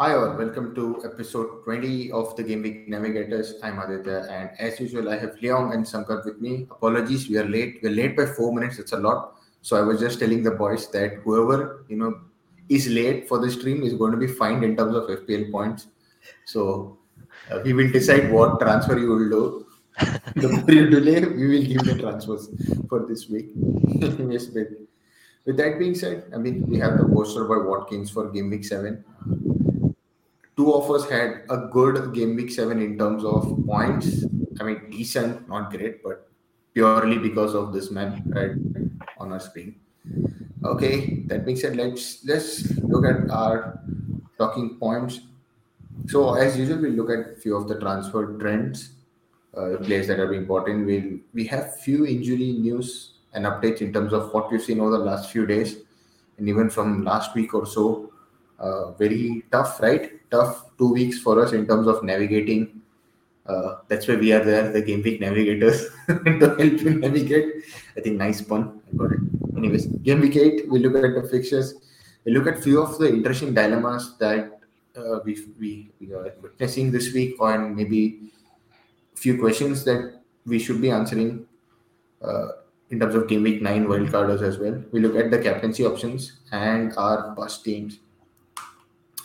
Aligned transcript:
Hi 0.00 0.14
all, 0.14 0.36
welcome 0.36 0.76
to 0.76 1.02
episode 1.04 1.64
20 1.64 2.12
of 2.12 2.36
the 2.36 2.44
Game 2.44 2.62
Week 2.62 2.86
Navigators. 2.88 3.54
I'm 3.64 3.80
Aditya, 3.80 4.28
and 4.30 4.50
as 4.56 4.78
usual, 4.78 5.08
I 5.10 5.18
have 5.18 5.34
Leong 5.40 5.74
and 5.74 5.84
Sankar 5.84 6.24
with 6.24 6.40
me. 6.40 6.68
Apologies, 6.70 7.28
we 7.28 7.36
are 7.36 7.44
late. 7.44 7.80
We're 7.82 7.90
late 7.90 8.16
by 8.16 8.26
four 8.26 8.54
minutes. 8.54 8.78
It's 8.78 8.92
a 8.92 8.96
lot. 8.96 9.34
So 9.60 9.76
I 9.76 9.80
was 9.80 9.98
just 9.98 10.20
telling 10.20 10.44
the 10.44 10.52
boys 10.52 10.86
that 10.92 11.14
whoever 11.24 11.84
you 11.88 11.96
know 11.96 12.20
is 12.68 12.86
late 12.86 13.26
for 13.26 13.40
the 13.40 13.50
stream 13.50 13.82
is 13.82 13.94
going 13.94 14.12
to 14.12 14.18
be 14.18 14.28
fined 14.28 14.62
in 14.62 14.76
terms 14.76 14.94
of 14.94 15.08
FPL 15.08 15.50
points. 15.50 15.88
So 16.44 16.96
uh, 17.50 17.58
we 17.64 17.72
will 17.72 17.90
decide 17.90 18.30
what 18.30 18.60
transfer 18.60 18.96
you 18.96 19.08
will 19.08 19.28
do. 19.28 19.66
the 20.36 20.86
delay, 20.92 21.24
we 21.24 21.48
will 21.48 21.66
give 21.66 21.82
the 21.82 21.98
transfers 21.98 22.48
for 22.88 23.04
this 23.04 23.28
week. 23.28 23.48
yes, 23.96 24.46
with 25.44 25.56
that 25.56 25.76
being 25.80 25.96
said, 25.96 26.30
I 26.32 26.38
mean 26.38 26.64
we 26.68 26.78
have 26.78 26.98
the 26.98 27.04
poster 27.04 27.46
by 27.46 27.56
Watkins 27.56 28.12
for 28.12 28.30
Game 28.30 28.50
Week 28.50 28.64
Seven 28.64 29.04
two 30.58 30.74
of 30.74 30.90
us 30.90 31.08
had 31.08 31.44
a 31.50 31.56
good 31.70 32.12
game 32.12 32.34
week 32.34 32.50
seven 32.50 32.82
in 32.82 32.98
terms 32.98 33.24
of 33.24 33.56
points. 33.64 34.24
I 34.60 34.64
mean, 34.64 34.90
decent, 34.90 35.48
not 35.48 35.70
great, 35.70 36.02
but 36.02 36.28
purely 36.74 37.16
because 37.16 37.54
of 37.54 37.72
this 37.72 37.92
man 37.92 38.24
right 38.26 38.56
on 39.18 39.32
our 39.32 39.38
screen. 39.38 39.76
Okay, 40.64 41.22
that 41.26 41.46
being 41.46 41.56
said, 41.56 41.76
let's 41.76 42.24
let's 42.24 42.76
look 42.78 43.04
at 43.04 43.30
our 43.30 43.80
talking 44.36 44.76
points. 44.80 45.20
So 46.08 46.34
as 46.34 46.58
usual, 46.58 46.78
we 46.78 46.90
look 46.90 47.10
at 47.10 47.36
a 47.36 47.36
few 47.36 47.54
of 47.54 47.68
the 47.68 47.78
transfer 47.78 48.36
trends, 48.40 48.90
uh, 49.56 49.76
players 49.82 50.08
that 50.08 50.18
are 50.18 50.34
important. 50.34 50.86
We'll 50.86 51.20
we 51.32 51.46
have 51.46 51.78
few 51.78 52.04
injury 52.04 52.52
news 52.58 53.12
and 53.32 53.44
updates 53.44 53.80
in 53.80 53.92
terms 53.92 54.12
of 54.12 54.34
what 54.34 54.50
we've 54.50 54.62
seen 54.62 54.80
over 54.80 54.90
the 54.90 55.04
last 55.04 55.30
few 55.30 55.46
days, 55.46 55.76
and 56.36 56.48
even 56.48 56.68
from 56.68 57.04
last 57.04 57.36
week 57.36 57.54
or 57.54 57.64
so. 57.64 58.07
Uh, 58.58 58.92
very 58.92 59.44
tough, 59.50 59.80
right? 59.80 60.18
tough 60.30 60.76
two 60.78 60.92
weeks 60.92 61.18
for 61.18 61.42
us 61.42 61.52
in 61.52 61.66
terms 61.66 61.86
of 61.86 62.02
navigating. 62.02 62.80
Uh, 63.46 63.76
that's 63.88 64.06
why 64.06 64.14
we 64.14 64.32
are 64.32 64.44
there, 64.44 64.70
the 64.70 64.82
game 64.82 65.02
week 65.02 65.20
navigators, 65.20 65.88
to 66.08 66.54
help 66.58 66.60
you 66.60 66.98
navigate. 66.98 67.64
I 67.96 68.00
think 68.00 68.16
nice 68.16 68.42
pun. 68.42 68.80
Got 68.96 69.12
it. 69.12 69.20
Anyways, 69.56 69.86
game 69.86 70.20
week 70.20 70.36
eight, 70.36 70.68
we 70.68 70.80
look 70.80 70.94
at 71.02 71.14
the 71.14 71.26
fixtures. 71.28 71.74
We 72.24 72.32
look 72.32 72.46
at 72.46 72.62
few 72.62 72.82
of 72.82 72.98
the 72.98 73.08
interesting 73.08 73.54
dilemmas 73.54 74.18
that 74.18 74.60
uh, 74.96 75.20
we, 75.24 75.38
we, 75.58 75.90
we 75.98 76.12
are 76.12 76.34
witnessing 76.42 76.90
this 76.90 77.12
week, 77.14 77.36
and 77.40 77.74
maybe 77.74 78.32
few 79.14 79.38
questions 79.38 79.82
that 79.84 80.20
we 80.44 80.58
should 80.58 80.82
be 80.82 80.90
answering 80.90 81.46
uh, 82.22 82.48
in 82.90 83.00
terms 83.00 83.14
of 83.14 83.28
game 83.28 83.42
week 83.42 83.62
nine 83.62 83.86
wildcarders 83.86 84.42
as 84.42 84.58
well. 84.58 84.82
We 84.92 85.00
look 85.00 85.16
at 85.16 85.30
the 85.30 85.38
captaincy 85.38 85.86
options 85.86 86.40
and 86.52 86.92
our 86.96 87.34
bus 87.34 87.62
teams 87.62 87.98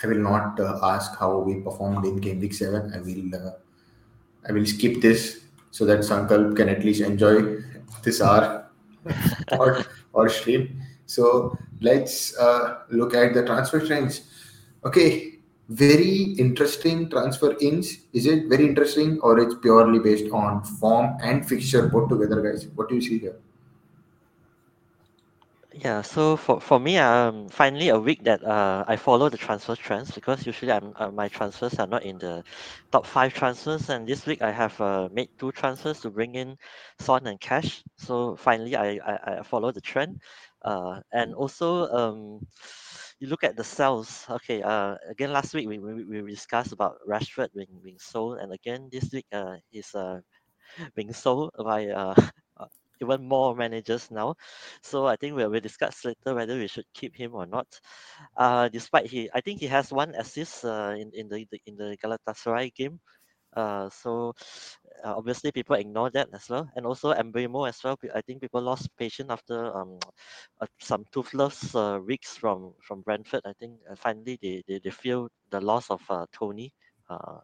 I 0.03 0.07
will 0.07 0.17
not 0.17 0.59
uh, 0.59 0.79
ask 0.83 1.17
how 1.17 1.39
we 1.39 1.61
performed 1.61 2.05
in 2.05 2.17
game 2.17 2.39
week 2.39 2.53
seven. 2.53 2.93
I 2.93 2.99
will 2.99 3.47
uh, 3.47 3.51
I 4.47 4.51
will 4.51 4.65
skip 4.65 5.01
this 5.01 5.45
so 5.71 5.85
that 5.85 5.99
Sankalp 5.99 6.55
can 6.55 6.69
at 6.69 6.83
least 6.83 7.01
enjoy 7.01 7.61
this 8.03 8.21
hour 8.21 8.69
or 9.57 9.85
or 10.11 10.29
stream. 10.29 10.81
So 11.05 11.57
let's 11.81 12.37
uh, 12.37 12.79
look 12.89 13.13
at 13.13 13.33
the 13.33 13.45
transfer 13.45 13.85
trends. 13.85 14.21
Okay, 14.85 15.39
very 15.69 16.35
interesting 16.37 17.09
transfer 17.09 17.55
ins. 17.61 17.99
Is 18.11 18.25
it 18.25 18.47
very 18.49 18.65
interesting 18.65 19.19
or 19.21 19.39
it's 19.39 19.55
purely 19.61 19.99
based 19.99 20.31
on 20.31 20.63
form 20.63 21.15
and 21.21 21.47
fixture 21.47 21.89
put 21.89 22.09
together, 22.09 22.41
guys? 22.41 22.67
What 22.75 22.89
do 22.89 22.95
you 22.95 23.01
see 23.01 23.19
here? 23.19 23.35
Yeah, 25.73 26.03
so 26.03 26.37
for, 26.37 26.61
for 26.61 26.79
me, 26.79 26.97
um, 26.99 27.49
finally 27.49 27.89
a 27.89 27.97
week 27.99 28.23
that 28.25 28.43
uh, 28.43 28.85
I 28.87 28.95
follow 28.95 29.29
the 29.29 29.37
transfer 29.37 29.75
trends 29.75 30.11
because 30.11 30.45
usually 30.45 30.71
I'm 30.71 30.93
uh, 30.95 31.09
my 31.09 31.27
transfers 31.29 31.79
are 31.79 31.87
not 31.87 32.03
in 32.03 32.19
the 32.19 32.43
top 32.91 33.07
five 33.07 33.33
transfers, 33.33 33.89
and 33.89 34.07
this 34.07 34.25
week 34.27 34.43
I 34.43 34.51
have 34.51 34.79
uh, 34.79 35.09
made 35.11 35.29
two 35.39 35.51
transfers 35.51 35.99
to 36.01 36.11
bring 36.11 36.35
in 36.35 36.57
Son 36.99 37.25
and 37.25 37.39
Cash. 37.41 37.83
So 37.97 38.35
finally, 38.35 38.75
I 38.75 38.99
I, 39.03 39.39
I 39.39 39.43
follow 39.43 39.71
the 39.71 39.81
trend, 39.81 40.21
uh, 40.63 41.01
and 41.11 41.33
also 41.33 41.87
um, 41.89 42.47
you 43.19 43.27
look 43.27 43.43
at 43.43 43.55
the 43.57 43.63
sales. 43.63 44.25
Okay, 44.29 44.61
uh, 44.61 44.95
again 45.09 45.33
last 45.33 45.53
week 45.55 45.67
we, 45.67 45.79
we, 45.79 46.21
we 46.21 46.31
discussed 46.31 46.71
about 46.71 46.97
Rashford 47.09 47.49
being 47.55 47.81
being 47.83 47.99
sold, 47.99 48.37
and 48.39 48.53
again 48.53 48.89
this 48.91 49.09
week 49.11 49.25
uh, 49.33 49.55
he's 49.71 49.93
uh 49.95 50.19
being 50.95 51.13
sold 51.13 51.51
by 51.63 51.87
uh 51.87 52.15
even 53.03 53.27
more 53.27 53.55
managers 53.55 54.09
now. 54.11 54.35
So 54.81 55.05
I 55.07 55.15
think 55.15 55.35
we'll, 55.35 55.49
we'll 55.51 55.61
discuss 55.61 56.05
later 56.05 56.33
whether 56.35 56.55
we 56.57 56.67
should 56.67 56.85
keep 56.93 57.15
him 57.15 57.35
or 57.35 57.45
not. 57.45 57.67
Uh, 58.37 58.69
despite 58.69 59.07
he, 59.07 59.29
I 59.33 59.41
think 59.41 59.59
he 59.59 59.67
has 59.67 59.91
one 59.91 60.15
assist 60.15 60.65
uh, 60.65 60.95
in 60.97 61.11
in 61.13 61.27
the, 61.29 61.45
in 61.65 61.75
the 61.75 61.97
Galatasaray 62.03 62.73
game. 62.75 62.99
Uh, 63.55 63.89
so 63.89 64.33
uh, 65.05 65.13
obviously 65.15 65.51
people 65.51 65.75
ignore 65.75 66.09
that 66.09 66.27
as 66.33 66.49
well, 66.49 66.67
and 66.75 66.85
also 66.85 67.13
Mbeumo 67.13 67.67
as 67.69 67.77
well. 67.83 67.97
I 68.15 68.21
think 68.21 68.41
people 68.41 68.61
lost 68.61 68.89
patience 68.97 69.29
after 69.29 69.75
um, 69.75 69.99
uh, 70.61 70.65
some 70.79 71.05
toothless 71.11 71.75
uh, 71.75 71.99
weeks 72.05 72.35
from 72.37 72.73
from 72.81 73.01
Brentford. 73.01 73.41
I 73.45 73.53
think 73.59 73.79
uh, 73.89 73.95
finally 73.95 74.39
they, 74.41 74.63
they 74.67 74.79
they 74.83 74.89
feel 74.89 75.29
the 75.51 75.61
loss 75.61 75.89
of 75.91 76.01
uh, 76.09 76.25
Toney. 76.33 76.73
Uh, 77.09 77.39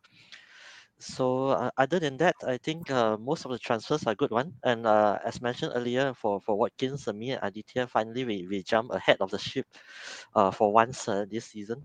so 1.00 1.48
uh, 1.50 1.72
other 1.78 2.00
than 2.00 2.18
that, 2.18 2.36
I 2.46 2.58
think 2.58 2.92
uh, 2.92 3.18
most 3.18 3.46
of 3.46 3.52
the 3.52 3.60
transfers 3.60 4.06
are 4.06 4.16
good 4.16 4.32
one. 4.32 4.54
And 4.64 4.86
uh, 4.86 5.20
as 5.24 5.42
mentioned 5.42 5.72
earlier, 5.74 6.14
for 6.14 6.42
for 6.42 6.56
Watkins, 6.58 7.08
uh, 7.08 7.14
me 7.14 7.32
and 7.32 7.40
Aditya, 7.42 7.88
finally 7.88 8.26
we, 8.26 8.48
we 8.48 8.64
jump 8.64 8.92
ahead 8.92 9.18
of 9.22 9.32
the 9.32 9.40
ship 9.40 9.66
uh, 10.36 10.52
for 10.52 10.74
once 10.74 11.08
uh, 11.08 11.26
this 11.32 11.46
season. 11.46 11.84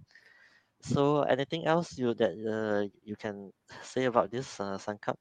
So 0.82 1.22
anything 1.22 1.64
else 1.64 1.97
you 1.97 2.12
that 2.14 2.34
uh, 2.34 2.91
you 3.04 3.16
can 3.16 3.52
say 3.82 4.04
about 4.04 4.30
this, 4.30 4.60
uh, 4.60 4.76
Sankalp? 4.76 5.16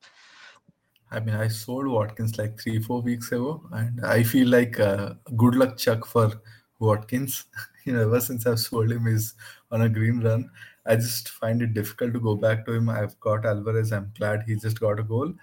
I 1.12 1.20
mean, 1.20 1.36
I 1.36 1.48
sold 1.48 1.88
Watkins 1.88 2.40
like 2.40 2.60
three, 2.60 2.82
four 2.82 3.02
weeks 3.02 3.32
ago, 3.32 3.64
and 3.72 4.04
I 4.04 4.24
feel 4.24 4.48
like 4.48 4.80
uh, 4.80 5.14
good 5.38 5.56
luck 5.56 5.78
Chuck 5.78 6.06
for 6.06 6.34
Watkins. 6.80 7.46
you 7.86 7.94
know, 7.94 8.02
ever 8.02 8.20
since 8.20 8.48
I've 8.48 8.60
sold 8.60 8.92
him, 8.92 9.06
he's 9.06 9.36
on 9.72 9.84
a 9.84 9.90
green 9.90 10.20
run. 10.22 10.50
I 10.86 10.96
just 10.96 11.30
find 11.30 11.62
it 11.62 11.74
difficult 11.74 12.14
to 12.14 12.20
go 12.20 12.36
back 12.36 12.66
to 12.66 12.74
him. 12.74 12.90
I've 12.90 13.20
got 13.20 13.46
Alvarez. 13.46 13.92
I'm 13.92 14.12
glad 14.18 14.44
he 14.46 14.56
just 14.56 14.80
got 14.80 15.00
a 15.00 15.04
goal. 15.04 15.34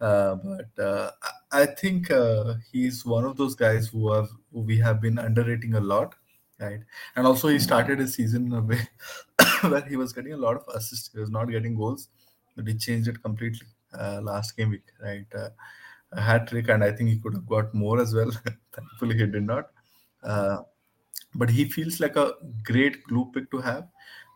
Uh, 0.00 0.34
but 0.34 0.82
uh, 0.82 1.10
I 1.52 1.66
think 1.66 2.10
uh, 2.10 2.54
he's 2.70 3.06
one 3.06 3.24
of 3.24 3.36
those 3.36 3.54
guys 3.54 3.86
who 3.88 4.12
have 4.12 4.28
who 4.52 4.60
we 4.60 4.78
have 4.78 5.00
been 5.00 5.18
underrating 5.18 5.74
a 5.74 5.80
lot, 5.80 6.16
right? 6.58 6.80
And 7.16 7.26
also 7.26 7.48
he 7.48 7.58
started 7.58 8.00
his 8.00 8.14
season 8.14 8.46
in 8.46 8.52
a 8.52 8.60
way 8.60 8.80
where 9.60 9.82
he 9.82 9.96
was 9.96 10.12
getting 10.12 10.32
a 10.32 10.36
lot 10.36 10.56
of 10.56 10.64
assists. 10.74 11.12
He 11.12 11.20
was 11.20 11.30
not 11.30 11.50
getting 11.50 11.76
goals, 11.76 12.08
but 12.56 12.66
he 12.66 12.74
changed 12.74 13.08
it 13.08 13.22
completely 13.22 13.66
uh, 13.98 14.20
last 14.22 14.56
game 14.56 14.70
week, 14.70 14.90
right? 15.00 15.26
Uh, 15.34 15.50
a 16.10 16.20
hat 16.20 16.48
trick, 16.48 16.68
and 16.68 16.82
I 16.84 16.90
think 16.92 17.08
he 17.08 17.18
could 17.18 17.34
have 17.34 17.46
got 17.46 17.72
more 17.72 18.00
as 18.00 18.12
well. 18.14 18.30
Thankfully, 18.72 19.16
he 19.16 19.26
did 19.26 19.44
not. 19.44 19.70
Uh, 20.22 20.62
but 21.34 21.48
he 21.48 21.64
feels 21.64 22.00
like 22.00 22.16
a 22.16 22.34
great 22.64 23.02
glue 23.04 23.30
pick 23.32 23.50
to 23.50 23.58
have 23.58 23.88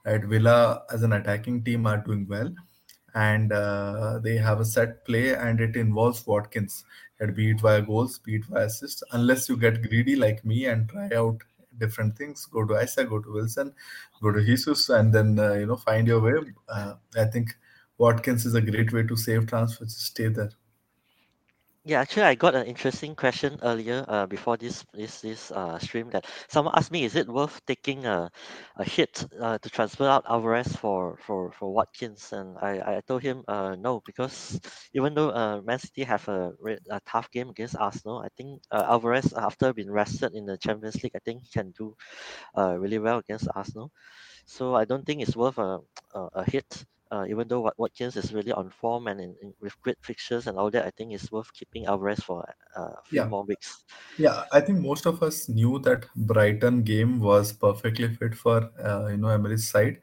right? 0.06 0.24
Villa 0.24 0.82
as 0.92 1.02
an 1.02 1.12
attacking 1.12 1.64
team 1.64 1.86
are 1.86 1.98
doing 1.98 2.26
well, 2.28 2.50
and 3.14 3.52
uh, 3.52 4.18
they 4.22 4.36
have 4.36 4.60
a 4.60 4.64
set 4.64 5.04
play, 5.04 5.34
and 5.34 5.60
it 5.60 5.76
involves 5.76 6.26
Watkins. 6.26 6.84
It 7.20 7.34
be 7.34 7.50
it 7.50 7.60
via 7.60 7.82
goals, 7.82 8.18
be 8.18 8.36
it 8.36 8.44
via 8.44 8.66
assists. 8.66 9.02
Unless 9.12 9.48
you 9.48 9.56
get 9.56 9.82
greedy 9.82 10.16
like 10.16 10.44
me 10.44 10.66
and 10.66 10.88
try 10.88 11.10
out 11.16 11.38
different 11.78 12.16
things, 12.16 12.46
go 12.46 12.64
to 12.64 12.74
Isak, 12.74 13.10
go 13.10 13.18
to 13.20 13.32
Wilson, 13.32 13.74
go 14.22 14.32
to 14.32 14.44
Jesus, 14.44 14.88
and 14.90 15.12
then 15.12 15.38
uh, 15.38 15.54
you 15.54 15.66
know 15.66 15.76
find 15.76 16.06
your 16.06 16.20
way. 16.20 16.34
Uh, 16.68 16.94
I 17.16 17.24
think 17.24 17.56
Watkins 17.98 18.46
is 18.46 18.54
a 18.54 18.60
great 18.60 18.92
way 18.92 19.02
to 19.02 19.16
save 19.16 19.46
transfers. 19.46 19.96
Stay 19.96 20.28
there. 20.28 20.50
Yeah, 21.86 22.00
actually, 22.00 22.24
I 22.24 22.34
got 22.34 22.56
an 22.56 22.66
interesting 22.66 23.14
question 23.14 23.60
earlier 23.62 24.04
uh, 24.08 24.26
before 24.26 24.56
this 24.56 24.84
this 24.92 25.20
this 25.20 25.52
uh, 25.52 25.78
stream 25.78 26.10
that 26.10 26.26
someone 26.48 26.74
asked 26.76 26.90
me, 26.90 27.04
is 27.04 27.14
it 27.14 27.28
worth 27.28 27.64
taking 27.64 28.04
a, 28.06 28.28
a 28.76 28.82
hit 28.84 29.24
uh, 29.40 29.56
to 29.58 29.70
transfer 29.70 30.04
out 30.08 30.24
Alvarez 30.28 30.66
for 30.74 31.16
for 31.24 31.52
for 31.52 31.72
Watkins? 31.72 32.32
And 32.32 32.58
I, 32.58 32.96
I 32.96 33.00
told 33.06 33.22
him 33.22 33.44
uh, 33.46 33.76
no 33.78 34.00
because 34.04 34.58
even 34.94 35.14
though 35.14 35.30
uh, 35.30 35.60
Man 35.62 35.78
City 35.78 36.02
have 36.02 36.26
a, 36.28 36.50
a 36.90 37.00
tough 37.06 37.30
game 37.30 37.50
against 37.50 37.76
Arsenal, 37.76 38.18
I 38.18 38.28
think 38.36 38.62
uh, 38.72 38.82
Alvarez 38.88 39.32
after 39.32 39.72
being 39.72 39.90
rested 39.90 40.34
in 40.34 40.44
the 40.44 40.58
Champions 40.58 41.00
League, 41.04 41.14
I 41.14 41.20
think 41.24 41.48
can 41.52 41.70
do 41.70 41.94
uh, 42.58 42.78
really 42.78 42.98
well 42.98 43.18
against 43.18 43.48
Arsenal. 43.54 43.92
So 44.46 44.74
I 44.76 44.84
don't 44.86 45.06
think 45.06 45.22
it's 45.22 45.36
worth 45.36 45.58
a 45.58 45.80
a, 46.14 46.20
a 46.42 46.44
hit 46.50 46.84
uh, 47.10 47.24
even 47.28 47.48
though 47.48 47.70
Watkins 47.78 48.16
is 48.16 48.32
really 48.34 48.52
on 48.52 48.70
form 48.70 49.06
and 49.08 49.20
in, 49.20 49.36
in, 49.42 49.54
with 49.60 49.80
great 49.82 49.98
fixtures 50.02 50.46
and 50.46 50.58
all 50.58 50.70
that, 50.70 50.84
I 50.86 50.90
think 50.90 51.12
it's 51.12 51.30
worth 51.32 51.52
keeping 51.52 51.86
Alvarez 51.86 52.20
for 52.20 52.44
uh, 52.76 52.80
a 52.80 53.02
few 53.04 53.22
Yeah, 53.22 53.26
more 53.26 53.44
weeks. 53.44 53.84
yeah. 54.16 54.44
I 54.52 54.60
think 54.60 54.80
most 54.80 55.06
of 55.06 55.22
us 55.22 55.48
knew 55.48 55.78
that 55.80 56.06
Brighton 56.16 56.82
game 56.82 57.20
was 57.20 57.52
perfectly 57.52 58.14
fit 58.14 58.34
for 58.34 58.70
uh, 58.82 59.08
you 59.08 59.16
know 59.18 59.28
Emery's 59.28 59.68
side, 59.68 60.00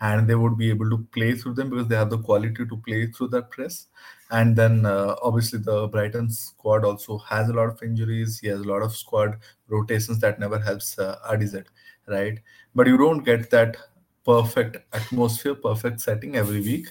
and 0.00 0.28
they 0.28 0.34
would 0.34 0.58
be 0.58 0.70
able 0.70 0.90
to 0.90 0.98
play 1.12 1.34
through 1.34 1.54
them 1.54 1.70
because 1.70 1.88
they 1.88 1.96
have 1.96 2.10
the 2.10 2.18
quality 2.18 2.66
to 2.66 2.76
play 2.78 3.06
through 3.08 3.28
that 3.28 3.50
press. 3.50 3.86
And 4.30 4.56
then 4.56 4.86
uh, 4.86 5.16
obviously 5.22 5.60
the 5.60 5.88
Brighton 5.88 6.30
squad 6.30 6.84
also 6.84 7.18
has 7.18 7.48
a 7.48 7.52
lot 7.52 7.68
of 7.68 7.82
injuries. 7.82 8.40
He 8.40 8.48
has 8.48 8.60
a 8.60 8.64
lot 8.64 8.82
of 8.82 8.96
squad 8.96 9.38
rotations 9.68 10.20
that 10.20 10.38
never 10.40 10.58
helps 10.58 10.98
uh, 10.98 11.18
RDZ, 11.30 11.66
right? 12.08 12.40
But 12.74 12.86
you 12.86 12.96
don't 12.98 13.24
get 13.24 13.50
that 13.50 13.76
perfect 14.24 14.78
atmosphere, 14.92 15.54
perfect 15.54 16.00
setting 16.00 16.36
every 16.36 16.60
week. 16.60 16.88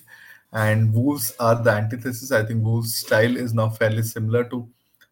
And 0.52 0.94
Wolves 0.94 1.34
are 1.40 1.62
the 1.62 1.72
antithesis. 1.72 2.32
I 2.32 2.44
think 2.46 2.64
Wolves' 2.64 2.96
style 2.96 3.36
is 3.38 3.54
now 3.54 3.70
fairly 3.70 4.04
similar 4.04 4.44
to 4.46 4.70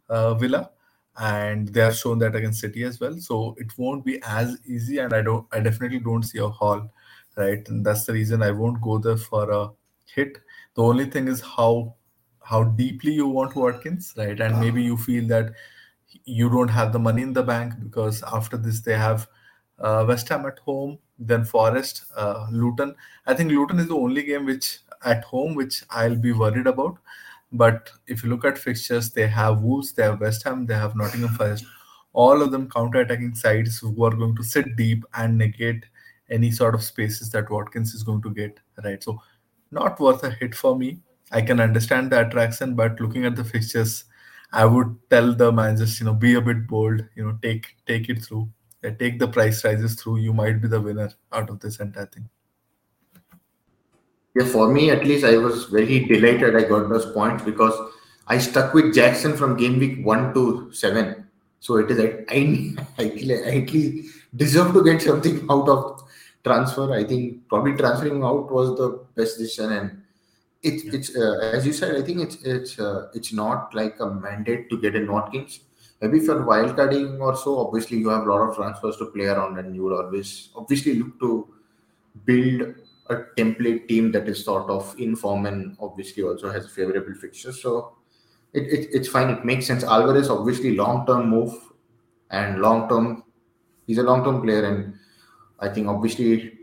uh, 0.10 0.34
Villa, 0.36 0.70
and 1.18 1.68
they 1.70 1.82
have 1.82 1.96
shown 1.96 2.20
that 2.20 2.36
against 2.36 2.60
City 2.60 2.84
as 2.84 3.00
well. 3.00 3.18
So 3.18 3.56
it 3.58 3.76
won't 3.78 4.06
be 4.06 4.22
as 4.24 4.58
easy, 4.66 5.00
and 5.00 5.14
I 5.14 5.22
don't, 5.22 5.48
I 5.52 5.60
definitely 5.60 6.00
don't 6.00 6.24
see 6.24 6.38
a 6.38 6.48
haul, 6.48 6.92
right? 7.38 7.68
And 7.70 7.84
that's 7.84 8.06
the 8.06 8.14
reason 8.14 8.44
I 8.44 8.52
won't 8.52 8.82
go 8.82 9.00
there 9.00 9.18
for 9.18 9.50
a 9.52 9.70
hit. 10.06 10.38
The 10.76 10.84
only 10.84 11.06
thing 11.06 11.28
is 11.28 11.42
how 11.42 11.96
how 12.44 12.64
deeply 12.64 13.14
you 13.14 13.28
want 13.28 13.56
Watkins, 13.56 14.14
right? 14.18 14.40
And 14.40 14.60
maybe 14.60 14.84
you 14.84 14.98
feel 14.98 15.28
that 15.28 15.54
you 16.26 16.50
don't 16.50 16.68
have 16.68 16.92
the 16.92 17.00
money 17.00 17.22
in 17.22 17.34
the 17.34 17.44
bank 17.44 17.74
because 17.82 18.24
after 18.24 18.58
this 18.58 18.82
they 18.82 18.98
have 18.98 19.28
West 20.08 20.30
Ham 20.30 20.46
at 20.46 20.60
home, 20.60 21.00
then 21.18 21.44
Forest, 21.44 22.06
uh, 22.16 22.48
Luton. 22.52 22.96
I 23.26 23.34
think 23.34 23.52
Luton 23.52 23.80
is 23.80 23.88
the 23.88 23.96
only 23.96 24.24
game 24.24 24.46
which 24.46 24.80
at 25.04 25.24
home 25.24 25.56
which 25.56 25.84
I'll 25.90 26.16
be 26.16 26.32
worried 26.32 26.68
about. 26.68 26.98
But 27.52 27.90
if 28.08 28.24
you 28.24 28.30
look 28.30 28.46
at 28.46 28.58
fixtures, 28.58 29.10
they 29.10 29.28
have 29.28 29.62
Wolves, 29.62 29.94
they 29.94 30.04
have 30.04 30.22
West 30.22 30.44
Ham, 30.44 30.66
they 30.66 30.76
have 30.76 30.96
Nottingham 30.96 31.34
Forest. 31.36 31.66
All 32.14 32.42
of 32.42 32.52
them 32.52 32.70
counter-attacking 32.70 33.36
sides 33.36 33.80
who 33.80 34.04
are 34.04 34.16
going 34.16 34.36
to 34.36 34.44
sit 34.44 34.76
deep 34.76 35.04
and 35.16 35.38
negate 35.38 35.86
any 36.30 36.52
sort 36.52 36.76
of 36.76 36.84
spaces 36.84 37.30
that 37.32 37.50
Watkins 37.50 37.94
is 37.94 38.04
going 38.04 38.22
to 38.22 38.30
get. 38.30 38.60
Right. 38.84 39.04
So 39.04 39.22
not 39.72 40.00
worth 40.00 40.24
a 40.24 40.32
hit 40.32 40.56
for 40.56 40.78
me. 40.78 41.00
I 41.32 41.42
can 41.42 41.60
understand 41.60 42.12
the 42.12 42.26
attraction, 42.28 42.76
but 42.76 43.00
looking 43.00 43.26
at 43.26 43.36
the 43.36 43.44
fixtures, 43.44 44.06
I 44.52 44.66
would 44.66 44.98
tell 45.10 45.34
the 45.34 45.52
managers, 45.52 46.00
you 46.00 46.06
know 46.06 46.14
be 46.14 46.36
a 46.36 46.42
bit 46.42 46.68
bold. 46.68 47.06
You 47.16 47.26
know, 47.26 47.38
take 47.42 47.76
take 47.86 48.10
it 48.10 48.22
through, 48.22 48.44
uh, 48.44 48.61
take 48.90 49.20
the 49.20 49.28
price 49.28 49.64
rises 49.64 49.96
through. 49.96 50.18
You 50.18 50.34
might 50.34 50.62
be 50.62 50.68
the 50.68 50.82
winner 50.82 51.12
out 51.32 51.50
of 51.50 51.60
this 51.60 51.80
entire 51.80 52.08
thing. 52.08 52.28
Yeah, 54.36 54.46
for 54.46 54.72
me 54.72 54.90
at 54.90 55.06
least, 55.06 55.26
I 55.26 55.38
was 55.38 55.66
very 55.66 56.06
delighted 56.06 56.56
I 56.56 56.64
got 56.64 56.90
those 56.90 57.06
points 57.12 57.44
because 57.44 57.74
I 58.28 58.38
stuck 58.38 58.74
with 58.74 58.94
Jackson 58.96 59.36
from 59.36 59.58
game 59.58 59.78
week 59.78 60.06
one 60.06 60.34
to 60.34 60.72
seven. 60.72 61.28
So 61.60 61.76
it 61.78 61.92
is 61.92 62.00
I 62.00 62.24
I, 62.30 62.82
I 62.98 63.04
at 63.62 63.74
least 63.74 64.18
deserve 64.36 64.74
to 64.74 64.84
get 64.84 65.02
something 65.02 65.46
out 65.50 65.68
of 65.68 66.04
transfer. 66.44 66.92
I 66.94 67.04
think 67.04 67.48
probably 67.50 67.74
transferring 67.76 68.24
out 68.24 68.52
was 68.52 68.78
the 68.78 69.04
best 69.16 69.38
decision, 69.38 69.74
and 69.74 70.02
it's 70.64 70.84
Yeah. 70.86 70.92
it's 70.94 71.16
uh, 71.16 71.52
as 71.54 71.66
you 71.66 71.74
said. 71.74 71.96
I 71.96 72.02
think 72.02 72.22
it's 72.22 72.38
it's 72.44 72.80
uh, 72.80 73.10
it's 73.14 73.34
not 73.34 73.76
like 73.76 74.00
a 74.00 74.10
mandate 74.10 74.70
to 74.70 74.80
get 74.80 74.96
in 74.96 75.12
Watkins. 75.12 75.60
Maybe 76.02 76.18
if 76.18 76.24
you're 76.24 76.44
wildcarding 76.44 77.20
or 77.20 77.36
so, 77.36 77.60
obviously 77.60 77.98
you 77.98 78.10
have 78.10 78.26
a 78.26 78.30
lot 78.30 78.50
of 78.50 78.56
transfers 78.56 78.98
to 78.98 79.06
play 79.06 79.26
around, 79.26 79.60
and 79.60 79.76
you 79.76 79.84
would 79.84 79.94
always 79.94 80.50
obviously 80.56 80.96
look 80.96 81.20
to 81.20 81.54
build 82.26 82.76
a 83.10 83.16
template 83.38 83.88
team 83.88 84.12
that 84.12 84.28
is 84.28 84.44
sort 84.44 84.70
of 84.70 84.96
in 84.98 85.16
form 85.16 85.46
and 85.46 85.78
obviously 85.80 86.24
also 86.24 86.52
has 86.52 86.70
favorable 86.72 87.14
fixtures. 87.14 87.62
So 87.62 87.98
it, 88.54 88.64
it 88.64 88.90
it's 88.94 89.08
fine. 89.08 89.30
It 89.30 89.46
makes 89.46 89.68
sense. 89.68 89.84
Alvarez 89.84 90.30
obviously 90.30 90.76
long 90.76 91.06
term 91.06 91.30
move 91.30 91.54
and 92.32 92.62
long 92.62 92.90
term. 92.90 93.24
He's 93.86 94.00
a 94.00 94.04
long 94.04 94.24
term 94.24 94.42
player, 94.42 94.66
and 94.66 94.96
I 95.60 95.70
think 95.70 95.88
obviously 95.88 96.60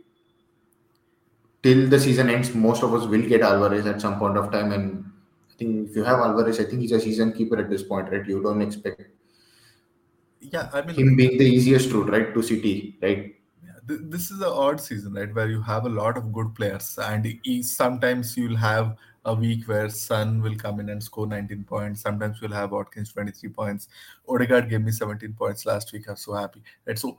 till 1.63 1.89
the 1.89 2.01
season 2.01 2.29
ends, 2.29 2.55
most 2.55 2.83
of 2.83 2.93
us 2.93 3.07
will 3.07 3.23
get 3.23 3.43
Alvarez 3.43 3.87
at 3.87 4.01
some 4.01 4.19
point 4.19 4.37
of 4.37 4.51
time. 4.51 4.73
And 4.73 5.05
I 5.51 5.55
think 5.59 5.91
if 5.91 5.97
you 5.97 6.03
have 6.03 6.19
Alvarez, 6.19 6.59
I 6.59 6.65
think 6.65 6.81
he's 6.81 6.93
a 6.93 7.01
season 7.01 7.33
keeper 7.33 7.59
at 7.59 7.71
this 7.71 7.85
point, 7.85 8.11
right? 8.11 8.27
You 8.27 8.43
don't 8.43 8.63
expect 8.63 9.03
Yeah, 10.41 10.71
I 10.73 10.83
mean, 10.83 10.97
him 10.97 11.17
being 11.17 11.39
the 11.39 11.45
easiest 11.45 11.93
route, 11.93 12.11
right, 12.11 12.33
to 12.35 12.43
City, 12.43 12.97
right? 13.03 13.35
This 13.87 14.31
is 14.31 14.41
an 14.41 14.53
odd 14.53 14.81
season, 14.81 15.15
right? 15.15 15.35
Where 15.35 15.49
you 15.49 15.63
have 15.63 15.87
a 15.87 15.89
lot 15.89 16.19
of 16.19 16.33
good 16.33 16.55
players, 16.55 16.99
and 16.99 17.27
sometimes 17.63 18.37
you'll 18.37 18.57
have 18.57 18.97
a 19.25 19.35
week 19.35 19.67
where 19.67 19.89
Son 19.89 20.41
will 20.43 20.57
come 20.57 20.81
in 20.81 20.89
and 20.89 21.03
score 21.03 21.27
19 21.27 21.65
points. 21.65 22.03
Sometimes 22.03 22.39
you'll 22.41 22.53
have 22.53 22.73
Watkins 22.73 23.13
23 23.13 23.51
points. 23.51 23.89
Odegaard 24.29 24.71
gave 24.71 24.83
me 24.83 24.91
17 24.91 25.33
points 25.35 25.67
last 25.67 25.93
week. 25.93 26.09
I'm 26.09 26.17
so 26.17 26.35
happy. 26.35 26.63
Right? 26.87 26.99
So 26.99 27.19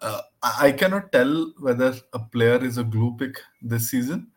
uh, 0.00 0.22
I 0.42 0.72
cannot 0.72 1.12
tell 1.12 1.52
whether 1.58 1.94
a 2.12 2.18
player 2.18 2.62
is 2.64 2.78
a 2.78 2.84
glue 2.84 3.16
pick 3.18 3.40
this 3.62 3.90
season, 3.90 4.28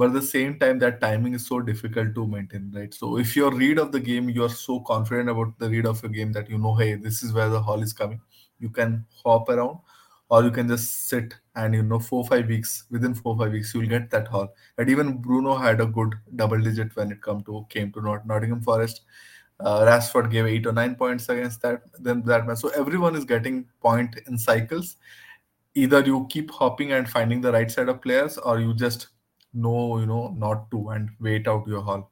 but 0.00 0.08
at 0.08 0.14
the 0.14 0.22
same 0.22 0.58
time, 0.58 0.78
that 0.80 1.00
timing 1.00 1.34
is 1.34 1.46
so 1.46 1.60
difficult 1.60 2.14
to 2.14 2.26
maintain, 2.26 2.72
right? 2.74 2.94
So 2.94 3.18
if 3.18 3.36
your 3.36 3.50
read 3.54 3.78
of 3.78 3.92
the 3.92 4.00
game, 4.00 4.30
you're 4.30 4.48
so 4.48 4.80
confident 4.80 5.28
about 5.28 5.58
the 5.58 5.68
read 5.68 5.86
of 5.86 6.02
your 6.02 6.10
game 6.10 6.32
that 6.32 6.48
you 6.48 6.58
know, 6.58 6.74
hey, 6.74 6.94
this 6.94 7.22
is 7.22 7.34
where 7.34 7.50
the 7.50 7.60
haul 7.60 7.82
is 7.82 7.92
coming. 7.92 8.20
You 8.58 8.70
can 8.70 9.04
hop 9.24 9.50
around 9.50 9.80
or 10.30 10.42
you 10.44 10.50
can 10.50 10.68
just 10.68 11.08
sit 11.08 11.34
and 11.56 11.74
you 11.74 11.82
know 11.82 11.98
four 11.98 12.24
five 12.26 12.46
weeks 12.46 12.84
within 12.90 13.14
four 13.14 13.36
five 13.36 13.52
weeks 13.52 13.74
you'll 13.74 13.92
get 13.92 14.10
that 14.10 14.28
haul 14.28 14.48
and 14.78 14.88
even 14.88 15.16
bruno 15.26 15.56
had 15.56 15.80
a 15.80 15.86
good 15.86 16.14
double 16.36 16.60
digit 16.68 16.94
when 16.96 17.10
it 17.10 17.20
come 17.20 17.42
to 17.42 17.66
came 17.68 17.92
to 17.92 18.00
Not- 18.00 18.26
nottingham 18.26 18.62
forest 18.62 19.02
uh, 19.58 19.80
rashford 19.80 20.30
gave 20.30 20.46
eight 20.46 20.66
or 20.66 20.72
nine 20.72 20.94
points 20.94 21.28
against 21.28 21.60
that 21.62 21.82
then 21.98 22.22
that 22.22 22.46
match 22.46 22.58
so 22.58 22.68
everyone 22.70 23.16
is 23.16 23.24
getting 23.24 23.66
point 23.80 24.16
in 24.28 24.38
cycles 24.38 24.96
either 25.74 26.00
you 26.00 26.26
keep 26.30 26.50
hopping 26.50 26.92
and 26.92 27.08
finding 27.08 27.40
the 27.40 27.52
right 27.52 27.70
set 27.70 27.88
of 27.88 28.00
players 28.00 28.38
or 28.38 28.60
you 28.60 28.72
just 28.72 29.08
know 29.52 29.98
you 29.98 30.06
know 30.06 30.34
not 30.36 30.70
to 30.70 30.88
and 30.90 31.10
wait 31.20 31.48
out 31.48 31.66
your 31.66 31.82
haul 31.82 32.10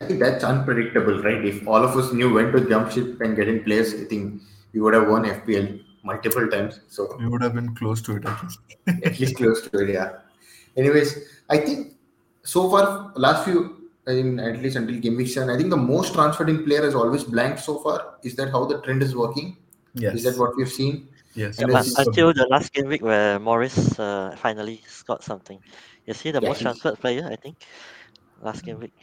I 0.00 0.04
think 0.06 0.20
that's 0.20 0.44
unpredictable, 0.44 1.20
right? 1.22 1.44
If 1.44 1.66
all 1.66 1.82
of 1.84 1.96
us 1.96 2.12
knew 2.12 2.32
when 2.32 2.52
to 2.52 2.68
jump 2.68 2.92
ship 2.92 3.20
and 3.20 3.34
get 3.34 3.48
in 3.48 3.64
place, 3.64 3.94
I 3.94 4.04
think 4.04 4.42
we 4.72 4.80
would 4.80 4.94
have 4.94 5.08
won 5.08 5.24
FPL 5.24 5.82
multiple 6.04 6.46
times. 6.48 6.80
So 6.86 7.16
we 7.18 7.28
would 7.28 7.42
have 7.42 7.54
been 7.54 7.74
close 7.74 8.00
to 8.02 8.16
it 8.16 8.24
at 8.24 8.42
least 8.42 8.58
at 9.04 9.18
least 9.18 9.36
close 9.36 9.68
to 9.68 9.78
it, 9.80 9.90
yeah. 9.90 10.18
Anyways, 10.76 11.18
I 11.50 11.58
think 11.58 11.94
so 12.44 12.70
far, 12.70 13.12
last 13.16 13.44
few, 13.44 13.90
I 14.06 14.12
mean, 14.12 14.38
at 14.38 14.62
least 14.62 14.76
until 14.76 14.98
game 15.00 15.16
week 15.16 15.28
seven, 15.28 15.50
I 15.50 15.56
think 15.56 15.70
the 15.70 15.76
most 15.76 16.14
transferred 16.14 16.48
in 16.48 16.64
player 16.64 16.82
has 16.82 16.94
always 16.94 17.24
blanked 17.24 17.60
so 17.60 17.80
far. 17.80 18.14
Is 18.22 18.36
that 18.36 18.50
how 18.50 18.64
the 18.66 18.80
trend 18.82 19.02
is 19.02 19.16
working? 19.16 19.56
yes 19.94 20.14
Is 20.14 20.24
that 20.24 20.38
what 20.38 20.56
we've 20.56 20.70
seen? 20.70 21.08
Yes 21.34 21.58
Yeah, 21.60 21.68
it's- 21.68 21.98
un- 21.98 22.06
until 22.06 22.32
the 22.32 22.46
last 22.50 22.72
game 22.72 22.88
week 22.88 23.02
where 23.02 23.38
Morris 23.38 23.98
uh, 23.98 24.34
finally 24.38 24.82
scored 24.86 25.22
something. 25.22 25.58
Is 26.06 26.20
he 26.20 26.30
the 26.30 26.40
Yeah, 26.40 26.48
most 26.48 26.58
he- 26.58 26.64
transferred 26.64 26.98
player? 26.98 27.28
I 27.30 27.36
think 27.36 27.56
last 28.42 28.64
game 28.64 28.80
week. 28.80 28.94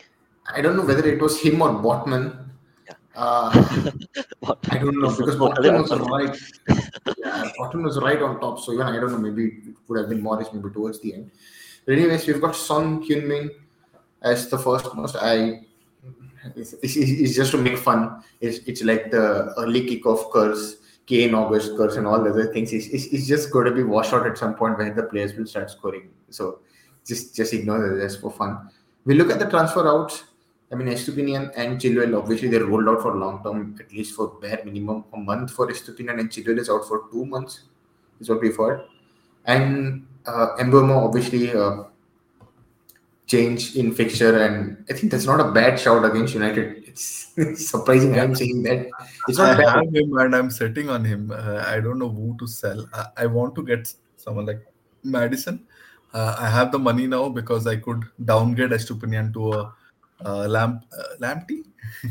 I 0.54 0.62
don't 0.62 0.75
know 0.77 0.86
whether 0.86 1.06
it 1.07 1.22
was 1.22 1.39
him 1.42 1.62
or 1.62 1.69
Botman. 1.81 2.50
Yeah. 2.88 2.94
Uh, 3.16 3.50
I 4.69 4.77
don't 4.77 5.00
know 5.01 5.10
because 5.16 5.36
Botman 5.36 5.81
was 5.81 5.92
right. 6.13 6.36
Yeah, 7.18 7.50
Botman 7.60 7.83
was 7.83 7.98
right 8.00 8.22
on 8.22 8.39
top. 8.39 8.60
So 8.60 8.74
even 8.74 8.86
I 8.88 9.00
don't 9.00 9.12
know. 9.12 9.18
Maybe 9.18 9.45
it 9.69 9.75
would 9.88 10.00
have 10.00 10.10
been 10.10 10.22
Morris 10.22 10.50
maybe 10.54 10.69
towards 10.69 11.00
the 11.01 11.13
end. 11.16 11.31
But 11.86 11.94
anyways, 11.98 12.25
we've 12.27 12.41
got 12.41 12.55
Son 12.55 13.03
Heung-min 13.03 13.50
as 14.22 14.50
the 14.50 14.58
first 14.58 14.94
most. 14.96 15.15
I 15.15 15.62
it's, 16.55 16.74
it's, 16.82 16.96
it's 16.96 17.36
just 17.36 17.51
to 17.51 17.58
make 17.58 17.77
fun. 17.77 18.22
It's 18.41 18.60
it's 18.67 18.84
like 18.84 19.10
the 19.12 19.53
early 19.58 19.82
kickoff 19.89 20.32
curse, 20.32 20.77
Kane 21.05 21.35
August 21.35 21.77
curse, 21.77 21.97
and 21.97 22.07
all 22.07 22.24
the 22.24 22.31
other 22.31 22.51
things. 22.51 22.74
It's, 22.74 22.88
it's, 22.88 23.05
it's 23.07 23.27
just 23.27 23.51
going 23.51 23.65
to 23.65 23.71
be 23.71 23.83
washed 23.83 24.13
out 24.13 24.25
at 24.25 24.38
some 24.38 24.55
point 24.55 24.77
when 24.77 24.95
the 24.95 25.03
players 25.03 25.33
will 25.35 25.45
start 25.45 25.69
scoring. 25.69 26.09
So 26.29 26.59
just 27.05 27.35
just 27.35 27.53
ignore 27.53 27.88
that. 27.88 27.95
That's 27.95 28.15
for 28.15 28.31
fun. 28.31 28.69
We 29.05 29.13
look 29.13 29.29
at 29.29 29.39
the 29.39 29.50
transfer 29.50 29.88
outs. 29.88 30.24
I 30.71 30.75
mean, 30.75 30.88
Estupiñán 30.88 31.51
and 31.55 31.79
Chilwell, 31.79 32.17
obviously, 32.17 32.47
they're 32.47 32.65
rolled 32.65 32.89
out 32.89 33.01
for 33.01 33.15
long 33.15 33.43
term, 33.43 33.77
at 33.79 33.91
least 33.93 34.15
for 34.15 34.29
bare 34.41 34.62
minimum 34.65 35.05
a 35.13 35.17
month 35.17 35.51
for 35.51 35.67
Estupiñán, 35.67 36.19
and 36.19 36.29
Chilwell 36.29 36.57
is 36.57 36.69
out 36.69 36.88
for 36.88 37.03
two 37.12 37.25
months, 37.25 37.62
is 38.19 38.29
what 38.29 38.41
we've 38.41 38.57
heard. 38.57 38.81
And 39.45 40.07
uh, 40.25 40.55
obviously, 40.57 41.53
uh, 41.53 41.83
change 43.27 43.75
in 43.75 43.93
fixture, 43.93 44.39
and 44.39 44.83
I 44.89 44.93
think 44.93 45.12
that's 45.12 45.25
not 45.25 45.39
a 45.39 45.51
bad 45.51 45.79
shout 45.79 46.03
against 46.03 46.33
United. 46.33 46.85
It's, 46.96 47.34
it's 47.38 47.70
surprising 47.70 48.18
I'm 48.18 48.36
saying 48.36 48.64
that. 48.64 48.88
It's 49.28 49.38
I 49.38 49.48
not 49.50 49.58
bad. 49.58 49.75
have 49.75 49.96
him 49.96 50.18
and 50.18 50.36
I'm 50.36 50.50
sitting 50.50 50.90
on 50.90 51.04
him. 51.04 51.32
Uh, 51.32 51.62
I 51.68 51.82
don't 51.82 52.00
know 52.00 52.10
who 52.10 52.36
to 52.40 52.48
sell. 52.48 52.88
I, 52.94 53.06
I 53.24 53.25
want 53.25 53.56
to 53.56 53.64
get 53.64 53.94
someone 54.16 54.46
like 54.46 54.62
Maddison. 55.04 55.60
Uh, 56.14 56.36
I 56.40 56.50
have 56.50 56.72
the 56.72 56.80
money 56.80 57.08
now 57.08 57.28
because 57.28 57.68
I 57.68 57.75
could 57.75 58.06
downgrade 58.24 58.72
Estupiñán 58.72 59.34
to 59.34 59.54
a 59.54 59.74
uh, 60.25 60.48
lamp 60.48 60.86
uh, 60.98 61.18
Lamptey, 61.20 61.64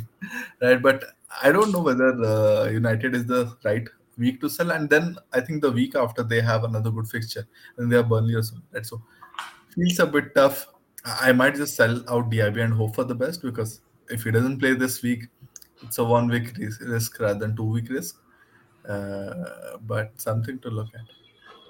right? 0.61 0.83
But 0.83 1.05
I 1.43 1.51
don't 1.51 1.73
know 1.73 1.81
whether 1.81 2.11
uh, 2.23 2.69
United 2.69 3.15
is 3.15 3.25
the 3.25 3.57
right 3.65 3.89
week 4.19 4.43
to 4.43 4.51
sell. 4.51 4.71
And 4.73 4.91
then 4.91 5.17
I 5.33 5.41
think 5.41 5.63
the 5.63 5.73
week 5.73 5.97
after 5.97 6.23
they 6.23 6.43
have 6.43 6.65
another 6.65 6.91
good 6.91 7.09
fixture, 7.09 7.47
and 7.79 7.91
they 7.91 7.97
are 7.97 8.03
Burnley 8.03 8.35
or 8.35 8.43
something. 8.43 8.69
Right? 8.75 8.85
So 8.85 9.01
feels 9.75 9.99
a 9.99 10.07
bit 10.07 10.35
tough. 10.35 10.67
I 11.07 11.31
I 11.31 11.33
might 11.33 11.55
just 11.55 11.75
sell 11.75 12.05
out 12.11 12.31
DIB 12.31 12.59
and 12.59 12.75
hope 12.75 12.95
for 12.95 13.05
the 13.05 13.15
best 13.15 13.41
because 13.41 13.81
if 14.11 14.25
he 14.25 14.31
doesn't 14.31 14.59
play 14.59 14.75
this 14.75 15.03
week, 15.03 15.29
it's 15.83 15.99
a 15.99 16.05
one 16.05 16.29
week 16.29 16.57
risk 16.81 17.21
rather 17.21 17.39
than 17.39 17.57
two 17.57 17.65
week 17.71 17.89
risk. 17.91 18.21
Uh, 18.89 19.77
but 19.87 20.13
something 20.21 20.59
to 20.61 20.69
look 20.71 20.89
at. 20.95 21.01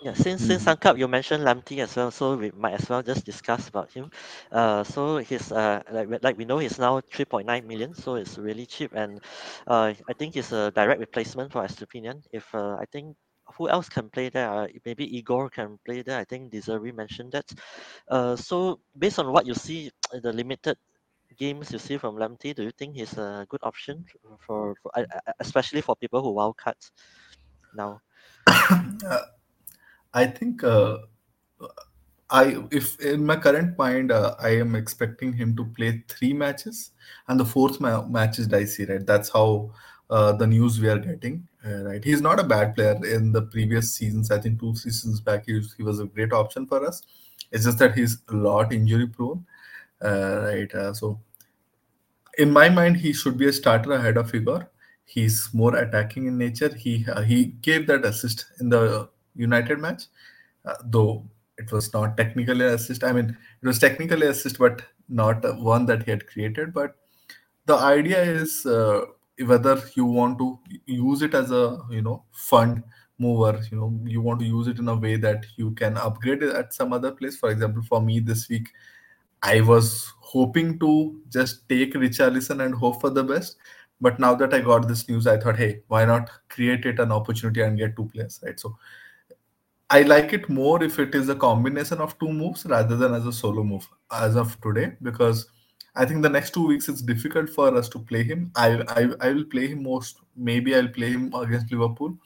Yeah, 0.03 0.13
since 0.13 0.45
since 0.45 0.65
Sankalp 0.65 0.99
you 0.99 1.09
mentioned 1.09 1.45
Lamptey 1.45 1.79
as 1.79 1.97
well, 1.97 2.11
so 2.11 2.37
we 2.37 2.51
might 2.51 2.75
as 2.75 2.89
well 2.91 3.03
just 3.03 3.25
discuss 3.25 3.69
about 3.69 3.91
him. 3.91 4.11
Uh, 4.53 4.85
so 4.85 5.17
he's 5.19 5.51
uh 5.51 5.81
like 5.91 6.09
we- 6.09 6.19
like 6.23 6.37
we 6.37 6.45
know 6.45 6.59
he's 6.59 6.79
now 6.79 7.01
3.9 7.01 7.47
million, 7.67 7.95
so 7.95 8.17
it's 8.17 8.37
really 8.37 8.67
cheap, 8.67 8.93
and 8.95 9.21
uh 9.67 9.95
I 10.09 10.13
think 10.13 10.35
he's 10.35 10.53
a 10.53 10.71
direct 10.73 11.01
replacement 11.01 11.53
for 11.53 11.63
Estupiñán. 11.65 12.21
If 12.33 12.55
uh, 12.55 12.77
I 12.77 12.85
think 12.93 13.17
who 13.57 13.69
else 13.69 13.89
can 13.89 14.11
play 14.11 14.29
there? 14.29 14.51
Uh, 14.51 14.67
maybe 14.85 15.05
Igor 15.17 15.49
can 15.49 15.79
play 15.85 16.03
there. 16.03 16.19
I 16.19 16.25
think 16.25 16.51
De 16.51 16.61
Zerbi 16.61 16.93
mentioned 16.95 17.33
that. 17.33 17.49
Uh, 18.09 18.37
so 18.37 18.81
based 18.99 19.19
on 19.19 19.33
what 19.33 19.47
you 19.47 19.55
see, 19.55 19.91
the 20.23 20.33
limited 20.33 20.77
games 21.37 21.73
you 21.73 21.79
see 21.79 21.97
from 21.97 22.17
Lamptey, 22.17 22.55
do 22.55 22.63
you 22.63 22.71
think 22.71 22.97
he's 22.97 23.17
a 23.19 23.47
good 23.49 23.61
option 23.63 24.05
for, 24.47 24.75
for 24.83 24.91
especially 25.41 25.81
for 25.81 25.97
people 25.97 26.23
who 26.23 26.33
wild 26.33 26.57
cut 26.57 26.77
now? 27.75 28.01
I 30.15 30.27
think 30.27 30.63
uh, 30.63 30.99
I 32.31 32.57
if 32.71 33.01
in 33.01 33.25
my 33.27 33.37
current 33.37 33.77
mind 33.77 34.13
uh, 34.13 34.35
I 34.39 34.51
am 34.51 34.75
expecting 34.75 35.33
him 35.33 35.57
to 35.57 35.65
play 35.65 36.05
three 36.09 36.33
matches 36.33 36.93
and 37.29 37.39
the 37.39 37.45
fourth 37.45 37.81
ma- 37.81 38.07
match 38.07 38.39
is 38.39 38.47
dicey 38.47 38.85
right? 38.87 39.05
That's 39.05 39.29
how 39.29 39.73
uh, 40.11 40.33
the 40.33 40.47
news 40.47 40.81
we 40.81 40.89
are 40.89 40.99
getting 40.99 41.47
uh, 41.67 41.83
right? 41.85 42.05
He's 42.05 42.21
not 42.21 42.41
a 42.41 42.45
bad 42.45 42.75
player 42.75 42.99
in 43.05 43.33
the 43.33 43.43
previous 43.43 43.93
seasons. 43.95 44.31
I 44.31 44.39
think 44.39 44.61
two 44.61 44.75
seasons 44.77 45.21
back 45.21 45.47
he 45.47 45.55
was, 45.55 45.75
he 45.75 45.83
was 45.83 46.01
a 46.01 46.07
great 46.07 46.33
option 46.33 46.67
for 46.67 46.87
us. 46.87 47.03
It's 47.51 47.65
just 47.65 47.79
that 47.79 47.95
he's 47.95 48.19
a 48.29 48.35
lot 48.35 48.73
injury 48.73 49.07
prone 49.07 49.45
right 50.03 50.75
uh, 50.75 50.93
so 50.93 51.21
in 52.39 52.51
my 52.51 52.69
mind 52.69 52.97
he 52.97 53.13
should 53.13 53.39
be 53.39 53.49
a 53.49 53.53
starter 53.53 53.93
ahead 53.93 54.17
of 54.17 54.35
Igor 54.35 54.71
he's 55.05 55.49
more 55.53 55.77
attacking 55.77 56.27
in 56.27 56.39
nature 56.39 56.75
he 56.75 57.05
uh, 57.09 57.23
he 57.23 57.47
gave 57.63 57.87
that 57.87 58.05
assist 58.05 58.47
in 58.61 58.69
the 58.69 59.09
United 59.37 59.79
match 59.79 60.05
though 60.85 61.25
it 61.59 61.71
was 61.73 61.93
not 61.93 62.17
technically 62.17 62.65
assist. 62.67 63.05
I 63.05 63.13
mean, 63.13 63.37
it 63.63 63.67
was 63.67 63.79
technically 63.79 64.27
assist, 64.27 64.59
but 64.59 64.83
not 65.09 65.45
one 65.61 65.87
that 65.87 66.03
he 66.05 66.11
had 66.11 66.27
created. 66.27 66.73
But 66.73 66.97
the 67.67 67.77
idea 67.77 68.23
is 68.23 68.67
uh, 68.67 69.07
whether 69.45 69.83
you 69.95 70.05
want 70.05 70.39
to 70.39 70.59
use 70.87 71.23
it 71.23 71.35
as 71.35 71.51
a 71.51 71.81
you 71.91 72.03
know 72.03 72.25
fund 72.33 72.83
mover. 73.19 73.61
You 73.71 73.79
know, 73.79 74.01
you 74.05 74.21
want 74.21 74.41
to 74.41 74.47
use 74.47 74.67
it 74.67 74.79
in 74.79 74.89
a 74.89 74.95
way 74.95 75.17
that 75.17 75.47
you 75.57 75.71
can 75.73 75.97
upgrade 75.97 76.43
it 76.43 76.55
at 76.55 76.75
some 76.75 76.93
other 76.93 77.13
place. 77.13 77.37
For 77.37 77.51
example, 77.51 77.83
for 77.83 78.01
me 78.01 78.21
this 78.21 78.49
week, 78.49 78.71
I 79.45 79.61
was 79.61 80.13
hoping 80.21 80.79
to 80.81 81.21
just 81.29 81.69
take 81.69 81.95
Richarlison 81.95 82.65
and 82.65 82.75
hope 82.75 83.01
for 83.01 83.11
the 83.11 83.23
best. 83.23 83.57
But 84.01 84.19
now 84.19 84.35
that 84.35 84.53
I 84.53 84.61
got 84.61 84.89
this 84.89 85.09
news, 85.09 85.27
I 85.27 85.37
thought, 85.39 85.57
hey, 85.57 85.83
why 85.89 86.05
not 86.05 86.31
create 86.49 86.85
it 86.87 86.99
an 86.99 87.13
opportunity 87.13 87.61
and 87.61 87.79
get 87.79 87.95
two 87.95 88.07
players, 88.07 88.41
right? 88.43 88.59
So 88.59 88.77
I 89.91 90.03
like 90.03 90.33
it 90.33 90.49
more 90.49 90.83
if 90.83 90.99
it 90.99 91.15
is 91.15 91.29
a 91.29 91.35
combination 91.35 91.99
of 91.99 92.19
two 92.19 92.33
moves 92.33 92.65
rather 92.67 92.97
than 92.97 93.15
as 93.15 93.27
a 93.27 93.33
solo 93.33 93.63
move 93.63 93.89
as 94.11 94.35
of 94.35 94.61
today 94.61 94.97
because 95.03 95.47
I 95.95 96.05
think 96.05 96.23
the 96.23 96.29
next 96.29 96.55
two 96.55 96.67
weeks 96.67 96.89
it's 96.89 97.03
difficult 97.03 97.51
for 97.51 97.77
us 97.77 97.89
to 97.91 97.99
play 97.99 98.25
him. 98.25 98.51
I 98.57 98.83
I, 98.89 99.09
I 99.21 99.33
will 99.33 99.45
play 99.45 99.69
him 99.69 99.83
most. 99.85 100.17
Maybe 100.37 100.75
I'll 100.75 100.89
play 100.89 101.11
him 101.11 101.33
against 101.35 101.71
Liverpool, 101.71 102.17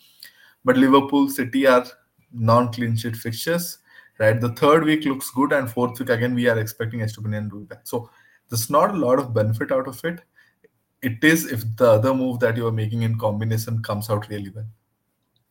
but 0.64 0.76
Liverpool 0.76 1.28
City 1.28 1.66
are 1.66 1.84
non-clean 2.32 2.96
sheet 2.96 3.16
fixtures. 3.16 3.78
Right, 4.18 4.40
the 4.40 4.48
third 4.48 4.84
week 4.84 5.04
looks 5.04 5.30
good, 5.30 5.52
and 5.52 5.70
fourth 5.70 5.98
week 6.00 6.10
again 6.10 6.34
we 6.34 6.48
are 6.48 6.58
expecting 6.58 7.00
Estupiñán 7.00 7.48
to 7.50 7.60
be 7.60 7.66
back. 7.66 7.87
So 7.87 8.10
there's 8.48 8.68
not 8.68 8.94
a 8.94 8.98
lot 8.98 9.20
of 9.20 9.32
benefit 9.32 9.70
out 9.70 9.87
of 9.87 10.04
it. 10.04 10.20
It 11.02 11.22
is 11.22 11.46
if 11.52 11.62
the 11.76 11.92
other 11.92 12.12
move 12.12 12.40
that 12.40 12.56
you 12.56 12.66
are 12.66 12.72
making 12.72 13.02
in 13.02 13.18
combination 13.18 13.80
comes 13.82 14.10
out 14.10 14.28
really 14.28 14.50
well. 14.50 14.66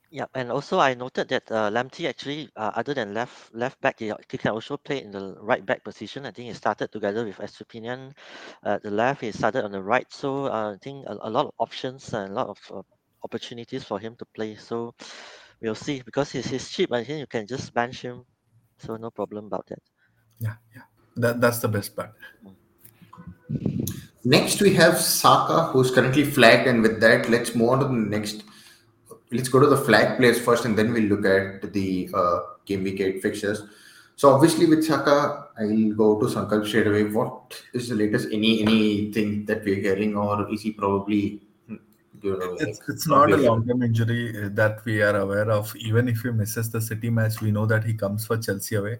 Yeah, 0.09 0.25
and 0.35 0.51
also 0.51 0.79
I 0.79 0.93
noted 0.93 1.27
that 1.29 1.51
uh, 1.51 1.69
Lamptey 1.69 2.07
actually, 2.07 2.49
uh, 2.55 2.71
other 2.75 2.93
than 2.93 3.13
left 3.13 3.53
left 3.53 3.79
back, 3.81 3.99
he, 3.99 4.11
he 4.29 4.37
can 4.37 4.51
also 4.51 4.77
play 4.77 5.01
in 5.01 5.11
the 5.11 5.35
right 5.39 5.65
back 5.65 5.83
position. 5.83 6.25
I 6.25 6.31
think 6.31 6.47
he 6.47 6.53
started 6.53 6.91
together 6.91 7.25
with 7.25 7.37
Estupiñán 7.37 8.13
at 8.63 8.83
the 8.83 8.91
left. 8.91 9.21
He 9.21 9.31
started 9.31 9.65
on 9.65 9.71
the 9.71 9.81
right, 9.81 10.11
so 10.11 10.45
uh, 10.45 10.73
I 10.73 10.77
think 10.81 11.05
a, 11.07 11.17
a 11.21 11.29
lot 11.29 11.45
of 11.45 11.51
options 11.59 12.13
and 12.13 12.31
a 12.31 12.33
lot 12.33 12.47
of 12.47 12.59
uh, 12.73 12.81
opportunities 13.23 13.83
for 13.83 13.99
him 13.99 14.15
to 14.15 14.25
play. 14.25 14.55
So 14.55 14.95
we'll 15.61 15.75
see 15.75 16.01
because 16.01 16.31
he's, 16.31 16.47
he's 16.47 16.69
cheap. 16.69 16.91
I 16.93 17.03
think 17.03 17.19
you 17.19 17.27
can 17.27 17.45
just 17.45 17.73
bench 17.73 18.01
him, 18.01 18.23
so 18.77 18.97
no 18.97 19.09
problem 19.11 19.45
about 19.45 19.67
that. 19.67 19.81
Yeah, 20.39 20.55
yeah, 20.75 20.83
that 21.15 21.41
that's 21.41 21.59
the 21.59 21.67
best 21.67 21.95
part. 21.95 22.13
Next, 24.23 24.61
we 24.61 24.73
have 24.73 24.97
Saka, 24.99 25.71
who's 25.71 25.89
currently 25.91 26.25
flagged, 26.25 26.67
and 26.67 26.81
with 26.81 26.99
that, 26.99 27.29
let's 27.29 27.55
move 27.55 27.69
on 27.69 27.79
to 27.79 27.85
the 27.85 27.93
next 27.93 28.43
let's 29.31 29.49
go 29.49 29.59
to 29.59 29.67
the 29.67 29.77
flag 29.77 30.17
players 30.17 30.39
first, 30.39 30.65
and 30.65 30.77
then 30.77 30.93
we'll 30.93 31.03
look 31.03 31.25
at 31.25 31.73
the 31.73 32.09
uh, 32.13 32.39
game 32.65 32.83
week 32.83 32.99
eight 32.99 33.21
fixtures. 33.21 33.63
So 34.15 34.31
obviously 34.31 34.65
with 34.65 34.83
Saka, 34.83 35.47
I'll 35.59 35.93
go 35.93 36.19
to 36.19 36.25
Sankalp 36.25 36.67
straight 36.67 36.87
away. 36.87 37.03
What 37.03 37.61
is 37.73 37.89
the 37.89 37.95
latest? 37.95 38.29
Any 38.31 38.61
anything 38.61 39.45
that 39.45 39.63
we're 39.63 39.75
hearing, 39.75 40.15
or 40.15 40.51
is 40.51 40.61
he 40.61 40.71
probably? 40.71 41.41
It's, 42.59 42.81
it's 42.87 43.07
not 43.07 43.31
a 43.31 43.37
long-term 43.37 43.83
injury 43.83 44.49
that 44.49 44.83
we 44.85 45.01
are 45.01 45.17
aware 45.17 45.49
of. 45.51 45.75
Even 45.75 46.07
if 46.07 46.21
he 46.21 46.31
misses 46.31 46.69
the 46.69 46.81
City 46.81 47.09
match, 47.09 47.41
we 47.41 47.51
know 47.51 47.65
that 47.65 47.83
he 47.83 47.93
comes 47.93 48.25
for 48.25 48.37
Chelsea 48.37 48.75
away. 48.75 48.99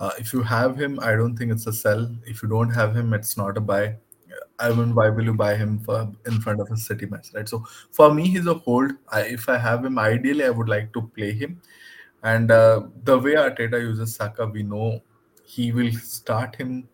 Uh, 0.00 0.10
if 0.18 0.32
you 0.32 0.42
have 0.42 0.76
him, 0.76 0.98
I 1.00 1.12
don't 1.12 1.36
think 1.36 1.52
it's 1.52 1.66
a 1.66 1.72
sell. 1.72 2.08
If 2.26 2.42
you 2.42 2.48
don't 2.48 2.70
have 2.70 2.96
him, 2.96 3.12
it's 3.14 3.36
not 3.36 3.56
a 3.56 3.60
buy. 3.60 3.96
I 4.60 4.72
mean, 4.72 4.94
why 4.94 5.08
will 5.08 5.24
you 5.24 5.34
buy 5.34 5.56
him 5.56 5.78
for 5.78 6.12
in 6.26 6.40
front 6.40 6.60
of 6.60 6.70
a 6.70 6.76
City 6.76 7.06
match, 7.06 7.28
right? 7.34 7.48
So 7.48 7.64
for 7.90 8.12
me, 8.12 8.28
he's 8.28 8.46
a 8.46 8.54
hold. 8.54 8.92
I, 9.08 9.22
if 9.22 9.48
I 9.48 9.56
have 9.56 9.84
him, 9.84 9.98
ideally, 9.98 10.44
I 10.44 10.50
would 10.50 10.68
like 10.68 10.92
to 10.94 11.02
play 11.02 11.32
him. 11.32 11.60
And 12.22 12.50
uh, 12.50 12.82
the 13.04 13.18
way 13.18 13.34
Arteta 13.34 13.80
uses 13.80 14.14
Saka, 14.14 14.46
we 14.46 14.62
know 14.62 15.00
he 15.44 15.72
will 15.72 15.92
start 15.92 16.56
him 16.56 16.88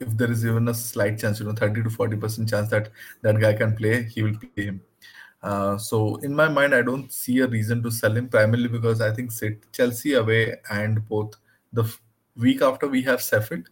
if 0.00 0.16
there 0.16 0.30
is 0.30 0.46
even 0.46 0.68
a 0.68 0.74
slight 0.74 1.18
chance, 1.18 1.40
you 1.40 1.46
know, 1.46 1.52
30 1.52 1.82
to 1.82 1.90
40 1.90 2.16
percent 2.16 2.48
chance 2.48 2.70
that 2.70 2.90
that 3.22 3.38
guy 3.38 3.52
can 3.52 3.76
play, 3.76 4.04
he 4.04 4.22
will 4.22 4.36
play 4.36 4.64
him. 4.64 4.80
Uh, 5.42 5.78
so 5.78 6.16
in 6.16 6.34
my 6.34 6.48
mind, 6.48 6.74
I 6.74 6.82
don't 6.82 7.10
see 7.10 7.38
a 7.40 7.46
reason 7.46 7.82
to 7.82 7.90
sell 7.90 8.16
him 8.16 8.28
primarily 8.28 8.68
because 8.68 9.00
I 9.00 9.12
think 9.12 9.32
Chelsea 9.72 10.14
away 10.14 10.56
and 10.70 11.06
both 11.08 11.34
the 11.72 11.84
week 12.36 12.62
after 12.62 12.88
we 12.88 13.02
have 13.02 13.22
Sheffield 13.22 13.68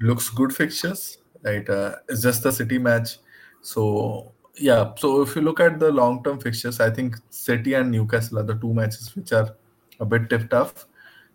looks 0.00 0.30
good 0.30 0.54
fixtures 0.54 1.18
right? 1.42 1.68
Uh, 1.68 1.96
it's 2.08 2.22
just 2.22 2.44
a 2.46 2.52
City 2.52 2.78
match. 2.78 3.18
So 3.62 4.32
yeah, 4.56 4.92
so 4.96 5.22
if 5.22 5.36
you 5.36 5.42
look 5.42 5.60
at 5.60 5.78
the 5.78 5.90
long-term 5.90 6.40
fixtures, 6.40 6.80
I 6.80 6.90
think 6.90 7.16
City 7.30 7.74
and 7.74 7.90
Newcastle 7.90 8.38
are 8.38 8.42
the 8.42 8.54
two 8.54 8.74
matches 8.74 9.14
which 9.14 9.32
are 9.32 9.54
a 9.98 10.04
bit 10.04 10.28
tough. 10.50 10.86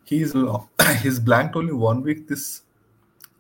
He's 0.04 0.36
long, 0.36 0.70
he's 1.02 1.20
blanked 1.20 1.56
only 1.56 1.74
one 1.74 2.02
week 2.02 2.28
this 2.28 2.62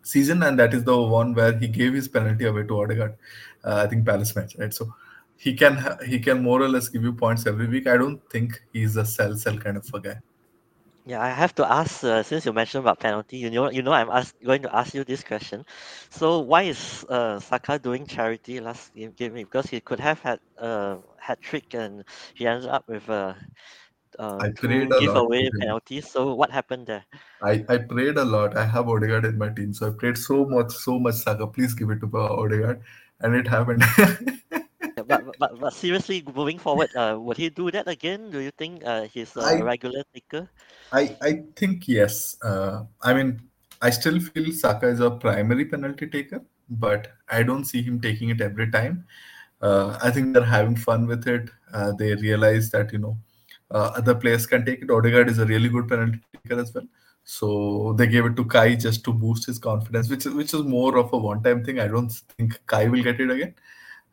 season, 0.03 0.43
and 0.43 0.57
that 0.59 0.73
is 0.73 0.83
the 0.83 0.99
one 0.99 1.33
where 1.33 1.57
he 1.57 1.67
gave 1.67 1.93
his 1.93 2.07
penalty 2.07 2.45
away 2.45 2.63
to 2.63 2.81
Odegaard. 2.81 3.15
Uh, 3.63 3.83
I 3.85 3.87
think 3.87 4.05
Palace 4.05 4.35
match, 4.35 4.55
right? 4.57 4.73
So 4.73 4.93
he 5.37 5.53
can 5.53 5.77
he 6.05 6.19
can 6.19 6.41
more 6.41 6.61
or 6.61 6.69
less 6.69 6.89
give 6.89 7.03
you 7.03 7.13
points 7.13 7.45
every 7.45 7.67
week. 7.67 7.87
I 7.87 7.97
don't 7.97 8.21
think 8.29 8.61
he's 8.73 8.95
a 8.97 9.05
sell 9.05 9.35
sell 9.35 9.57
kind 9.57 9.77
of 9.77 9.89
a 9.93 9.99
guy. 9.99 10.19
Yeah, 11.07 11.21
I 11.21 11.29
have 11.29 11.53
to 11.55 11.71
ask 11.71 12.03
uh, 12.03 12.23
since 12.23 12.47
you 12.47 12.53
mentioned 12.53 12.83
about 12.83 12.99
penalty. 12.99 13.37
You 13.37 13.51
know, 13.51 13.69
you 13.69 13.83
know, 13.83 13.93
I'm 13.93 14.09
ask, 14.09 14.33
going 14.43 14.63
to 14.63 14.75
ask 14.75 14.95
you 14.95 15.03
this 15.03 15.23
question. 15.23 15.63
So, 16.09 16.39
why 16.39 16.63
is 16.63 17.05
uh, 17.09 17.39
Saka 17.39 17.77
doing 17.77 18.07
charity 18.07 18.59
last 18.59 18.95
game, 18.95 19.11
game 19.11 19.33
because 19.33 19.67
he 19.67 19.79
could 19.81 19.99
have 19.99 20.19
had 20.21 20.39
a 20.57 20.65
uh, 20.65 20.97
hat 21.19 21.39
trick 21.41 21.75
and 21.75 22.03
he 22.33 22.47
ended 22.47 22.69
up 22.69 22.87
with 22.87 23.07
a 23.07 23.37
uh, 24.17 24.49
two 24.57 24.89
giveaway 24.99 25.47
penalties. 25.59 26.09
So, 26.09 26.33
what 26.33 26.49
happened 26.49 26.87
there? 26.87 27.05
I, 27.43 27.63
I 27.69 27.77
prayed 27.77 28.17
a 28.17 28.25
lot. 28.25 28.57
I 28.57 28.65
have 28.65 28.89
Odegaard 28.89 29.25
in 29.25 29.37
my 29.37 29.49
team, 29.49 29.73
so 29.73 29.89
I 29.89 29.91
prayed 29.91 30.17
so 30.17 30.45
much, 30.45 30.71
so 30.71 30.97
much. 30.97 31.15
Saka, 31.15 31.45
please 31.45 31.75
give 31.75 31.91
it 31.91 31.99
to 31.99 32.17
Odegaard, 32.17 32.81
and 33.19 33.35
it 33.35 33.47
happened. 33.47 33.83
but, 35.07 35.37
but 35.39 35.59
but 35.59 35.73
seriously, 35.73 36.23
moving 36.35 36.59
forward, 36.59 36.89
uh, 36.95 37.17
would 37.19 37.37
he 37.37 37.49
do 37.49 37.71
that 37.71 37.87
again? 37.87 38.29
Do 38.31 38.39
you 38.39 38.51
think 38.51 38.85
uh, 38.85 39.03
he's 39.03 39.35
a 39.35 39.41
I, 39.41 39.61
regular 39.61 40.03
taker? 40.13 40.49
I 40.91 41.15
I 41.21 41.43
think 41.55 41.87
yes. 41.87 42.37
Uh, 42.41 42.83
I 43.01 43.13
mean, 43.13 43.41
I 43.81 43.89
still 43.89 44.19
feel 44.19 44.51
Saka 44.51 44.87
is 44.87 44.99
a 44.99 45.11
primary 45.11 45.65
penalty 45.65 46.07
taker, 46.07 46.41
but 46.69 47.07
I 47.29 47.43
don't 47.43 47.65
see 47.65 47.81
him 47.81 48.01
taking 48.01 48.29
it 48.29 48.41
every 48.41 48.71
time. 48.71 49.05
Uh, 49.61 49.97
I 50.01 50.11
think 50.11 50.33
they're 50.33 50.43
having 50.43 50.75
fun 50.75 51.07
with 51.07 51.27
it. 51.27 51.49
Uh, 51.73 51.91
they 51.93 52.15
realize 52.15 52.69
that 52.71 52.91
you 52.91 52.99
know 52.99 53.17
uh, 53.71 53.91
other 53.95 54.15
players 54.15 54.45
can 54.45 54.65
take 54.65 54.81
it. 54.81 54.91
Odegaard 54.91 55.29
is 55.29 55.39
a 55.39 55.45
really 55.45 55.69
good 55.69 55.87
penalty 55.87 56.19
taker 56.33 56.59
as 56.59 56.73
well. 56.73 56.87
So 57.23 57.93
they 57.97 58.05
gave 58.05 58.25
it 58.25 58.35
to 58.35 58.45
Kai 58.45 58.75
just 58.75 59.03
to 59.05 59.11
boost 59.11 59.47
his 59.47 59.57
confidence, 59.57 60.09
which 60.09 60.25
is 60.27 60.33
which 60.33 60.53
is 60.53 60.61
more 60.61 60.97
of 60.97 61.11
a 61.11 61.17
one-time 61.17 61.63
thing. 61.65 61.79
I 61.79 61.87
don't 61.87 62.11
think 62.37 62.59
Kai 62.67 62.87
will 62.87 63.01
get 63.01 63.19
it 63.19 63.31
again. 63.31 63.55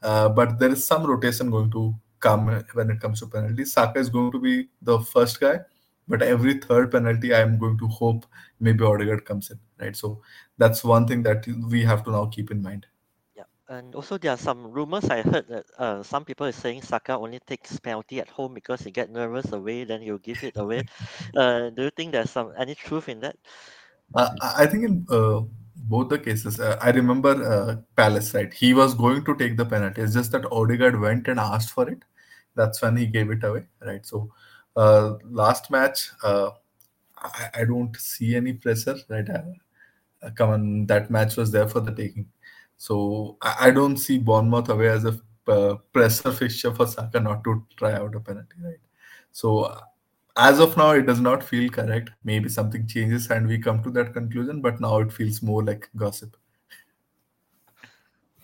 Uh, 0.02 0.28
but 0.28 0.58
there 0.58 0.70
is 0.70 0.86
some 0.86 1.04
rotation 1.04 1.50
going 1.50 1.70
to 1.70 1.94
come 2.20 2.46
when 2.72 2.90
it 2.90 3.00
comes 3.00 3.20
to 3.20 3.26
penalties. 3.26 3.72
Saka 3.72 3.98
is 3.98 4.08
going 4.08 4.32
to 4.32 4.38
be 4.38 4.68
the 4.80 4.98
first 5.00 5.40
guy, 5.40 5.60
but 6.08 6.22
every 6.22 6.54
third 6.54 6.90
penalty, 6.90 7.34
I 7.34 7.40
am 7.40 7.58
going 7.58 7.78
to 7.78 7.88
hope 7.88 8.24
maybe 8.60 8.84
Odegaard 8.84 9.24
comes 9.24 9.50
in, 9.50 9.58
right? 9.80 9.94
So 9.94 10.22
that's 10.58 10.82
one 10.84 11.06
thing 11.06 11.22
that 11.24 11.46
we 11.68 11.84
have 11.84 12.04
to 12.04 12.10
now 12.10 12.26
keep 12.26 12.50
in 12.50 12.62
mind. 12.62 12.86
Yeah, 13.36 13.44
and 13.68 13.94
also 13.94 14.18
there 14.18 14.32
are 14.32 14.38
some 14.38 14.70
rumors 14.70 15.04
I 15.10 15.22
heard 15.22 15.48
that 15.48 15.66
uh, 15.78 16.02
some 16.02 16.24
people 16.24 16.46
are 16.46 16.52
saying 16.52 16.82
Saka 16.82 17.16
only 17.16 17.40
takes 17.40 17.78
penalty 17.78 18.20
at 18.20 18.28
home 18.28 18.54
because 18.54 18.80
he 18.80 18.90
get 18.90 19.10
nervous 19.10 19.52
away, 19.52 19.84
then 19.84 20.00
he'll 20.00 20.18
give 20.18 20.42
it 20.42 20.56
away. 20.56 20.82
uh, 21.36 21.70
do 21.70 21.84
you 21.84 21.90
think 21.90 22.12
there's 22.12 22.30
some 22.30 22.52
any 22.56 22.74
truth 22.74 23.08
in 23.08 23.20
that? 23.20 23.36
Uh, 24.14 24.30
I 24.42 24.66
think 24.66 24.84
in 24.84 25.06
uh, 25.10 25.40
both 25.94 26.08
the 26.14 26.18
cases. 26.28 26.60
Uh, 26.68 26.76
I 26.80 26.90
remember 27.00 27.32
uh, 27.54 27.76
Palace, 28.02 28.32
right? 28.34 28.52
He 28.62 28.74
was 28.74 28.94
going 28.94 29.24
to 29.26 29.36
take 29.42 29.56
the 29.56 29.68
penalty. 29.74 30.02
It's 30.02 30.14
just 30.20 30.32
that 30.32 30.50
Odegaard 30.60 30.98
went 31.08 31.28
and 31.34 31.40
asked 31.50 31.72
for 31.76 31.88
it. 31.96 32.08
That's 32.54 32.82
when 32.82 32.96
he 33.02 33.06
gave 33.18 33.30
it 33.36 33.44
away, 33.50 33.66
right? 33.90 34.06
So 34.14 34.22
Uh, 34.74 35.18
last 35.38 35.66
match, 35.72 35.98
uh, 36.24 36.50
I, 37.16 37.60
I 37.60 37.64
don't 37.70 37.96
see 38.02 38.28
any 38.36 38.52
pressure. 38.54 38.94
Right, 39.14 39.28
uh, 39.28 40.30
come 40.34 40.50
on, 40.54 40.86
that 40.86 41.10
match 41.10 41.36
was 41.36 41.50
there 41.52 41.68
for 41.68 41.82
the 41.88 41.92
taking. 41.92 42.24
So 42.78 43.36
I, 43.42 43.68
I 43.68 43.70
don't 43.70 43.98
see 43.98 44.16
Bournemouth 44.18 44.70
away 44.70 44.88
as 44.88 45.04
a 45.04 45.12
uh, 45.46 45.74
pressure 45.92 46.32
fixture 46.32 46.72
for 46.78 46.86
Saka 46.86 47.20
not 47.20 47.44
to 47.44 47.66
try 47.76 47.92
out 47.92 48.16
a 48.16 48.20
penalty. 48.20 48.56
Right. 48.64 48.80
So 49.32 49.76
as 50.36 50.58
of 50.60 50.76
now, 50.76 50.90
it 50.92 51.06
does 51.06 51.20
not 51.20 51.42
feel 51.42 51.70
correct. 51.70 52.10
Maybe 52.24 52.48
something 52.48 52.86
changes 52.86 53.30
and 53.30 53.46
we 53.46 53.58
come 53.58 53.82
to 53.82 53.90
that 53.92 54.12
conclusion, 54.12 54.60
but 54.60 54.80
now 54.80 54.98
it 54.98 55.12
feels 55.12 55.42
more 55.42 55.62
like 55.64 55.88
gossip. 55.96 56.36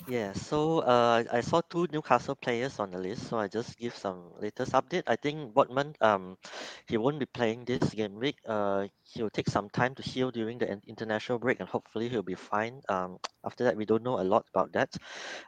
Yeah, 0.08 0.32
so 0.32 0.78
uh, 0.88 1.22
I 1.30 1.42
saw 1.42 1.60
two 1.60 1.86
Newcastle 1.92 2.34
players 2.34 2.78
on 2.80 2.90
the 2.92 2.98
list, 2.98 3.28
so 3.28 3.38
I 3.38 3.46
just 3.46 3.76
give 3.76 3.94
some 3.94 4.32
latest 4.40 4.72
update. 4.72 5.02
I 5.06 5.16
think 5.16 5.52
Botman, 5.52 5.94
um, 6.00 6.38
he 6.88 6.96
won't 6.96 7.18
be 7.20 7.26
playing 7.26 7.66
this 7.66 7.90
game 7.92 8.14
week. 8.18 8.36
Uh, 8.46 8.88
he'll 9.12 9.28
take 9.28 9.50
some 9.50 9.68
time 9.68 9.94
to 9.96 10.02
heal 10.02 10.30
during 10.30 10.56
the 10.58 10.70
in- 10.72 10.82
international 10.86 11.38
break, 11.38 11.60
and 11.60 11.68
hopefully 11.68 12.08
he'll 12.08 12.22
be 12.22 12.36
fine. 12.36 12.80
Um, 12.88 13.18
after 13.44 13.64
that, 13.64 13.76
we 13.76 13.84
don't 13.84 14.02
know 14.02 14.18
a 14.18 14.24
lot 14.24 14.46
about 14.54 14.72
that. 14.72 14.96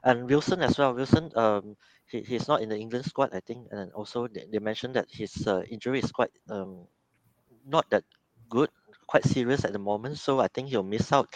And 0.04 0.28
Wilson 0.28 0.62
as 0.62 0.78
well. 0.78 0.94
Wilson, 0.94 1.30
um, 1.36 1.76
he, 2.06 2.20
he's 2.22 2.48
not 2.48 2.62
in 2.62 2.68
the 2.70 2.78
England 2.78 3.06
squad, 3.06 3.30
I 3.34 3.40
think, 3.40 3.68
and 3.72 3.92
also 3.92 4.28
they, 4.28 4.46
they 4.52 4.58
mentioned 4.60 4.96
that 4.96 5.08
his 5.10 5.46
uh, 5.46 5.62
injury 5.70 6.00
is 6.00 6.12
quite 6.12 6.32
um, 6.50 6.86
not 7.66 7.88
that 7.90 8.04
good 8.48 8.70
quite 9.10 9.24
serious 9.24 9.64
at 9.64 9.72
the 9.72 9.82
moment, 9.90 10.18
so 10.18 10.38
I 10.40 10.48
think 10.48 10.68
he'll 10.70 10.86
miss 10.86 11.10
out 11.12 11.34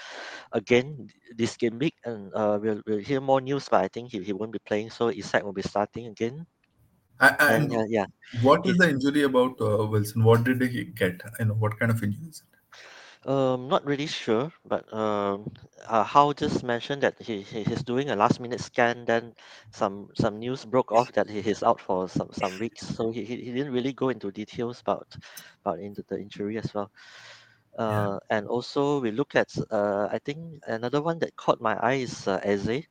again 0.53 1.09
this 1.35 1.57
game 1.57 1.79
week, 1.79 1.97
and 2.05 2.33
uh, 2.35 2.59
we'll, 2.63 2.81
we'll 2.87 3.03
hear 3.11 3.21
more 3.21 3.41
news. 3.41 3.69
But 3.69 3.85
I 3.85 3.89
think 3.89 4.13
he, 4.13 4.23
he 4.23 4.33
won't 4.33 4.53
be 4.53 4.63
playing, 4.71 4.91
so 4.91 5.11
Isak 5.11 5.43
will 5.43 5.53
be 5.53 5.63
starting 5.63 6.07
again. 6.07 6.47
And, 7.21 7.37
And 7.49 7.73
uh, 7.73 7.85
yeah, 7.89 8.07
what 8.43 8.67
is 8.67 8.77
the 8.79 8.89
injury 8.91 9.23
about 9.23 9.61
uh, 9.61 9.87
Wilson? 9.87 10.25
What 10.25 10.45
did 10.45 10.63
he 10.63 10.85
get? 10.85 11.21
You 11.39 11.47
know, 11.47 11.55
what 11.55 11.79
kind 11.79 11.91
of 11.91 12.03
injury 12.03 12.29
is 12.29 12.43
it? 12.43 12.55
um, 13.27 13.69
not 13.69 13.85
really 13.87 14.07
sure, 14.07 14.53
but 14.67 14.85
um, 14.93 15.51
uh, 15.87 16.05
Howe 16.05 16.33
just 16.33 16.63
mentioned 16.63 17.03
that 17.03 17.15
he, 17.21 17.41
he 17.43 17.63
he's 17.65 17.83
doing 17.83 18.11
a 18.11 18.17
last 18.17 18.41
minute 18.41 18.61
scan. 18.61 19.05
Then 19.07 19.35
some 19.73 20.09
some 20.15 20.39
news 20.39 20.65
broke 20.65 20.93
off 20.93 21.13
that 21.13 21.29
he 21.29 21.39
is 21.39 21.63
out 21.63 21.81
for 21.81 22.09
some 22.09 22.29
some 22.33 22.59
weeks, 22.59 22.87
so 22.87 23.11
he, 23.11 23.25
he 23.25 23.37
he 23.37 23.53
didn't 23.53 23.73
really 23.73 23.93
go 23.93 24.11
into 24.11 24.31
details 24.31 24.81
about 24.81 25.17
about 25.65 25.81
into 25.81 26.05
the 26.09 26.19
injury 26.19 26.59
as 26.59 26.73
well. 26.75 26.91
Uh, 27.79 28.19
and 28.31 28.47
also 28.47 29.01
we 29.01 29.11
look 29.11 29.35
at 29.35 29.51
uh, 29.71 30.09
I 30.11 30.19
think 30.25 30.61
another 30.67 31.03
one 31.03 31.19
that 31.21 31.37
caught 31.37 31.61
my 31.61 31.75
eye 31.77 32.01
is 32.07 32.27
uh, 32.29 32.41
Eze. 32.43 32.87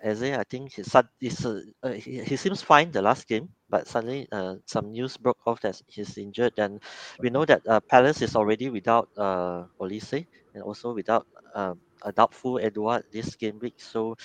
Eze, 0.00 0.32
I 0.38 0.44
think 0.44 0.72
he, 0.74 0.82
he's, 1.20 1.44
uh, 1.44 1.60
uh, 1.82 1.90
he, 1.92 2.22
he 2.22 2.36
seems 2.36 2.62
fine 2.62 2.90
the 2.92 3.02
last 3.02 3.26
game, 3.26 3.48
but 3.68 3.86
suddenly 3.88 4.28
uh, 4.30 4.56
some 4.64 4.92
news 4.92 5.16
broke 5.16 5.40
off 5.46 5.60
that 5.62 5.80
he's 5.88 6.16
injured. 6.18 6.52
And 6.58 6.80
we 7.20 7.30
know 7.30 7.44
that 7.44 7.62
uh, 7.66 7.80
Palace 7.80 8.22
is 8.22 8.36
already 8.36 8.70
without 8.70 9.08
uh, 9.16 9.64
Olise 9.80 10.26
and 10.54 10.62
also 10.62 10.92
without 10.94 11.26
uh, 11.54 11.74
a 12.02 12.12
doubtful 12.12 12.58
Edouard 12.58 13.04
this 13.12 13.34
game 13.34 13.58
week. 13.58 13.74
So 13.78 14.16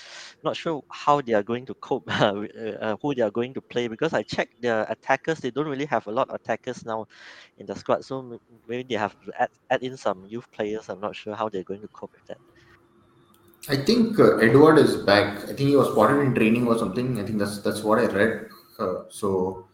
not 0.42 0.56
sure 0.56 0.82
how 0.90 1.20
they 1.20 1.32
are 1.34 1.42
going 1.42 1.66
to 1.66 1.74
cope, 1.74 2.04
uh, 2.08 2.44
uh, 2.80 2.96
who 3.00 3.14
they 3.14 3.22
are 3.22 3.30
going 3.30 3.54
to 3.54 3.60
play 3.60 3.88
because 3.88 4.12
I 4.12 4.22
checked 4.22 4.60
the 4.62 4.90
attackers. 4.90 5.38
They 5.40 5.50
don't 5.50 5.68
really 5.68 5.86
have 5.86 6.06
a 6.06 6.12
lot 6.12 6.28
of 6.28 6.36
attackers 6.36 6.84
now 6.84 7.06
in 7.58 7.66
the 7.66 7.74
squad. 7.74 8.04
So 8.04 8.40
maybe 8.68 8.86
they 8.88 8.98
have 8.98 9.16
to 9.24 9.42
add, 9.42 9.50
add 9.70 9.82
in 9.82 9.96
some 9.96 10.26
youth 10.26 10.50
players. 10.52 10.88
I'm 10.88 11.00
not 11.00 11.16
sure 11.16 11.34
how 11.34 11.48
they're 11.48 11.64
going 11.64 11.82
to 11.82 11.88
cope 11.88 12.12
with 12.12 12.26
that. 12.26 12.38
I 13.68 13.76
think 13.76 14.18
uh, 14.18 14.36
Edouard 14.36 14.78
is 14.78 14.96
back. 14.96 15.38
I 15.44 15.54
think 15.54 15.70
he 15.70 15.76
was 15.76 15.88
spotted 15.88 16.20
in 16.20 16.34
training 16.34 16.66
or 16.66 16.78
something. 16.78 17.18
I 17.18 17.24
think 17.24 17.38
that's 17.38 17.58
that's 17.60 17.82
what 17.82 17.98
I 17.98 18.06
read. 18.06 18.48
Uh, 18.78 19.04
so 19.08 19.66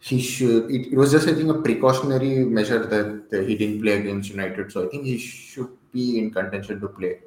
he 0.00 0.20
should. 0.20 0.70
It, 0.70 0.92
it 0.92 0.96
was 0.96 1.12
just 1.12 1.28
I 1.28 1.34
think 1.34 1.50
a 1.50 1.60
precautionary 1.60 2.44
measure 2.44 2.84
that, 2.86 3.46
he 3.46 3.54
didn't 3.54 3.82
play 3.82 4.00
against 4.00 4.30
United. 4.30 4.72
So 4.72 4.86
I 4.86 4.88
think 4.88 5.04
he 5.04 5.18
should 5.18 5.68
be 5.92 6.18
in 6.18 6.30
contention 6.30 6.80
to 6.80 6.88
play. 6.88 7.20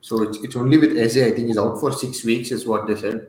So 0.00 0.22
it's, 0.22 0.38
it's 0.44 0.56
only 0.56 0.76
with 0.76 0.98
Eze. 0.98 1.18
I 1.18 1.30
think 1.30 1.48
he's 1.48 1.58
out 1.58 1.80
for 1.80 1.92
six 1.92 2.24
weeks, 2.24 2.50
is 2.50 2.66
what 2.66 2.86
they 2.86 2.96
said. 2.96 3.28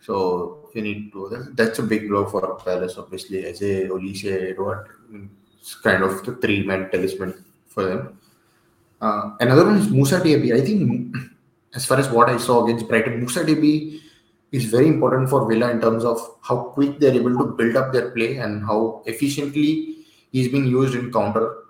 So 0.00 0.70
you 0.74 0.82
need 0.82 1.12
to. 1.12 1.28
That's, 1.28 1.48
that's 1.54 1.78
a 1.78 1.82
big 1.82 2.08
blow 2.08 2.24
for 2.24 2.56
Palace. 2.56 2.96
Obviously, 2.96 3.44
Eze, 3.46 3.88
Olise, 3.90 4.50
Edouard. 4.50 4.88
It's 5.60 5.74
kind 5.74 6.02
of 6.02 6.24
the 6.24 6.32
three 6.36 6.64
man 6.64 6.90
talisman 6.90 7.44
for 7.68 7.84
them. 7.84 8.18
Uh, 9.00 9.32
another 9.40 9.66
one 9.66 9.76
is 9.76 9.88
Moussa 9.88 10.20
Diaby. 10.20 10.54
I 10.54 10.64
think, 10.64 11.16
as 11.74 11.84
far 11.84 11.98
as 11.98 12.08
what 12.08 12.30
I 12.30 12.38
saw 12.38 12.64
against 12.64 12.88
Brighton, 12.88 13.20
Moussa 13.20 13.44
Diaby 13.44 14.00
is 14.52 14.64
very 14.64 14.88
important 14.88 15.30
for 15.30 15.48
Villa 15.48 15.70
in 15.70 15.80
terms 15.80 16.04
of 16.04 16.18
how 16.42 16.56
quick 16.74 16.98
they're 16.98 17.14
able 17.14 17.36
to 17.38 17.44
build 17.52 17.76
up 17.76 17.92
their 17.92 18.10
play 18.10 18.36
and 18.38 18.64
how 18.64 19.02
efficiently 19.06 20.04
he's 20.32 20.48
being 20.48 20.66
used 20.66 20.94
in 20.94 21.12
counter. 21.12 21.64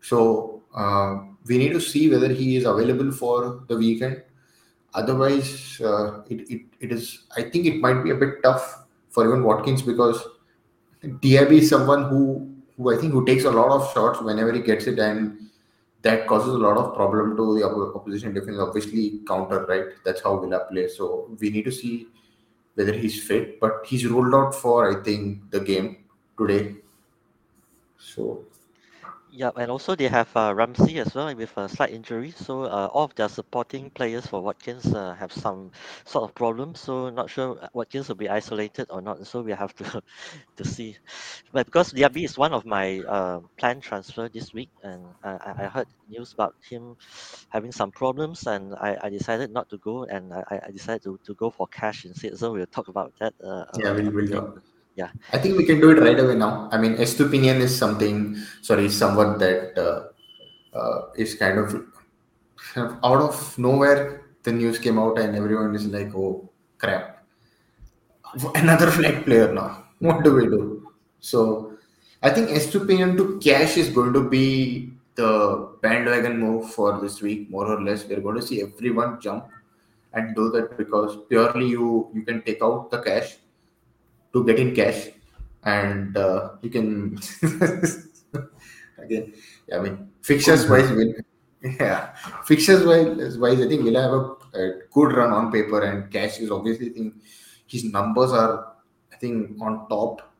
So 0.00 0.62
uh, 0.74 1.18
we 1.46 1.58
need 1.58 1.72
to 1.72 1.80
see 1.80 2.08
whether 2.10 2.28
he 2.28 2.56
is 2.56 2.64
available 2.64 3.12
for 3.12 3.64
the 3.68 3.76
weekend. 3.76 4.22
Otherwise, 4.94 5.80
uh, 5.80 6.22
it, 6.28 6.50
it, 6.50 6.62
it 6.80 6.92
is. 6.92 7.24
I 7.36 7.42
think 7.42 7.66
it 7.66 7.80
might 7.80 8.02
be 8.02 8.10
a 8.10 8.14
bit 8.14 8.42
tough 8.42 8.84
for 9.10 9.26
even 9.26 9.42
Watkins 9.42 9.82
because 9.82 10.22
Diaby 11.02 11.58
is 11.58 11.70
someone 11.70 12.04
who 12.08 12.54
who 12.76 12.94
I 12.94 12.98
think 12.98 13.12
who 13.12 13.24
takes 13.24 13.44
a 13.44 13.50
lot 13.50 13.70
of 13.70 13.92
shots 13.92 14.20
whenever 14.20 14.52
he 14.52 14.60
gets 14.60 14.86
it 14.86 14.98
and 14.98 15.38
that 16.02 16.26
causes 16.26 16.54
a 16.54 16.58
lot 16.58 16.76
of 16.76 16.94
problem 16.94 17.36
to 17.36 17.58
the 17.58 17.64
opposition 17.64 18.34
defense. 18.34 18.58
Obviously, 18.58 19.20
counter 19.26 19.64
right. 19.66 19.84
That's 20.04 20.22
how 20.22 20.38
Villa 20.38 20.66
plays. 20.70 20.96
So 20.96 21.30
we 21.38 21.50
need 21.50 21.64
to 21.64 21.72
see 21.72 22.08
whether 22.74 22.92
he's 22.92 23.22
fit. 23.22 23.60
But 23.60 23.82
he's 23.86 24.06
ruled 24.06 24.34
out 24.34 24.54
for 24.54 24.90
I 24.90 25.02
think 25.02 25.50
the 25.50 25.60
game 25.60 26.04
today. 26.38 26.76
So 27.98 28.44
Yeah, 29.34 29.50
and 29.56 29.70
also 29.70 29.94
they 29.96 30.08
have 30.08 30.28
uh, 30.36 30.52
Ramsey 30.54 30.98
as 30.98 31.14
well 31.14 31.34
with 31.34 31.56
a 31.56 31.66
slight 31.66 31.90
injury. 31.90 32.32
So 32.32 32.64
uh, 32.64 32.88
all 32.92 33.04
of 33.04 33.14
their 33.14 33.30
supporting 33.30 33.90
players 33.90 34.26
for 34.26 34.42
Watkins 34.42 34.92
uh, 34.92 35.14
have 35.14 35.32
some 35.32 35.70
sort 36.04 36.24
of 36.28 36.34
problem. 36.34 36.74
So 36.74 37.08
not 37.08 37.30
sure 37.30 37.58
Watkins 37.72 38.08
will 38.08 38.16
be 38.16 38.28
isolated 38.28 38.88
or 38.90 39.00
not. 39.00 39.26
So 39.26 39.40
we 39.40 39.52
have 39.52 39.74
to 39.76 40.02
to 40.58 40.64
see. 40.64 40.98
But 41.52 41.66
because 41.66 41.92
Diaby 41.92 42.24
is 42.24 42.36
one 42.38 42.52
of 42.52 42.66
my 42.66 43.00
uh, 43.08 43.40
planned 43.58 43.82
transfer 43.82 44.28
this 44.28 44.52
week, 44.52 44.70
and 44.82 45.14
I 45.24 45.54
I 45.64 45.66
heard 45.68 45.88
news 46.08 46.32
about 46.34 46.54
him 46.68 46.96
having 47.50 47.72
some 47.72 47.92
problems, 47.92 48.46
and 48.46 48.74
I, 48.74 48.98
I 49.02 49.08
decided 49.10 49.50
not 49.52 49.68
to 49.70 49.78
go, 49.78 50.04
and 50.04 50.32
I, 50.34 50.60
I 50.68 50.70
decided 50.72 51.02
to, 51.04 51.18
to 51.26 51.34
go 51.34 51.50
for 51.50 51.66
cash 51.68 52.04
instead. 52.04 52.38
So 52.38 52.52
we'll 52.52 52.66
talk 52.66 52.88
about 52.88 53.14
that. 53.20 53.34
Uh, 53.42 53.64
yeah, 53.76 53.92
we'll, 53.92 54.12
we'll 54.12 54.62
yeah. 54.94 55.10
I 55.32 55.38
think 55.38 55.56
we 55.56 55.64
can 55.64 55.80
do 55.80 55.90
it 55.90 56.00
right 56.00 56.18
away 56.18 56.34
now. 56.34 56.68
I 56.70 56.78
mean, 56.78 56.96
Estupiñán 56.96 57.60
is 57.60 57.76
something. 57.76 58.36
Sorry, 58.60 58.88
someone 58.88 59.38
that 59.38 59.78
uh, 59.78 60.76
uh, 60.76 61.08
is 61.16 61.34
kind 61.34 61.58
of 61.58 61.74
out 62.76 63.22
of 63.22 63.58
nowhere. 63.58 64.22
The 64.42 64.52
news 64.52 64.78
came 64.78 64.98
out, 64.98 65.18
and 65.18 65.36
everyone 65.36 65.74
is 65.74 65.86
like, 65.86 66.14
"Oh 66.14 66.50
crap, 66.78 67.24
another 68.54 68.90
flag 68.96 69.24
player 69.24 69.52
now. 69.52 69.84
What 70.00 70.24
do 70.24 70.34
we 70.34 70.46
do?" 70.46 70.92
So, 71.20 71.78
I 72.22 72.30
think 72.30 72.50
Estupiñán 72.50 73.16
to 73.16 73.38
cash 73.40 73.76
is 73.76 73.88
going 73.88 74.12
to 74.12 74.28
be 74.28 74.92
the 75.14 75.70
bandwagon 75.80 76.38
move 76.38 76.72
for 76.72 77.00
this 77.00 77.22
week, 77.22 77.50
more 77.50 77.66
or 77.66 77.80
less. 77.80 78.04
We're 78.04 78.20
going 78.20 78.36
to 78.36 78.42
see 78.42 78.62
everyone 78.62 79.20
jump 79.20 79.46
and 80.12 80.34
do 80.36 80.50
that 80.50 80.76
because 80.76 81.16
purely 81.28 81.68
you 81.68 82.10
you 82.12 82.22
can 82.22 82.42
take 82.42 82.62
out 82.62 82.90
the 82.90 83.00
cash 83.00 83.38
to 84.32 84.44
get 84.44 84.58
in 84.58 84.74
cash 84.74 85.08
and 85.64 86.16
uh, 86.16 86.50
you 86.62 86.70
can 86.70 87.18
again 88.98 89.32
i 89.74 89.78
mean 89.78 90.10
fixtures 90.22 90.68
wise 90.68 90.90
will 90.90 91.12
yeah 91.62 92.14
fixtures 92.44 92.84
wise 92.84 93.38
wise 93.38 93.60
i 93.60 93.68
think 93.68 93.84
we'll 93.84 94.00
have 94.00 94.12
a, 94.12 94.60
a 94.60 94.80
good 94.90 95.12
run 95.16 95.32
on 95.32 95.52
paper 95.52 95.82
and 95.82 96.10
cash 96.10 96.38
is 96.40 96.50
obviously 96.50 96.90
I 96.90 96.92
think 96.92 97.14
his 97.66 97.84
numbers 97.84 98.32
are 98.32 98.74
i 99.12 99.16
think 99.16 99.60
on 99.60 99.88
top 99.88 100.32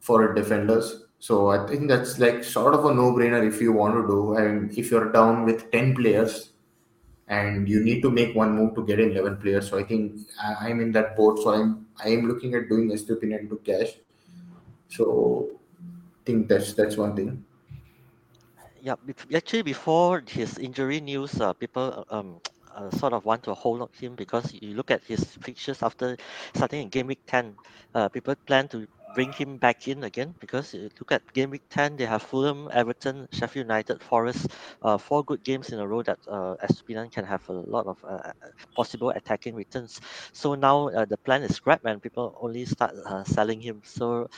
for 0.00 0.32
defenders. 0.34 1.04
So 1.18 1.50
i 1.50 1.66
think 1.66 1.88
that's 1.88 2.18
like 2.18 2.42
sort 2.42 2.72
of 2.74 2.86
a 2.86 2.94
no-brainer 2.94 3.46
if 3.46 3.60
you 3.60 3.72
want 3.72 3.94
to 3.94 4.06
do. 4.06 4.36
I 4.36 4.44
and 4.44 4.78
if 4.78 4.90
you're 4.90 5.12
down 5.12 5.44
with 5.44 5.70
10 5.70 5.94
players 5.94 6.50
and 7.30 7.68
you 7.68 7.80
need 7.84 8.02
to 8.02 8.10
make 8.10 8.34
one 8.36 8.54
move 8.56 8.74
to 8.76 8.84
get 8.86 9.00
in 9.00 9.12
11 9.12 9.38
players. 9.38 9.70
So 9.70 9.78
I 9.78 9.84
think 9.84 10.28
I- 10.48 10.58
I'm 10.68 10.80
in 10.80 10.92
that 10.98 11.16
boat. 11.16 11.38
So 11.44 11.54
I'm 11.54 11.88
I 12.04 12.10
am 12.18 12.28
looking 12.32 12.54
at 12.60 12.68
doing 12.68 12.90
Estupiñán 12.98 13.48
to 13.50 13.58
cash. 13.70 13.94
So 14.88 15.06
I 16.20 16.22
think 16.26 16.48
that's 16.48 16.74
that's 16.74 16.96
one 16.96 17.16
thing. 17.16 17.44
Yeah, 18.80 18.94
actually, 19.34 19.62
before 19.62 20.22
his 20.26 20.58
injury 20.58 21.00
news, 21.00 21.40
uh, 21.40 21.52
people 21.54 22.04
uh, 22.08 22.14
um 22.18 22.40
uh, 22.74 22.90
sort 22.90 23.12
of 23.12 23.24
want 23.24 23.42
to 23.44 23.54
hold 23.54 23.82
on 23.82 23.88
him 24.00 24.14
because 24.16 24.52
you 24.54 24.74
look 24.74 24.90
at 24.90 25.04
his 25.04 25.22
fixtures 25.36 25.82
after 25.82 26.16
starting 26.54 26.82
in 26.84 26.88
game 26.88 27.06
week 27.08 27.20
ten. 27.26 27.58
Uh, 27.94 28.08
people 28.08 28.34
plan 28.46 28.68
to 28.68 28.86
bring 29.12 29.32
him 29.32 29.58
back 29.58 29.88
in 29.88 30.04
again 30.04 30.34
because 30.40 30.74
uh, 30.74 30.88
look 30.98 31.12
at 31.12 31.22
game 31.32 31.50
week 31.50 31.62
10 31.70 31.96
they 31.96 32.04
have 32.06 32.22
Fulham, 32.22 32.68
Everton, 32.72 33.26
Sheffield 33.32 33.64
United, 33.66 34.02
Forest, 34.02 34.48
uh, 34.82 34.98
four 34.98 35.24
good 35.24 35.42
games 35.44 35.70
in 35.70 35.78
a 35.80 35.86
row 35.86 36.02
that 36.02 36.18
uh, 36.28 36.54
Estupiñán 36.62 37.10
can 37.12 37.24
have 37.24 37.42
a 37.48 37.52
lot 37.52 37.86
of 37.86 37.98
uh, 38.08 38.30
possible 38.76 39.10
attacking 39.10 39.54
returns. 39.54 40.00
So 40.32 40.54
now 40.54 40.88
uh, 40.88 41.04
the 41.06 41.18
plan 41.18 41.42
is 41.42 41.54
scrap 41.56 41.80
and 41.84 42.02
people 42.02 42.36
only 42.40 42.64
start 42.64 42.92
uh, 43.06 43.24
selling 43.24 43.60
him. 43.60 43.80
So 43.84 44.28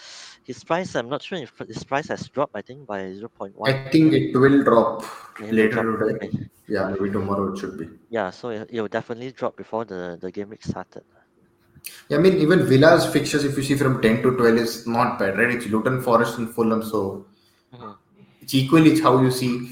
his 0.44 0.62
price, 0.64 0.94
I'm 0.94 1.08
not 1.08 1.22
sure 1.22 1.38
if 1.38 1.52
his 1.68 1.84
price 1.84 2.08
has 2.08 2.28
dropped. 2.28 2.56
I 2.56 2.62
think 2.62 2.86
by 2.86 3.12
0.1. 3.12 3.74
I 3.74 3.90
think 3.90 4.12
it 4.12 4.36
will 4.36 4.62
drop 4.64 5.02
Maybe 5.38 5.56
later 5.56 5.68
drop- 5.68 5.86
today. 5.98 6.30
Yeah, 6.68 6.88
maybe 6.90 7.10
tomorrow 7.10 7.52
it 7.52 7.58
should 7.58 7.76
be. 7.78 7.86
Yeah, 8.08 8.30
so 8.30 8.50
it, 8.50 8.68
it 8.70 8.80
will 8.80 8.88
definitely 8.88 9.32
drop 9.32 9.56
before 9.56 9.84
the 9.84 10.18
the 10.20 10.30
game 10.30 10.50
week 10.50 10.62
started. 10.62 11.04
Yeah, 12.08 12.18
I 12.18 12.20
mean, 12.20 12.34
even 12.38 12.64
Villa's 12.66 13.06
fixtures, 13.06 13.44
if 13.44 13.56
you 13.56 13.62
see 13.62 13.74
from 13.74 14.00
10 14.02 14.22
to 14.22 14.36
12, 14.36 14.56
is 14.56 14.86
not 14.86 15.18
bad, 15.18 15.38
right? 15.38 15.50
It's 15.50 15.66
Luton, 15.66 16.00
Forest, 16.02 16.38
and 16.38 16.48
Fulham. 16.54 16.82
So 16.82 17.26
Mhm. 17.74 17.96
it's 18.42 18.54
equally 18.54 18.92
it's 18.92 19.00
how 19.00 19.20
you 19.20 19.30
see. 19.30 19.70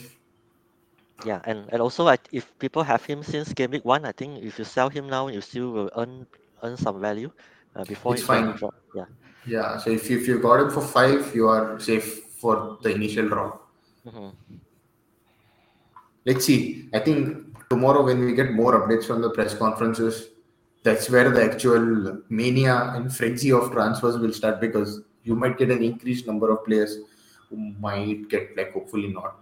Yeah, 1.24 1.40
and, 1.44 1.68
and 1.70 1.82
also 1.82 2.08
I, 2.08 2.16
if 2.32 2.50
people 2.58 2.82
have 2.82 3.04
him 3.04 3.22
since 3.22 3.52
game 3.52 3.70
week 3.72 3.84
one, 3.84 4.04
I 4.06 4.12
think 4.12 4.42
if 4.42 4.58
you 4.58 4.64
sell 4.64 4.88
him 4.88 5.08
now, 5.08 5.28
you 5.28 5.40
still 5.40 5.70
will 5.70 5.90
earn 5.96 6.26
earn 6.62 6.76
some 6.76 7.00
value 7.00 7.30
uh, 7.76 7.84
before 7.84 8.14
It's 8.14 8.22
it 8.22 8.28
really 8.28 8.46
fine. 8.48 8.56
drop. 8.56 8.74
Yeah. 8.94 9.04
Yeah, 9.46 9.78
so 9.78 9.90
if 9.90 10.08
you, 10.10 10.18
if 10.18 10.26
you 10.28 10.38
got 10.40 10.60
him 10.60 10.70
for 10.70 10.80
five, 10.82 11.34
you 11.34 11.48
are 11.48 11.78
safe 11.78 12.24
for 12.40 12.78
the 12.82 12.94
initial 12.94 13.28
drop. 13.28 13.68
Mhm. 14.06 14.32
Let's 16.24 16.44
see. 16.46 16.88
I 16.94 17.00
think 17.00 17.54
tomorrow, 17.68 18.04
when 18.04 18.24
we 18.24 18.34
get 18.34 18.52
more 18.52 18.72
updates 18.80 19.04
from 19.04 19.20
the 19.22 19.30
press 19.30 19.54
conferences, 19.54 20.29
that's 20.82 21.10
where 21.10 21.30
the 21.30 21.42
actual 21.42 22.22
mania 22.28 22.92
and 22.94 23.14
frenzy 23.14 23.52
of 23.52 23.70
transfers 23.72 24.16
will 24.18 24.32
start 24.32 24.60
because 24.60 25.00
you 25.24 25.34
might 25.34 25.58
get 25.58 25.70
an 25.70 25.82
increased 25.82 26.26
number 26.26 26.50
of 26.50 26.64
players 26.64 26.98
who 27.48 27.56
might 27.78 28.28
get, 28.28 28.56
like, 28.56 28.72
hopefully 28.72 29.08
not. 29.08 29.36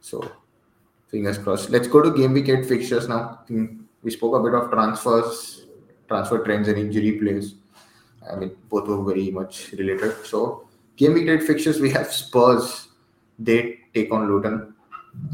So, 0.00 0.28
fingers 1.08 1.38
crossed. 1.38 1.70
Let's 1.70 1.86
go 1.86 2.02
to 2.02 2.10
game 2.10 2.32
week 2.32 2.48
eight 2.48 2.66
fixtures 2.66 3.08
now. 3.08 3.40
We 4.02 4.10
spoke 4.10 4.34
a 4.34 4.42
bit 4.42 4.54
of 4.54 4.70
transfers, 4.70 5.66
transfer 6.08 6.42
trends, 6.44 6.66
and 6.68 6.78
injury 6.78 7.12
plays. 7.12 7.54
I 8.30 8.36
mean, 8.36 8.56
both 8.68 8.88
were 8.88 9.02
very 9.04 9.30
much 9.30 9.72
related. 9.72 10.26
So, 10.26 10.66
game 10.96 11.14
week 11.14 11.28
eight 11.28 11.44
fixtures, 11.44 11.80
we 11.80 11.90
have 11.90 12.12
Spurs. 12.12 12.88
They 13.38 13.78
take 13.94 14.10
on 14.12 14.28
Luton. 14.28 14.74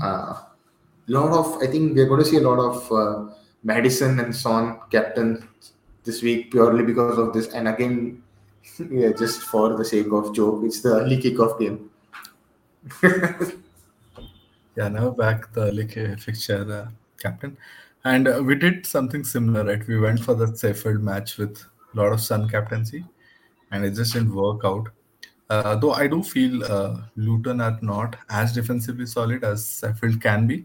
Uh, 0.02 0.42
lot 1.06 1.32
of, 1.32 1.62
I 1.62 1.66
think 1.66 1.96
we're 1.96 2.06
going 2.06 2.22
to 2.22 2.28
see 2.28 2.36
a 2.36 2.40
lot 2.40 2.58
of 2.58 2.92
uh, 2.92 3.34
Maddison 3.68 4.18
and 4.20 4.34
Son 4.34 4.80
captain 4.90 5.46
this 6.04 6.22
week 6.22 6.50
purely 6.50 6.82
because 6.82 7.18
of 7.18 7.34
this. 7.34 7.48
And 7.52 7.68
again, 7.68 8.22
yeah, 8.90 9.12
just 9.12 9.42
for 9.42 9.76
the 9.76 9.84
sake 9.84 10.10
of 10.10 10.34
joke, 10.34 10.62
it's 10.64 10.80
the 10.80 11.00
early 11.00 11.18
kickoff 11.18 11.58
game. 11.60 11.90
Yeah, 14.78 14.86
now 14.86 15.10
back 15.10 15.52
the 15.54 15.70
uh, 15.72 16.16
fixture 16.20 16.64
uh, 16.72 16.88
captain, 17.20 17.56
and 18.04 18.28
uh, 18.28 18.40
we 18.46 18.54
did 18.54 18.86
something 18.86 19.24
similar, 19.24 19.64
right? 19.64 19.84
We 19.88 19.98
went 19.98 20.20
for 20.20 20.36
the 20.36 20.56
Sheffield 20.56 21.02
match 21.02 21.36
with 21.36 21.60
a 21.92 21.96
lot 21.96 22.12
of 22.12 22.20
Son 22.20 22.48
captaincy, 22.48 23.04
and 23.72 23.84
it 23.84 23.96
just 23.96 24.12
didn't 24.12 24.32
work 24.32 24.60
out. 24.64 24.88
Uh, 25.50 25.74
though 25.74 25.94
I 25.94 26.06
do 26.06 26.22
feel 26.22 26.62
uh, 26.62 26.98
Luton 27.16 27.60
are 27.60 27.76
not 27.82 28.14
as 28.30 28.52
defensively 28.52 29.06
solid 29.06 29.42
as 29.42 29.80
Sheffield 29.80 30.22
can 30.22 30.46
be, 30.46 30.64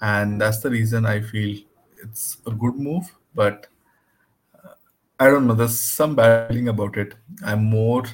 and 0.00 0.40
that's 0.40 0.60
the 0.60 0.70
reason 0.70 1.04
I 1.04 1.20
feel 1.20 1.58
it's 2.02 2.38
a 2.46 2.50
good 2.50 2.76
move. 2.76 3.10
But 3.34 3.66
I 5.18 5.26
don't 5.26 5.46
know. 5.46 5.54
There's 5.54 5.78
some 5.78 6.14
bad 6.16 6.48
feeling 6.48 6.68
about 6.68 6.96
it. 6.96 7.14
I'm 7.44 7.64
more 7.64 8.04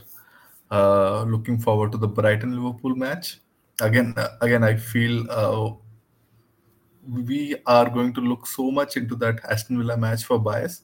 uh, 0.71 1.23
looking 1.23 1.59
forward 1.59 1.93
to 1.93 1.99
the 1.99 2.09
Brighton 2.09 2.55
Liverpool 2.55 2.95
match. 2.95 3.41
Again, 3.81 4.13
uh, 4.17 4.29
again, 4.41 4.63
I 4.63 4.77
feel 4.77 5.31
uh, 5.31 5.73
we 7.09 7.57
are 7.65 7.89
going 7.89 8.13
to 8.15 8.21
look 8.21 8.47
so 8.47 8.71
much 8.71 8.97
into 8.97 9.17
that 9.17 9.41
Aston 9.49 9.79
Villa 9.79 9.97
match 9.97 10.25
for 10.25 10.39
bias, 10.39 10.83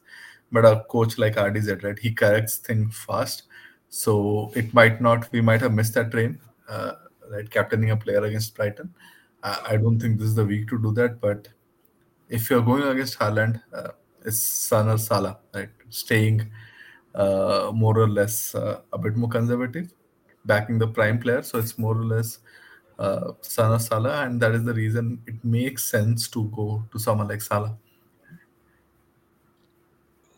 but 0.51 0.65
a 0.65 0.85
coach 0.89 1.19
like 1.19 1.35
RDZ, 1.35 1.83
right? 1.83 1.99
He 1.99 2.13
corrects 2.13 2.57
things 2.59 2.97
fast, 2.97 3.43
so 3.91 4.51
it 4.55 4.73
might 4.73 5.03
not. 5.03 5.31
We 5.33 5.41
might 5.41 5.61
have 5.61 5.73
missed 5.73 5.95
that 5.95 6.11
train, 6.11 6.39
uh, 6.69 6.93
right? 7.31 7.51
Captaining 7.51 7.91
a 7.91 7.97
player 7.97 8.25
against 8.25 8.55
Brighton. 8.55 8.95
I 9.43 9.77
don't 9.77 10.01
think 10.01 10.19
this 10.19 10.29
is 10.29 10.35
the 10.35 10.45
week 10.47 10.69
to 10.69 10.79
do 10.79 10.91
that, 10.93 11.21
but 11.21 11.49
if 12.29 12.51
you're 12.51 12.63
going 12.63 12.83
against 12.85 13.19
Haaland, 13.19 13.63
uh, 13.73 13.91
it's 14.25 14.41
Son 14.43 14.89
or 14.89 14.99
Salah, 14.99 15.39
right? 15.55 15.69
Staying 15.91 16.51
uh, 17.15 17.71
more 17.75 17.99
or 17.99 18.09
less 18.09 18.55
uh, 18.55 18.81
a 18.93 18.99
bit 18.99 19.17
more 19.17 19.29
conservative, 19.29 19.93
backing 20.45 20.79
the 20.79 20.89
prime 20.89 21.19
player. 21.19 21.43
So 21.43 21.59
it's 21.59 21.79
more 21.79 21.97
or 21.97 22.05
less 22.05 22.39
uh, 22.99 23.33
Son 23.41 23.73
or 23.73 23.79
Salah, 23.79 24.25
and 24.25 24.41
that 24.41 24.53
is 24.53 24.65
the 24.65 24.75
reason 24.75 25.21
it 25.27 25.45
makes 25.45 25.85
sense 25.85 26.29
to 26.29 26.45
go 26.51 26.85
to 26.93 26.99
someone 26.99 27.29
like 27.29 27.43
Salah. 27.43 27.77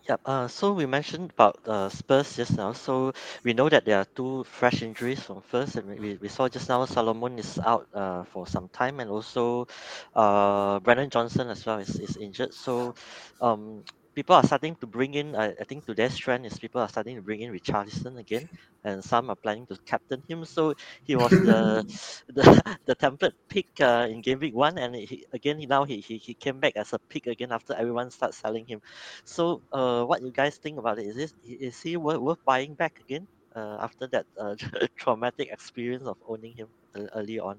Yep. 0.08 0.20
Uh, 0.24 0.46
so 0.48 0.72
we 0.72 0.86
mentioned 0.86 1.30
about 1.32 1.58
uh, 1.66 1.88
Spurs 1.88 2.36
just 2.36 2.56
now. 2.56 2.72
So 2.72 3.12
we 3.42 3.54
know 3.54 3.68
that 3.68 3.84
there 3.84 3.98
are 3.98 4.04
two 4.04 4.44
fresh 4.44 4.82
injuries 4.82 5.20
from 5.20 5.40
first, 5.42 5.74
and 5.76 5.98
we, 5.98 6.14
we 6.16 6.28
saw 6.28 6.48
just 6.48 6.68
now 6.68 6.84
Solomon 6.84 7.38
is 7.38 7.58
out 7.58 7.88
uh, 7.92 8.22
for 8.24 8.46
some 8.46 8.68
time, 8.68 9.00
and 9.00 9.10
also 9.10 9.66
uh, 10.14 10.78
Brennan 10.80 11.10
Johnson 11.10 11.48
as 11.48 11.66
well 11.66 11.78
is, 11.78 11.98
is 11.98 12.16
injured. 12.16 12.54
So 12.54 12.94
um, 13.40 13.82
people 14.16 14.34
are 14.34 14.42
starting 14.42 14.74
to 14.80 14.86
bring 14.86 15.14
in. 15.14 15.36
I, 15.36 15.52
I 15.60 15.64
think 15.68 15.84
today's 15.84 16.16
trend 16.16 16.46
is 16.46 16.58
people 16.58 16.80
are 16.80 16.88
starting 16.88 17.16
to 17.16 17.22
bring 17.22 17.42
in 17.42 17.52
Richarlison 17.52 18.18
again, 18.18 18.48
and 18.82 19.04
some 19.04 19.28
are 19.30 19.36
planning 19.36 19.66
to 19.68 19.76
captain 19.86 20.24
him. 20.26 20.44
So 20.44 20.74
he 21.04 21.14
was 21.16 21.38
the 21.44 21.84
the, 22.34 22.76
the 22.86 22.96
template 22.96 23.36
pick 23.48 23.68
uh, 23.80 24.08
in 24.10 24.22
game 24.22 24.40
week 24.40 24.56
one, 24.56 24.78
and 24.78 24.96
he, 24.96 25.24
again 25.32 25.58
he, 25.58 25.66
now 25.66 25.84
he, 25.84 26.00
he 26.00 26.16
he 26.16 26.34
came 26.34 26.58
back 26.58 26.72
as 26.76 26.92
a 26.94 26.98
pick 27.10 27.26
again 27.26 27.52
after 27.52 27.74
everyone 27.74 28.10
started 28.10 28.34
selling 28.34 28.66
him. 28.66 28.80
So, 29.24 29.62
uh, 29.70 30.04
what 30.04 30.22
you 30.22 30.32
guys 30.32 30.56
think 30.56 30.78
about 30.78 30.98
it? 30.98 31.06
Is 31.06 31.16
this 31.16 31.32
is 31.44 31.80
he 31.80 31.96
worth, 31.96 32.18
worth 32.18 32.42
buying 32.44 32.74
back 32.74 32.98
again 33.00 33.28
uh, 33.54 33.76
after 33.80 34.08
that 34.08 34.26
uh, 34.40 34.56
traumatic 34.96 35.52
experience 35.52 36.04
of 36.06 36.16
owning 36.26 36.54
him 36.56 36.68
uh, 36.96 37.06
early 37.14 37.38
on? 37.38 37.58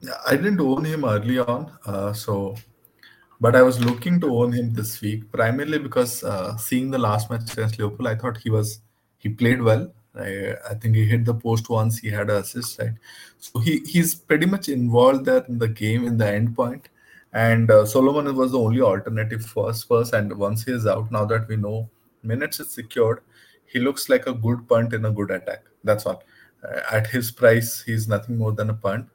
Yeah, 0.00 0.16
I 0.26 0.36
didn't 0.36 0.60
own 0.60 0.84
him 0.84 1.04
early 1.04 1.38
on, 1.38 1.70
uh, 1.84 2.12
so 2.14 2.56
but 3.40 3.56
I 3.56 3.62
was 3.62 3.82
looking 3.84 4.20
to 4.20 4.36
own 4.38 4.52
him 4.52 4.74
this 4.74 5.00
week 5.00 5.30
primarily 5.32 5.78
because 5.78 6.22
uh, 6.22 6.56
seeing 6.56 6.90
the 6.90 6.98
last 6.98 7.30
match 7.30 7.52
against 7.52 7.78
Liverpool, 7.78 8.08
I 8.08 8.14
thought 8.14 8.36
he 8.38 8.50
was 8.50 8.80
he 9.18 9.28
played 9.28 9.62
well. 9.62 9.92
I, 10.14 10.56
I 10.68 10.74
think 10.74 10.96
he 10.96 11.06
hit 11.06 11.24
the 11.24 11.34
post 11.34 11.70
once. 11.70 11.98
He 11.98 12.10
had 12.10 12.30
an 12.30 12.36
assist, 12.36 12.78
right? 12.78 12.94
So 13.38 13.60
he 13.60 13.80
he's 13.86 14.14
pretty 14.14 14.46
much 14.46 14.68
involved 14.68 15.24
there 15.24 15.44
in 15.48 15.58
the 15.58 15.68
game 15.68 16.06
in 16.06 16.18
the 16.18 16.28
end 16.28 16.54
point. 16.56 16.88
And 17.32 17.70
uh, 17.70 17.86
Solomon 17.86 18.34
was 18.34 18.52
the 18.52 18.58
only 18.58 18.80
alternative 18.80 19.44
for 19.46 19.72
Spurs. 19.72 20.12
And 20.12 20.36
once 20.36 20.64
he 20.64 20.72
is 20.72 20.86
out, 20.86 21.12
now 21.12 21.24
that 21.26 21.48
we 21.48 21.56
know 21.56 21.88
minutes 22.22 22.58
is 22.60 22.70
secured, 22.70 23.20
he 23.66 23.78
looks 23.78 24.08
like 24.08 24.26
a 24.26 24.32
good 24.32 24.68
punt 24.68 24.92
in 24.92 25.04
a 25.04 25.12
good 25.12 25.30
attack. 25.30 25.62
That's 25.84 26.06
all. 26.06 26.24
Uh, 26.64 26.80
at 26.90 27.06
his 27.06 27.30
price, 27.30 27.82
he's 27.82 28.08
nothing 28.08 28.36
more 28.36 28.52
than 28.52 28.70
a 28.70 28.74
punt. 28.74 29.08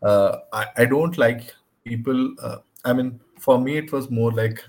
Uh, 0.00 0.38
I, 0.52 0.66
I 0.76 0.84
don't 0.84 1.18
like 1.18 1.54
people. 1.84 2.34
Uh, 2.40 2.58
I 2.84 2.92
mean, 2.92 3.18
for 3.38 3.58
me, 3.58 3.76
it 3.78 3.92
was 3.92 4.10
more 4.10 4.32
like 4.32 4.62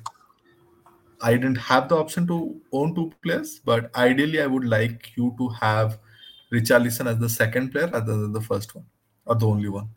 I 1.21 1.33
didn't 1.33 1.57
have 1.57 1.89
the 1.89 1.95
option 1.95 2.27
to 2.27 2.61
own 2.71 2.93
two 2.95 3.11
players, 3.23 3.59
but 3.63 3.95
ideally, 3.95 4.41
I 4.41 4.47
would 4.47 4.65
like 4.65 5.11
you 5.15 5.35
to 5.37 5.49
have 5.49 5.99
Richarlison 6.53 7.07
as 7.07 7.17
the 7.19 7.29
second 7.29 7.71
player 7.71 7.87
rather 7.87 8.17
than 8.17 8.31
the 8.33 8.41
first 8.41 8.75
one 8.75 8.85
or 9.25 9.35
the 9.35 9.47
only 9.47 9.69
one. 9.69 9.89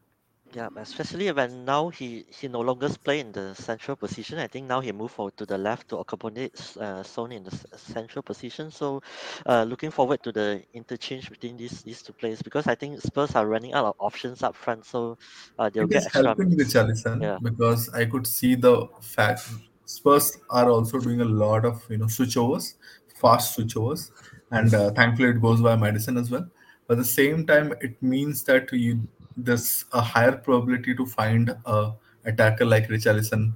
Yeah, 0.52 0.68
especially 0.76 1.30
when 1.30 1.64
now 1.64 1.90
he 1.90 2.24
he 2.28 2.48
no 2.48 2.60
longer 2.60 2.88
play 3.04 3.20
in 3.20 3.30
the 3.30 3.54
central 3.54 3.96
position. 3.96 4.38
I 4.38 4.48
think 4.48 4.66
now 4.66 4.80
he 4.80 4.90
moved 4.90 5.14
forward 5.14 5.36
to 5.36 5.46
the 5.46 5.56
left 5.56 5.88
to 5.90 5.98
accommodate 5.98 6.52
uh, 6.76 7.04
Son 7.04 7.30
in 7.30 7.44
the 7.44 7.52
s- 7.52 7.64
central 7.80 8.22
position. 8.24 8.72
So, 8.72 9.00
uh, 9.46 9.62
looking 9.62 9.92
forward 9.92 10.24
to 10.24 10.32
the 10.32 10.64
interchange 10.72 11.30
between 11.30 11.56
these 11.56 11.82
these 11.82 12.02
two 12.02 12.14
players 12.14 12.42
because 12.42 12.66
I 12.66 12.74
think 12.74 13.00
Spurs 13.00 13.36
are 13.36 13.46
running 13.46 13.74
out 13.74 13.84
of 13.86 13.94
options 14.00 14.42
up 14.42 14.56
front. 14.56 14.86
So, 14.86 15.18
uh, 15.56 15.70
they'll 15.70 15.86
It 15.86 15.94
get 15.98 16.04
extra 16.04 16.34
helping. 16.34 16.50
Richarlison 16.56 17.28
Yeah. 17.28 17.38
because 17.40 17.88
I 17.90 18.04
could 18.06 18.26
see 18.26 18.54
the 18.54 18.86
fact 19.00 19.48
Spurs 19.84 20.38
are 20.50 20.70
also 20.70 21.00
doing 21.00 21.20
a 21.20 21.24
lot 21.24 21.64
of 21.64 21.82
you 21.90 21.96
know 21.98 22.06
switchovers, 22.06 22.74
fast 23.20 23.56
switchovers, 23.56 24.10
and 24.50 24.72
uh, 24.74 24.90
thankfully 24.92 25.30
it 25.30 25.40
goes 25.40 25.60
by 25.60 25.76
Maddison 25.76 26.18
as 26.18 26.30
well. 26.30 26.48
But 26.86 26.98
at 26.98 26.98
the 26.98 27.04
same 27.08 27.46
time, 27.46 27.72
it 27.80 28.00
means 28.02 28.44
that 28.44 28.72
you 28.72 29.08
there's 29.36 29.84
a 29.92 30.00
higher 30.00 30.32
probability 30.32 30.94
to 30.94 31.06
find 31.06 31.54
a 31.64 31.92
attacker 32.24 32.64
like 32.64 32.88
Richarlison 32.88 33.52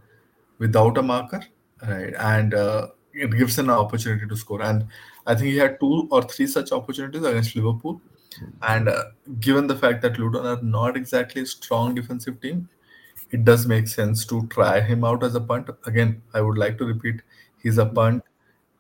without 0.58 0.98
a 0.98 1.02
marker, 1.02 1.42
right? 1.86 2.14
And 2.18 2.54
uh, 2.54 2.88
it 3.12 3.30
gives 3.30 3.58
an 3.58 3.70
opportunity 3.70 4.26
to 4.26 4.36
score. 4.36 4.62
And 4.62 4.86
I 5.26 5.34
think 5.34 5.48
he 5.48 5.58
had 5.58 5.78
two 5.80 6.08
or 6.10 6.22
three 6.22 6.46
such 6.46 6.72
opportunities 6.72 7.22
against 7.22 7.56
Liverpool. 7.56 8.00
And 8.62 8.88
uh, 8.88 9.04
given 9.40 9.66
the 9.66 9.76
fact 9.76 10.02
that 10.02 10.18
Luton 10.18 10.46
are 10.46 10.60
not 10.62 10.96
exactly 10.96 11.42
a 11.42 11.46
strong 11.46 11.94
defensive 11.94 12.40
team, 12.40 12.68
it 13.30 13.44
does 13.44 13.66
make 13.66 13.88
sense 13.88 14.24
to 14.26 14.46
try 14.48 14.80
him 14.80 15.04
out 15.04 15.22
as 15.22 15.34
a 15.34 15.40
punt. 15.40 15.70
Again, 15.86 16.22
I 16.34 16.40
would 16.40 16.58
like 16.58 16.78
to 16.78 16.84
repeat, 16.84 17.22
he's 17.62 17.78
a 17.78 17.86
punt 17.86 18.22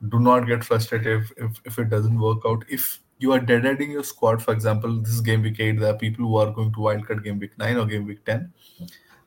do 0.08 0.20
not 0.20 0.46
get 0.46 0.64
frustrated 0.64 1.22
if, 1.22 1.32
if, 1.36 1.60
if 1.64 1.78
it 1.78 1.90
doesn't 1.90 2.18
work 2.18 2.42
out. 2.46 2.64
If 2.68 3.00
you 3.18 3.32
are 3.32 3.38
dead-ending 3.38 3.90
your 3.92 4.04
squad, 4.04 4.42
for 4.42 4.52
example, 4.52 5.00
this 5.00 5.20
game 5.20 5.42
week 5.42 5.60
eight, 5.60 5.78
there 5.78 5.94
are 5.94 5.98
people 5.98 6.24
who 6.26 6.36
are 6.36 6.50
going 6.50 6.72
to 6.72 6.78
wildcard 6.78 7.24
game 7.24 7.38
week 7.38 7.56
nine 7.58 7.76
or 7.76 7.86
game 7.86 8.06
week 8.06 8.24
10. 8.24 8.52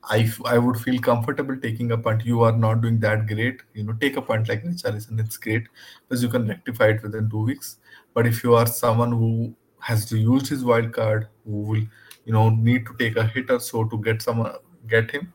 I, 0.09 0.31
I 0.45 0.57
would 0.57 0.77
feel 0.77 0.99
comfortable 0.99 1.57
taking 1.57 1.91
a 1.91 1.97
punt. 1.97 2.25
You 2.25 2.41
are 2.41 2.55
not 2.55 2.81
doing 2.81 2.99
that 3.01 3.27
great. 3.27 3.61
You 3.73 3.83
know, 3.83 3.93
take 3.93 4.15
a 4.15 4.21
punt 4.21 4.47
like 4.47 4.63
Richarlison. 4.63 5.19
It's 5.19 5.37
great 5.37 5.67
because 6.07 6.23
you 6.23 6.29
can 6.29 6.47
rectify 6.47 6.87
it 6.89 7.03
within 7.03 7.29
two 7.29 7.43
weeks. 7.43 7.77
But 8.13 8.25
if 8.25 8.43
you 8.43 8.55
are 8.55 8.67
someone 8.67 9.11
who 9.11 9.55
has 9.79 10.05
to 10.07 10.17
use 10.17 10.47
his 10.47 10.63
wild 10.63 10.93
card, 10.93 11.27
who 11.45 11.61
will, 11.61 11.83
you 12.25 12.33
know, 12.33 12.49
need 12.49 12.85
to 12.85 12.95
take 12.97 13.17
a 13.17 13.27
hit 13.27 13.51
or 13.51 13.59
so 13.59 13.83
to 13.83 13.97
get 14.01 14.21
some 14.21 14.49
get 14.87 15.11
him, 15.11 15.33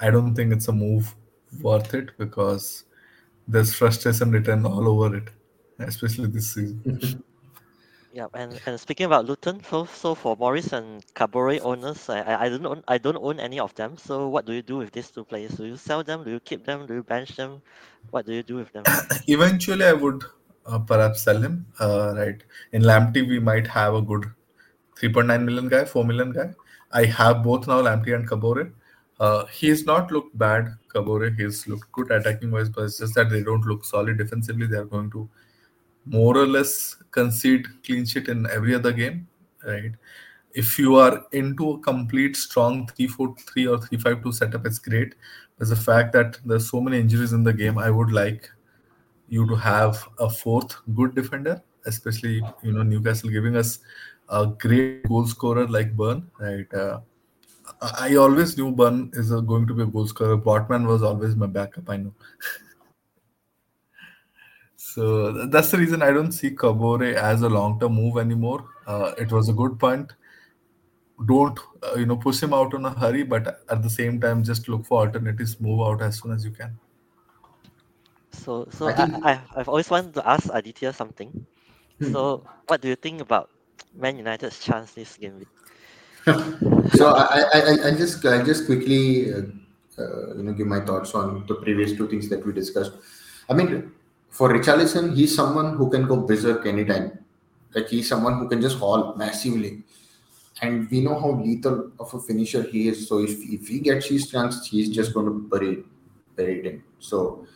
I 0.00 0.10
don't 0.10 0.34
think 0.34 0.52
it's 0.52 0.68
a 0.68 0.72
move 0.72 1.14
worth 1.60 1.92
it 1.94 2.16
because 2.18 2.84
there's 3.46 3.74
frustration 3.74 4.32
written 4.32 4.64
all 4.64 4.88
over 4.88 5.16
it, 5.16 5.28
especially 5.78 6.28
this 6.28 6.54
season. 6.54 7.22
Yeah, 8.16 8.28
and, 8.32 8.58
and 8.64 8.80
speaking 8.80 9.04
about 9.04 9.26
Luton, 9.26 9.62
so 9.62 9.84
so 9.84 10.14
for 10.14 10.36
Morris 10.38 10.72
and 10.72 11.04
Kabore 11.14 11.60
owners, 11.60 12.08
I, 12.08 12.44
I 12.44 12.48
don't 12.48 12.64
own 12.64 12.82
I 12.88 12.96
don't 12.96 13.18
own 13.18 13.38
any 13.38 13.60
of 13.60 13.74
them. 13.74 13.98
So 13.98 14.28
what 14.28 14.46
do 14.46 14.54
you 14.54 14.62
do 14.62 14.78
with 14.78 14.90
these 14.92 15.10
two 15.10 15.22
players? 15.22 15.50
Do 15.50 15.66
you 15.66 15.76
sell 15.76 16.02
them? 16.02 16.24
Do 16.24 16.30
you 16.30 16.40
keep 16.40 16.64
them? 16.64 16.86
Do 16.86 16.94
you 16.94 17.02
bench 17.02 17.36
them? 17.36 17.60
What 18.12 18.24
do 18.24 18.32
you 18.32 18.42
do 18.42 18.56
with 18.56 18.72
them? 18.72 18.84
Eventually, 19.26 19.84
I 19.84 19.92
would 19.92 20.24
uh, 20.64 20.78
perhaps 20.78 21.24
sell 21.24 21.42
him. 21.42 21.66
Uh, 21.78 22.14
right 22.16 22.42
in 22.72 22.80
Lamptey, 22.84 23.28
we 23.28 23.38
might 23.38 23.66
have 23.66 23.92
a 23.92 24.00
good 24.00 24.24
3.9 24.98 25.44
million 25.44 25.68
guy, 25.68 25.84
4 25.84 26.02
million 26.06 26.32
guy. 26.32 26.54
I 26.92 27.04
have 27.04 27.42
both 27.42 27.68
now, 27.68 27.82
Lamptey 27.82 28.14
and 28.14 28.26
Kabore. 28.26 28.72
Uh, 29.20 29.44
he's 29.44 29.84
not 29.84 30.10
looked 30.10 30.38
bad, 30.38 30.68
Kabore. 30.94 31.38
He's 31.38 31.66
looked 31.68 31.92
good 31.92 32.10
attacking 32.10 32.50
wise, 32.50 32.70
but 32.70 32.84
it's 32.84 32.96
just 32.96 33.14
that 33.16 33.28
they 33.28 33.42
don't 33.42 33.66
look 33.66 33.84
solid 33.84 34.16
defensively. 34.16 34.66
They 34.66 34.78
are 34.78 34.86
going 34.86 35.10
to 35.10 35.28
more 36.06 36.36
or 36.36 36.46
less 36.46 36.96
concede 37.10 37.66
clean 37.84 38.06
sheet 38.06 38.28
in 38.28 38.46
every 38.50 38.74
other 38.74 38.92
game, 38.92 39.28
right? 39.64 39.92
If 40.52 40.78
you 40.78 40.96
are 40.96 41.24
into 41.32 41.72
a 41.72 41.78
complete 41.80 42.36
strong 42.36 42.86
3-4-3 42.86 43.66
or 43.66 43.78
3-5-2 43.78 44.34
setup, 44.34 44.64
it's 44.64 44.78
great. 44.78 45.14
There's 45.58 45.70
the 45.70 45.76
fact 45.76 46.12
that 46.14 46.38
there's 46.44 46.70
so 46.70 46.80
many 46.80 46.98
injuries 46.98 47.32
in 47.32 47.42
the 47.42 47.52
game. 47.52 47.76
I 47.78 47.90
would 47.90 48.12
like 48.12 48.50
you 49.28 49.46
to 49.48 49.54
have 49.56 50.08
a 50.18 50.30
fourth 50.30 50.76
good 50.94 51.14
defender, 51.14 51.62
especially 51.86 52.42
you 52.62 52.72
know 52.72 52.82
Newcastle 52.82 53.30
giving 53.30 53.56
us 53.56 53.80
a 54.28 54.46
great 54.46 55.06
goal 55.08 55.26
scorer 55.26 55.66
like 55.66 55.96
Burn, 55.96 56.30
right? 56.38 56.72
Uh, 56.72 57.00
I 57.98 58.14
always 58.16 58.56
knew 58.56 58.70
Burn 58.70 59.10
is 59.14 59.32
a, 59.32 59.40
going 59.40 59.66
to 59.66 59.74
be 59.74 59.82
a 59.82 59.86
goal 59.86 60.06
scorer. 60.06 60.38
Botman 60.38 60.86
was 60.86 61.02
always 61.02 61.34
my 61.34 61.46
backup. 61.46 61.90
I 61.90 61.96
know. 61.98 62.14
So 64.96 65.46
that's 65.48 65.70
the 65.72 65.76
reason 65.76 66.00
I 66.00 66.10
don't 66.10 66.32
see 66.32 66.50
Kabore 66.52 67.12
as 67.16 67.42
a 67.42 67.50
long-term 67.50 67.92
move 67.92 68.16
anymore. 68.16 68.64
Uh, 68.86 69.12
it 69.18 69.30
was 69.30 69.50
a 69.50 69.52
good 69.52 69.78
punt. 69.78 70.14
Don't 71.26 71.58
uh, 71.82 71.96
you 71.96 72.06
know 72.06 72.16
push 72.16 72.42
him 72.42 72.54
out 72.54 72.72
in 72.72 72.82
a 72.86 72.90
hurry, 72.90 73.22
but 73.22 73.60
at 73.68 73.82
the 73.82 73.90
same 73.90 74.18
time, 74.18 74.42
just 74.42 74.70
look 74.70 74.86
for 74.86 75.00
alternatives. 75.00 75.60
Move 75.60 75.82
out 75.86 76.00
as 76.00 76.18
soon 76.20 76.32
as 76.32 76.46
you 76.46 76.50
can. 76.50 76.78
So 78.32 78.68
so 78.70 78.86
I, 78.88 78.94
think... 78.94 79.26
I, 79.26 79.32
I 79.32 79.58
have 79.58 79.68
always 79.68 79.90
wanted 79.90 80.14
to 80.14 80.26
ask 80.26 80.48
Aditya 80.50 80.94
something. 80.94 81.44
Hmm. 81.98 82.12
So 82.12 82.46
what 82.68 82.80
do 82.80 82.88
you 82.88 82.96
think 82.96 83.20
about 83.20 83.50
Man 83.94 84.16
United's 84.16 84.60
chance 84.60 84.92
this 84.92 85.18
game 85.18 85.40
week? 85.40 85.52
so 86.96 87.12
I, 87.12 87.44
I 87.52 87.60
I 87.88 87.90
just 88.00 88.24
I 88.24 88.42
just 88.42 88.64
quickly 88.64 89.34
uh, 89.34 89.44
uh, 89.98 90.36
you 90.36 90.42
know 90.42 90.54
give 90.54 90.66
my 90.66 90.80
thoughts 90.80 91.14
on 91.14 91.44
the 91.46 91.56
previous 91.56 91.92
two 91.92 92.08
things 92.08 92.30
that 92.30 92.46
we 92.46 92.54
discussed. 92.54 92.92
I 93.50 93.52
mean, 93.52 93.92
for 94.36 94.52
Richarlison, 94.52 95.16
he's 95.16 95.34
someone 95.34 95.76
who 95.76 95.88
can 95.88 96.06
go 96.06 96.16
berserk 96.16 96.66
anytime. 96.66 97.18
Like 97.74 97.88
he's 97.88 98.08
someone 98.08 98.38
who 98.38 98.48
can 98.48 98.60
just 98.60 98.78
haul 98.78 99.14
massively. 99.16 99.82
And 100.60 100.90
we 100.90 101.00
know 101.00 101.18
how 101.18 101.30
lethal 101.30 101.90
of 101.98 102.12
a 102.12 102.20
finisher 102.20 102.62
he 102.62 102.88
is. 102.88 103.08
So 103.08 103.18
if, 103.18 103.30
if 103.30 103.68
he 103.68 103.80
gets 103.80 104.06
his 104.06 104.30
chance, 104.30 104.66
he's 104.68 104.90
just 104.90 105.14
going 105.14 105.26
to 105.26 105.32
bury, 105.32 105.84
bury 106.36 106.60
it 106.60 106.66
in. 106.66 106.82
So 106.98 107.46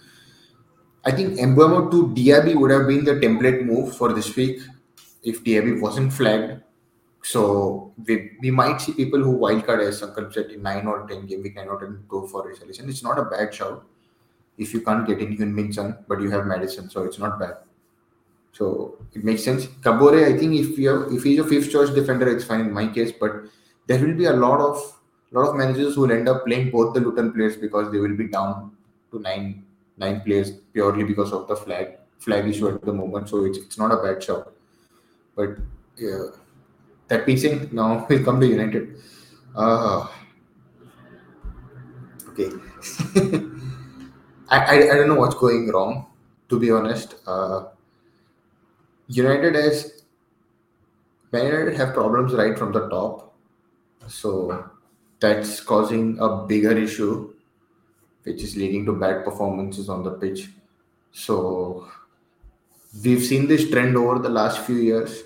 I 1.04 1.10
think 1.10 1.38
Mbeumo 1.38 1.90
to 1.90 2.08
Diaby 2.08 2.58
would 2.58 2.70
have 2.70 2.86
been 2.86 3.04
the 3.04 3.14
template 3.14 3.64
move 3.64 3.94
for 3.96 4.14
this 4.14 4.34
week 4.34 4.60
if 5.22 5.44
Diaby 5.44 5.80
wasn't 5.82 6.12
flagged. 6.12 6.62
So 7.22 7.92
we, 8.06 8.32
we 8.40 8.50
might 8.50 8.80
see 8.80 8.92
people 8.92 9.22
who 9.22 9.38
wildcard 9.38 9.86
as 9.86 10.00
Sankalp 10.00 10.32
said 10.32 10.46
in 10.46 10.62
9 10.62 10.86
or 10.86 11.06
10 11.06 11.26
game 11.26 11.42
week 11.42 11.56
9 11.56 11.68
or 11.68 11.78
10 11.78 12.04
go 12.08 12.26
for 12.26 12.50
Richarlison. 12.50 12.88
It's 12.88 13.02
not 13.02 13.18
a 13.18 13.24
bad 13.24 13.54
shout 13.54 13.84
if 14.60 14.74
you 14.74 14.82
can't 14.82 15.06
get 15.06 15.20
in 15.20 15.36
Heung-min 15.36 15.72
Son, 15.72 15.96
but 16.06 16.20
you 16.20 16.30
have 16.30 16.46
Maddison, 16.46 16.90
so 16.90 17.02
it's 17.04 17.18
not 17.18 17.38
bad. 17.40 17.54
So 18.52 18.98
it 19.14 19.24
makes 19.24 19.42
sense. 19.42 19.66
Kabore, 19.66 20.22
I 20.24 20.38
think 20.38 20.54
if 20.54 20.78
you 20.78 20.88
have, 20.90 21.12
if 21.12 21.22
he's 21.22 21.38
a 21.38 21.44
fifth 21.44 21.70
choice 21.70 21.90
defender, 21.90 22.28
it's 22.28 22.44
fine 22.44 22.60
in 22.60 22.72
my 22.72 22.88
case. 22.88 23.12
But 23.18 23.44
there 23.86 23.98
will 23.98 24.14
be 24.14 24.26
a 24.26 24.32
lot 24.32 24.60
of 24.60 25.00
lot 25.32 25.48
of 25.48 25.56
managers 25.56 25.94
who 25.94 26.02
will 26.02 26.12
end 26.12 26.28
up 26.28 26.44
playing 26.44 26.70
both 26.70 26.92
the 26.92 27.00
Luton 27.00 27.32
players 27.32 27.56
because 27.56 27.90
they 27.92 27.98
will 27.98 28.16
be 28.16 28.28
down 28.28 28.72
to 29.12 29.20
nine 29.20 29.64
nine 29.96 30.20
players 30.20 30.50
purely 30.72 31.04
because 31.04 31.32
of 31.32 31.46
the 31.48 31.56
flag 31.56 31.96
flag 32.18 32.48
issue 32.48 32.68
at 32.68 32.82
the 32.82 32.92
moment. 32.92 33.28
So 33.28 33.44
it's 33.44 33.58
it's 33.58 33.78
not 33.78 33.92
a 33.92 34.02
bad 34.02 34.22
shot. 34.22 34.52
But 35.36 35.56
yeah, 35.96 36.26
that 37.08 37.24
being 37.24 37.68
now 37.72 38.06
we'll 38.10 38.24
come 38.24 38.40
to 38.40 38.46
United. 38.46 38.96
Uh, 39.54 40.06
okay. 42.28 42.50
I, 44.50 44.58
I, 44.58 44.74
I 44.92 44.96
don't 44.96 45.08
know 45.08 45.14
what's 45.14 45.34
going 45.34 45.68
wrong, 45.68 46.06
to 46.48 46.58
be 46.58 46.70
honest. 46.70 47.14
Uh, 47.26 47.66
United 49.08 49.54
has 49.54 50.04
United 51.32 51.76
have 51.76 51.94
problems 51.94 52.32
right 52.34 52.58
from 52.58 52.72
the 52.72 52.88
top, 52.88 53.34
so 54.08 54.70
that's 55.20 55.60
causing 55.60 56.18
a 56.20 56.46
bigger 56.46 56.72
issue, 56.76 57.34
which 58.24 58.42
is 58.42 58.56
leading 58.56 58.86
to 58.86 58.94
bad 58.94 59.24
performances 59.24 59.88
on 59.88 60.02
the 60.04 60.12
pitch. 60.12 60.50
So 61.12 61.88
we've 63.04 63.22
seen 63.22 63.46
this 63.46 63.70
trend 63.70 63.96
over 63.96 64.18
the 64.18 64.28
last 64.28 64.60
few 64.60 64.76
years, 64.76 65.22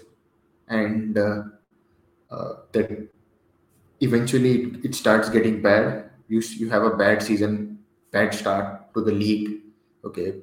and 0.69 1.17
uh, 1.19 1.43
uh, 2.31 2.55
that 2.73 3.09
eventually 4.01 4.77
it 4.85 4.95
starts 4.95 5.29
getting 5.29 5.63
bad. 5.63 6.11
You 6.29 6.41
you 6.41 6.71
have 6.71 6.83
a 6.83 6.97
bad 6.97 7.23
season, 7.23 7.74
bad 8.15 8.33
start, 8.41 8.95
to 8.95 9.03
the 9.03 9.13
league. 9.13 9.61
Okay, 10.05 10.35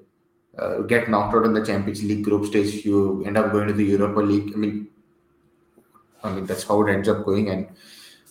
uh, 0.57 0.79
get 0.93 1.09
knocked 1.09 1.35
out 1.35 1.45
in 1.45 1.53
the 1.53 1.65
Champions 1.65 2.03
League 2.03 2.23
group 2.23 2.45
stage, 2.45 2.85
you 2.85 3.23
end 3.25 3.37
up 3.37 3.51
going 3.51 3.67
to 3.67 3.73
the 3.73 3.83
Europa 3.83 4.19
League. 4.19 4.51
I 4.53 4.57
mean, 4.57 4.87
I 6.23 6.33
mean 6.33 6.45
that's 6.45 6.63
how 6.63 6.81
it 6.83 6.91
ends 6.91 7.09
up 7.09 7.25
going. 7.25 7.49
And 7.49 7.67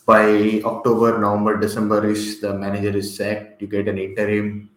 by 0.07 0.61
October, 0.65 1.19
November, 1.19 1.59
December 1.59 2.07
is 2.11 2.41
the 2.41 2.53
manager 2.55 2.97
is 2.97 3.17
sacked. 3.17 3.63
You 3.63 3.69
get 3.69 3.89
an 3.89 3.99
interim. 3.99 4.71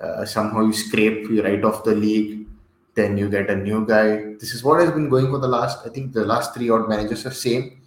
Uh, 0.00 0.24
somehow 0.24 0.60
you 0.62 0.72
scrape, 0.72 1.28
you 1.28 1.42
write 1.42 1.64
off 1.64 1.84
the 1.84 1.94
league. 1.94 2.46
Then 2.94 3.16
you 3.16 3.28
get 3.28 3.50
a 3.50 3.56
new 3.56 3.86
guy. 3.86 4.34
This 4.40 4.52
is 4.54 4.64
what 4.64 4.80
has 4.80 4.90
been 4.90 5.08
going 5.08 5.30
for 5.30 5.38
the 5.38 5.48
last. 5.48 5.86
I 5.86 5.90
think 5.90 6.12
the 6.12 6.24
last 6.24 6.54
three 6.54 6.70
odd 6.70 6.88
managers 6.88 7.24
are 7.26 7.30
same. 7.30 7.80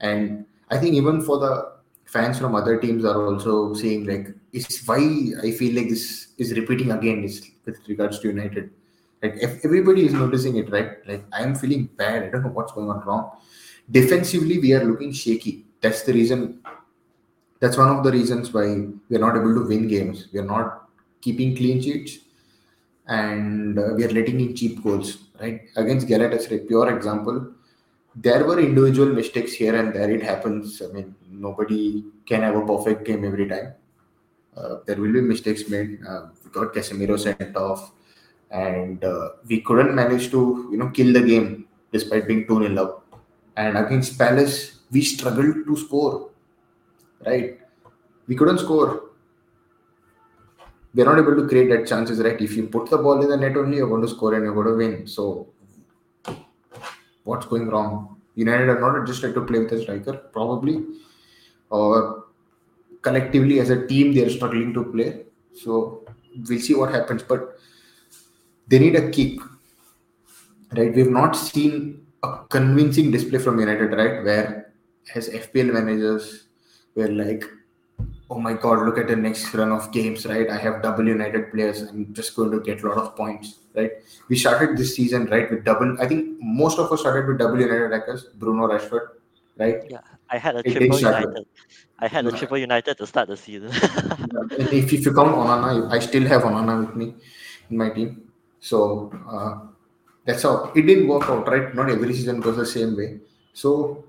And 0.00 0.46
I 0.70 0.78
think 0.78 0.94
even 0.94 1.22
for 1.22 1.38
the 1.38 1.77
fans 2.08 2.38
from 2.38 2.54
other 2.54 2.78
teams 2.78 3.04
are 3.04 3.26
also 3.26 3.74
saying 3.74 4.06
like 4.06 4.28
is 4.52 4.82
why 4.86 4.98
I 5.42 5.50
feel 5.52 5.74
like 5.76 5.90
this 5.90 6.28
is 6.38 6.52
repeating 6.58 6.90
again 6.90 7.22
is 7.22 7.50
with 7.66 7.78
regards 7.86 8.18
to 8.20 8.28
United. 8.28 8.70
Like 9.22 9.36
everybody 9.42 10.06
is 10.06 10.14
noticing 10.14 10.56
it, 10.56 10.70
right? 10.70 11.06
Like 11.06 11.24
I 11.32 11.42
am 11.42 11.54
feeling 11.54 11.86
bad. 11.96 12.22
I 12.22 12.28
don't 12.30 12.44
know 12.44 12.50
what's 12.50 12.72
going 12.72 12.88
on 12.88 13.04
wrong. 13.04 13.30
Defensively, 13.90 14.58
we 14.58 14.72
are 14.72 14.84
looking 14.84 15.12
shaky. 15.12 15.66
That's 15.82 16.02
the 16.02 16.12
reason. 16.14 16.60
That's 17.60 17.76
one 17.76 17.90
of 17.94 18.04
the 18.04 18.12
reasons 18.12 18.54
why 18.54 18.66
we 19.08 19.16
are 19.16 19.24
not 19.26 19.36
able 19.36 19.54
to 19.54 19.66
win 19.66 19.88
games. 19.88 20.28
We 20.32 20.38
are 20.38 20.44
not 20.44 20.88
keeping 21.20 21.56
clean 21.56 21.82
sheets, 21.82 22.18
and 23.06 23.78
uh, 23.78 23.94
we 23.96 24.04
are 24.04 24.10
letting 24.10 24.40
in 24.40 24.54
cheap 24.54 24.82
goals. 24.82 25.18
Right 25.40 25.62
against 25.76 26.06
Galatasaray, 26.06 26.66
pure 26.68 26.96
example 26.96 27.52
there 28.20 28.44
were 28.44 28.58
individual 28.58 29.12
mistakes 29.12 29.52
here 29.52 29.74
and 29.76 29.94
there. 29.94 30.10
It 30.10 30.22
happens. 30.22 30.82
I 30.82 30.92
mean, 30.92 31.14
nobody 31.30 32.04
can 32.26 32.42
have 32.42 32.56
a 32.56 32.66
perfect 32.66 33.04
game 33.04 33.24
every 33.24 33.48
time. 33.48 33.74
Uh, 34.56 34.78
there 34.86 34.96
will 34.96 35.12
be 35.12 35.20
mistakes 35.20 35.68
made. 35.68 36.00
Uh, 36.06 36.26
we 36.44 36.50
got 36.50 36.74
Casemiro 36.74 37.18
sent 37.18 37.56
off, 37.56 37.92
and 38.50 39.04
uh, 39.04 39.30
we 39.46 39.60
couldn't 39.60 39.94
manage 39.94 40.30
to, 40.32 40.68
you 40.72 40.78
know, 40.78 40.88
kill 40.90 41.12
the 41.12 41.22
game 41.22 41.66
despite 41.92 42.26
being 42.26 42.46
2 42.46 42.68
0 42.68 42.84
up. 42.84 43.04
And 43.56 43.78
against 43.78 44.18
Palace, 44.18 44.80
we 44.90 45.02
struggled 45.02 45.66
to 45.66 45.76
score. 45.76 46.30
Right? 47.24 47.60
We 48.26 48.34
couldn't 48.34 48.58
score. 48.58 49.10
We're 50.94 51.04
not 51.04 51.18
able 51.18 51.36
to 51.36 51.46
create 51.46 51.68
that 51.70 51.86
chances, 51.86 52.18
right? 52.18 52.40
If 52.40 52.56
you 52.56 52.66
put 52.66 52.90
the 52.90 52.98
ball 52.98 53.22
in 53.22 53.28
the 53.28 53.36
net 53.36 53.56
only, 53.56 53.76
you're 53.76 53.88
going 53.88 54.02
to 54.02 54.08
score 54.08 54.34
and 54.34 54.44
you're 54.44 54.54
going 54.54 54.66
to 54.66 54.74
win. 54.74 55.06
So 55.06 55.48
what's 57.28 57.46
going 57.46 57.68
wrong. 57.68 58.16
United 58.34 58.68
are 58.68 58.80
not 58.80 59.02
adjusted 59.02 59.34
to 59.34 59.42
play 59.48 59.58
with 59.60 59.72
a 59.72 59.82
striker, 59.82 60.14
probably, 60.36 60.76
or 61.70 62.24
collectively 63.02 63.60
as 63.60 63.70
a 63.70 63.86
team 63.86 64.14
they're 64.14 64.30
struggling 64.30 64.72
to 64.74 64.84
play. 64.84 65.24
So 65.54 66.04
we'll 66.48 66.60
see 66.60 66.74
what 66.74 66.92
happens. 66.92 67.22
But 67.22 67.58
they 68.68 68.78
need 68.78 68.96
a 68.96 69.10
kick. 69.10 69.40
Right? 70.76 70.94
We've 70.94 71.10
not 71.10 71.32
seen 71.32 72.06
a 72.22 72.40
convincing 72.48 73.10
display 73.10 73.38
from 73.38 73.58
United, 73.58 73.92
right? 73.92 74.24
Where 74.24 74.72
as 75.14 75.28
FPL 75.28 75.72
managers, 75.72 76.44
we're 76.94 77.08
like, 77.08 77.44
oh 78.30 78.38
my 78.38 78.52
god, 78.52 78.84
look 78.84 78.98
at 78.98 79.08
the 79.08 79.16
next 79.16 79.54
run 79.54 79.72
of 79.72 79.90
games, 79.90 80.26
right? 80.26 80.50
I 80.50 80.58
have 80.58 80.82
double 80.82 81.06
United 81.06 81.50
players. 81.50 81.82
I'm 81.82 82.12
just 82.12 82.36
going 82.36 82.50
to 82.50 82.60
get 82.60 82.82
a 82.82 82.88
lot 82.88 82.98
of 82.98 83.16
points, 83.16 83.60
right? 83.74 83.92
We 84.28 84.36
started 84.36 84.76
this 84.76 84.94
season, 84.96 85.26
right, 85.26 85.50
with 85.50 85.64
double. 85.64 85.96
I 86.00 86.06
think 86.06 86.38
most 86.40 86.78
of 86.78 86.92
us 86.92 87.00
started 87.00 87.26
with 87.26 87.38
double 87.38 87.60
United 87.60 87.88
records, 87.88 88.24
Bruno 88.34 88.68
Rashford, 88.68 89.08
right? 89.56 89.82
Yeah, 89.88 90.00
I 90.30 90.38
had 90.38 90.56
a 90.56 90.60
It 90.60 90.72
triple 90.72 90.98
United. 90.98 91.46
I 92.00 92.06
had 92.06 92.26
a 92.26 92.30
Yeah. 92.30 92.36
triple 92.36 92.58
United 92.58 92.98
to 92.98 93.06
start 93.06 93.28
the 93.28 93.36
season. 93.36 93.70
And 94.58 94.72
if, 94.72 94.92
if 94.92 95.04
you 95.04 95.12
count 95.14 95.34
Onana, 95.34 95.90
I 95.90 95.98
still 95.98 96.26
have 96.28 96.42
Onana 96.42 96.86
with 96.86 96.96
me 96.96 97.14
in 97.70 97.76
my 97.76 97.90
team. 97.90 98.30
So 98.60 99.10
uh, 99.26 99.66
that's 100.26 100.42
how 100.42 100.70
it 100.76 100.82
didn't 100.82 101.08
work 101.08 101.28
out, 101.30 101.48
right? 101.48 101.74
Not 101.74 101.90
every 101.90 102.12
season 102.12 102.40
goes 102.40 102.56
the 102.56 102.66
same 102.66 102.96
way. 102.96 103.20
So 103.52 104.04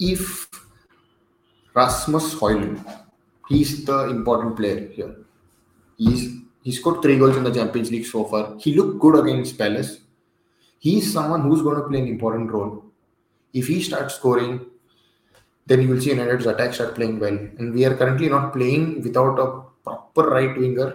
if 0.00 0.48
Rasmus 1.74 2.34
Hojlund, 2.34 3.02
he's 3.48 3.84
the 3.84 4.08
important 4.08 4.56
player 4.56 4.88
here. 4.88 5.16
He's 5.96 6.42
he 6.62 6.70
scored 6.70 7.02
three 7.02 7.18
goals 7.18 7.36
in 7.36 7.44
the 7.44 7.52
Champions 7.52 7.90
League 7.90 8.06
so 8.06 8.24
far. 8.24 8.56
He 8.58 8.74
looked 8.74 9.00
good 9.00 9.18
against 9.18 9.58
Palace. 9.58 9.98
He's 10.78 11.12
someone 11.12 11.42
who's 11.42 11.62
going 11.62 11.76
to 11.76 11.88
play 11.88 12.00
an 12.00 12.06
important 12.06 12.50
role. 12.52 12.84
If 13.52 13.66
he 13.66 13.82
starts 13.82 14.14
scoring, 14.14 14.66
then 15.66 15.82
you 15.82 15.88
will 15.88 16.00
see 16.00 16.10
United's 16.10 16.46
attack 16.46 16.74
start 16.74 16.94
playing 16.94 17.18
well. 17.18 17.34
And 17.34 17.74
we 17.74 17.84
are 17.84 17.96
currently 17.96 18.28
not 18.28 18.52
playing 18.52 19.02
without 19.02 19.38
a 19.38 19.62
proper 19.82 20.30
right 20.30 20.56
winger. 20.56 20.94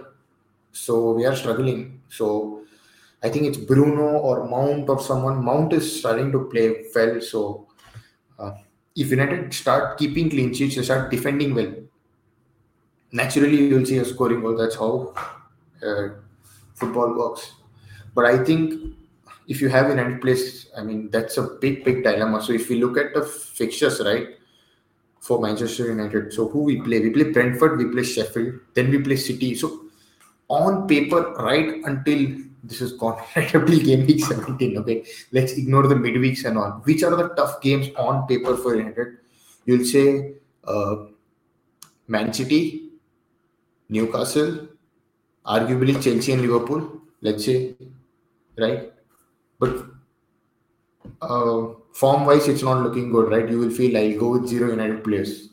So 0.72 1.12
we 1.12 1.26
are 1.26 1.36
struggling. 1.36 2.00
So 2.08 2.62
I 3.22 3.28
think 3.28 3.46
it's 3.46 3.58
Bruno 3.58 4.18
or 4.18 4.48
Mount 4.48 4.88
or 4.88 5.00
someone. 5.00 5.44
Mount 5.44 5.72
is 5.72 6.00
starting 6.00 6.32
to 6.32 6.44
play 6.44 6.84
well. 6.94 7.20
So 7.20 7.68
uh, 8.38 8.52
if 8.98 9.10
United 9.10 9.54
start 9.54 9.96
keeping 9.96 10.28
clean 10.28 10.52
sheets, 10.52 10.74
they 10.74 10.82
start 10.82 11.08
defending 11.10 11.54
well. 11.54 11.72
Naturally, 13.12 13.68
you 13.68 13.76
will 13.76 13.86
see 13.86 13.98
a 13.98 14.04
scoring 14.04 14.40
goal. 14.40 14.56
That's 14.56 14.74
how 14.74 15.14
uh, 15.82 16.08
football 16.74 17.16
works. 17.16 17.52
But 18.12 18.24
I 18.24 18.42
think 18.42 18.96
if 19.46 19.60
you 19.62 19.68
have 19.68 19.88
United 19.88 20.20
place, 20.20 20.68
I 20.76 20.82
mean 20.82 21.10
that's 21.10 21.38
a 21.38 21.42
big, 21.42 21.84
big 21.84 22.02
dilemma. 22.02 22.42
So 22.42 22.52
if 22.52 22.68
we 22.68 22.82
look 22.82 22.98
at 22.98 23.14
the 23.14 23.22
fixtures, 23.22 24.00
right, 24.00 24.36
for 25.20 25.40
Manchester 25.40 25.86
United, 25.86 26.32
so 26.32 26.48
who 26.48 26.64
we 26.64 26.80
play? 26.82 26.98
We 27.00 27.10
play 27.10 27.30
Brentford, 27.30 27.78
we 27.78 27.86
play 27.86 28.02
Sheffield, 28.02 28.60
then 28.74 28.90
we 28.90 28.98
play 28.98 29.16
City. 29.16 29.54
So 29.54 29.84
on 30.48 30.88
paper, 30.88 31.34
right 31.34 31.82
until 31.84 32.36
this 32.68 32.80
is 32.82 32.92
until 32.92 33.78
game 33.88 34.06
week 34.06 34.24
17, 34.24 34.78
okay, 34.78 35.04
let's 35.32 35.52
ignore 35.52 35.86
the 35.86 35.94
midweeks 35.94 36.44
and 36.44 36.58
all. 36.58 36.82
Which 36.84 37.02
are 37.02 37.16
the 37.16 37.28
tough 37.28 37.60
games 37.60 37.88
on 37.96 38.26
paper 38.26 38.56
for 38.56 38.76
United? 38.76 39.18
You'll 39.64 39.84
say 39.84 40.34
uh, 40.64 41.06
Man 42.06 42.32
City, 42.32 42.90
Newcastle, 43.88 44.68
arguably 45.46 46.02
Chelsea 46.02 46.32
and 46.32 46.42
Liverpool, 46.42 47.00
let's 47.22 47.44
say, 47.44 47.74
right? 48.58 48.92
But 49.58 49.86
uh, 51.22 51.68
form 51.92 52.26
wise, 52.26 52.48
it's 52.48 52.62
not 52.62 52.82
looking 52.82 53.10
good, 53.10 53.30
right? 53.30 53.48
You 53.48 53.58
will 53.58 53.70
feel 53.70 53.96
I'll 53.96 54.18
go 54.18 54.32
with 54.32 54.48
zero 54.48 54.70
United 54.70 55.02
players. 55.02 55.48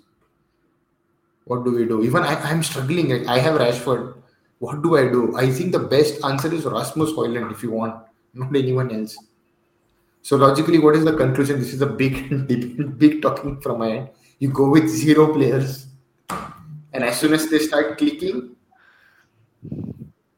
What 1.46 1.64
do 1.64 1.72
we 1.72 1.86
do? 1.86 2.04
Even 2.04 2.24
I, 2.24 2.36
I'm 2.50 2.64
struggling. 2.64 3.28
I 3.28 3.40
have 3.40 3.60
Rashford. 3.60 4.16
What 4.60 4.82
do 4.82 4.98
I 4.98 5.04
do? 5.04 5.36
I 5.38 5.52
think 5.52 5.72
the 5.72 5.80
best 5.80 6.24
answer 6.24 6.54
is 6.54 6.66
Rasmus 6.66 7.12
Hojlund 7.12 7.52
if 7.52 7.64
you 7.64 7.72
want, 7.72 8.04
not 8.34 8.56
anyone 8.56 8.92
else. 8.92 9.18
So 10.22 10.38
logically, 10.38 10.80
what 10.80 10.96
is 10.96 11.06
the 11.06 11.16
conclusion? 11.16 11.60
This 11.60 11.74
is 11.74 11.82
a 11.82 11.86
big, 11.86 12.30
big, 12.48 12.98
big 12.98 13.22
talking 13.22 13.60
from 13.62 13.80
my 13.80 13.92
end. 13.92 14.10
You 14.40 14.50
go 14.50 14.70
with 14.70 14.90
zero 14.90 15.34
players, 15.34 15.88
and 16.94 17.04
as 17.04 17.20
soon 17.20 17.34
as 17.34 17.50
they 17.50 17.60
start 17.60 17.98
clicking, 17.98 18.56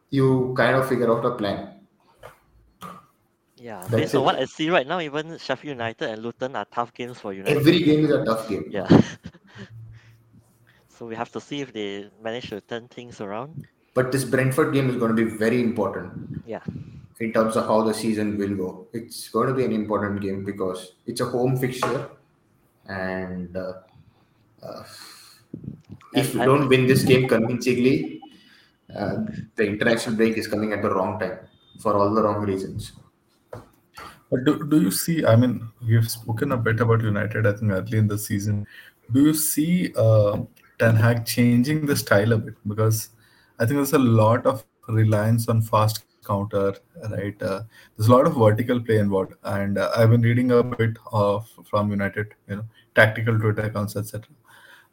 you 0.10 0.54
kind 0.58 0.76
of 0.76 0.90
figure 0.90 1.12
out 1.12 1.26
a 1.26 1.32
plan. 1.32 1.74
yeah, 3.56 3.80
That's 3.82 3.92
based 3.92 4.16
on 4.16 4.24
what 4.24 4.36
I 4.36 4.46
see 4.46 4.70
right 4.70 4.88
now, 4.88 5.00
even 5.00 5.38
Sheffield 5.38 5.78
United 5.78 6.10
and 6.10 6.22
Luton 6.22 6.56
are 6.56 6.66
tough 6.66 6.94
games 6.94 7.20
for 7.20 7.34
United. 7.34 7.58
Every 7.58 7.82
game 7.82 8.06
is 8.06 8.12
a 8.12 8.26
tough 8.26 8.50
game. 8.50 8.66
Yeah. 8.70 8.88
so 10.90 11.06
we 11.06 11.16
have 11.16 11.32
to 11.32 11.42
see 11.42 11.62
if 11.62 11.74
they 11.74 12.10
manage 12.22 12.50
to 12.50 12.62
turn 12.62 12.88
things 12.88 13.22
around. 13.22 13.68
But 13.98 14.12
this 14.12 14.24
Brentford 14.24 14.74
game 14.74 14.90
is 14.92 14.98
going 15.02 15.16
to 15.16 15.20
be 15.26 15.30
very 15.44 15.60
important 15.60 16.44
Yeah. 16.46 16.62
in 17.20 17.34
terms 17.34 17.56
of 17.56 17.66
how 17.70 17.78
the 17.88 17.94
season 17.94 18.38
will 18.38 18.56
go. 18.56 18.68
It's 18.94 19.30
going 19.30 19.48
to 19.48 19.56
be 19.60 19.66
an 19.66 19.72
important 19.72 20.22
game 20.22 20.44
because 20.50 20.94
it's 21.08 21.22
a 21.22 21.26
home 21.26 21.58
fixture, 21.58 22.02
and 22.88 23.58
uh, 23.58 23.74
uh, 24.62 24.84
if 26.14 26.36
you 26.36 26.46
don't 26.52 26.70
win 26.70 26.86
this 26.86 27.04
game 27.04 27.28
convincingly, 27.28 28.22
uh, 28.96 29.16
the 29.56 29.66
international 29.66 30.16
break 30.16 30.38
is 30.38 30.48
coming 30.48 30.74
at 30.74 30.84
the 30.84 30.94
wrong 30.94 31.20
time 31.20 31.40
for 31.80 31.96
all 31.98 32.14
the 32.14 32.22
wrong 32.22 32.46
reasons. 32.46 32.92
But 34.30 34.46
do, 34.46 34.64
do 34.76 34.82
you 34.82 34.92
see? 34.92 35.26
I 35.26 35.36
mean, 35.36 35.68
we've 35.88 36.10
spoken 36.20 36.52
a 36.52 36.58
bit 36.58 36.82
about 36.82 37.02
United, 37.02 37.48
I 37.48 37.54
think, 37.54 37.72
early 37.72 37.98
in 37.98 38.08
the 38.08 38.18
season. 38.30 38.68
Do 39.12 39.22
you 39.22 39.34
see 39.34 39.94
uh, 39.96 40.42
Ten 40.78 40.96
Hag 40.96 41.26
changing 41.26 41.86
the 41.88 41.96
style 41.96 42.34
a 42.34 42.38
bit? 42.38 42.56
Because 42.68 43.10
I 43.60 43.66
think 43.66 43.78
there's 43.78 43.94
a 43.94 44.00
lot 44.00 44.46
of 44.46 44.64
reliance 44.88 45.48
on 45.50 45.62
fast 45.62 46.04
counter, 46.26 46.76
right? 47.10 47.42
Uh, 47.42 47.64
there's 47.96 48.10
a 48.10 48.12
lot 48.12 48.28
of 48.28 48.36
vertical 48.36 48.80
play 48.80 48.98
involved, 48.98 49.34
and 49.44 49.78
uh, 49.78 49.92
I've 49.96 50.12
been 50.12 50.22
reading 50.22 50.52
a 50.52 50.64
bit 50.64 50.98
of 51.12 51.50
from 51.70 51.90
United, 51.90 52.34
you 52.48 52.58
know, 52.58 52.66
tactical 52.96 53.40
Twitter 53.40 53.64
accounts, 53.64 53.96
etc. 53.96 54.28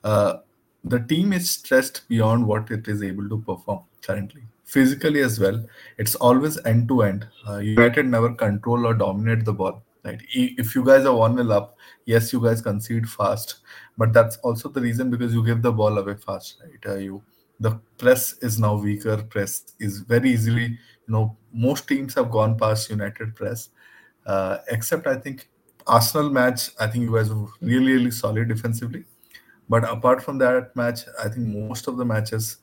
Uh, 0.02 0.38
the 0.84 1.00
team 1.00 1.32
is 1.32 1.50
stressed 1.50 2.02
beyond 2.08 2.46
what 2.46 2.70
it 2.70 2.88
is 2.88 3.02
able 3.02 3.28
to 3.28 3.38
perform 3.40 3.80
currently 4.02 4.42
physically 4.64 5.20
as 5.20 5.38
well 5.40 5.64
it's 5.98 6.14
always 6.16 6.58
end 6.66 6.88
to 6.88 7.02
end 7.02 7.26
united 7.60 8.06
never 8.06 8.32
control 8.34 8.86
or 8.86 8.94
dominate 8.94 9.44
the 9.44 9.52
ball 9.52 9.82
right 10.04 10.20
if 10.32 10.74
you 10.74 10.84
guys 10.84 11.04
are 11.04 11.14
1-0 11.14 11.52
up 11.52 11.76
yes 12.04 12.32
you 12.32 12.40
guys 12.40 12.60
concede 12.60 13.08
fast 13.08 13.56
but 13.96 14.12
that's 14.12 14.36
also 14.38 14.68
the 14.68 14.80
reason 14.80 15.10
because 15.10 15.34
you 15.34 15.44
give 15.44 15.62
the 15.62 15.72
ball 15.72 15.98
away 15.98 16.14
fast 16.14 16.56
right 16.62 16.92
uh, 16.94 16.96
you 16.96 17.22
the 17.60 17.70
press 17.98 18.36
is 18.38 18.58
now 18.58 18.74
weaker 18.74 19.16
press 19.22 19.74
is 19.78 20.00
very 20.00 20.30
easily 20.32 20.66
you 20.66 21.12
know 21.14 21.36
most 21.52 21.86
teams 21.86 22.14
have 22.14 22.30
gone 22.30 22.58
past 22.58 22.90
united 22.90 23.34
press 23.34 23.70
uh, 24.26 24.58
except 24.68 25.06
i 25.06 25.14
think 25.16 25.48
arsenal 25.86 26.30
match 26.30 26.70
i 26.80 26.86
think 26.86 27.04
you 27.04 27.14
guys 27.14 27.32
were 27.32 27.46
really 27.60 27.92
really 27.92 28.10
solid 28.10 28.48
defensively 28.48 29.04
but 29.68 29.84
apart 29.84 30.22
from 30.22 30.38
that 30.38 30.74
match, 30.76 31.00
I 31.22 31.28
think 31.28 31.46
most 31.48 31.88
of 31.88 31.96
the 31.96 32.04
matches 32.04 32.58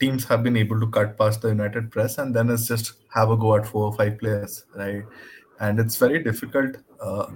teams 0.00 0.24
have 0.24 0.42
been 0.42 0.56
able 0.56 0.80
to 0.80 0.86
cut 0.88 1.16
past 1.16 1.42
the 1.42 1.48
United 1.48 1.90
press 1.90 2.18
and 2.18 2.34
then 2.34 2.50
it's 2.50 2.66
just 2.66 2.94
have 3.14 3.30
a 3.30 3.36
go 3.36 3.54
at 3.56 3.66
four 3.66 3.84
or 3.84 3.92
five 3.92 4.18
players, 4.18 4.64
right? 4.74 5.04
And 5.60 5.78
it's 5.78 5.96
very 5.96 6.22
difficult 6.22 6.76
uh, 7.00 7.26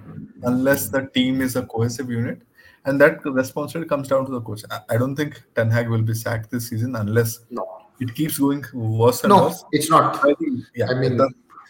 unless 0.43 0.89
the 0.89 1.09
team 1.15 1.41
is 1.41 1.55
a 1.57 1.63
cohesive 1.63 2.11
unit. 2.11 2.43
And 2.87 3.01
that 3.01 3.25
responsibility 3.25 3.89
comes 3.89 4.09
down 4.09 4.25
to 4.27 4.33
the 4.33 4.41
coach. 4.41 4.63
I, 4.89 4.97
don't 4.97 5.17
think 5.17 5.43
Ten 5.57 5.71
Hag 5.71 5.89
will 5.89 6.03
be 6.03 6.15
sacked 6.15 6.51
this 6.53 6.69
season 6.69 6.95
unless 6.95 7.41
No, 7.51 7.67
it 7.99 8.15
keeps 8.15 8.39
going 8.39 8.65
worse 8.73 9.25
and 9.25 9.33
worse. 9.33 9.41
no, 9.41 9.47
worse. 9.47 9.65
it's 9.73 9.91
not. 9.91 10.25
I 10.25 10.35
think, 10.35 10.65
yeah, 10.75 10.87
I 10.89 10.95
mean, 10.95 11.21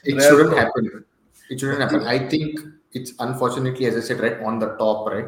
it 0.05 0.21
shouldn't 0.21 0.57
happen. 0.57 1.05
It 1.49 1.59
shouldn't 1.59 1.81
happen. 1.81 2.07
I 2.07 2.29
think 2.29 2.61
it's 2.93 3.13
unfortunately, 3.19 3.87
as 3.87 3.97
I 3.97 4.01
said, 4.01 4.21
right 4.21 4.41
on 4.43 4.59
the 4.59 4.77
top, 4.77 5.09
right. 5.09 5.27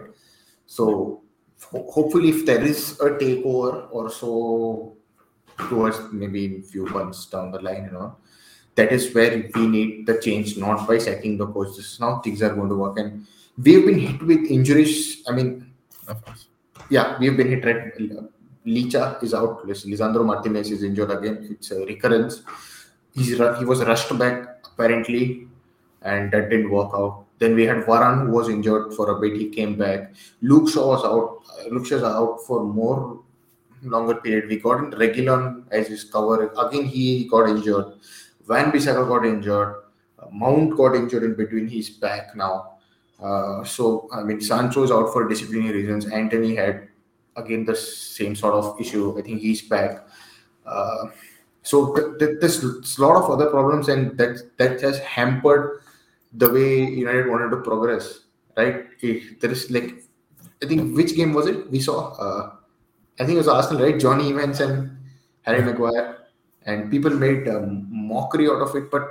So 0.66 1.22
ho- 1.70 1.90
hopefully, 1.90 2.28
if 2.30 2.44
there 2.44 2.62
is 2.62 3.00
a 3.00 3.10
takeover 3.10 3.88
or 3.90 4.10
so 4.10 4.94
towards 5.56 6.00
maybe 6.12 6.44
in 6.44 6.62
few 6.62 6.84
months 6.86 7.26
down 7.26 7.50
the 7.50 7.60
line, 7.62 7.84
you 7.84 7.92
know, 7.92 8.16
that 8.74 8.92
is 8.92 9.14
where 9.14 9.50
we 9.54 9.66
need 9.66 10.06
the 10.06 10.20
change, 10.20 10.58
not 10.58 10.86
by 10.86 10.98
sacking 10.98 11.38
the 11.38 11.46
coach. 11.46 11.76
This 11.76 11.94
is 11.94 12.00
now 12.00 12.18
things 12.18 12.42
are 12.42 12.54
going 12.54 12.68
to 12.68 12.76
work, 12.76 12.98
and 12.98 13.26
we've 13.56 13.86
been 13.86 13.98
hit 13.98 14.22
with 14.22 14.44
injuries. 14.50 15.22
I 15.26 15.32
mean, 15.32 15.67
of 16.08 16.24
course. 16.24 16.48
yeah, 16.90 17.16
we've 17.18 17.36
been 17.36 17.48
hit 17.48 17.64
right. 17.64 17.94
Licha 18.66 19.22
is 19.22 19.34
out. 19.34 19.66
Lisandro 19.66 20.24
Martinez 20.24 20.70
is 20.70 20.82
injured 20.82 21.10
again. 21.10 21.46
It's 21.50 21.70
a 21.70 21.84
recurrence. 21.84 22.42
He's 23.14 23.38
he 23.58 23.64
was 23.64 23.84
rushed 23.84 24.16
back 24.18 24.66
apparently, 24.72 25.48
and 26.02 26.30
that 26.32 26.50
didn't 26.50 26.70
work 26.70 26.90
out. 26.94 27.24
Then 27.38 27.54
we 27.54 27.64
had 27.64 27.84
Varane 27.84 28.26
who 28.26 28.32
was 28.32 28.48
injured 28.48 28.94
for 28.94 29.10
a 29.10 29.20
bit. 29.20 29.36
He 29.36 29.48
came 29.48 29.76
back. 29.76 30.12
Luke 30.42 30.68
Shaw 30.68 30.88
was 30.88 31.04
out. 31.04 31.70
Luke 31.72 31.86
Shaw's 31.86 32.02
out 32.02 32.40
for 32.46 32.64
more 32.64 33.22
longer 33.82 34.16
period. 34.16 34.48
We 34.48 34.58
got 34.58 34.84
in 34.84 34.90
Reguilon 34.90 35.64
as 35.70 35.86
his 35.88 36.04
cover. 36.04 36.52
Again, 36.58 36.84
he 36.84 37.28
got 37.28 37.48
injured. 37.48 37.94
Wan-Bissaka 38.48 39.06
got 39.08 39.26
injured. 39.26 39.76
Mount 40.32 40.76
got 40.76 40.96
injured 40.96 41.22
in 41.22 41.34
between. 41.34 41.68
He's 41.68 41.90
back 41.90 42.34
now. 42.34 42.77
Uh, 43.20 43.64
so 43.64 44.08
I 44.12 44.22
mean, 44.22 44.40
Sancho 44.40 44.82
is 44.84 44.90
out 44.90 45.12
for 45.12 45.28
disciplinary 45.28 45.82
reasons. 45.82 46.06
Antony 46.06 46.54
had 46.54 46.88
again 47.36 47.64
the 47.64 47.74
same 47.76 48.34
sort 48.36 48.54
of 48.54 48.80
issue. 48.80 49.18
I 49.18 49.22
think 49.22 49.40
he's 49.40 49.62
back. 49.62 50.06
Uh, 50.66 51.06
So 51.68 51.92
th- 51.92 52.16
th- 52.18 52.36
there's 52.40 52.64
a 52.64 53.02
lot 53.02 53.16
of 53.20 53.28
other 53.28 53.50
problems, 53.52 53.88
and 53.92 54.16
that 54.16 54.56
that 54.56 54.80
has 54.80 54.98
hampered 55.04 55.82
the 56.32 56.48
way 56.48 56.86
United 56.86 57.28
wanted 57.28 57.50
to 57.50 57.58
progress. 57.60 58.24
Right? 58.56 58.86
There 59.02 59.52
is 59.52 59.68
like, 59.70 60.02
I 60.62 60.66
think 60.66 60.96
which 60.96 61.12
game 61.18 61.34
was 61.34 61.46
it? 61.50 61.68
We 61.70 61.80
saw. 61.80 62.16
Uh, 62.16 62.42
I 63.20 63.26
think 63.26 63.36
it 63.36 63.42
was 63.44 63.52
Arsenal, 63.52 63.84
right? 63.84 64.00
Jonny 64.00 64.30
Evans 64.32 64.60
and 64.64 64.96
Harry 65.42 65.60
Maguire, 65.60 66.30
and 66.64 66.90
people 66.90 67.10
made 67.10 67.48
um, 67.48 67.84
mockery 67.90 68.48
out 68.48 68.62
of 68.64 68.72
it, 68.74 68.88
but 68.90 69.10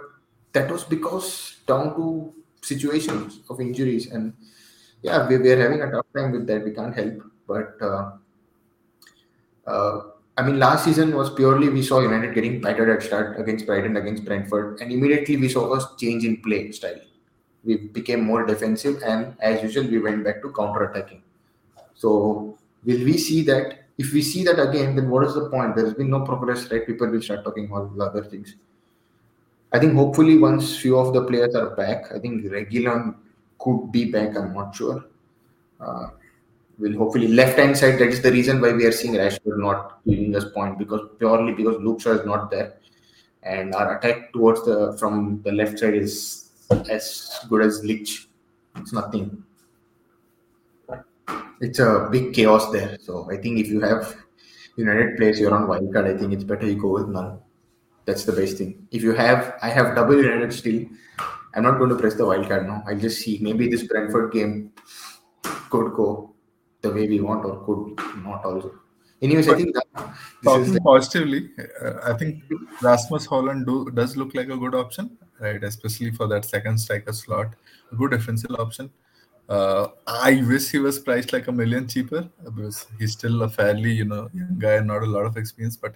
that 0.54 0.72
was 0.72 0.84
because 0.84 1.62
down 1.68 1.94
to 2.00 2.34
situations 2.68 3.42
of 3.50 3.60
injuries 3.62 4.12
and 4.12 4.34
yeah, 5.02 5.28
we, 5.28 5.38
we 5.38 5.52
are 5.52 5.62
having 5.62 5.82
a 5.82 5.92
tough 5.92 6.06
time 6.16 6.32
with 6.32 6.48
that. 6.48 6.64
We 6.64 6.72
can't 6.72 6.96
help, 6.96 7.24
but. 7.48 7.78
Uh, 7.82 8.12
uh, 9.66 10.02
I 10.38 10.44
mean, 10.44 10.60
last 10.60 10.86
season 10.86 11.16
was 11.16 11.32
purely 11.32 11.68
we 11.68 11.82
saw 11.82 12.00
United 12.00 12.36
getting 12.36 12.62
battered 12.62 12.90
at 12.90 13.02
start 13.02 13.40
against 13.40 13.66
Brighton, 13.66 13.98
against 13.98 14.24
Brentford, 14.24 14.80
and 14.80 14.92
immediately 14.92 15.36
we 15.36 15.50
saw 15.50 15.74
a 15.74 15.98
change 15.98 16.26
in 16.26 16.38
play 16.44 16.72
style. 16.72 17.00
We 17.64 17.78
became 17.78 18.24
more 18.24 18.46
defensive, 18.46 19.02
and 19.04 19.36
as 19.40 19.64
usual, 19.64 19.88
we 19.90 19.98
went 20.00 20.24
back 20.24 20.44
to 20.44 20.54
counter 20.54 20.92
attacking. 20.92 21.24
So, 21.96 22.58
will 22.86 23.04
we 23.04 23.18
see 23.18 23.42
that? 23.46 23.86
If 23.98 24.14
we 24.14 24.22
see 24.22 24.44
that 24.44 24.60
again, 24.60 24.96
then 24.96 25.10
what 25.10 25.26
is 25.26 25.34
the 25.34 25.50
point? 25.50 25.76
There 25.76 25.86
has 25.86 25.96
been 25.96 26.12
no 26.12 26.24
progress, 26.24 26.72
right? 26.72 26.86
People 26.86 27.08
will 27.08 27.22
start 27.22 27.44
talking 27.44 27.72
all 27.72 27.88
the 27.88 28.04
other 28.04 28.24
things. 28.24 28.56
I 29.74 29.80
think 29.80 29.94
hopefully 29.94 30.38
once 30.38 30.78
few 30.78 30.98
of 30.98 31.14
the 31.14 31.24
players 31.24 31.56
are 31.56 31.76
back, 31.76 32.12
I 32.14 32.20
think 32.20 32.46
Reguilon 32.46 33.16
could 33.60 33.92
be 33.92 34.12
back. 34.12 34.38
I'm 34.38 34.54
not 34.54 34.76
sure. 34.76 35.06
Uh, 35.80 36.08
will 36.80 36.98
hopefully 36.98 37.28
left 37.28 37.58
hand 37.58 37.78
side. 37.78 38.00
That 38.00 38.10
is 38.10 38.22
the 38.22 38.32
reason 38.32 38.62
why 38.62 38.72
we 38.72 38.86
are 38.86 38.92
seeing 38.92 39.16
Rashford 39.16 39.58
not 39.58 40.00
giving 40.08 40.36
us 40.36 40.46
point 40.46 40.78
because 40.78 41.02
purely 41.18 41.54
because 41.54 41.78
Luke 41.82 42.00
is 42.06 42.26
not 42.26 42.52
there, 42.52 42.78
and 43.44 43.74
our 43.74 43.98
attack 43.98 44.32
towards 44.34 44.64
the 44.64 44.96
from 45.00 45.42
the 45.44 45.52
left 45.52 45.80
side 45.80 45.96
is 45.96 46.52
as 46.90 47.40
good 47.50 47.62
as 47.62 47.84
Lich. 47.84 48.28
It's 48.78 48.94
nothing. 48.94 49.44
It's 51.60 51.80
a 51.80 52.08
big 52.12 52.34
chaos 52.34 52.72
there. 52.72 52.98
So 53.02 53.30
I 53.32 53.38
think 53.38 53.60
if 53.60 53.68
you 53.68 53.82
have 53.82 54.16
United 54.76 55.18
players, 55.18 55.40
you're 55.40 55.54
on 55.54 55.68
wildcard. 55.68 56.16
I 56.16 56.18
think 56.18 56.34
it's 56.34 56.44
better 56.44 56.68
you 56.68 56.80
go 56.80 56.94
with 56.94 57.08
none. 57.08 57.40
That's 58.08 58.24
the 58.24 58.32
best 58.32 58.58
thing. 58.58 58.88
If 58.90 59.04
you 59.04 59.14
have, 59.14 59.56
I 59.62 59.70
have 59.70 59.94
double 59.94 60.16
United 60.16 60.54
still. 60.54 60.86
I'm 61.54 61.64
not 61.64 61.78
going 61.78 61.90
to 61.90 61.96
press 61.98 62.16
the 62.16 62.24
wildcard 62.24 62.66
now. 62.66 62.84
I'll 62.88 62.98
just 62.98 63.22
see. 63.22 63.38
Maybe 63.42 63.68
this 63.70 63.84
Brentford 63.84 64.32
game 64.32 64.72
could 65.44 65.94
go 65.94 66.34
the 66.82 66.92
way 66.92 67.08
we 67.08 67.20
want 67.20 67.44
or 67.44 67.66
could 67.66 67.98
not 68.24 68.46
also. 68.46 68.72
Anyways, 69.22 69.50
I 69.50 69.56
think 69.56 69.76
that 69.76 70.14
talking 70.44 70.74
the... 70.74 70.80
positively, 70.80 71.50
uh, 71.84 71.96
I 72.06 72.14
think 72.14 72.44
Rasmus 72.82 73.28
Hojlund 73.28 73.66
do, 73.66 73.92
does 73.92 74.16
look 74.16 74.34
like 74.36 74.50
a 74.50 74.56
good 74.56 74.76
option, 74.76 75.18
right? 75.40 75.62
Especially 75.62 76.12
for 76.12 76.28
that 76.28 76.46
second 76.46 76.78
striker 76.78 77.12
slot, 77.12 77.56
a 77.92 77.96
good 77.96 78.12
defensive 78.12 78.52
option. 78.58 78.90
Uh, 79.50 79.88
I 80.06 80.44
wish 80.48 80.70
he 80.70 80.78
was 80.78 81.00
priced 81.00 81.34
like 81.34 81.48
a 81.48 81.52
million 81.52 81.88
cheaper 81.88 82.30
because 82.44 82.86
he's 83.00 83.14
still 83.14 83.42
a 83.42 83.50
fairly, 83.50 83.92
you 83.92 84.06
know, 84.06 84.30
young 84.34 84.60
guy 84.60 84.76
and 84.76 84.88
not 84.88 85.04
a 85.04 85.08
lot 85.08 85.26
of 85.26 85.36
experience. 85.36 85.76
But 85.76 85.96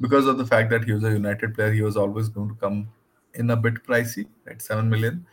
because 0.00 0.26
of 0.26 0.38
the 0.38 0.46
fact 0.46 0.70
that 0.70 0.84
he 0.84 0.92
was 0.92 1.04
a 1.04 1.10
United 1.10 1.54
player, 1.54 1.72
he 1.72 1.82
was 1.82 1.96
always 1.96 2.28
going 2.28 2.48
to 2.48 2.54
come 2.56 2.88
in 3.34 3.50
a 3.50 3.56
bit 3.56 3.84
pricey, 3.84 4.26
right? 4.46 4.60
Seven 4.60 4.88
million. 4.88 5.26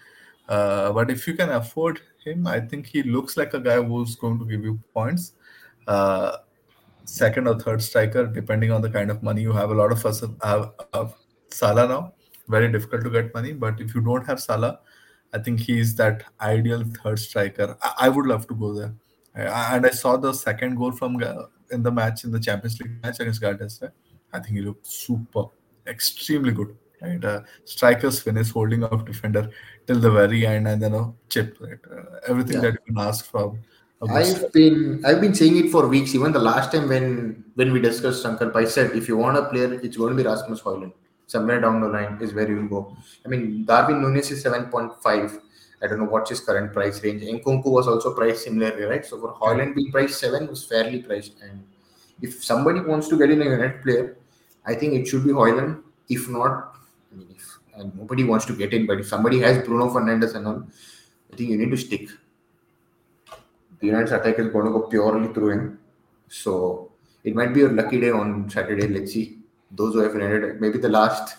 Uh, 0.47 0.91
but 0.91 1.09
if 1.09 1.27
you 1.27 1.33
can 1.33 1.49
afford 1.49 2.01
him, 2.23 2.47
I 2.47 2.59
think 2.59 2.87
he 2.87 3.03
looks 3.03 3.37
like 3.37 3.53
a 3.53 3.59
guy 3.59 3.81
who's 3.81 4.15
going 4.15 4.39
to 4.39 4.45
give 4.45 4.63
you 4.63 4.79
points. 4.93 5.33
Uh, 5.87 6.37
second 7.05 7.47
or 7.47 7.59
third 7.59 7.81
striker, 7.81 8.25
depending 8.27 8.71
on 8.71 8.81
the 8.81 8.89
kind 8.89 9.11
of 9.11 9.23
money 9.23 9.41
you 9.41 9.51
have. 9.51 9.71
A 9.71 9.73
lot 9.73 9.91
of 9.91 10.05
us 10.05 10.21
have, 10.43 10.71
have 10.93 11.15
Salah 11.49 11.87
now. 11.87 12.13
Very 12.47 12.71
difficult 12.71 13.03
to 13.03 13.09
get 13.09 13.33
money, 13.33 13.53
but 13.53 13.79
if 13.79 13.95
you 13.95 14.01
don't 14.01 14.25
have 14.25 14.39
Salah, 14.39 14.79
I 15.33 15.39
think 15.39 15.59
he's 15.59 15.95
that 15.95 16.23
ideal 16.41 16.83
third 17.03 17.19
striker. 17.19 17.77
I, 17.81 17.93
I 18.01 18.09
would 18.09 18.25
love 18.25 18.47
to 18.47 18.53
go 18.53 18.73
there. 18.73 18.93
I, 19.35 19.77
and 19.77 19.85
I 19.85 19.91
saw 19.91 20.17
the 20.17 20.33
second 20.33 20.75
goal 20.75 20.91
from 20.91 21.21
in 21.71 21.83
the 21.83 21.91
match 21.91 22.23
in 22.25 22.31
the 22.31 22.39
Champions 22.39 22.79
League 22.79 23.01
match 23.01 23.19
against 23.19 23.41
Galatasaray. 23.41 23.91
I 24.33 24.39
think 24.39 24.57
he 24.57 24.61
looked 24.61 24.87
super, 24.87 25.45
extremely 25.87 26.51
good. 26.51 26.75
Right, 27.01 27.25
uh, 27.25 27.41
strikers 27.65 28.19
finish 28.21 28.51
holding 28.51 28.83
off 28.83 29.05
defender 29.05 29.49
till 29.87 29.99
the 29.99 30.11
very 30.11 30.45
end, 30.45 30.67
and 30.67 30.79
then 30.79 30.93
a 30.93 31.11
chip. 31.29 31.57
Right, 31.59 31.79
uh, 31.91 32.19
everything 32.27 32.57
yeah. 32.57 32.61
that 32.61 32.73
you 32.73 32.93
can 32.93 32.99
ask 32.99 33.25
from. 33.25 33.59
I've 34.07 34.51
been 34.51 35.03
I've 35.05 35.21
been 35.21 35.33
saying 35.33 35.57
it 35.57 35.71
for 35.71 35.87
weeks. 35.87 36.13
Even 36.13 36.31
the 36.31 36.39
last 36.39 36.71
time 36.71 36.89
when 36.89 37.43
when 37.55 37.71
we 37.71 37.79
discussed 37.79 38.21
Shankar, 38.21 38.55
I 38.55 38.65
said 38.65 38.91
if 38.91 39.07
you 39.07 39.17
want 39.17 39.37
a 39.37 39.45
player, 39.45 39.73
it's 39.73 39.97
going 39.97 40.15
to 40.15 40.23
be 40.23 40.27
Rasmus 40.27 40.61
Hojlund. 40.61 40.93
Somewhere 41.25 41.59
down 41.59 41.81
the 41.81 41.87
line 41.87 42.19
is 42.21 42.33
where 42.33 42.47
you 42.47 42.57
will 42.57 42.67
go. 42.67 42.97
I 43.25 43.29
mean, 43.29 43.65
Darwin 43.65 44.01
Núñez 44.01 44.31
is 44.31 44.41
seven 44.41 44.65
point 44.65 44.91
five. 45.01 45.39
I 45.81 45.87
don't 45.87 45.97
know 45.97 46.05
what's 46.05 46.29
his 46.29 46.39
current 46.39 46.73
price 46.73 47.03
range. 47.03 47.23
Nkunku 47.23 47.65
was 47.65 47.87
also 47.87 48.13
priced 48.13 48.43
similarly, 48.43 48.83
right? 48.83 49.03
So 49.03 49.19
for 49.19 49.33
Hojlund 49.33 49.75
being 49.75 49.91
priced 49.91 50.19
seven 50.19 50.47
was 50.47 50.65
fairly 50.65 51.01
priced. 51.01 51.33
And 51.41 51.63
if 52.21 52.43
somebody 52.43 52.81
wants 52.81 53.07
to 53.07 53.17
get 53.17 53.31
in 53.31 53.41
a 53.41 53.45
United 53.45 53.81
player, 53.81 54.17
I 54.65 54.75
think 54.75 54.93
it 54.93 55.07
should 55.07 55.23
be 55.23 55.31
Hojlund. 55.31 55.81
If 56.09 56.29
not, 56.29 56.75
I 57.11 57.15
mean, 57.15 57.27
if 57.35 57.59
and 57.75 57.95
nobody 57.95 58.23
wants 58.23 58.45
to 58.45 58.53
get 58.53 58.73
in, 58.73 58.85
but 58.85 58.99
if 58.99 59.07
somebody 59.07 59.39
has 59.39 59.65
Bruno 59.65 59.89
Fernandes 59.89 60.35
and 60.35 60.47
all, 60.47 60.63
I 61.31 61.35
think 61.35 61.49
you 61.49 61.57
need 61.57 61.71
to 61.71 61.77
stick. 61.77 62.09
The 63.79 63.87
United's 63.87 64.11
attack 64.11 64.37
is 64.39 64.47
going 64.47 64.65
to 64.65 64.71
go 64.71 64.81
purely 64.81 65.33
through 65.33 65.51
him. 65.51 65.79
So 66.27 66.91
it 67.23 67.35
might 67.35 67.53
be 67.53 67.61
a 67.61 67.69
lucky 67.69 67.99
day 67.99 68.11
on 68.11 68.49
Saturday. 68.49 68.87
Let's 68.87 69.13
see. 69.13 69.39
Those 69.71 69.93
who 69.93 69.99
have 70.01 70.13
United, 70.13 70.59
maybe 70.59 70.77
the 70.77 70.89
last 70.89 71.37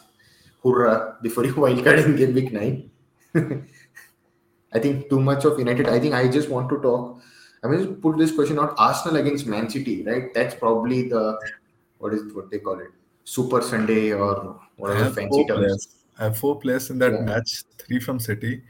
hurrah 0.65 1.15
before 1.23 1.45
you 1.45 1.55
wildcard 1.65 2.05
in 2.05 2.17
game 2.17 2.35
week 2.35 2.53
nine. 2.53 2.91
I 4.75 4.79
think 4.79 5.11
too 5.11 5.21
much 5.21 5.45
of 5.45 5.59
United. 5.59 5.89
I 5.89 6.01
think 6.01 6.15
I 6.15 6.29
just 6.29 6.49
want 6.49 6.69
to 6.71 6.81
talk. 6.81 7.21
I 7.63 7.69
mean, 7.69 7.85
just 7.85 8.01
put 8.01 8.17
this 8.17 8.35
question 8.35 8.59
out: 8.59 8.75
Arsenal 8.79 9.17
against 9.17 9.47
Man 9.47 9.69
City, 9.69 10.03
right? 10.03 10.33
That's 10.35 10.55
probably 10.55 11.09
the 11.09 11.39
what 11.99 12.15
is 12.15 12.33
what 12.33 12.51
they 12.51 12.59
call 12.59 12.81
it, 12.81 12.91
Super 13.25 13.63
Sunday 13.63 14.13
or 14.13 14.61
whatever 14.77 15.11
fancy 15.11 15.45
terms. 15.47 15.89
I 16.19 16.25
have 16.25 16.39
four 16.39 16.59
players 16.59 16.91
in 16.91 16.99
that 16.99 17.13
yeah. 17.13 17.21
match 17.21 17.65
three 17.79 18.01
from 18.01 18.19
City, 18.19 18.63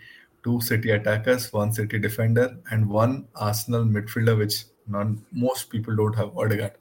two 0.44 0.60
City 0.60 0.90
attackers, 0.90 1.52
one 1.52 1.72
City 1.72 1.98
defender, 1.98 2.56
and 2.70 2.88
one 2.88 3.26
Arsenal 3.34 3.84
midfielder, 3.84 4.38
which 4.38 4.64
non, 4.86 5.24
most 5.32 5.70
people 5.70 5.96
don't 5.96 6.14
have 6.16 6.36
Odegaard. 6.36 6.72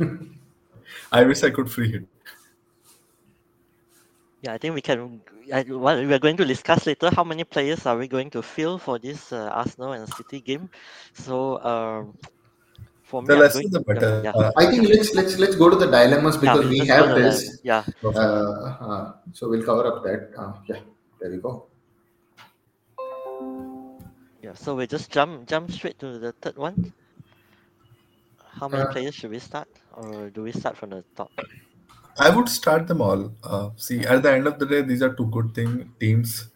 I 1.12 1.24
wish 1.24 1.42
I 1.42 1.50
could 1.50 1.70
free 1.70 1.92
him. 1.92 2.08
Yeah, 4.42 4.54
I 4.54 4.58
think 4.58 4.74
we 4.74 4.80
can. 4.80 5.20
I, 5.52 5.62
well, 5.68 6.04
we 6.04 6.12
are 6.12 6.18
going 6.18 6.36
to 6.36 6.44
discuss 6.44 6.86
later 6.86 7.10
how 7.14 7.22
many 7.22 7.44
players 7.44 7.86
are 7.86 7.96
we 7.96 8.08
going 8.08 8.30
to 8.30 8.42
fill 8.42 8.78
for 8.78 8.98
this 8.98 9.32
uh, 9.32 9.50
Arsenal 9.52 9.92
and 9.92 10.08
City 10.14 10.40
game. 10.40 10.68
So, 11.12 11.62
um, 11.62 12.18
for 13.12 13.20
me, 13.22 13.28
the 13.28 13.36
less 13.36 13.56
the 13.76 13.80
better. 13.88 14.10
Yeah. 14.24 14.32
Uh, 14.42 14.50
I 14.62 14.64
think 14.70 14.88
let's 14.88 15.14
let's 15.18 15.34
let's 15.42 15.56
go 15.62 15.68
to 15.72 15.78
the 15.82 15.88
dilemmas 15.94 16.38
because 16.44 16.64
yeah, 16.64 16.70
we 16.70 16.86
have 16.92 17.08
this. 17.20 17.60
Yeah. 17.70 17.84
Uh, 18.02 18.08
uh, 18.88 19.12
so 19.32 19.50
we'll 19.50 19.66
cover 19.70 19.86
up 19.90 20.02
that. 20.06 20.30
Uh, 20.44 20.52
yeah, 20.70 20.80
there 21.20 21.30
we 21.34 21.38
go. 21.46 21.52
Yeah. 24.46 24.54
So 24.64 24.74
we 24.80 24.86
just 24.94 25.10
jump 25.18 25.46
jump 25.54 25.70
straight 25.78 25.98
to 26.04 26.18
the 26.24 26.32
third 26.44 26.56
one. 26.68 26.92
How 28.60 28.68
many 28.68 28.84
uh, 28.84 28.92
players 28.94 29.14
should 29.14 29.34
we 29.36 29.42
start, 29.50 29.68
or 29.92 30.30
do 30.30 30.42
we 30.48 30.52
start 30.52 30.76
from 30.82 30.90
the 30.96 31.04
top? 31.20 31.30
I 32.18 32.30
would 32.36 32.48
start 32.48 32.86
them 32.86 33.00
all. 33.00 33.32
Uh, 33.42 33.70
see, 33.76 34.00
at 34.00 34.22
the 34.22 34.32
end 34.32 34.46
of 34.46 34.58
the 34.58 34.66
day, 34.74 34.82
these 34.82 35.02
are 35.02 35.14
two 35.20 35.26
good 35.38 35.54
thing 35.54 35.92
teams. 36.00 36.48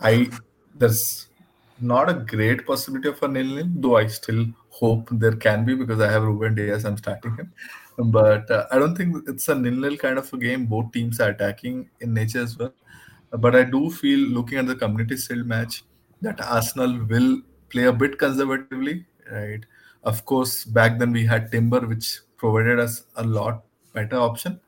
I 0.00 0.30
there's 0.74 1.02
not 1.80 2.08
a 2.08 2.14
great 2.14 2.66
possibility 2.70 3.08
of 3.08 3.22
a 3.22 3.28
nil 3.28 3.52
nil, 3.58 3.68
though 3.84 3.96
I 3.96 4.06
still 4.06 4.46
hope 4.78 5.08
there 5.10 5.36
can 5.44 5.64
be 5.64 5.74
because 5.74 6.00
I 6.00 6.10
have 6.10 6.22
Ruben 6.22 6.54
Dias. 6.54 6.84
I'm 6.84 6.96
starting 6.96 7.36
him, 7.36 7.52
but 8.16 8.50
uh, 8.50 8.66
I 8.70 8.78
don't 8.78 8.96
think 8.96 9.28
it's 9.28 9.48
a 9.48 9.54
nil-nil 9.54 9.96
kind 9.96 10.18
of 10.18 10.32
a 10.32 10.36
game. 10.36 10.66
Both 10.66 10.92
teams 10.92 11.20
are 11.20 11.30
attacking 11.30 11.88
in 12.00 12.14
nature 12.14 12.40
as 12.40 12.58
well. 12.58 12.72
But 13.30 13.56
I 13.56 13.64
do 13.64 13.90
feel, 13.90 14.18
looking 14.18 14.58
at 14.58 14.66
the 14.66 14.76
Community 14.76 15.16
Shield 15.16 15.46
match, 15.46 15.82
that 16.22 16.40
Arsenal 16.40 17.04
will 17.06 17.40
play 17.70 17.84
a 17.84 17.92
bit 17.92 18.18
conservatively, 18.18 19.06
right? 19.30 19.64
Of 20.04 20.24
course, 20.24 20.64
back 20.64 20.98
then 20.98 21.12
we 21.12 21.26
had 21.26 21.50
Timber, 21.50 21.80
which 21.80 22.20
provided 22.36 22.78
us 22.78 23.04
a 23.16 23.24
lot 23.24 23.64
better 23.92 24.16
option 24.16 24.60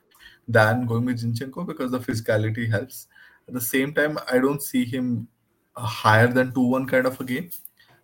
than 0.48 0.86
going 0.86 1.04
with 1.04 1.22
Zinchenko 1.22 1.66
because 1.66 1.90
the 1.90 2.00
physicality 2.00 2.70
helps. 2.70 3.06
At 3.46 3.54
the 3.54 3.60
same 3.60 3.94
time, 3.94 4.18
I 4.30 4.38
don't 4.38 4.62
see 4.62 4.84
him 4.84 5.28
higher 5.76 6.26
than 6.26 6.52
2-1 6.52 6.88
kind 6.88 7.06
of 7.06 7.20
a 7.20 7.24
game. 7.24 7.50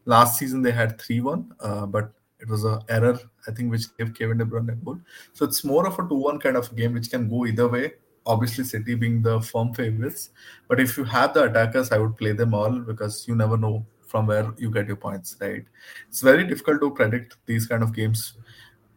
Last 0.07 0.39
season 0.39 0.63
they 0.63 0.73
had 0.73 0.99
3-1, 0.99 1.47
uh, 1.61 1.87
but 1.87 2.13
it 2.41 2.49
was 2.49 2.65
an 2.65 2.81
error, 2.89 3.19
I 3.49 3.53
think, 3.53 3.71
which 3.71 3.97
gave 3.97 4.15
Kevin 4.15 4.39
De 4.39 4.45
Bruyne 4.45 4.71
a 4.73 4.75
goal. 4.77 4.99
So 5.33 5.45
it's 5.45 5.65
more 5.65 5.87
of 5.87 5.99
a 5.99 6.03
2-1 6.03 6.41
kind 6.41 6.57
of 6.57 6.75
game, 6.77 6.93
which 6.95 7.11
can 7.11 7.29
go 7.29 7.47
either 7.47 7.69
way. 7.69 7.95
Obviously, 8.27 8.65
City 8.65 8.95
being 8.95 9.23
the 9.23 9.41
firm 9.41 9.73
favorites. 9.75 10.31
But 10.69 10.81
if 10.81 10.97
you 10.97 11.05
have 11.05 11.35
the 11.35 11.45
attackers, 11.45 11.91
I 11.93 11.99
would 11.99 12.17
play 12.17 12.33
them 12.33 12.55
all 12.55 12.79
because 12.81 13.27
you 13.29 13.35
never 13.35 13.57
know 13.57 13.85
from 14.07 14.27
where 14.27 14.53
you 14.59 14.71
get 14.71 14.87
your 14.87 14.97
points, 14.97 15.37
right? 15.41 15.65
It's 16.09 16.21
very 16.21 16.45
difficult 16.47 16.81
to 16.83 16.91
predict 16.91 17.37
these 17.47 17.67
kind 17.67 17.83
of 17.83 17.95
games. 17.95 18.35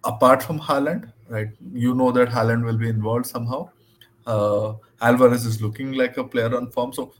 apart 0.03 0.43
from 0.43 0.59
Haaland, 0.59 1.11
right? 1.29 1.49
You 1.73 1.93
know 1.93 2.11
that 2.11 2.29
Haaland 2.29 2.63
will 2.65 2.77
be 2.77 2.89
involved 2.89 3.25
somehow. 3.25 3.69
Uh, 4.25 4.73
Alvarez 5.01 5.45
is 5.45 5.61
looking 5.61 5.93
like 5.93 6.17
a 6.17 6.23
player 6.23 6.55
on 6.55 6.69
form, 6.71 6.93
so 6.93 7.13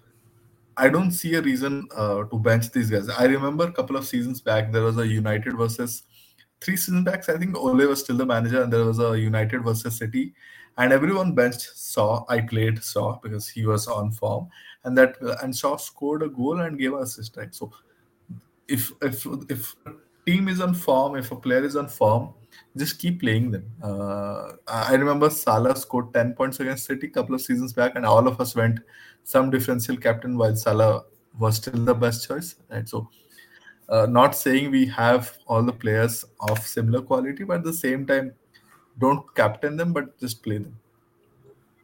I 0.78 0.90
don't 0.90 1.12
see 1.12 1.34
a 1.34 1.42
reason 1.42 1.88
uh, 1.96 2.24
to 2.26 2.40
bench 2.40 2.72
these 2.72 2.90
guys. 2.90 3.10
I 3.10 3.26
remember 3.26 3.66
a 3.66 3.72
couple 3.72 3.96
of 3.96 4.06
seasons 4.06 4.42
back 4.42 4.72
there 4.72 4.84
was 4.84 4.98
a 5.00 5.08
United 5.08 5.58
versus 5.58 6.04
three 6.62 6.78
seasons 6.78 7.04
back. 7.04 7.28
I 7.28 7.38
think 7.38 7.58
Ole 7.58 7.88
was 7.88 8.02
still 8.02 8.18
the 8.18 8.26
manager, 8.26 8.62
and 8.62 8.72
there 8.72 8.86
was 8.86 9.00
a 9.00 9.20
United 9.20 9.64
versus 9.64 9.98
City, 9.98 10.36
and 10.78 10.94
everyone 10.94 11.34
benched 11.34 11.72
Shaw. 11.76 12.26
I 12.30 12.42
played 12.42 12.84
Shaw 12.84 13.20
because 13.22 13.50
he 13.50 13.66
was 13.66 13.88
on 13.88 14.12
form, 14.12 14.50
and 14.84 14.98
that 14.98 15.18
and 15.42 15.56
Shaw 15.56 15.78
scored 15.78 16.22
a 16.22 16.30
goal 16.30 16.62
and 16.62 16.78
gave 16.78 16.94
an 16.94 17.00
assist. 17.00 17.38
Right, 17.38 17.54
so 17.54 17.72
if 18.68 18.92
if 19.02 19.26
if 19.50 19.76
team 20.28 20.48
is 20.48 20.62
on 20.62 20.76
form, 20.76 21.16
if 21.16 21.32
a 21.32 21.36
player 21.36 21.64
is 21.64 21.76
on 21.76 21.88
form, 21.88 22.34
just 22.78 23.00
keep 23.00 23.22
playing 23.22 23.52
them. 23.52 23.66
Uh, 23.84 24.54
I 24.68 24.96
remember 24.96 25.30
Salah 25.30 25.76
scored 25.76 26.14
10 26.14 26.34
points 26.34 26.60
against 26.60 26.86
City 26.86 27.08
a 27.08 27.10
couple 27.10 27.36
of 27.36 27.42
seasons 27.42 27.74
back, 27.74 27.94
and 27.96 28.06
all 28.06 28.28
of 28.28 28.40
us 28.42 28.56
went 28.56 28.80
some 29.24 29.50
differential 29.52 29.98
captain 29.98 30.38
while 30.38 30.56
Salah 30.56 31.04
was 31.40 31.58
still 31.58 31.78
the 31.78 31.94
best 31.94 32.28
choice. 32.28 32.56
Right, 32.70 32.88
so 32.88 33.10
uh, 33.90 34.06
not 34.08 34.36
saying 34.36 34.72
we 34.72 34.86
have 34.88 35.38
all 35.48 35.64
the 35.64 35.74
players 35.74 36.26
of 36.40 36.60
similar 36.60 37.02
quality, 37.02 37.44
but 37.44 37.58
at 37.58 37.64
the 37.64 37.74
same 37.74 38.06
time, 38.06 38.34
don't 39.00 39.24
captain 39.36 39.78
them, 39.78 39.94
but 39.94 40.18
just 40.20 40.44
play 40.44 40.58
them. 40.60 40.78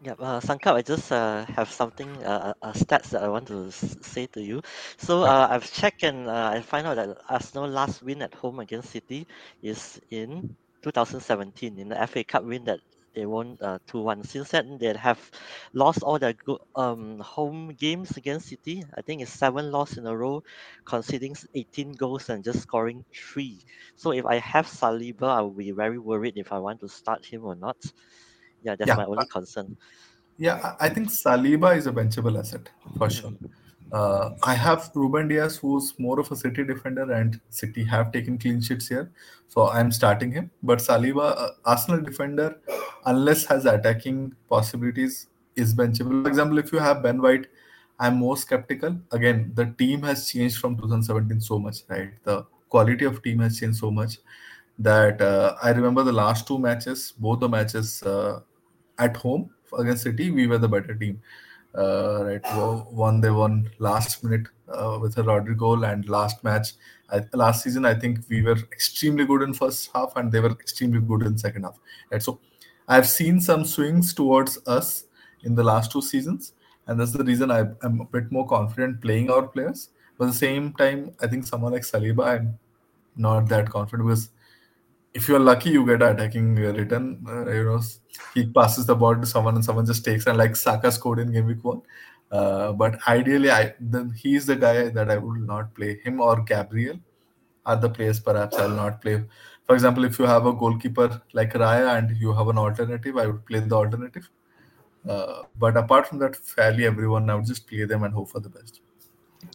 Yeah, 0.02 0.14
uh, 0.20 0.40
Sankalp, 0.42 0.76
I 0.76 0.82
just 0.82 1.12
uh, 1.12 1.46
have 1.46 1.70
something, 1.72 2.10
uh, 2.24 2.54
uh, 2.62 2.74
stats 2.74 3.10
that 3.12 3.24
I 3.24 3.30
want 3.30 3.48
to 3.48 3.68
s- 3.68 3.98
say 4.02 4.28
to 4.34 4.42
you. 4.42 4.62
So 4.98 5.24
uh, 5.24 5.48
I've 5.50 5.72
checked 5.72 6.04
and 6.04 6.28
uh, 6.28 6.52
I 6.54 6.62
find 6.62 6.86
out 6.88 6.96
that 6.98 7.18
Arsenal 7.30 7.68
last 7.70 8.04
win 8.04 8.22
at 8.22 8.34
home 8.36 8.60
against 8.60 8.92
City 8.92 9.28
is 9.62 10.00
in 10.12 10.56
2017 10.84 11.80
in 11.80 11.90
the 11.90 12.00
FA 12.02 12.24
Cup 12.24 12.44
win 12.46 12.66
that 12.66 12.80
they 13.16 13.26
won 13.28 13.58
uh, 13.62 13.78
2-1. 13.88 14.24
Since 14.24 14.50
then, 14.52 14.78
they 14.80 14.94
have 14.98 15.30
lost 15.74 16.02
all 16.04 16.18
their 16.20 16.34
good 16.34 16.58
um, 16.76 17.20
home 17.20 17.70
games 17.70 18.18
against 18.18 18.48
City. 18.50 18.84
I 18.98 19.02
think 19.04 19.22
it's 19.22 19.32
seven 19.32 19.72
losses 19.72 20.00
in 20.00 20.08
a 20.08 20.18
row, 20.18 20.42
conceding 20.86 21.36
18 21.56 21.92
goals 21.94 22.30
and 22.30 22.44
just 22.44 22.62
scoring 22.62 23.04
three. 23.16 23.62
So 23.96 24.12
if 24.14 24.26
I 24.26 24.38
have 24.40 24.66
Saliba, 24.68 25.30
I 25.30 25.42
will 25.42 25.56
be 25.56 25.72
very 25.72 26.00
worried 26.00 26.34
if 26.38 26.52
I 26.52 26.60
want 26.60 26.80
to 26.82 26.90
start 26.90 27.26
him 27.26 27.44
or 27.46 27.56
not. 27.56 27.78
Yeah, 28.62 28.76
that's 28.78 28.96
Yeah, 28.96 28.98
my 28.98 29.06
only 29.06 29.28
concern. 29.28 29.78
Yeah, 30.38 30.76
I 30.80 30.86
I 30.88 30.90
think 30.90 31.10
Saliba 31.10 31.76
is 31.78 31.88
a 31.88 31.92
benchable 31.92 32.38
asset 32.38 32.70
for 32.98 33.10
sure. 33.10 33.34
Uh, 33.94 34.32
I 34.42 34.56
have 34.56 34.90
Ruben 34.96 35.28
Dias, 35.28 35.58
who's 35.58 35.94
more 36.00 36.20
of 36.20 36.32
a 36.32 36.36
City 36.36 36.64
defender, 36.64 37.12
and 37.12 37.40
City 37.50 37.84
have 37.84 38.12
taken 38.12 38.40
clean 38.40 38.60
sheets 38.60 38.88
here, 38.88 39.12
so 39.48 39.70
I'm 39.70 39.92
starting 39.92 40.32
him. 40.32 40.50
But 40.64 40.80
Saliba, 40.80 41.38
uh, 41.38 41.50
Arsenal 41.64 42.02
defender, 42.02 42.58
unless 43.06 43.46
has 43.46 43.68
attacking 43.68 44.34
possibilities, 44.50 45.28
is 45.56 45.76
benchable. 45.76 46.24
For 46.24 46.30
example, 46.30 46.58
if 46.58 46.74
you 46.74 46.80
have 46.80 47.04
Ben 47.04 47.22
White, 47.22 47.46
I'm 48.00 48.16
more 48.16 48.36
skeptical. 48.36 48.98
Again, 49.12 49.52
the 49.54 49.68
team 49.78 50.02
has 50.02 50.28
changed 50.28 50.58
from 50.58 50.76
2017 50.76 51.40
so 51.40 51.60
much, 51.60 51.82
right? 51.88 52.12
The 52.24 52.48
quality 52.70 53.06
of 53.06 53.22
team 53.22 53.40
has 53.40 53.60
changed 53.60 53.78
so 53.78 53.92
much 53.92 54.18
that 54.80 55.22
uh, 55.22 55.56
I 55.62 55.70
remember 55.70 56.02
the 56.02 56.12
last 56.12 56.48
two 56.48 56.58
matches, 56.58 57.14
both 57.16 57.40
the 57.42 57.48
matches 57.48 58.02
uh, 58.02 58.40
at 58.98 59.16
home 59.18 59.52
against 59.78 60.02
City, 60.02 60.32
we 60.32 60.48
were 60.48 60.58
the 60.58 60.68
better 60.68 60.96
team. 60.96 61.22
Uh, 61.76 62.24
right, 62.24 62.44
wo- 62.56 62.88
one 62.92 63.20
they 63.20 63.32
won 63.32 63.70
last 63.80 64.24
minute 64.24 64.48
uh, 64.70 64.98
with 65.02 65.18
a 65.18 65.24
Rodri 65.24 65.58
goal, 65.58 65.86
and 65.86 66.08
last 66.08 66.44
match, 66.44 66.74
I, 67.10 67.22
last 67.34 67.64
season, 67.64 67.84
I 67.86 67.96
think 67.96 68.20
we 68.30 68.44
were 68.44 68.58
extremely 68.72 69.26
good 69.26 69.42
in 69.42 69.54
first 69.54 69.90
half, 69.94 70.14
and 70.16 70.32
they 70.32 70.40
were 70.40 70.52
extremely 70.52 71.00
good 71.00 71.24
in 71.24 71.38
second 71.38 71.64
half. 71.64 71.80
Right, 72.12 72.22
so 72.22 72.40
I've 72.88 73.08
seen 73.08 73.42
some 73.42 73.66
swings 73.66 74.14
towards 74.14 74.60
us 74.68 75.06
in 75.44 75.56
the 75.56 75.64
last 75.64 75.92
two 75.92 76.02
seasons, 76.02 76.54
and 76.86 77.00
that's 77.00 77.12
the 77.12 77.24
reason 77.24 77.50
I, 77.50 77.66
I'm 77.82 78.02
a 78.02 78.06
bit 78.06 78.32
more 78.32 78.48
confident 78.48 79.02
playing 79.02 79.32
our 79.32 79.48
players. 79.48 79.90
But 80.18 80.26
at 80.26 80.32
the 80.32 80.38
same 80.38 80.74
time, 80.74 81.14
I 81.22 81.28
think 81.28 81.48
someone 81.48 81.72
like 81.74 81.82
Saliba, 81.82 82.40
I'm 82.40 82.60
not 83.16 83.50
that 83.50 83.70
confident 83.70 84.08
because 84.08 84.30
if 85.14 85.28
you're 85.28 85.40
lucky, 85.40 85.70
you 85.70 85.86
get 85.86 86.02
an 86.02 86.16
attacking 86.16 86.58
uh, 86.58 86.74
return. 86.74 87.24
Uh, 87.28 87.50
you 87.52 87.64
know, 87.66 87.82
he 88.34 88.46
passes 88.48 88.86
the 88.86 88.96
ball 88.96 89.16
to 89.16 89.26
someone 89.26 89.56
and 89.56 89.66
someone 89.66 89.86
just 89.86 90.04
takes 90.04 90.26
and 90.28 90.38
like 90.38 90.56
Saka 90.56 90.92
scored 90.92 91.20
in 91.20 91.32
game 91.32 91.46
week 91.46 91.64
one. 91.64 91.82
Uh, 92.32 92.72
but 92.72 93.00
ideally, 93.08 93.52
I 93.52 93.76
then 93.80 94.12
he's 94.12 94.48
the 94.48 94.56
guy 94.56 94.90
that 94.90 95.12
I 95.12 95.18
would 95.18 95.42
not 95.42 95.74
play. 95.76 96.00
Him 96.00 96.20
or 96.20 96.42
Gabriel 96.42 97.00
are 97.66 97.76
the 97.76 97.90
players 97.90 98.20
perhaps 98.20 98.58
I'll 98.58 98.70
not 98.70 99.02
play. 99.02 99.24
For 99.68 99.76
example, 99.76 100.04
if 100.04 100.18
you 100.20 100.26
have 100.26 100.46
a 100.46 100.54
goalkeeper 100.54 101.22
like 101.34 101.54
Raya 101.54 101.98
and 101.98 102.18
you 102.18 102.34
have 102.34 102.48
an 102.48 102.58
alternative, 102.58 103.18
I 103.18 103.28
would 103.28 103.46
play 103.46 103.60
the 103.60 103.76
alternative. 103.76 104.30
Uh, 105.08 105.44
but 105.60 105.78
apart 105.78 106.08
from 106.08 106.20
that, 106.20 106.36
fairly 106.36 106.86
everyone, 106.86 107.30
I 107.30 107.36
would 107.36 107.46
just 107.46 107.68
play 107.68 107.86
them 107.86 108.04
and 108.04 108.14
hope 108.14 108.30
for 108.30 108.40
the 108.40 108.50
best. 108.50 108.82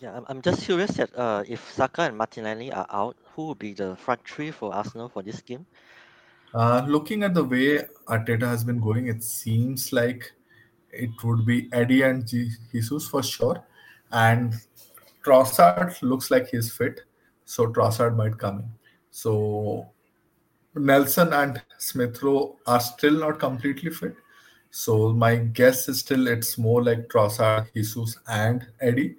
Yeah, 0.00 0.16
I'm, 0.16 0.24
I'm 0.28 0.42
just 0.42 0.62
curious 0.62 0.92
that 0.92 1.10
uh, 1.16 1.42
if 1.48 1.72
Saka 1.72 2.02
and 2.02 2.16
Martinelli 2.16 2.72
are 2.72 2.86
out, 2.90 3.16
who 3.38 3.46
will 3.46 3.54
be 3.54 3.72
the 3.72 3.94
front 3.94 4.20
three 4.28 4.50
for 4.50 4.74
Arsenal 4.74 5.08
for 5.08 5.22
this 5.22 5.40
game? 5.42 5.64
Uh, 6.52 6.84
looking 6.88 7.22
at 7.22 7.34
the 7.34 7.44
way 7.44 7.84
Arteta 8.08 8.48
has 8.48 8.64
been 8.64 8.80
going, 8.80 9.06
it 9.06 9.22
seems 9.22 9.92
like 9.92 10.32
it 10.90 11.10
would 11.22 11.46
be 11.46 11.68
Eddie 11.72 12.02
and 12.02 12.26
Jesus 12.26 13.06
for 13.06 13.22
sure. 13.22 13.62
And 14.10 14.54
Trossard 15.24 16.02
looks 16.02 16.32
like 16.32 16.48
he's 16.48 16.72
fit, 16.72 17.02
so 17.44 17.68
Trossard 17.68 18.16
might 18.16 18.36
come 18.38 18.58
in. 18.58 18.70
So 19.12 19.86
Nelson 20.74 21.32
and 21.32 21.62
Smith 21.78 22.20
Rowe 22.20 22.56
are 22.66 22.80
still 22.80 23.20
not 23.20 23.38
completely 23.38 23.92
fit. 23.92 24.16
So 24.72 25.12
my 25.12 25.36
guess 25.36 25.88
is 25.88 26.00
still 26.00 26.26
it's 26.26 26.58
more 26.58 26.82
like 26.82 27.06
Trossard, 27.06 27.72
Jesus, 27.72 28.18
and 28.26 28.66
Eddie. 28.80 29.14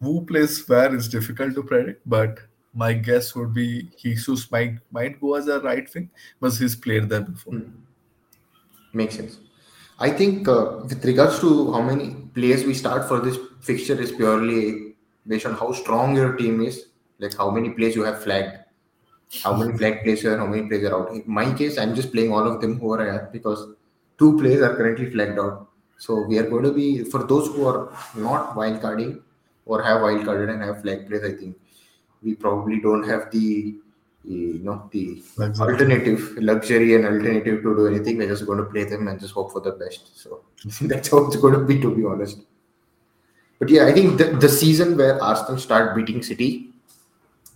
Who 0.00 0.24
plays 0.24 0.68
where 0.68 0.94
is 0.94 1.08
difficult 1.08 1.56
to 1.56 1.64
predict, 1.64 2.08
but 2.08 2.38
my 2.74 2.92
guess 2.92 3.34
would 3.34 3.54
be 3.54 3.88
Jesus 4.00 4.50
might 4.50 4.78
might 4.90 5.20
go 5.20 5.34
as 5.34 5.48
a 5.48 5.60
right 5.60 5.88
wing 5.94 6.10
because 6.40 6.58
he's 6.58 6.76
played 6.76 7.08
there 7.08 7.20
before. 7.20 7.54
Hmm. 7.54 7.70
Makes 8.92 9.16
sense. 9.16 9.38
I 9.98 10.10
think 10.10 10.48
uh, 10.48 10.80
with 10.88 11.04
regards 11.04 11.38
to 11.40 11.72
how 11.72 11.80
many 11.80 12.14
players 12.34 12.64
we 12.64 12.74
start 12.74 13.06
for 13.06 13.20
this 13.20 13.38
fixture 13.60 14.00
is 14.00 14.10
purely 14.10 14.94
based 15.26 15.46
on 15.46 15.54
how 15.54 15.72
strong 15.72 16.16
your 16.16 16.34
team 16.36 16.60
is, 16.60 16.86
like 17.18 17.36
how 17.36 17.50
many 17.50 17.70
players 17.70 17.94
you 17.94 18.02
have 18.02 18.22
flagged, 18.22 18.58
how 19.42 19.54
many 19.54 19.76
flagged 19.78 20.02
players 20.02 20.24
are, 20.24 20.36
how 20.36 20.46
many 20.46 20.68
players 20.68 20.84
are 20.90 20.94
out. 20.94 21.12
In 21.12 21.22
my 21.26 21.52
case, 21.54 21.78
I'm 21.78 21.94
just 21.94 22.12
playing 22.12 22.32
all 22.32 22.46
of 22.46 22.60
them 22.60 22.78
who 22.78 22.92
are 22.92 23.08
out 23.08 23.32
because 23.32 23.68
two 24.18 24.36
players 24.38 24.62
are 24.62 24.76
currently 24.76 25.10
flagged 25.10 25.38
out. 25.38 25.68
So 25.98 26.22
we 26.26 26.38
are 26.38 26.48
going 26.48 26.64
to 26.64 26.72
be 26.72 27.04
for 27.04 27.24
those 27.24 27.46
who 27.48 27.66
are 27.66 27.96
not 28.16 28.56
wild 28.56 28.80
carding 28.80 29.22
or 29.64 29.82
have 29.82 30.02
wild 30.02 30.24
carded 30.24 30.50
and 30.50 30.62
have 30.62 30.82
flagged 30.82 31.08
players. 31.08 31.32
I 31.32 31.36
think 31.36 31.56
we 32.24 32.34
probably 32.34 32.80
don't 32.80 33.04
have 33.08 33.30
the 33.30 33.74
you 34.24 34.58
know 34.62 34.88
the 34.90 35.22
Luxury. 35.36 35.68
alternative 35.72 36.36
luxury 36.38 36.94
and 36.94 37.04
alternative 37.04 37.62
to 37.62 37.76
do 37.76 37.86
anything. 37.86 38.16
We're 38.18 38.28
just 38.28 38.46
going 38.46 38.58
to 38.58 38.64
play 38.64 38.84
them 38.84 39.06
and 39.08 39.20
just 39.20 39.34
hope 39.34 39.52
for 39.52 39.60
the 39.60 39.72
best. 39.72 40.18
So 40.18 40.40
that's 40.82 41.10
how 41.10 41.26
it's 41.26 41.36
going 41.36 41.54
to 41.54 41.60
be, 41.60 41.78
to 41.80 41.94
be 41.94 42.04
honest. 42.04 42.38
But 43.58 43.68
yeah, 43.68 43.86
I 43.86 43.92
think 43.92 44.18
the, 44.18 44.24
the 44.24 44.48
season 44.48 44.96
where 44.96 45.22
Arsenal 45.22 45.58
start 45.58 45.94
beating 45.94 46.22
City 46.22 46.70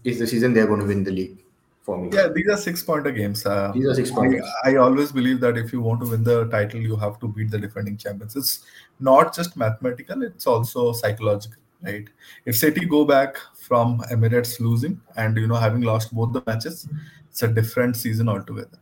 is 0.05 0.19
the 0.19 0.27
season 0.27 0.53
they're 0.53 0.67
going 0.67 0.81
to 0.81 0.87
win 0.87 1.05
the 1.05 1.11
league 1.11 1.39
for 1.83 1.97
me. 1.99 2.11
Yeah, 2.13 2.29
these 2.29 2.49
are 2.49 2.57
six 2.57 2.83
pointer 2.83 3.11
games. 3.11 3.45
Uh, 3.45 3.73
These 3.75 3.87
are 3.87 3.95
six 3.95 4.11
pointers. 4.11 4.45
I, 4.65 4.73
I 4.73 4.77
always 4.77 5.11
believe 5.11 5.41
that 5.41 5.57
if 5.57 5.73
you 5.73 5.81
want 5.81 6.01
to 6.03 6.11
win 6.11 6.23
the 6.23 6.45
title, 6.51 6.81
you 6.81 6.97
have 6.97 7.19
to 7.21 7.29
beat 7.29 7.51
the 7.51 7.59
defending 7.59 7.97
champions. 7.97 8.37
It's 8.37 8.65
not 9.01 9.35
just 9.35 9.57
mathematical, 9.57 10.23
it's 10.23 10.47
also 10.47 10.93
psychological, 10.93 11.61
right? 11.83 12.07
If 12.45 12.57
City 12.57 12.85
go 12.85 13.05
back 13.05 13.39
from 13.69 14.01
Emirates 14.11 14.59
losing 14.61 15.01
and 15.17 15.37
you 15.37 15.47
know 15.47 15.61
having 15.67 15.83
lost 15.83 16.15
both 16.15 16.33
the 16.33 16.43
matches, 16.47 16.89
it's 17.31 17.43
a 17.43 17.49
different 17.49 17.97
season 17.97 18.29
altogether. 18.29 18.81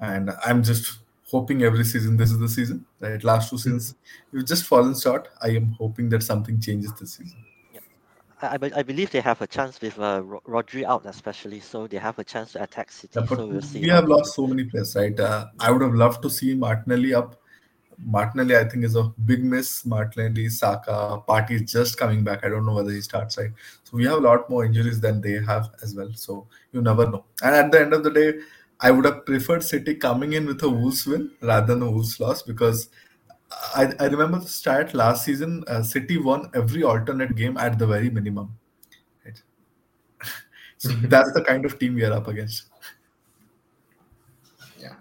And 0.00 0.30
I'm 0.44 0.62
just 0.62 0.98
hoping 1.30 1.62
every 1.62 1.84
season 1.84 2.16
this 2.16 2.30
is 2.30 2.38
the 2.38 2.48
season, 2.48 2.86
right? 3.00 3.22
Last 3.22 3.50
two 3.50 3.58
seasons, 3.58 3.94
you've 4.32 4.46
just 4.46 4.64
fallen 4.64 4.94
short. 4.94 5.28
I 5.42 5.48
am 5.48 5.72
hoping 5.72 6.08
that 6.10 6.22
something 6.22 6.60
changes 6.60 6.92
this 6.94 7.14
season. 7.14 7.44
I, 8.40 8.46
I, 8.46 8.70
I 8.76 8.82
believe 8.82 9.10
they 9.10 9.20
have 9.20 9.42
a 9.42 9.46
chance 9.46 9.80
with 9.80 9.98
uh, 9.98 10.22
Rodri 10.22 10.84
out, 10.84 11.04
especially, 11.06 11.60
so 11.60 11.86
they 11.86 11.98
have 11.98 12.18
a 12.18 12.24
chance 12.24 12.52
to 12.52 12.62
attack 12.62 12.90
City. 12.92 13.18
Yeah, 13.20 13.26
so 13.26 13.46
we'll 13.46 13.60
see. 13.60 13.80
we 13.80 13.88
have 13.88 14.08
lost 14.08 14.34
so 14.34 14.46
many 14.46 14.64
players, 14.64 14.94
right? 14.94 15.18
Uh, 15.18 15.46
I 15.58 15.70
would 15.70 15.82
have 15.82 15.94
loved 15.94 16.22
to 16.22 16.30
see 16.30 16.54
Martinelli 16.54 17.14
up. 17.14 17.40
Martinelli, 18.04 18.56
I 18.56 18.64
think, 18.64 18.84
is 18.84 18.96
a 18.96 19.04
big 19.24 19.44
miss. 19.44 19.84
Martinelli, 19.84 20.48
Saka, 20.48 21.20
Partey 21.28 21.62
is 21.62 21.72
just 21.72 21.98
coming 21.98 22.22
back. 22.22 22.44
I 22.44 22.48
don't 22.48 22.64
know 22.64 22.74
whether 22.74 22.90
he 22.90 23.00
starts 23.00 23.38
right. 23.38 23.50
So 23.84 23.96
we 23.96 24.04
have 24.04 24.18
a 24.18 24.20
lot 24.20 24.48
more 24.48 24.64
injuries 24.64 25.00
than 25.00 25.20
they 25.20 25.42
have 25.44 25.70
as 25.82 25.94
well. 25.94 26.10
So 26.14 26.46
you 26.72 26.80
never 26.80 27.10
know. 27.10 27.24
And 27.42 27.54
at 27.54 27.72
the 27.72 27.80
end 27.80 27.92
of 27.92 28.04
the 28.04 28.10
day, 28.10 28.34
I 28.80 28.90
would 28.90 29.04
have 29.04 29.26
preferred 29.26 29.64
City 29.64 29.94
coming 29.94 30.34
in 30.34 30.46
with 30.46 30.62
a 30.62 30.68
Wolves 30.68 31.06
win 31.06 31.32
rather 31.40 31.74
than 31.74 31.82
a 31.82 31.90
Wolves 31.90 32.20
loss 32.20 32.42
because 32.42 32.88
I, 33.74 33.92
I 33.98 34.06
remember 34.06 34.38
the 34.38 34.46
stat 34.46 34.94
last 34.94 35.24
season. 35.24 35.64
Uh, 35.66 35.82
City 35.82 36.18
won 36.18 36.50
every 36.54 36.82
alternate 36.84 37.34
game 37.34 37.56
at 37.56 37.78
the 37.78 37.86
very 37.86 38.10
minimum. 38.10 38.56
Right? 39.24 39.42
so 40.78 40.88
that's 41.04 41.32
the 41.32 41.42
kind 41.42 41.64
of 41.64 41.78
team 41.78 41.94
we 41.94 42.04
are 42.04 42.12
up 42.12 42.28
against. 42.28 42.66
Yeah. 44.78 44.94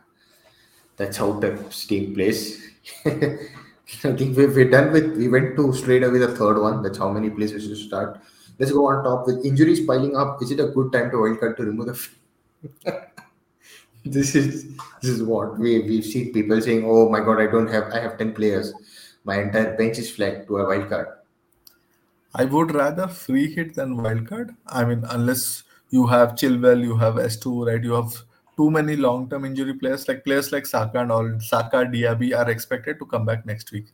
That's 0.95 1.17
how 1.17 1.33
the 1.33 1.57
team 1.87 2.15
plays. 2.15 2.66
I 3.05 4.11
think 4.11 4.37
we, 4.37 4.45
we're 4.47 4.69
done 4.69 4.91
with. 4.91 5.15
We 5.17 5.27
went 5.27 5.55
to 5.55 5.73
straight 5.73 6.03
away 6.03 6.19
the 6.19 6.35
third 6.35 6.59
one. 6.59 6.83
That's 6.83 6.97
how 6.97 7.09
many 7.09 7.29
places 7.29 7.67
to 7.67 7.75
start. 7.75 8.19
Let's 8.59 8.71
go 8.71 8.87
on 8.87 9.03
top 9.03 9.27
with 9.27 9.45
injuries 9.45 9.85
piling 9.85 10.15
up. 10.15 10.41
Is 10.41 10.51
it 10.51 10.59
a 10.59 10.67
good 10.67 10.91
time 10.91 11.11
to 11.11 11.17
wildcard 11.17 11.57
to 11.57 11.63
remove 11.63 12.09
the? 12.83 13.07
this 14.05 14.35
is 14.35 14.75
this 15.01 15.11
is 15.11 15.23
what 15.23 15.57
we 15.57 15.79
we've 15.79 16.05
seen 16.05 16.33
people 16.33 16.59
saying. 16.61 16.83
Oh 16.85 17.09
my 17.09 17.19
god, 17.19 17.39
I 17.39 17.47
don't 17.47 17.67
have. 17.67 17.91
I 17.93 17.99
have 17.99 18.17
ten 18.17 18.33
players. 18.33 18.73
My 19.23 19.41
entire 19.41 19.75
bench 19.77 19.97
is 19.99 20.09
flagged 20.09 20.47
to 20.47 20.57
a 20.57 20.65
wildcard. 20.65 21.13
I 22.33 22.45
would 22.45 22.73
rather 22.73 23.07
free 23.07 23.53
hit 23.53 23.75
than 23.75 23.97
wildcard. 23.97 24.55
I 24.67 24.85
mean, 24.85 25.03
unless 25.09 25.63
you 25.89 26.07
have 26.07 26.35
Chilwell, 26.35 26.83
you 26.83 26.97
have 26.97 27.15
S2, 27.15 27.67
right? 27.67 27.83
You 27.83 27.93
have 27.93 28.23
too 28.57 28.71
many 28.71 28.95
long-term 28.95 29.45
injury 29.45 29.75
players, 29.75 30.07
like 30.07 30.23
players 30.25 30.51
like 30.51 30.65
Saka 30.65 30.99
and 30.99 31.11
all. 31.11 31.39
Saka, 31.39 31.85
Diaby 31.85 32.35
are 32.35 32.49
expected 32.49 32.97
to 32.99 33.05
come 33.05 33.25
back 33.25 33.45
next 33.45 33.71
week. 33.71 33.85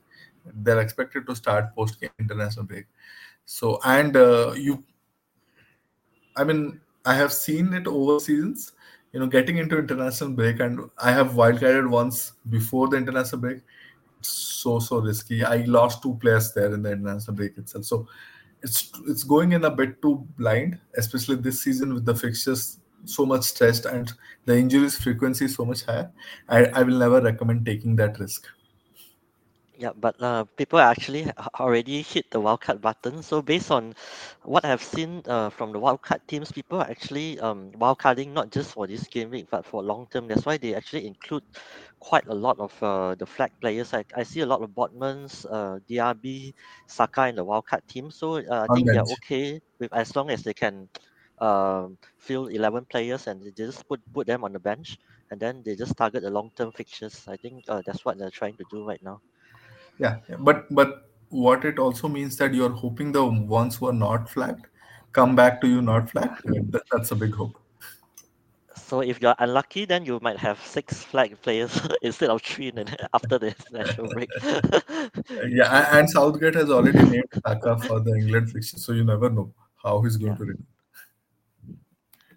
They're 0.46 0.80
expected 0.80 1.28
to 1.28 1.36
start 1.36 1.76
post 1.76 2.04
international 2.20 2.66
break. 2.66 2.86
So, 3.46 3.80
and 3.84 4.16
uh, 4.16 4.54
you, 4.56 4.84
I 6.38 6.46
mean, 6.46 6.80
I 7.06 7.14
have 7.16 7.34
seen 7.34 7.74
it 7.74 7.88
over 7.88 8.20
seasons. 8.20 8.72
You 9.12 9.20
know, 9.20 9.28
getting 9.28 9.58
into 9.58 9.78
international 9.78 10.32
break, 10.32 10.60
and 10.60 10.80
I 10.98 11.12
have 11.12 11.32
wildcarded 11.32 11.88
once 11.88 12.34
before 12.50 12.88
the 12.88 12.98
international 12.98 13.42
break. 13.42 13.60
So 14.22 14.80
so 14.80 15.00
risky. 15.00 15.44
I 15.44 15.58
lost 15.66 16.02
two 16.02 16.16
players 16.16 16.52
there 16.54 16.74
in 16.74 16.82
the 16.82 16.94
international 16.94 17.36
break 17.36 17.58
itself. 17.58 17.86
So 17.86 18.08
it's 18.64 18.92
it's 19.08 19.24
going 19.24 19.52
in 19.52 19.66
a 19.66 19.70
bit 19.70 20.02
too 20.02 20.26
blind, 20.38 20.80
especially 20.98 21.36
this 21.36 21.62
season 21.62 21.94
with 21.94 22.06
the 22.06 22.16
fixtures 22.16 22.80
so 23.06 23.26
much 23.26 23.44
stressed 23.44 23.86
and 23.86 24.14
the 24.46 24.58
injuries 24.58 24.98
frequency 24.98 25.46
is 25.46 25.56
so 25.56 25.66
much 25.66 25.84
higher. 25.84 26.12
I, 26.48 26.66
I 26.66 26.84
will 26.84 26.98
never 26.98 27.22
recommend 27.22 27.66
taking 27.66 27.96
that 27.98 28.20
risk. 28.20 28.48
Yeah, 29.76 29.92
but 29.98 30.22
uh, 30.22 30.46
people 30.56 30.78
actually 30.80 31.32
already 31.60 32.04
hit 32.04 32.30
the 32.30 32.40
wildcard 32.40 32.80
button. 32.80 33.24
So 33.24 33.42
based 33.42 33.72
on 33.72 33.96
what 34.44 34.64
I've 34.64 34.84
seen 34.84 35.24
uh, 35.26 35.50
from 35.50 35.72
the 35.74 35.80
wildcard 35.80 36.20
teams, 36.28 36.52
people 36.52 36.80
are 36.80 36.90
actually 36.90 37.40
um, 37.40 37.72
wildcarding 37.72 38.32
not 38.34 38.52
just 38.52 38.72
for 38.72 38.86
this 38.86 39.08
game 39.08 39.32
week, 39.32 39.48
but 39.50 39.66
for 39.66 39.82
long 39.82 40.08
term. 40.12 40.28
That's 40.28 40.46
why 40.46 40.58
they 40.58 40.76
actually 40.76 41.08
include 41.08 41.44
quite 42.00 42.28
a 42.28 42.34
lot 42.36 42.60
of 42.60 42.84
uh, 42.84 43.16
the 43.16 43.26
flag 43.26 43.52
players. 43.62 43.94
I, 43.94 44.06
I 44.16 44.22
see 44.22 44.42
a 44.42 44.46
lot 44.46 44.62
of 44.62 44.70
Botmans, 44.70 45.46
uh, 45.50 45.80
Diaby, 45.90 46.54
Saka 46.86 47.28
in 47.28 47.36
the 47.36 47.46
wildcard 47.46 47.86
team. 47.88 48.12
So 48.12 48.36
uh, 48.38 48.68
I 48.70 48.74
think 48.76 48.92
they're 48.92 49.02
okay 49.02 49.60
with 49.80 49.92
as 49.92 50.16
long 50.16 50.30
as 50.30 50.44
they 50.44 50.54
can 50.54 50.88
um, 51.44 51.98
fill 52.18 52.48
11 52.48 52.86
players 52.86 53.28
and 53.28 53.44
they 53.44 53.52
just 53.52 53.88
put, 53.88 54.00
put 54.14 54.28
them 54.28 54.44
on 54.44 54.54
the 54.54 54.60
bench 54.60 54.98
and 55.32 55.40
then 55.40 55.62
they 55.66 55.76
just 55.76 55.98
target 55.98 56.24
the 56.24 56.30
long 56.30 56.52
term 56.56 56.72
fixtures. 56.72 57.26
I 57.28 57.36
think 57.36 57.66
uh, 57.68 57.82
that's 57.86 58.06
what 58.06 58.18
they're 58.18 58.30
trying 58.30 58.56
to 58.58 58.66
do 58.72 58.88
right 58.88 59.04
now 59.04 59.20
yeah, 60.00 60.18
but 60.40 60.74
but 60.74 61.10
what 61.30 61.66
it 61.66 61.80
also 61.80 62.08
means 62.08 62.38
that 62.38 62.54
you're 62.54 62.70
hoping 62.70 63.12
the 63.12 63.26
ones 63.26 63.76
who 63.76 63.88
are 63.88 63.94
not 63.94 64.30
flagged 64.30 64.68
come 65.12 65.36
back 65.36 65.62
to 65.62 65.68
you 65.68 65.82
not 65.82 66.10
flagged 66.10 66.42
that's 66.92 67.12
a 67.12 67.16
big 67.16 67.34
hope 67.34 67.60
so 68.76 69.02
if 69.02 69.22
you're 69.22 69.36
unlucky 69.40 69.86
then 69.86 70.06
you 70.06 70.20
might 70.22 70.38
have 70.38 70.60
six 70.64 71.04
flag 71.04 71.40
players 71.42 71.80
instead 72.02 72.30
of 72.30 72.42
three 72.42 72.72
after 73.14 73.40
the 73.40 73.56
national 73.72 74.08
break 74.10 74.30
yeah 75.50 75.98
and 75.98 76.10
southgate 76.10 76.56
has 76.56 76.70
already 76.70 77.02
named 77.04 77.26
Saka 77.46 77.78
for 77.80 78.00
the 78.00 78.14
england 78.16 78.52
fixture 78.52 78.78
so 78.78 78.92
you 78.92 79.04
never 79.04 79.30
know 79.30 79.52
how 79.84 80.02
he's 80.02 80.18
going 80.18 80.32
yeah. 80.32 80.38
to 80.38 80.46
return 80.46 80.73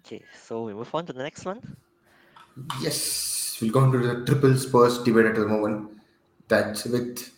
okay 0.07 0.23
so 0.47 0.63
we 0.63 0.73
move 0.73 0.93
on 0.95 1.05
to 1.05 1.11
the 1.11 1.21
next 1.21 1.43
one 1.45 1.59
yes 2.81 3.57
we'll 3.59 3.71
go 3.71 3.83
into 3.83 3.99
the 3.99 4.25
triple 4.25 4.55
spurs 4.55 4.99
debate 5.03 5.25
at 5.25 5.35
the 5.35 5.45
moment 5.45 5.91
that's 6.47 6.85
with 6.85 7.31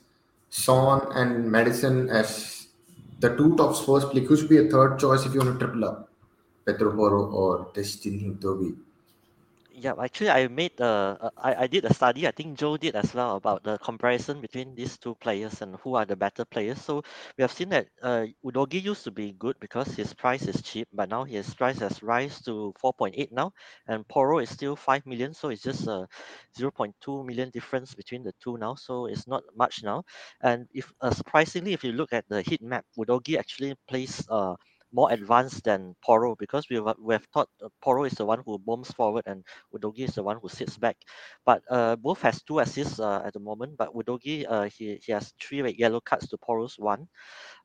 Son 0.49 1.01
and 1.13 1.51
Maddison 1.51 2.09
as 2.09 2.67
the 3.19 3.35
two 3.35 3.55
top 3.55 3.75
Spurs 3.75 4.05
play. 4.05 4.21
Who 4.21 4.35
should 4.35 4.49
be 4.49 4.57
a 4.57 4.69
third 4.69 4.99
choice 4.99 5.25
if 5.25 5.33
you 5.33 5.39
want 5.41 5.59
to 5.59 5.65
triple 5.65 5.85
up? 5.85 6.09
Pedro 6.65 6.95
Porro 6.95 7.25
or 7.31 7.71
Destiny 7.73 8.31
Udogie? 8.31 8.75
Yeah, 9.81 9.93
actually, 10.03 10.29
I 10.31 10.47
made 10.49 10.77
a, 10.81 11.31
I, 11.37 11.55
I 11.63 11.67
did 11.67 11.85
a 11.85 11.93
study. 11.93 12.27
I 12.27 12.31
think 12.31 12.57
Joe 12.57 12.75
did 12.75 12.95
as 12.97 13.13
well 13.13 13.37
about 13.37 13.63
the 13.63 13.77
comparison 13.77 14.41
between 14.41 14.75
these 14.75 14.97
two 14.97 15.15
players 15.15 15.61
and 15.61 15.75
who 15.77 15.95
are 15.95 16.05
the 16.05 16.17
better 16.17 16.43
players. 16.43 16.81
So 16.81 17.03
we 17.37 17.43
have 17.43 17.51
seen 17.53 17.69
that 17.69 17.87
uh, 18.01 18.25
Udogie 18.43 18.81
used 18.83 19.05
to 19.05 19.11
be 19.11 19.31
good 19.31 19.55
because 19.61 19.87
his 19.95 20.13
price 20.13 20.41
is 20.47 20.61
cheap, 20.63 20.87
but 20.91 21.07
now 21.07 21.23
his 21.23 21.53
price 21.53 21.79
has 21.79 22.03
rise 22.03 22.41
to 22.41 22.73
4.8 22.79 23.31
now, 23.31 23.53
and 23.87 24.05
Porro 24.09 24.39
is 24.39 24.49
still 24.49 24.75
5 24.75 25.05
million. 25.05 25.33
So 25.33 25.47
it's 25.49 25.63
just 25.63 25.87
a 25.87 26.07
0.2 26.57 27.23
million 27.23 27.49
difference 27.49 27.93
between 27.95 28.23
the 28.23 28.33
two 28.43 28.57
now. 28.57 28.75
So 28.75 29.05
it's 29.05 29.27
not 29.27 29.43
much 29.55 29.81
now. 29.83 30.03
And 30.41 30.67
if 30.73 30.91
uh, 30.99 31.11
surprisingly, 31.11 31.71
if 31.73 31.83
you 31.85 31.93
look 31.93 32.11
at 32.11 32.25
the 32.27 32.41
heat 32.41 32.61
map, 32.61 32.85
Udogie 32.97 33.37
actually 33.37 33.75
plays 33.87 34.25
uh, 34.29 34.55
more 34.93 35.11
advanced 35.11 35.63
than 35.63 35.95
Porro 36.03 36.35
because 36.35 36.67
we 36.69 36.77
have, 36.77 36.95
we 36.99 37.13
have 37.13 37.25
thought 37.33 37.49
uh, 37.63 37.69
Porro 37.81 38.05
is 38.05 38.13
the 38.13 38.25
one 38.25 38.41
who 38.45 38.57
bombs 38.59 38.91
forward 38.91 39.23
and 39.27 39.43
Udogie 39.73 40.05
is 40.09 40.15
the 40.15 40.23
one 40.23 40.37
who 40.41 40.49
sits 40.49 40.77
back. 40.77 40.97
But 41.45 41.63
uh, 41.69 41.95
both 41.95 42.21
has 42.21 42.41
two 42.43 42.59
assists 42.59 42.99
uh, 42.99 43.21
at 43.25 43.33
the 43.33 43.39
moment. 43.39 43.77
But 43.77 43.93
Udogie, 43.93 44.45
uh, 44.49 44.69
he, 44.75 44.99
he 45.03 45.11
has 45.11 45.33
three 45.41 45.61
red 45.61 45.75
yellow 45.75 46.01
cards 46.01 46.27
to 46.29 46.37
Porro's 46.37 46.75
one. 46.77 47.07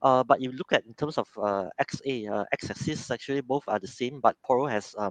Uh, 0.03 0.25
but 0.25 0.41
you 0.41 0.53
look 0.53 0.73
at 0.73 0.85
in 0.87 0.95
terms 0.95 1.19
of 1.19 1.29
uh, 1.43 1.67
XA, 1.79 2.29
uh, 2.29 2.45
X 2.53 2.71
assists, 2.71 3.11
actually 3.11 3.41
both 3.41 3.65
are 3.69 3.79
the 3.79 3.89
same. 3.89 4.21
But 4.21 4.37
Porro 4.45 4.67
has 4.67 4.95
uh, 4.99 5.11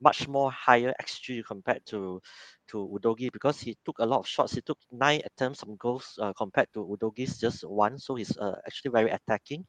much 0.00 0.28
more 0.28 0.50
higher 0.52 0.94
XG 1.00 1.42
compared 1.42 1.84
to 1.86 2.20
to 2.68 2.88
Udogie 2.94 3.32
because 3.32 3.60
he 3.60 3.76
took 3.84 3.98
a 3.98 4.06
lot 4.06 4.20
of 4.20 4.26
shots. 4.26 4.54
He 4.54 4.60
took 4.62 4.78
nine 4.92 5.20
attempts 5.24 5.62
on 5.62 5.76
goals 5.76 6.18
uh, 6.20 6.32
compared 6.36 6.68
to 6.74 6.80
Udogie's 6.84 7.38
just 7.38 7.62
one. 7.66 7.98
So 7.98 8.14
he's 8.16 8.36
uh, 8.38 8.56
actually 8.66 8.90
very 8.92 9.10
attacking. 9.10 9.64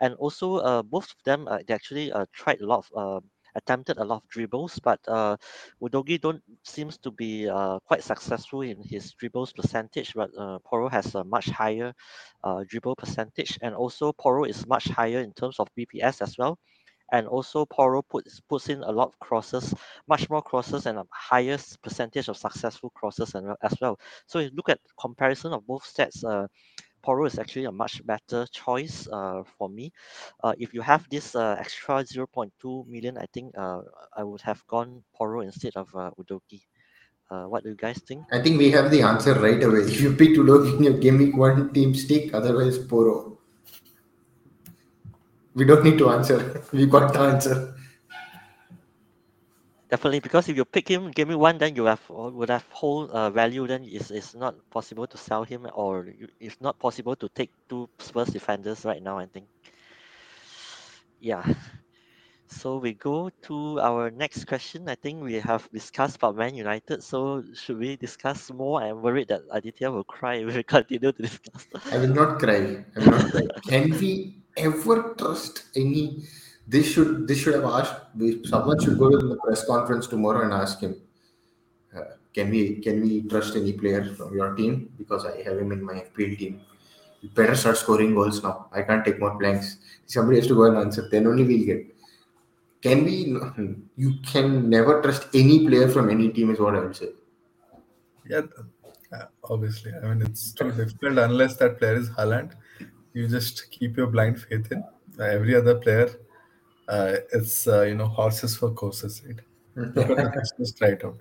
And 0.00 0.14
also, 0.14 0.56
uh, 0.56 0.82
both 0.82 1.06
of 1.06 1.16
them, 1.24 1.48
uh, 1.48 1.58
they 1.66 1.74
actually 1.74 2.12
uh, 2.12 2.26
tried 2.32 2.60
a 2.60 2.66
lot 2.66 2.84
of 2.86 2.90
uh, 2.96 3.20
attempted 3.54 3.96
a 3.98 4.04
lot 4.04 4.22
of 4.22 4.28
dribbles, 4.28 4.78
but 4.84 5.00
uh, 5.08 5.36
Udogie 5.82 6.20
don't 6.20 6.42
seems 6.64 6.98
to 6.98 7.10
be 7.10 7.48
uh, 7.48 7.78
quite 7.80 8.02
successful 8.04 8.62
in 8.62 8.82
his 8.82 9.12
dribbles 9.14 9.52
percentage. 9.52 10.14
But 10.14 10.30
uh, 10.38 10.58
Porro 10.64 10.88
has 10.88 11.14
a 11.14 11.24
much 11.24 11.46
higher 11.50 11.92
uh, 12.44 12.64
dribble 12.68 12.96
percentage, 12.96 13.58
and 13.62 13.74
also 13.74 14.12
Porro 14.12 14.44
is 14.44 14.66
much 14.66 14.88
higher 14.88 15.20
in 15.20 15.32
terms 15.32 15.58
of 15.60 15.68
BPS 15.76 16.20
as 16.22 16.36
well 16.38 16.58
and 17.12 17.26
also 17.26 17.64
Porro 17.64 18.02
puts 18.02 18.40
puts 18.40 18.68
in 18.68 18.82
a 18.82 18.90
lot 18.90 19.08
of 19.08 19.18
crosses, 19.18 19.74
much 20.08 20.28
more 20.30 20.42
crosses 20.42 20.86
and 20.86 20.98
a 20.98 21.04
higher 21.10 21.58
percentage 21.82 22.28
of 22.28 22.36
successful 22.36 22.90
crosses 22.90 23.34
as 23.62 23.74
well. 23.80 23.98
So 24.26 24.38
if 24.38 24.50
you 24.50 24.56
look 24.56 24.68
at 24.68 24.80
comparison 25.00 25.52
of 25.52 25.66
both 25.66 25.84
stats, 25.84 26.24
uh, 26.24 26.46
Porro 27.02 27.24
is 27.26 27.38
actually 27.38 27.64
a 27.64 27.72
much 27.72 28.04
better 28.04 28.46
choice 28.52 29.08
uh, 29.08 29.42
for 29.56 29.68
me. 29.68 29.92
Uh, 30.42 30.52
if 30.58 30.74
you 30.74 30.82
have 30.82 31.08
this 31.10 31.34
uh, 31.34 31.56
extra 31.58 32.04
0.2 32.04 32.86
million, 32.86 33.16
I 33.16 33.26
think 33.32 33.56
uh, 33.56 33.80
I 34.16 34.24
would 34.24 34.40
have 34.42 34.66
gone 34.66 35.02
Porro 35.14 35.40
instead 35.40 35.76
of 35.76 35.88
uh, 35.94 36.10
Udogie. 36.18 36.62
Uh, 37.30 37.44
what 37.44 37.62
do 37.62 37.70
you 37.70 37.76
guys 37.76 38.00
think? 38.08 38.24
I 38.32 38.40
think 38.40 38.58
we 38.58 38.70
have 38.72 38.90
the 38.90 39.02
answer 39.02 39.34
right 39.34 39.62
away. 39.62 39.80
If 39.80 40.00
you 40.04 40.14
pick 40.14 40.30
Udogie 40.30 40.76
in 40.76 40.84
your 40.84 40.98
game 40.98 41.36
one 41.36 41.72
team 41.72 41.94
stick, 41.94 42.34
otherwise 42.34 42.78
Porro 42.78 43.37
we 45.58 45.64
don't 45.64 45.84
need 45.84 45.98
to 45.98 46.10
answer. 46.10 46.62
We 46.72 46.86
got 46.86 47.12
the 47.12 47.20
answer. 47.20 47.74
Definitely, 49.90 50.20
because 50.20 50.48
if 50.48 50.56
you 50.56 50.64
pick 50.64 50.86
him 50.88 51.10
give 51.10 51.28
me 51.28 51.34
one, 51.34 51.58
then 51.58 51.74
you 51.74 51.84
have 51.86 52.00
would 52.08 52.50
have 52.50 52.64
whole 52.70 53.10
uh, 53.10 53.30
value. 53.30 53.66
Then 53.66 53.84
it's, 53.84 54.10
it's 54.10 54.34
not 54.34 54.54
possible 54.70 55.06
to 55.06 55.16
sell 55.16 55.44
him, 55.44 55.66
or 55.74 56.08
it's 56.40 56.60
not 56.60 56.78
possible 56.78 57.16
to 57.16 57.28
take 57.34 57.50
two 57.68 57.88
Spurs 57.98 58.28
defenders 58.28 58.84
right 58.84 59.02
now. 59.02 59.18
I 59.18 59.26
think. 59.26 59.46
Yeah. 61.20 61.42
So 62.50 62.78
we 62.78 62.94
go 62.94 63.30
to 63.42 63.80
our 63.80 64.10
next 64.10 64.46
question. 64.46 64.88
I 64.88 64.94
think 64.94 65.22
we 65.22 65.34
have 65.34 65.68
discussed 65.70 66.16
about 66.16 66.36
Man 66.36 66.54
United. 66.54 67.02
So 67.04 67.44
should 67.54 67.78
we 67.78 67.96
discuss 67.96 68.50
more? 68.50 68.82
I'm 68.82 69.02
worried 69.02 69.28
that 69.28 69.42
Aditya 69.52 69.90
will 69.90 70.04
cry 70.04 70.36
if 70.36 70.56
we 70.56 70.62
continue 70.76 71.12
to 71.12 71.22
discuss. 71.22 71.66
I 71.92 71.98
will 71.98 72.14
not 72.14 72.38
cry. 72.38 72.84
I 72.96 72.98
will 73.00 73.10
not 73.12 73.30
cry. 73.30 73.46
Can 73.68 73.90
we 74.00 74.36
ever 74.56 75.14
trust 75.18 75.64
any? 75.76 76.24
This 76.66 76.88
should 76.90 77.28
this 77.28 77.38
should 77.38 77.54
have 77.54 77.64
asked. 77.64 77.94
Someone 78.44 78.80
should 78.80 78.98
go 78.98 79.10
to 79.10 79.18
the 79.18 79.36
press 79.36 79.64
conference 79.66 80.06
tomorrow 80.06 80.42
and 80.44 80.52
ask 80.52 80.80
him. 80.80 80.96
Uh, 81.94 82.16
can 82.34 82.50
we 82.50 82.76
can 82.76 83.02
we 83.02 83.22
trust 83.28 83.56
any 83.56 83.72
player 83.72 84.04
from 84.14 84.34
your 84.34 84.54
team? 84.54 84.90
Because 84.96 85.26
I 85.26 85.42
have 85.42 85.58
him 85.58 85.72
in 85.72 85.84
my 85.84 86.04
FPL 86.08 86.38
team. 86.38 86.60
You 87.20 87.28
better 87.30 87.56
start 87.56 87.76
scoring 87.76 88.14
goals 88.14 88.42
now. 88.42 88.68
I 88.72 88.82
can't 88.82 89.04
take 89.04 89.18
more 89.18 89.36
blanks. 89.38 89.76
Somebody 90.06 90.38
has 90.38 90.46
to 90.48 90.54
go 90.54 90.64
and 90.64 90.78
answer. 90.78 91.08
Then 91.10 91.26
only 91.26 91.44
we'll 91.44 91.66
get 91.66 91.97
can 92.82 93.04
we 93.04 93.36
you 93.96 94.14
can 94.30 94.70
never 94.70 95.00
trust 95.02 95.26
any 95.34 95.66
player 95.66 95.88
from 95.88 96.10
any 96.10 96.28
team 96.30 96.50
is 96.50 96.60
what 96.60 96.74
i 96.74 96.80
would 96.80 96.96
say 96.96 97.10
yeah 98.28 98.42
obviously 99.44 99.92
i 100.02 100.08
mean 100.08 100.22
it's 100.22 100.52
too 100.52 100.70
difficult 100.72 101.18
unless 101.18 101.56
that 101.56 101.78
player 101.78 101.96
is 101.96 102.10
Haaland. 102.10 102.52
you 103.14 103.26
just 103.26 103.70
keep 103.70 103.96
your 103.96 104.06
blind 104.06 104.40
faith 104.40 104.70
in 104.70 104.82
uh, 105.18 105.24
every 105.24 105.54
other 105.54 105.76
player 105.76 106.08
uh, 106.88 107.16
it's 107.32 107.66
uh, 107.66 107.82
you 107.82 107.94
know 107.94 108.06
horses 108.06 108.56
for 108.56 108.70
courses 108.70 109.22
right 109.26 109.40
just 110.58 110.78
try 110.78 110.88
it 110.88 111.04
out 111.04 111.18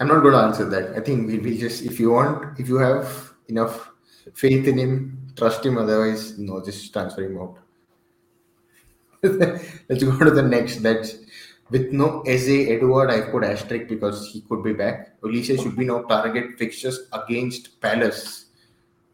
I'm 0.00 0.08
not 0.08 0.22
going 0.22 0.32
to 0.32 0.40
answer 0.40 0.64
that. 0.64 0.96
I 0.96 1.00
think 1.00 1.26
we 1.26 1.38
will 1.38 1.58
just 1.58 1.82
if 1.84 2.00
you 2.00 2.12
want, 2.12 2.58
if 2.58 2.68
you 2.68 2.76
have 2.78 3.34
enough 3.48 3.92
faith 4.32 4.66
in 4.66 4.78
him, 4.78 5.28
trust 5.36 5.64
him. 5.66 5.76
Otherwise, 5.76 6.38
no, 6.38 6.64
just 6.64 6.90
transfer 6.90 7.22
him 7.22 7.38
out. 7.38 7.58
Let's 9.22 10.02
go 10.02 10.18
to 10.18 10.30
the 10.30 10.42
next. 10.42 10.82
That's 10.82 11.16
with 11.70 11.92
no 11.92 12.22
SA 12.24 12.72
Edouard, 12.74 13.10
I 13.10 13.20
put 13.30 13.44
asterisk 13.44 13.88
because 13.88 14.28
he 14.32 14.40
could 14.40 14.64
be 14.64 14.72
back. 14.72 15.20
Olise 15.20 15.62
should 15.62 15.76
be 15.76 15.84
no 15.84 16.02
target 16.02 16.58
fixtures 16.58 17.00
against 17.12 17.80
Palace. 17.80 18.46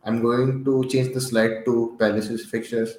I'm 0.05 0.23
going 0.23 0.65
to 0.65 0.85
change 0.89 1.13
the 1.13 1.21
slide 1.21 1.65
to 1.67 1.97
Palace's 1.99 2.47
fixtures. 2.47 2.97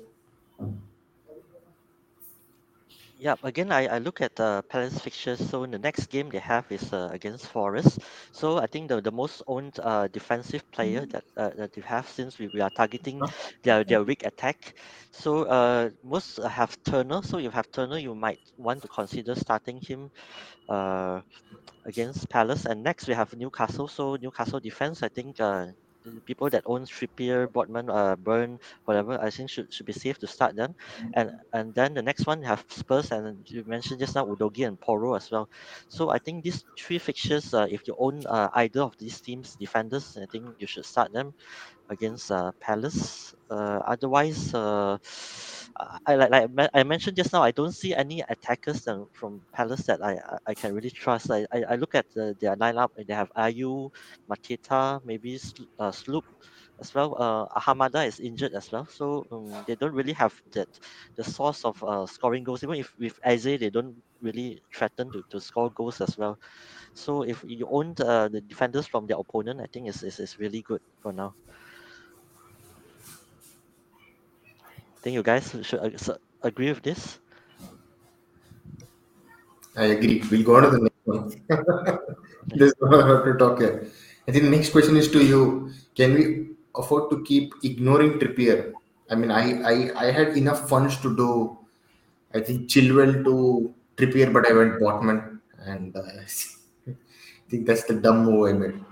Yeah, 3.19 3.35
again, 3.43 3.71
I, 3.71 3.87
I 3.87 3.97
look 3.99 4.21
at 4.21 4.35
the 4.35 4.63
Palace 4.69 4.99
fixtures. 4.99 5.39
So 5.49 5.63
in 5.63 5.71
the 5.71 5.79
next 5.79 6.07
game 6.07 6.29
they 6.29 6.39
have 6.39 6.71
is 6.71 6.93
uh, 6.93 7.09
against 7.11 7.47
Forest. 7.47 7.99
So 8.31 8.57
I 8.59 8.67
think 8.67 8.89
the, 8.89 9.01
the 9.01 9.11
most 9.11 9.41
owned 9.47 9.79
uh, 9.81 10.07
defensive 10.07 10.63
player 10.71 11.05
that 11.11 11.23
uh, 11.37 11.49
that 11.57 11.75
you 11.77 11.83
have 11.83 12.07
since 12.07 12.37
we, 12.39 12.47
we 12.49 12.61
are 12.61 12.69
targeting 12.69 13.25
their, 13.63 13.83
their 13.83 14.03
weak 14.03 14.23
attack. 14.23 14.73
So 15.11 15.43
uh, 15.43 15.89
most 16.03 16.37
have 16.43 16.77
Turner. 16.83 17.21
So 17.23 17.37
if 17.37 17.43
you 17.45 17.49
have 17.51 17.71
Turner, 17.71 17.97
you 17.97 18.15
might 18.15 18.39
want 18.57 18.81
to 18.83 18.87
consider 18.87 19.35
starting 19.35 19.79
him 19.81 20.09
uh, 20.69 21.21
against 21.85 22.29
Palace. 22.29 22.65
And 22.65 22.83
next 22.83 23.07
we 23.07 23.13
have 23.13 23.33
Newcastle. 23.35 23.87
So 23.87 24.15
Newcastle 24.21 24.59
defense, 24.59 25.03
I 25.03 25.09
think 25.09 25.39
uh, 25.39 25.67
people 26.25 26.49
that 26.49 26.63
own 26.65 26.85
Trippier, 26.85 27.47
Botman, 27.47 27.89
uh, 27.89 28.15
Burn, 28.15 28.59
whatever, 28.85 29.19
I 29.21 29.29
think 29.29 29.49
should, 29.49 29.71
should 29.73 29.85
be 29.85 29.93
safe 29.93 30.17
to 30.19 30.27
start 30.27 30.55
them. 30.55 30.75
And 31.13 31.31
and 31.53 31.73
then 31.73 31.93
the 31.93 32.01
next 32.03 32.25
one 32.25 32.41
have 32.43 32.63
Spurs 32.69 33.11
and 33.11 33.45
you 33.49 33.63
mentioned 33.65 33.99
just 33.99 34.15
now 34.15 34.25
Udogie 34.25 34.67
and 34.67 34.79
Porro 34.79 35.15
as 35.15 35.29
well. 35.31 35.49
So 35.89 36.09
I 36.09 36.19
think 36.19 36.43
these 36.43 36.63
three 36.77 36.97
fixtures, 36.99 37.53
uh, 37.53 37.67
if 37.69 37.87
you 37.87 37.95
own 37.97 38.23
uh, 38.27 38.49
either 38.53 38.81
of 38.81 38.95
these 38.97 39.21
teams 39.21 39.55
defenders, 39.55 40.17
I 40.21 40.25
think 40.31 40.55
you 40.59 40.67
should 40.67 40.85
start 40.85 41.11
them 41.13 41.33
against 41.89 42.31
uh, 42.31 42.51
Palace. 42.59 43.33
Uh, 43.49 43.79
otherwise, 43.85 44.53
uh, 44.53 44.97
I 46.05 46.15
like, 46.15 46.31
like 46.31 46.69
I 46.73 46.83
mentioned 46.83 47.17
just 47.17 47.33
now, 47.33 47.43
I 47.43 47.51
don't 47.51 47.71
see 47.71 47.93
any 47.93 48.21
attackers 48.27 48.87
from 49.13 49.41
Palace 49.53 49.83
that 49.85 50.03
I, 50.03 50.17
I 50.47 50.55
can 50.55 50.73
really 50.73 50.89
trust. 50.89 51.29
I, 51.31 51.45
I, 51.51 51.63
I 51.71 51.75
look 51.75 51.95
at 51.95 52.05
the, 52.15 52.35
their 52.39 52.55
lineup. 52.55 52.89
and 52.97 53.07
They 53.07 53.13
have 53.13 53.29
Ayew, 53.37 53.89
Mateta, 54.29 54.99
maybe 55.03 55.39
uh, 55.79 55.91
Schlupp 55.91 56.23
as 56.81 56.93
well. 56.93 57.15
Uh, 57.19 57.59
Ahamada 57.59 58.05
is 58.07 58.19
injured 58.19 58.53
as 58.53 58.71
well, 58.71 58.87
so 58.89 59.25
um, 59.31 59.63
they 59.67 59.75
don't 59.75 59.93
really 59.93 60.13
have 60.13 60.33
that 60.53 60.69
the 61.15 61.23
source 61.23 61.63
of 61.65 61.81
uh, 61.83 62.05
scoring 62.05 62.43
goals. 62.43 62.63
Even 62.63 62.75
if 62.77 62.91
with 62.99 63.19
Eze, 63.23 63.43
they 63.59 63.69
don't 63.69 63.95
really 64.21 64.61
threaten 64.75 65.11
to, 65.11 65.23
to 65.29 65.39
score 65.39 65.71
goals 65.71 66.01
as 66.01 66.17
well. 66.17 66.37
So 66.95 67.23
if 67.23 67.43
you 67.47 67.67
own 67.71 67.95
uh, 67.99 68.29
the 68.29 68.41
defenders 68.41 68.87
from 68.87 69.07
their 69.07 69.17
opponent, 69.19 69.61
I 69.61 69.67
think 69.71 69.87
it's, 69.89 70.03
it's 70.03 70.39
really 70.39 70.61
good 70.63 70.81
for 71.01 71.13
now. 71.13 71.35
Think 75.07 75.15
you 75.15 75.23
guys 75.23 75.55
should 75.63 75.79
agree 76.43 76.67
with 76.67 76.83
this. 76.83 77.19
I 79.77 79.85
agree. 79.95 80.21
We'll 80.29 80.43
go 80.43 80.57
on 80.57 80.63
to 80.63 80.69
the 80.75 80.81
next 80.83 81.05
one. 81.05 81.23
There's 82.59 82.73
no 82.81 82.99
have 83.07 83.23
to 83.23 83.33
talk 83.39 83.59
here. 83.59 83.87
I 84.27 84.33
think 84.33 84.43
the 84.43 84.51
next 84.51 84.71
question 84.71 84.97
is 84.97 85.07
to 85.11 85.23
you. 85.23 85.71
Can 85.95 86.13
we 86.15 86.23
afford 86.75 87.09
to 87.11 87.23
keep 87.23 87.53
ignoring 87.63 88.19
Trippier? 88.19 88.73
I 89.09 89.15
mean, 89.15 89.31
I, 89.31 89.43
I, 89.71 90.07
I 90.07 90.11
had 90.11 90.35
enough 90.35 90.67
funds 90.67 90.97
to 90.97 91.15
do, 91.15 91.57
I 92.33 92.41
think, 92.41 92.67
Chilwell 92.67 93.23
to 93.23 93.73
Trippier, 93.95 94.33
but 94.33 94.45
I 94.45 94.51
went 94.51 94.81
Botman. 94.81 95.39
And 95.59 95.95
uh, 95.95 96.01
I 96.89 96.95
think 97.49 97.65
that's 97.65 97.85
the 97.85 97.93
dumb 97.93 98.25
move 98.25 98.49
I 98.49 98.53
made. 98.59 98.83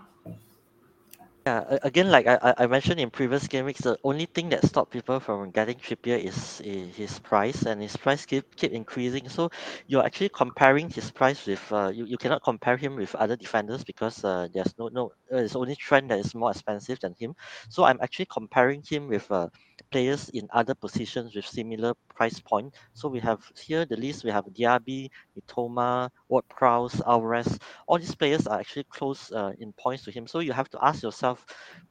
Yeah, 1.46 1.78
again, 1.84 2.10
like 2.10 2.26
I, 2.26 2.56
I 2.58 2.66
mentioned 2.66 3.00
in 3.00 3.12
previous 3.12 3.48
game 3.48 3.66
weeks, 3.66 3.82
the 3.82 4.00
only 4.04 4.26
thing 4.26 4.50
that 4.50 4.66
stopped 4.66 4.92
people 4.92 5.20
from 5.20 5.52
getting 5.52 5.78
Trippier 5.78 6.18
is, 6.18 6.60
is 6.62 6.96
his 6.96 7.20
price, 7.20 7.62
and 7.68 7.80
his 7.80 7.96
price 7.96 8.26
keep 8.26 8.56
keep 8.56 8.72
increasing. 8.72 9.30
So 9.30 9.52
you're 9.86 10.04
actually 10.04 10.30
comparing 10.30 10.90
his 10.90 11.12
price 11.12 11.46
with 11.46 11.62
uh, 11.72 11.90
you, 11.94 12.06
you 12.06 12.18
cannot 12.18 12.42
compare 12.44 12.78
him 12.78 12.96
with 12.96 13.14
other 13.14 13.36
defenders 13.36 13.84
because 13.84 14.24
uh, 14.26 14.48
there's 14.52 14.74
no 14.80 14.88
no 14.88 15.12
uh, 15.32 15.38
it's 15.38 15.56
only 15.56 15.76
Trent 15.76 16.10
that 16.10 16.18
is 16.18 16.34
more 16.34 16.50
expensive 16.50 17.00
than 17.00 17.14
him. 17.20 17.36
So 17.70 17.84
I'm 17.84 18.00
actually 18.02 18.26
comparing 18.32 18.82
him 18.82 19.08
with 19.08 19.30
uh, 19.30 19.50
players 19.92 20.30
in 20.30 20.48
other 20.54 20.74
positions 20.76 21.36
with 21.36 21.46
similar 21.46 21.94
price 22.16 22.40
point. 22.40 22.74
So 22.94 23.08
we 23.10 23.20
have 23.20 23.42
here 23.58 23.86
the 23.86 23.96
list. 23.98 24.24
We 24.24 24.32
have 24.32 24.46
Diaby, 24.46 25.10
Mitoma, 25.38 26.10
Ward-Prowse, 26.30 27.02
Alvarez. 27.06 27.58
All 27.88 27.98
these 28.00 28.16
players 28.16 28.48
are 28.48 28.60
actually 28.60 28.86
close 28.86 29.32
uh, 29.32 29.52
in 29.60 29.74
points 29.74 30.04
to 30.06 30.12
him. 30.12 30.28
So 30.28 30.40
you 30.40 30.54
have 30.54 30.70
to 30.72 30.80
ask 30.84 31.04
yourself, 31.04 31.46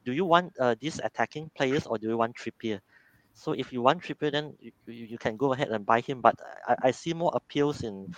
do 0.04 0.12
you 0.12 0.24
want 0.24 0.52
uh, 0.58 0.74
these 0.80 1.00
attacking 1.02 1.50
players 1.56 1.86
or 1.86 1.98
do 1.98 2.08
you 2.08 2.16
want 2.18 2.36
Trippier? 2.36 2.80
So 3.34 3.52
if 3.52 3.72
you 3.72 3.82
want 3.82 4.02
Trippier, 4.02 4.32
then 4.32 4.54
you, 4.60 4.72
you 4.86 5.18
can 5.18 5.36
go 5.36 5.52
ahead 5.52 5.68
and 5.68 5.84
buy 5.84 6.00
him. 6.00 6.20
But 6.20 6.36
I, 6.66 6.76
I 6.84 6.90
see 6.92 7.12
more 7.14 7.32
appeals 7.34 7.82
in 7.82 8.08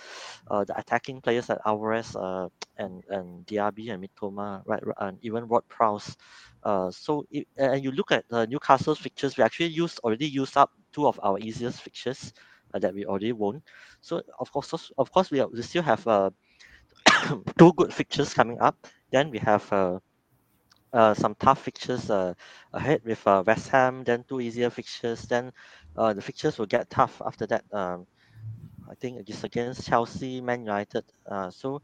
uh, 0.49 0.63
the 0.65 0.77
attacking 0.77 1.21
players 1.21 1.49
like 1.49 1.59
Alvarez 1.65 2.15
uh, 2.15 2.49
and 2.77 3.03
and 3.09 3.45
Diaby 3.45 3.91
and 3.91 4.03
Mitoma, 4.03 4.61
right, 4.65 4.83
and 4.99 5.17
even 5.21 5.47
Ward 5.47 5.63
Prowse. 5.69 6.15
Uh, 6.63 6.91
so 6.91 7.25
and 7.57 7.83
you 7.83 7.91
look 7.91 8.11
at 8.11 8.25
uh, 8.31 8.45
Newcastle's 8.45 8.99
fixtures, 8.99 9.37
we 9.37 9.43
actually 9.43 9.67
used 9.67 9.99
already 10.03 10.27
used 10.27 10.57
up 10.57 10.71
two 10.93 11.07
of 11.07 11.19
our 11.23 11.39
easiest 11.39 11.81
fixtures 11.81 12.33
uh, 12.73 12.79
that 12.79 12.93
we 12.93 13.05
already 13.05 13.31
won. 13.33 13.61
So 14.01 14.21
of 14.39 14.51
course, 14.51 14.91
of 14.97 15.11
course, 15.11 15.31
we, 15.31 15.39
are, 15.39 15.47
we 15.47 15.61
still 15.61 15.83
have 15.83 16.05
uh, 16.07 16.29
two 17.57 17.73
good 17.73 17.93
fixtures 17.93 18.33
coming 18.33 18.59
up. 18.61 18.87
Then 19.11 19.31
we 19.31 19.39
have 19.39 19.71
uh, 20.97 21.13
some 21.13 21.35
tough 21.35 21.61
fixtures 21.61 22.09
uh, 22.09 22.33
ahead 22.73 23.01
with 23.05 23.21
uh, 23.27 23.43
West 23.45 23.69
Ham, 23.69 24.03
then 24.03 24.25
two 24.27 24.41
easier 24.41 24.69
fixtures. 24.69 25.21
Then 25.23 25.51
uh, 25.95 26.13
the 26.13 26.21
fixtures 26.21 26.57
will 26.57 26.65
get 26.65 26.89
tough 26.89 27.21
after 27.25 27.45
that. 27.47 27.63
Um, 27.71 28.07
I 28.89 28.95
think 28.95 29.29
it's 29.29 29.43
against 29.43 29.87
Chelsea, 29.87 30.41
Man 30.41 30.61
United. 30.61 31.03
Uh, 31.29 31.51
so 31.51 31.81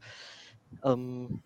um, 0.82 1.42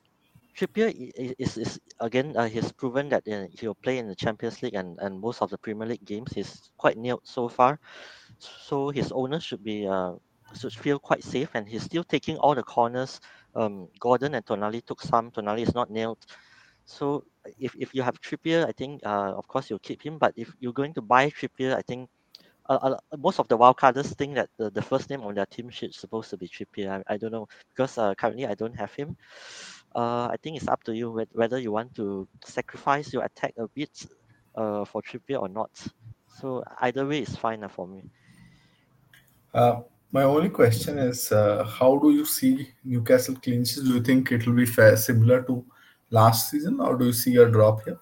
Trippier 0.57 0.89
is, 1.15 1.35
is, 1.39 1.59
is 1.59 1.81
again 2.01 2.35
uh, 2.37 2.49
he's 2.49 2.73
proven 2.73 3.09
that 3.11 3.29
uh, 3.29 3.47
he'll 3.61 3.75
play 3.75 3.99
in 3.99 4.09
the 4.09 4.15
Champions 4.15 4.63
League 4.63 4.75
and, 4.75 4.99
and 5.01 5.21
most 5.21 5.43
of 5.43 5.51
the 5.51 5.59
Premier 5.59 5.87
League 5.87 6.05
games. 6.05 6.33
He's 6.35 6.71
quite 6.79 6.97
nailed 6.97 7.23
so 7.25 7.49
far, 7.49 7.79
so 8.39 8.91
his 8.91 9.13
owner 9.13 9.41
should 9.41 9.63
be 9.63 9.87
uh, 9.87 10.15
should 10.59 10.73
feel 10.73 10.99
quite 10.99 11.23
safe, 11.23 11.51
and 11.55 11.69
he's 11.69 11.83
still 11.83 12.05
taking 12.05 12.39
all 12.39 12.55
the 12.55 12.63
corners. 12.63 13.21
Um, 13.55 13.89
Gordon 14.01 14.35
and 14.35 14.45
Tonali 14.45 14.85
took 14.85 15.03
some. 15.03 15.31
Tonali 15.31 15.63
is 15.63 15.75
not 15.75 15.91
nailed. 15.91 16.25
So 16.89 17.25
if, 17.59 17.77
if 17.79 17.95
you 17.95 18.03
have 18.03 18.19
Trippier, 18.21 18.67
I 18.67 18.73
think 18.73 19.05
uh, 19.05 19.35
of 19.37 19.47
course 19.47 19.69
you'll 19.69 19.79
keep 19.79 20.03
him. 20.03 20.17
But 20.17 20.33
if 20.37 20.55
you're 20.59 20.73
going 20.73 20.95
to 20.95 21.03
buy 21.03 21.29
Trippier, 21.29 21.77
I 21.77 21.83
think 21.83 22.09
uh, 22.69 22.79
uh, 22.83 23.17
most 23.19 23.39
of 23.39 23.47
the 23.49 23.59
wildcarders 23.59 24.15
think 24.17 24.35
that 24.37 24.49
the, 24.57 24.71
the 24.71 24.81
first 24.81 25.11
name 25.11 25.21
on 25.21 25.35
their 25.35 25.45
team 25.47 25.69
sheet 25.69 25.91
is 25.91 25.97
supposed 25.97 26.31
to 26.31 26.39
be 26.39 26.49
Trippier. 26.49 27.05
I, 27.07 27.15
I 27.15 27.17
don't 27.19 27.31
know 27.31 27.47
because 27.69 27.99
uh, 27.99 28.15
currently 28.15 28.47
I 28.47 28.55
don't 28.55 28.75
have 28.75 28.93
him. 28.95 29.19
Uh, 29.95 30.29
I 30.33 30.37
think 30.43 30.57
it's 30.57 30.67
up 30.67 30.83
to 30.85 30.97
you 30.97 31.27
whether 31.33 31.59
you 31.59 31.73
want 31.73 31.95
to 31.97 32.27
sacrifice 32.45 33.13
your 33.13 33.23
attack 33.25 33.53
a 33.59 33.69
bit 33.69 34.07
uh, 34.55 34.87
for 34.87 35.03
Trippier 35.03 35.43
or 35.43 35.49
not. 35.49 35.71
So 36.41 36.65
either 36.81 37.07
way 37.07 37.21
is 37.21 37.37
fine 37.37 37.65
uh, 37.65 37.69
for 37.69 37.87
me. 37.87 38.03
My 40.11 40.23
only 40.23 40.49
question 40.49 40.97
is, 40.99 41.29
how 41.29 41.99
do 42.03 42.13
you 42.13 42.25
see 42.25 42.71
Newcastle 42.83 43.37
clean 43.43 43.63
sheets? 43.63 43.83
Do 43.83 43.93
you 43.93 44.03
think 44.03 44.33
it 44.33 44.47
will 44.47 44.55
be 44.55 44.65
fair, 44.65 44.97
similar 44.97 45.43
to 45.43 45.63
last 46.11 46.51
season, 46.51 46.81
or 46.81 46.97
do 46.97 47.07
you 47.07 47.13
see 47.13 47.37
a 47.37 47.49
drop 47.49 47.85
here? 47.85 47.99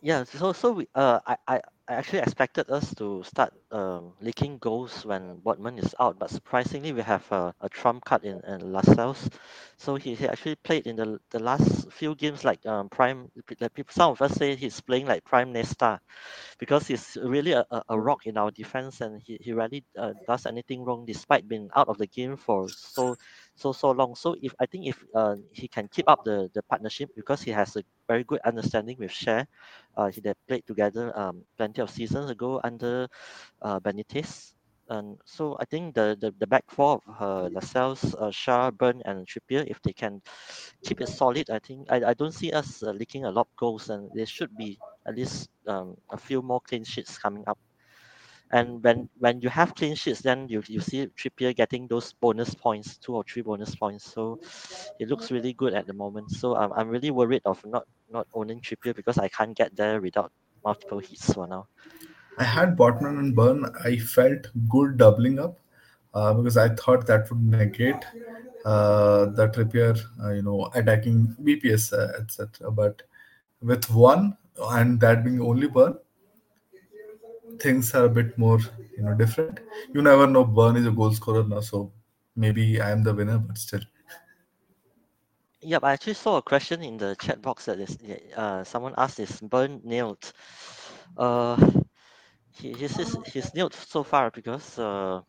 Yeah, 0.00 0.22
so 0.24 0.52
so 0.52 0.72
we, 0.72 0.86
uh, 0.94 1.18
I, 1.26 1.36
I 1.48 1.60
actually 1.88 2.20
expected 2.20 2.70
us 2.70 2.94
to 2.94 3.24
start 3.24 3.52
um, 3.72 4.12
leaking 4.20 4.58
goals 4.58 5.04
when 5.04 5.38
Botman 5.38 5.82
is 5.82 5.92
out, 5.98 6.20
but 6.20 6.30
surprisingly 6.30 6.92
we 6.92 7.02
have 7.02 7.26
a, 7.32 7.52
a 7.60 7.68
trump 7.68 8.04
card 8.04 8.24
in, 8.24 8.40
in 8.46 8.72
Lascelles. 8.72 9.28
So 9.76 9.96
he, 9.96 10.14
he 10.14 10.28
actually 10.28 10.54
played 10.56 10.86
in 10.86 10.96
the 10.96 11.18
the 11.30 11.40
last 11.40 11.90
few 11.90 12.14
games 12.14 12.44
like 12.44 12.64
um, 12.64 12.88
prime. 12.90 13.28
Some 13.88 14.12
of 14.12 14.22
us 14.22 14.34
say 14.34 14.54
he's 14.54 14.80
playing 14.80 15.06
like 15.06 15.24
prime 15.24 15.52
Nesta, 15.52 16.00
because 16.58 16.86
he's 16.86 17.16
really 17.22 17.52
a, 17.52 17.64
a 17.88 17.98
rock 17.98 18.26
in 18.26 18.36
our 18.36 18.50
defense 18.50 19.00
and 19.00 19.20
he, 19.22 19.38
he 19.40 19.52
rarely 19.52 19.84
uh, 19.96 20.12
does 20.26 20.46
anything 20.46 20.84
wrong 20.84 21.04
despite 21.06 21.48
being 21.48 21.70
out 21.74 21.88
of 21.88 21.98
the 21.98 22.06
game 22.06 22.36
for 22.36 22.68
so 22.68 23.16
so 23.58 23.72
so 23.72 23.90
long. 23.90 24.14
So 24.14 24.36
if 24.40 24.54
I 24.60 24.66
think 24.66 24.86
if 24.86 25.02
uh, 25.14 25.36
he 25.52 25.66
can 25.68 25.88
keep 25.88 26.08
up 26.08 26.24
the 26.24 26.48
the 26.54 26.62
partnership 26.62 27.10
because 27.16 27.42
he 27.42 27.50
has 27.50 27.76
a 27.76 27.82
very 28.06 28.24
good 28.24 28.40
understanding 28.46 28.96
with 28.98 29.10
Schär, 29.10 29.46
uh, 29.96 30.10
they 30.22 30.32
played 30.46 30.64
together 30.66 31.10
um, 31.18 31.42
plenty 31.58 31.82
of 31.82 31.90
seasons 31.90 32.30
ago 32.30 32.60
under 32.64 33.08
uh, 33.62 33.80
Benitez. 33.80 34.54
And 34.90 35.18
so 35.26 35.56
I 35.60 35.66
think 35.66 35.94
the, 35.94 36.16
the, 36.18 36.32
the 36.38 36.46
back 36.46 36.64
four 36.68 37.00
of 37.06 37.20
uh, 37.20 37.48
Lascelles, 37.52 38.14
uh, 38.14 38.30
Schär, 38.32 38.72
Burn, 38.72 39.02
and 39.04 39.26
Trippier, 39.26 39.66
if 39.68 39.82
they 39.82 39.92
can 39.92 40.22
keep 40.82 41.02
it 41.02 41.08
solid, 41.08 41.50
I 41.50 41.58
think 41.58 41.92
I, 41.92 42.10
I 42.10 42.14
don't 42.14 42.32
see 42.32 42.52
us 42.52 42.82
uh, 42.82 42.92
leaking 42.92 43.26
a 43.26 43.30
lot 43.30 43.48
of 43.52 43.56
goals, 43.56 43.90
and 43.90 44.10
there 44.14 44.24
should 44.26 44.56
be 44.56 44.78
at 45.06 45.14
least 45.16 45.50
um, 45.66 45.96
a 46.10 46.16
few 46.16 46.40
more 46.40 46.60
clean 46.62 46.84
sheets 46.84 47.18
coming 47.18 47.44
up. 47.46 47.58
And 48.50 48.82
when 48.82 49.08
when 49.18 49.40
you 49.40 49.48
have 49.50 49.74
clean 49.74 49.94
sheets, 49.94 50.20
then 50.20 50.48
you 50.48 50.62
you 50.66 50.80
see 50.80 51.06
Trippier 51.16 51.54
getting 51.54 51.86
those 51.86 52.14
bonus 52.14 52.54
points, 52.54 52.96
two 52.96 53.14
or 53.14 53.24
three 53.24 53.42
bonus 53.42 53.74
points. 53.74 54.04
So 54.04 54.40
it 54.98 55.08
looks 55.08 55.30
really 55.30 55.52
good 55.52 55.74
at 55.74 55.86
the 55.86 55.92
moment. 55.92 56.30
So 56.30 56.56
I'm, 56.56 56.72
I'm 56.72 56.88
really 56.88 57.10
worried 57.10 57.42
of 57.44 57.64
not 57.66 57.84
not 58.10 58.26
owning 58.32 58.60
Trippier 58.60 58.96
because 58.96 59.18
I 59.18 59.28
can't 59.28 59.56
get 59.56 59.76
there 59.76 60.00
without 60.00 60.32
multiple 60.64 60.98
hits 60.98 61.32
for 61.32 61.46
now. 61.46 61.68
I 62.38 62.44
had 62.44 62.76
Botman 62.76 63.18
and 63.18 63.34
Burn. 63.34 63.66
I 63.84 63.98
felt 63.98 64.46
good 64.68 64.96
doubling 64.96 65.38
up 65.38 65.58
uh, 66.14 66.32
because 66.34 66.56
I 66.56 66.68
thought 66.70 67.06
that 67.06 67.28
would 67.28 67.42
negate 67.42 68.04
uh, 68.64 69.26
the 69.26 69.48
Trippier, 69.48 69.98
uh, 70.22 70.32
you 70.32 70.42
know, 70.42 70.70
attacking 70.74 71.36
BPS, 71.42 71.92
uh, 71.92 72.18
etc. 72.20 72.70
But 72.70 73.02
with 73.60 73.90
one 73.90 74.36
and 74.70 75.00
that 75.00 75.24
being 75.24 75.40
only 75.40 75.68
Burn, 75.68 75.98
things 77.58 77.94
are 77.94 78.04
a 78.04 78.08
bit 78.08 78.36
more, 78.38 78.58
you 78.96 79.02
know, 79.02 79.14
different. 79.14 79.60
You 79.92 80.02
never 80.02 80.26
know. 80.26 80.44
Burn 80.44 80.76
is 80.76 80.86
a 80.86 80.90
goal 80.90 81.12
scorer 81.12 81.44
now, 81.44 81.60
so 81.60 81.92
maybe 82.36 82.80
I 82.80 82.90
am 82.90 83.02
the 83.02 83.14
winner, 83.14 83.38
but 83.38 83.58
still. 83.58 83.80
Yep, 85.60 85.82
I 85.84 85.92
actually 85.92 86.14
saw 86.14 86.36
a 86.36 86.42
question 86.42 86.82
in 86.82 86.96
the 86.96 87.16
chat 87.16 87.42
box 87.42 87.64
that 87.64 87.80
is 87.80 87.98
uh, 88.36 88.62
someone 88.62 88.94
asked 88.96 89.18
is 89.18 89.40
Burn 89.40 89.80
nailed. 89.84 90.32
Uh, 91.16 91.56
he, 92.52 92.72
he's, 92.72 92.96
he's, 92.96 93.16
he's 93.32 93.54
nailed 93.54 93.74
so 93.74 94.04
far 94.04 94.30
because 94.30 94.78
uh, 94.78 95.20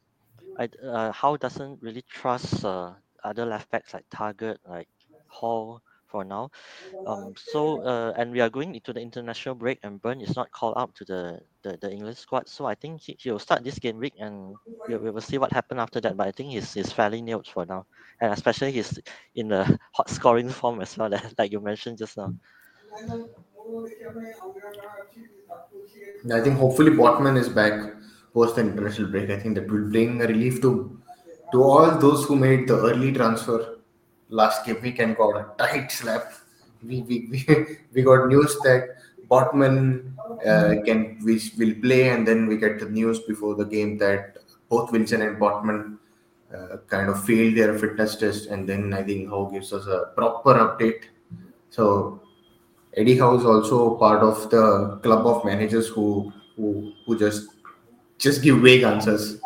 I, 0.57 0.69
uh, 0.86 1.11
Howe 1.11 1.38
doesn't 1.38 1.82
really 1.82 2.03
trust 2.03 2.63
uh, 2.63 2.93
other 3.23 3.45
left 3.45 3.71
backs 3.71 3.93
like 3.93 4.05
Targett, 4.09 4.57
like 4.67 4.88
Hall 5.27 5.82
for 6.10 6.26
now. 6.26 6.49
Um, 7.05 7.34
so 7.38 7.82
uh, 7.84 8.14
and 8.18 8.32
we 8.32 8.41
are 8.41 8.49
going 8.49 8.76
into 8.76 8.93
the 8.93 8.99
international 8.99 9.55
break, 9.55 9.80
and 9.84 10.01
Burn 10.01 10.22
is 10.22 10.36
not 10.36 10.51
called 10.51 10.76
up 10.78 10.93
to 10.95 11.05
the, 11.05 11.39
the, 11.64 11.78
the 11.82 11.91
English 11.91 12.18
squad. 12.18 12.49
So 12.49 12.66
I 12.66 12.76
think 12.76 13.01
he, 13.01 13.16
he 13.20 13.32
will 13.32 13.39
start 13.39 13.64
this 13.64 13.80
game 13.80 13.97
week, 13.97 14.16
and 14.20 14.55
we, 14.88 14.97
we 14.97 15.12
will 15.12 15.22
see 15.22 15.38
what 15.38 15.53
happens 15.53 15.80
after 15.80 16.01
that. 16.01 16.18
But 16.18 16.28
I 16.28 16.32
think 16.32 16.51
he's, 16.51 16.74
he's 16.74 16.91
fairly 16.91 17.22
nailed 17.22 17.47
for 17.47 17.66
now, 17.66 17.86
and 18.22 18.34
especially 18.34 18.72
he's 18.72 18.99
in 19.36 19.49
the 19.49 19.80
hot 19.93 20.10
scoring 20.10 20.49
form 20.49 20.82
as 20.82 20.97
well, 20.97 21.12
like 21.38 21.51
you 21.51 21.60
mentioned 21.60 21.97
just 21.97 22.18
now. 22.18 22.34
I 26.34 26.41
think 26.41 26.57
hopefully 26.57 26.91
Botman 26.91 27.38
is 27.38 27.49
back 27.49 27.93
post 28.34 28.55
the 28.55 28.62
international 28.62 29.10
break. 29.12 29.30
I 29.30 29.39
think 29.39 29.55
that 29.55 29.70
will 29.70 29.89
bring 29.89 30.22
a 30.22 30.28
relief 30.28 30.62
to 30.62 30.72
to 31.51 31.64
all 31.64 31.97
those 31.97 32.26
who 32.26 32.36
made 32.36 32.68
the 32.68 32.78
early 32.78 33.12
transfer 33.12 33.78
last 34.30 34.65
game 34.65 34.82
week 34.82 34.99
and 34.99 35.17
got 35.17 35.36
a 35.38 35.45
tight 35.57 35.91
slap. 35.91 36.34
We 36.84 37.01
we, 37.01 37.27
we, 37.32 37.77
we 37.93 38.01
got 38.03 38.27
news 38.27 38.57
that 38.63 38.95
Botman 39.30 40.13
uh, 40.45 40.82
can 40.86 41.19
we 41.23 41.41
will 41.57 41.75
play, 41.82 42.09
and 42.09 42.27
then 42.27 42.47
we 42.47 42.57
get 42.57 42.80
the 42.80 42.89
news 42.89 43.19
before 43.19 43.55
the 43.55 43.65
game 43.65 43.97
that 43.97 44.38
both 44.69 44.91
Wilson 44.91 45.21
and 45.21 45.38
Botman 45.38 45.97
uh, 46.55 46.77
kind 46.88 47.09
of 47.09 47.23
failed 47.25 47.55
their 47.55 47.77
fitness 47.77 48.15
test, 48.15 48.47
and 48.47 48.67
then 48.67 48.93
I 48.93 49.03
think 49.03 49.30
Howe 49.30 49.49
gives 49.51 49.73
us 49.73 49.86
a 49.88 50.11
proper 50.15 50.53
update. 50.55 51.03
So 51.69 52.21
Eddie 52.95 53.17
Howe 53.17 53.36
is 53.36 53.45
also 53.45 53.95
part 53.95 54.23
of 54.23 54.49
the 54.49 54.99
club 55.03 55.25
of 55.25 55.45
managers 55.45 55.88
who 55.88 56.34
who 56.55 56.93
who 57.05 57.17
just 57.17 57.49
just 58.17 58.41
give 58.41 58.59
vague 58.59 58.84
answers. 58.84 59.39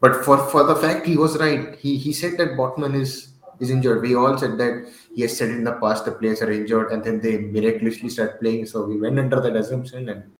But 0.00 0.24
for 0.24 0.38
for 0.50 0.64
the 0.64 0.76
fact 0.76 1.06
he 1.06 1.16
was 1.16 1.38
right, 1.38 1.74
he 1.76 1.96
he 1.96 2.12
said 2.12 2.36
that 2.38 2.56
Botman 2.56 2.94
is 3.00 3.32
is 3.60 3.70
injured. 3.70 4.02
We 4.02 4.14
all 4.14 4.36
said 4.36 4.58
that 4.58 4.92
has 5.18 5.36
said 5.36 5.50
in 5.50 5.64
the 5.64 5.72
past 5.72 6.04
the 6.04 6.12
players 6.12 6.42
are 6.42 6.50
injured, 6.50 6.92
and 6.92 7.02
then 7.02 7.20
they 7.20 7.38
miraculously 7.38 8.08
start 8.08 8.40
playing. 8.40 8.66
So 8.66 8.84
we 8.84 9.00
went 9.00 9.18
under 9.18 9.40
that 9.40 9.56
assumption 9.56 10.08
and 10.08 10.32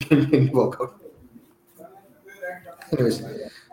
it 0.10 0.30
didn't 0.30 0.52
work 0.52 0.76
out. 0.80 1.00
Anyways, 2.92 3.22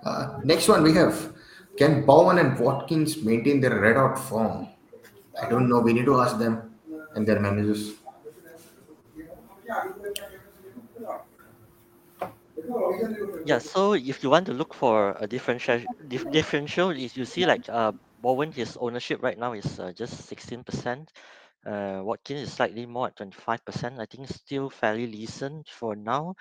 uh, 0.03 0.39
next 0.43 0.67
one 0.67 0.81
we 0.81 0.93
have 0.93 1.33
can 1.77 2.05
Bowen 2.05 2.37
and 2.37 2.59
Watkins 2.59 3.23
maintain 3.23 3.59
their 3.59 3.79
red 3.79 3.95
hot 3.95 4.17
form? 4.17 4.67
I 5.41 5.49
don't 5.49 5.67
know. 5.67 5.79
We 5.79 5.93
need 5.93 6.05
to 6.05 6.21
ask 6.21 6.37
them 6.37 6.75
and 7.15 7.27
their 7.27 7.39
managers. 7.39 7.93
Yeah, 13.43 13.59
so 13.59 13.93
if 13.93 14.23
you 14.23 14.29
want 14.29 14.45
to 14.47 14.53
look 14.53 14.73
for 14.73 15.15
a 15.19 15.27
differential, 15.27 15.81
dif- 16.07 16.29
differential, 16.29 16.89
is 16.91 17.15
you 17.17 17.25
see 17.25 17.45
like 17.45 17.67
uh, 17.69 17.91
Bowen, 18.17 18.51
his 18.51 18.77
ownership 18.77 19.21
right 19.21 19.37
now 19.37 19.53
is 19.53 19.79
uh, 19.79 19.91
just 19.93 20.13
sixteen 20.27 20.63
percent. 20.63 21.11
Uh, 21.65 22.01
Watkins 22.03 22.41
is 22.41 22.53
slightly 22.53 22.85
more 22.85 23.07
at 23.07 23.17
twenty 23.17 23.35
five 23.35 23.63
percent. 23.65 23.99
I 23.99 24.05
think 24.05 24.27
still 24.29 24.69
fairly 24.69 25.07
decent 25.07 25.69
for 25.69 25.95
now. 25.95 26.35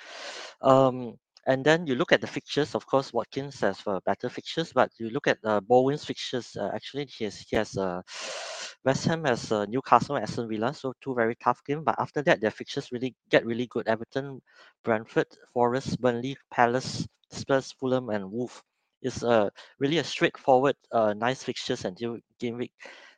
Um, 0.61 1.17
and 1.47 1.65
then 1.65 1.87
you 1.87 1.95
look 1.95 2.13
at 2.13 2.21
the 2.21 2.27
fixtures. 2.27 2.75
Of 2.75 2.87
course, 2.87 3.13
Watkins 3.13 3.61
has 3.61 3.81
uh, 3.87 4.01
better 4.05 4.29
fixtures, 4.29 4.73
but 4.73 4.91
you 4.99 5.11
look 5.11 5.27
at 5.27 5.39
uh, 5.45 5.61
Bowen's 5.61 6.05
fixtures. 6.05 6.57
Uh, 6.57 6.71
actually, 6.75 7.07
he 7.07 7.25
has 7.25 7.39
he 7.39 7.57
has 7.57 7.77
uh, 7.77 8.03
West 8.85 9.07
Ham 9.07 9.25
has 9.25 9.51
uh, 9.53 9.65
Newcastle 9.67 10.17
and 10.17 10.25
Aston 10.25 10.49
Villa, 10.49 10.75
so 10.75 10.93
two 11.01 11.15
very 11.15 11.35
tough 11.37 11.63
games. 11.65 11.83
But 11.85 11.97
after 11.99 12.23
that, 12.23 12.41
their 12.41 12.51
fixtures 12.51 12.91
really 12.93 13.15
get 13.31 13.47
really 13.47 13.67
good. 13.67 13.89
Everton, 13.89 14.41
Brentford, 14.85 15.27
Forest, 15.53 16.01
Burnley, 16.01 16.37
Palace, 16.51 17.07
Spurs, 17.31 17.73
Fulham, 17.73 18.11
and 18.11 18.31
Wolf. 18.31 18.63
It's 19.03 19.23
uh, 19.23 19.51
really 19.79 19.99
a 19.99 20.05
straightforward, 20.05 20.77
uh, 20.93 21.13
nice 21.15 21.43
fixtures 21.43 21.85
until 21.85 22.19
game 22.39 22.57
week 22.57 22.73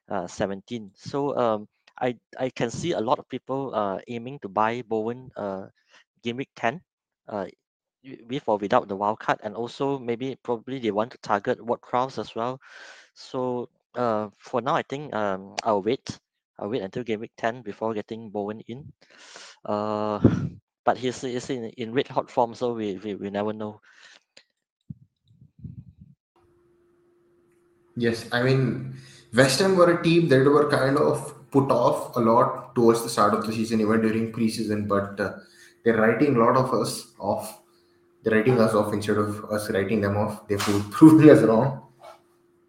uh, 0.08 0.26
17. 0.26 0.90
So 0.94 1.36
um, 1.36 1.68
I 2.00 2.16
I 2.38 2.50
can 2.50 2.70
see 2.70 2.92
a 2.92 3.00
lot 3.00 3.18
of 3.18 3.28
people 3.28 3.74
uh, 3.74 3.98
aiming 4.08 4.38
to 4.40 4.48
buy 4.48 4.82
Bowen 4.82 5.30
uh, 5.36 5.66
game 6.22 6.36
week 6.38 6.50
10. 6.56 6.80
Uh, 7.28 7.46
with 8.28 8.42
or 8.46 8.58
without 8.58 8.88
the 8.88 8.96
wild 8.96 9.18
card, 9.18 9.40
and 9.42 9.54
also 9.54 9.98
maybe 9.98 10.36
probably 10.42 10.78
they 10.78 10.90
want 10.90 11.12
to 11.12 11.18
target 11.18 11.64
Ward 11.64 11.80
Prowse 11.82 12.18
as 12.18 12.34
well. 12.34 12.60
So 13.14 13.68
uh, 13.94 14.28
for 14.38 14.60
now, 14.60 14.74
I 14.74 14.82
think 14.82 15.14
um, 15.14 15.54
I'll 15.62 15.82
wait. 15.82 16.18
I'll 16.58 16.68
wait 16.68 16.82
until 16.82 17.02
game 17.02 17.20
week 17.20 17.32
10 17.36 17.62
before 17.62 17.94
getting 17.94 18.30
Bowen 18.30 18.60
in. 18.68 18.92
Uh, 19.64 20.20
but 20.84 20.96
he's, 20.96 21.20
he's 21.20 21.50
in, 21.50 21.64
in 21.76 21.92
red 21.92 22.08
hot 22.08 22.30
form, 22.30 22.54
so 22.54 22.74
we, 22.74 22.94
we, 23.02 23.14
we 23.14 23.30
never 23.30 23.52
know. 23.52 23.80
Yes, 27.96 28.26
I 28.32 28.42
mean, 28.42 28.94
West 29.32 29.60
Ham 29.60 29.76
were 29.76 29.98
a 29.98 30.02
team 30.02 30.28
that 30.28 30.44
were 30.44 30.68
kind 30.68 30.96
of 30.98 31.50
put 31.50 31.70
off 31.70 32.16
a 32.16 32.20
lot 32.20 32.74
towards 32.74 33.02
the 33.02 33.08
start 33.08 33.34
of 33.34 33.46
the 33.46 33.52
season, 33.52 33.80
even 33.80 34.00
during 34.00 34.32
preseason, 34.32 34.88
but 34.88 35.18
uh, 35.20 35.38
they're 35.84 35.96
writing 35.96 36.34
a 36.34 36.38
lot 36.38 36.56
of 36.56 36.72
us 36.74 37.14
off. 37.18 37.63
They're 38.24 38.34
writing 38.34 38.58
us 38.58 38.74
off 38.74 38.92
instead 38.92 39.18
of 39.18 39.44
us 39.52 39.70
writing 39.70 40.00
them 40.00 40.16
off. 40.16 40.48
They're 40.48 40.58
proving 40.58 41.30
us 41.30 41.42
wrong. 41.42 41.82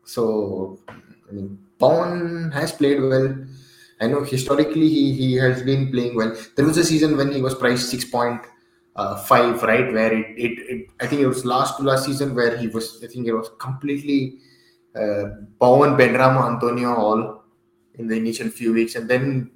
So, 0.04 0.80
I 0.90 1.32
mean, 1.32 1.58
has 2.52 2.74
played 2.74 3.02
well. 3.02 3.36
I 4.02 4.08
know 4.08 4.24
historically 4.24 4.90
he, 4.90 5.14
he 5.14 5.36
has 5.36 5.64
been 5.64 5.92
playing 5.92 6.16
well. 6.16 6.36
There 6.56 6.66
was 6.66 6.78
a 6.78 6.84
season 6.84 7.16
when 7.16 7.32
he 7.32 7.42
was 7.42 7.56
priced 7.56 7.90
six 7.90 8.04
point 8.04 8.42
five, 8.96 9.64
uh, 9.64 9.68
right? 9.68 9.92
Where 9.94 10.14
it, 10.14 10.26
it, 10.38 10.60
it, 10.70 10.88
I 11.00 11.08
think 11.08 11.22
it 11.22 11.28
was 11.28 11.46
last 11.46 11.78
to 11.78 11.84
last 11.84 12.06
season 12.06 12.36
where 12.36 12.58
he 12.58 12.68
was. 12.68 13.02
I 13.04 13.08
think 13.08 13.28
it 13.28 13.34
was 13.34 13.50
completely 13.58 14.40
uh, 14.96 15.24
Bowen, 15.60 15.96
Benrahma, 15.96 16.54
Antonio 16.54 16.94
all 16.94 17.44
in 17.96 18.08
the 18.08 18.16
initial 18.16 18.50
few 18.50 18.74
weeks, 18.74 18.96
and 18.96 19.10
then 19.10 19.52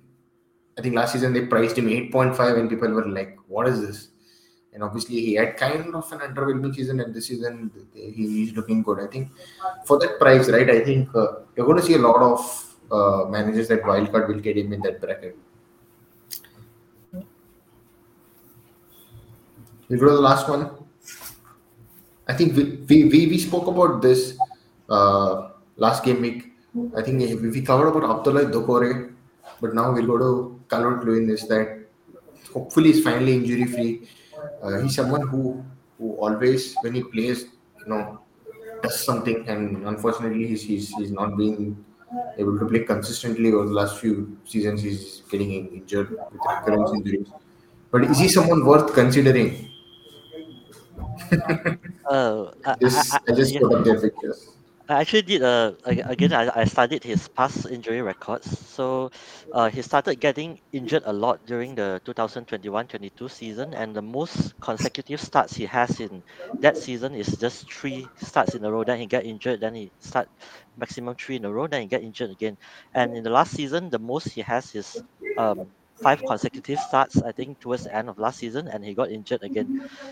I 0.77 0.81
think 0.81 0.95
last 0.95 1.13
season 1.13 1.33
they 1.33 1.45
priced 1.45 1.77
him 1.77 1.89
eight 1.89 2.11
point 2.11 2.35
five, 2.35 2.57
and 2.57 2.69
people 2.69 2.89
were 2.89 3.07
like, 3.07 3.37
"What 3.47 3.67
is 3.67 3.81
this?" 3.81 4.07
And 4.73 4.83
obviously 4.83 5.19
he 5.19 5.33
had 5.33 5.57
kind 5.57 5.95
of 5.95 6.11
an 6.11 6.19
underwhelming 6.19 6.75
season, 6.75 6.99
and 6.99 7.13
this 7.13 7.27
season 7.27 7.71
he 7.93 8.43
is 8.43 8.53
looking 8.53 8.83
good. 8.83 8.99
I 8.99 9.07
think 9.07 9.31
for 9.85 9.97
that 9.99 10.19
price, 10.19 10.49
right? 10.49 10.69
I 10.69 10.81
think 10.81 11.09
uh, 11.15 11.27
you're 11.55 11.65
going 11.65 11.77
to 11.77 11.83
see 11.83 11.95
a 11.95 11.97
lot 11.97 12.21
of 12.21 12.75
uh, 12.91 13.29
managers 13.29 13.67
that 13.69 13.83
wildcard 13.83 14.27
will 14.27 14.39
get 14.39 14.57
him 14.57 14.73
in 14.73 14.81
that 14.81 15.01
bracket. 15.01 15.37
We 19.89 19.97
go 19.97 20.05
to 20.05 20.11
the 20.11 20.21
last 20.21 20.47
one. 20.47 20.69
I 22.27 22.33
think 22.33 22.55
we, 22.55 22.63
we, 22.87 23.05
we, 23.05 23.27
we 23.27 23.37
spoke 23.39 23.65
about 23.65 24.03
this 24.03 24.37
uh, 24.87 25.49
last 25.77 26.03
game 26.03 26.21
week. 26.21 26.53
I 26.95 27.01
think 27.01 27.41
we, 27.41 27.61
covered 27.61 27.87
about 27.87 28.23
Abdoulaye 28.23 28.51
Doucouré, 28.51 29.11
but 29.59 29.73
now 29.73 29.91
we'll 29.91 30.05
go 30.05 30.17
to 30.19 30.61
Calvert 30.69 31.03
Lewin. 31.05 31.27
Is 31.31 31.47
that 31.47 31.87
hopefully 32.53 32.91
he's 32.91 33.03
finally 33.03 33.33
injury 33.33 33.65
free. 33.65 34.07
Uh, 34.61 34.79
he's 34.79 34.95
someone 34.95 35.27
who 35.27 35.63
who 35.97 36.15
always 36.15 36.75
when 36.81 36.95
he 36.95 37.03
plays, 37.03 37.45
you 37.79 37.87
know, 37.87 38.19
does 38.81 39.03
something, 39.03 39.47
and 39.47 39.87
unfortunately 39.87 40.47
he's 40.47 40.63
he's, 40.63 40.89
he's 40.95 41.11
not 41.11 41.37
being 41.37 41.85
able 42.37 42.57
to 42.57 42.65
play 42.65 42.83
consistently 42.83 43.53
over 43.53 43.65
the 43.65 43.73
last 43.73 43.99
few 43.99 44.37
seasons. 44.45 44.81
He's 44.81 45.23
getting 45.29 45.51
injured 45.73 46.11
with 46.11 46.41
recurrent 46.47 46.95
injuries. 46.95 47.27
But 47.91 48.03
is 48.05 48.19
he 48.19 48.27
someone 48.27 48.65
worth 48.65 48.93
considering? 48.93 49.69
uh, 52.09 52.51
I, 52.65 52.75
I, 52.81 53.19
I 53.27 53.31
just 53.33 53.55
put 53.59 53.73
up 53.73 53.83
their 53.83 53.99
pictures. 53.99 54.58
I 54.89 55.01
actually 55.01 55.21
did 55.21 55.43
uh, 55.43 55.73
again. 55.85 56.33
I, 56.33 56.49
I 56.61 56.65
studied 56.65 57.03
his 57.03 57.27
past 57.29 57.67
injury 57.69 58.01
records. 58.01 58.49
So, 58.67 59.11
uh, 59.53 59.69
he 59.69 59.83
started 59.83 60.15
getting 60.19 60.59
injured 60.73 61.03
a 61.05 61.13
lot 61.13 61.45
during 61.45 61.75
the 61.75 62.01
2021-22 62.05 63.29
season, 63.29 63.73
and 63.75 63.95
the 63.95 64.01
most 64.01 64.59
consecutive 64.59 65.21
starts 65.21 65.53
he 65.55 65.65
has 65.67 65.99
in 65.99 66.23
that 66.61 66.75
season 66.75 67.13
is 67.13 67.37
just 67.37 67.71
three 67.71 68.11
starts 68.17 68.55
in 68.55 68.65
a 68.65 68.71
row. 68.71 68.83
Then 68.83 68.99
he 68.99 69.05
get 69.05 69.25
injured. 69.25 69.61
Then 69.61 69.75
he 69.75 69.91
start 69.99 70.27
maximum 70.75 71.15
three 71.15 71.35
in 71.37 71.45
a 71.45 71.53
row. 71.53 71.67
Then 71.67 71.83
he 71.83 71.87
get 71.87 72.01
injured 72.03 72.31
again. 72.31 72.57
And 72.93 73.15
in 73.15 73.23
the 73.23 73.29
last 73.31 73.51
season, 73.53 73.91
the 73.91 73.99
most 73.99 74.29
he 74.33 74.41
has 74.41 74.73
is 74.73 75.03
um, 75.37 75.71
five 76.01 76.23
consecutive 76.25 76.79
starts. 76.79 77.21
I 77.21 77.31
think 77.31 77.59
towards 77.59 77.83
the 77.83 77.95
end 77.95 78.09
of 78.09 78.17
last 78.17 78.39
season, 78.39 78.67
and 78.67 78.83
he 78.83 78.95
got 78.95 79.11
injured 79.11 79.43
again. 79.43 79.69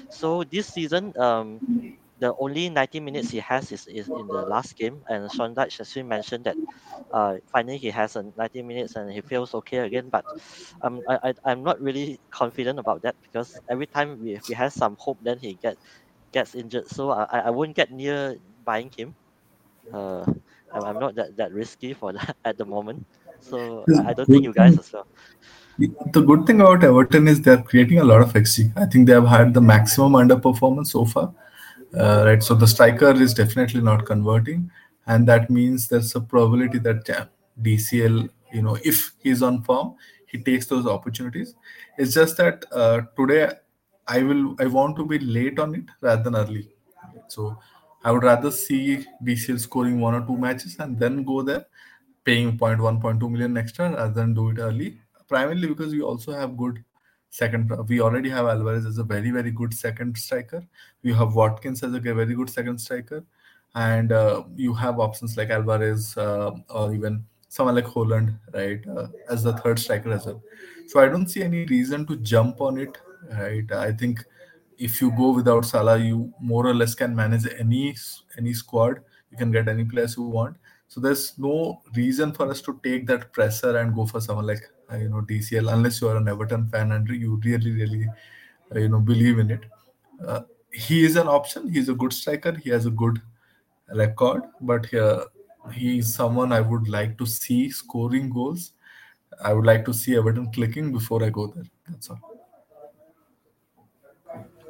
So 0.09 0.43
this 0.43 0.67
season, 0.67 1.13
um, 1.17 1.61
the 2.19 2.33
only 2.39 2.69
90 2.69 2.99
minutes 2.99 3.29
he 3.29 3.39
has 3.39 3.71
is, 3.71 3.87
is 3.87 4.07
in 4.07 4.27
the 4.27 4.45
last 4.49 4.75
game. 4.75 5.01
And 5.09 5.31
Sean 5.31 5.53
Dyche 5.53 5.81
actually 5.81 6.03
mentioned 6.03 6.45
that 6.45 6.57
uh, 7.13 7.35
finally 7.51 7.77
he 7.77 7.89
has 7.89 8.15
a 8.15 8.25
90 8.35 8.63
minutes 8.63 8.95
and 8.95 9.11
he 9.11 9.21
feels 9.21 9.53
okay 9.53 9.79
again. 9.79 10.09
But 10.09 10.25
um, 10.81 11.01
I, 11.07 11.19
I, 11.23 11.33
I'm 11.45 11.63
not 11.63 11.79
really 11.79 12.19
confident 12.31 12.79
about 12.79 13.01
that 13.03 13.15
because 13.21 13.61
every 13.69 13.87
time 13.87 14.19
we, 14.21 14.39
we 14.47 14.55
have 14.55 14.73
some 14.73 14.95
hope, 14.99 15.19
then 15.21 15.37
he 15.37 15.59
get 15.61 15.77
gets 16.33 16.55
injured. 16.55 16.87
So 16.87 17.11
I, 17.11 17.39
I 17.45 17.49
won't 17.51 17.75
get 17.75 17.91
near 17.91 18.37
buying 18.65 18.91
him. 18.95 19.15
Uh, 19.93 20.25
I'm, 20.73 20.83
I'm 20.83 20.99
not 20.99 21.15
that, 21.15 21.37
that 21.37 21.51
risky 21.51 21.93
for 21.93 22.13
that 22.17 22.35
at 22.45 22.57
the 22.57 22.65
moment. 22.65 23.05
So 23.39 23.85
I 24.05 24.13
don't 24.13 24.25
think 24.25 24.43
you 24.43 24.53
guys 24.53 24.77
as 24.77 24.91
well. 24.91 25.07
The 26.11 26.21
good 26.21 26.47
thing 26.47 26.59
about 26.59 26.83
Everton 26.83 27.27
is 27.27 27.39
they're 27.39 27.61
creating 27.61 27.99
a 27.99 28.03
lot 28.03 28.21
of 28.21 28.33
XG. 28.33 28.73
I 28.75 28.87
think 28.87 29.05
they 29.05 29.13
have 29.13 29.27
had 29.27 29.53
the 29.53 29.61
maximum 29.61 30.13
underperformance 30.13 30.87
so 30.87 31.05
far 31.05 31.31
uh, 31.95 32.23
right? 32.25 32.43
So 32.43 32.55
the 32.55 32.67
striker 32.67 33.11
is 33.11 33.33
definitely 33.33 33.81
not 33.81 34.05
converting, 34.05 34.71
and 35.05 35.27
that 35.27 35.49
means 35.49 35.87
there's 35.87 36.15
a 36.15 36.21
probability 36.21 36.79
that 36.79 37.29
DCL, 37.61 38.29
you 38.53 38.61
know, 38.61 38.77
if 38.83 39.13
he's 39.19 39.41
on 39.41 39.63
form, 39.63 39.95
he 40.27 40.37
takes 40.39 40.67
those 40.67 40.85
opportunities. 40.85 41.55
It's 41.97 42.13
just 42.13 42.37
that 42.37 42.65
uh, 42.71 43.01
today 43.17 43.51
I 44.07 44.23
will 44.23 44.55
I 44.59 44.65
want 44.65 44.95
to 44.97 45.05
be 45.05 45.19
late 45.19 45.59
on 45.59 45.75
it 45.75 45.85
rather 46.01 46.23
than 46.23 46.35
early. 46.35 46.69
So 47.27 47.57
I 48.03 48.11
would 48.11 48.23
rather 48.23 48.51
see 48.51 49.05
DCL 49.23 49.59
scoring 49.59 49.99
one 49.99 50.13
or 50.15 50.25
two 50.25 50.37
matches 50.37 50.77
and 50.79 50.97
then 50.99 51.23
go 51.23 51.41
there, 51.41 51.65
paying 52.23 52.57
0.1, 52.57 53.01
0.2 53.01 53.29
million 53.29 53.57
extra 53.57 53.91
rather 53.91 54.13
than 54.13 54.33
do 54.33 54.49
it 54.49 54.59
early. 54.59 54.99
Primarily 55.27 55.67
because 55.67 55.91
we 55.91 56.01
also 56.01 56.31
have 56.31 56.55
good 56.55 56.83
second. 57.37 57.71
We 57.87 58.01
already 58.01 58.29
have 58.29 58.47
Alvarez 58.47 58.85
as 58.85 58.97
a 58.97 59.03
very 59.03 59.31
very 59.31 59.51
good 59.51 59.73
second 59.73 60.17
striker. 60.17 60.61
We 61.03 61.13
have 61.13 61.35
Watkins 61.35 61.83
as 61.83 61.93
a 61.93 61.99
very 61.99 62.35
good 62.35 62.49
second 62.49 62.79
striker, 62.79 63.23
and 63.75 64.11
uh, 64.11 64.43
you 64.55 64.73
have 64.73 64.99
options 64.99 65.37
like 65.37 65.49
Alvarez 65.49 66.17
uh, 66.17 66.51
or 66.69 66.93
even 66.93 67.23
someone 67.49 67.75
like 67.75 67.85
Haaland 67.85 68.37
right, 68.53 68.87
uh, 68.87 69.07
as 69.29 69.43
the 69.43 69.53
third 69.53 69.79
striker 69.79 70.11
as 70.11 70.25
well. 70.25 70.41
So 70.87 70.99
I 70.99 71.07
don't 71.07 71.27
see 71.27 71.43
any 71.43 71.65
reason 71.65 72.05
to 72.07 72.17
jump 72.17 72.61
on 72.61 72.77
it, 72.77 72.97
right? 73.31 73.71
I 73.71 73.91
think 73.91 74.23
if 74.77 75.01
you 75.01 75.11
go 75.11 75.31
without 75.31 75.65
Salah, 75.65 75.97
you 75.97 76.33
more 76.39 76.65
or 76.67 76.73
less 76.73 76.95
can 76.95 77.15
manage 77.15 77.47
any 77.59 77.95
any 78.37 78.53
squad. 78.53 78.99
You 79.31 79.37
can 79.37 79.51
get 79.51 79.67
any 79.67 79.83
players 79.83 80.17
you 80.17 80.23
want. 80.23 80.57
So 80.87 81.01
there's 81.01 81.37
no 81.37 81.81
reason 81.95 82.31
for 82.33 82.49
us 82.49 82.61
to 82.61 82.79
take 82.83 83.07
that 83.07 83.31
pressure 83.33 83.77
and 83.77 83.93
go 83.93 84.05
for 84.05 84.21
someone 84.21 84.47
like 84.47 84.61
you 84.93 85.09
know 85.09 85.21
DCL 85.21 85.71
unless 85.73 86.01
you 86.01 86.07
are 86.09 86.17
an 86.17 86.27
Everton 86.27 86.67
fan 86.67 86.91
and 86.91 87.07
you 87.09 87.41
really 87.43 87.71
really 87.71 88.07
uh, 88.75 88.79
you 88.79 88.89
know 88.89 88.99
believe 88.99 89.39
in 89.39 89.51
it. 89.51 89.61
Uh, 90.25 90.41
he 90.71 91.03
is 91.03 91.15
an 91.15 91.27
option. 91.27 91.69
He's 91.69 91.89
a 91.89 91.93
good 91.93 92.13
striker. 92.13 92.53
He 92.53 92.69
has 92.69 92.85
a 92.85 92.91
good 92.91 93.21
record, 93.93 94.43
but 94.61 94.93
uh, 94.93 95.25
he 95.73 95.99
is 95.99 96.13
someone 96.13 96.51
I 96.51 96.61
would 96.61 96.87
like 96.87 97.17
to 97.17 97.25
see 97.25 97.69
scoring 97.69 98.29
goals. 98.29 98.73
I 99.43 99.53
would 99.53 99.65
like 99.65 99.85
to 99.85 99.93
see 99.93 100.15
Everton 100.15 100.51
clicking 100.51 100.91
before 100.91 101.23
I 101.23 101.29
go 101.29 101.47
there. 101.47 101.65
That's 101.87 102.09
all. 102.09 102.19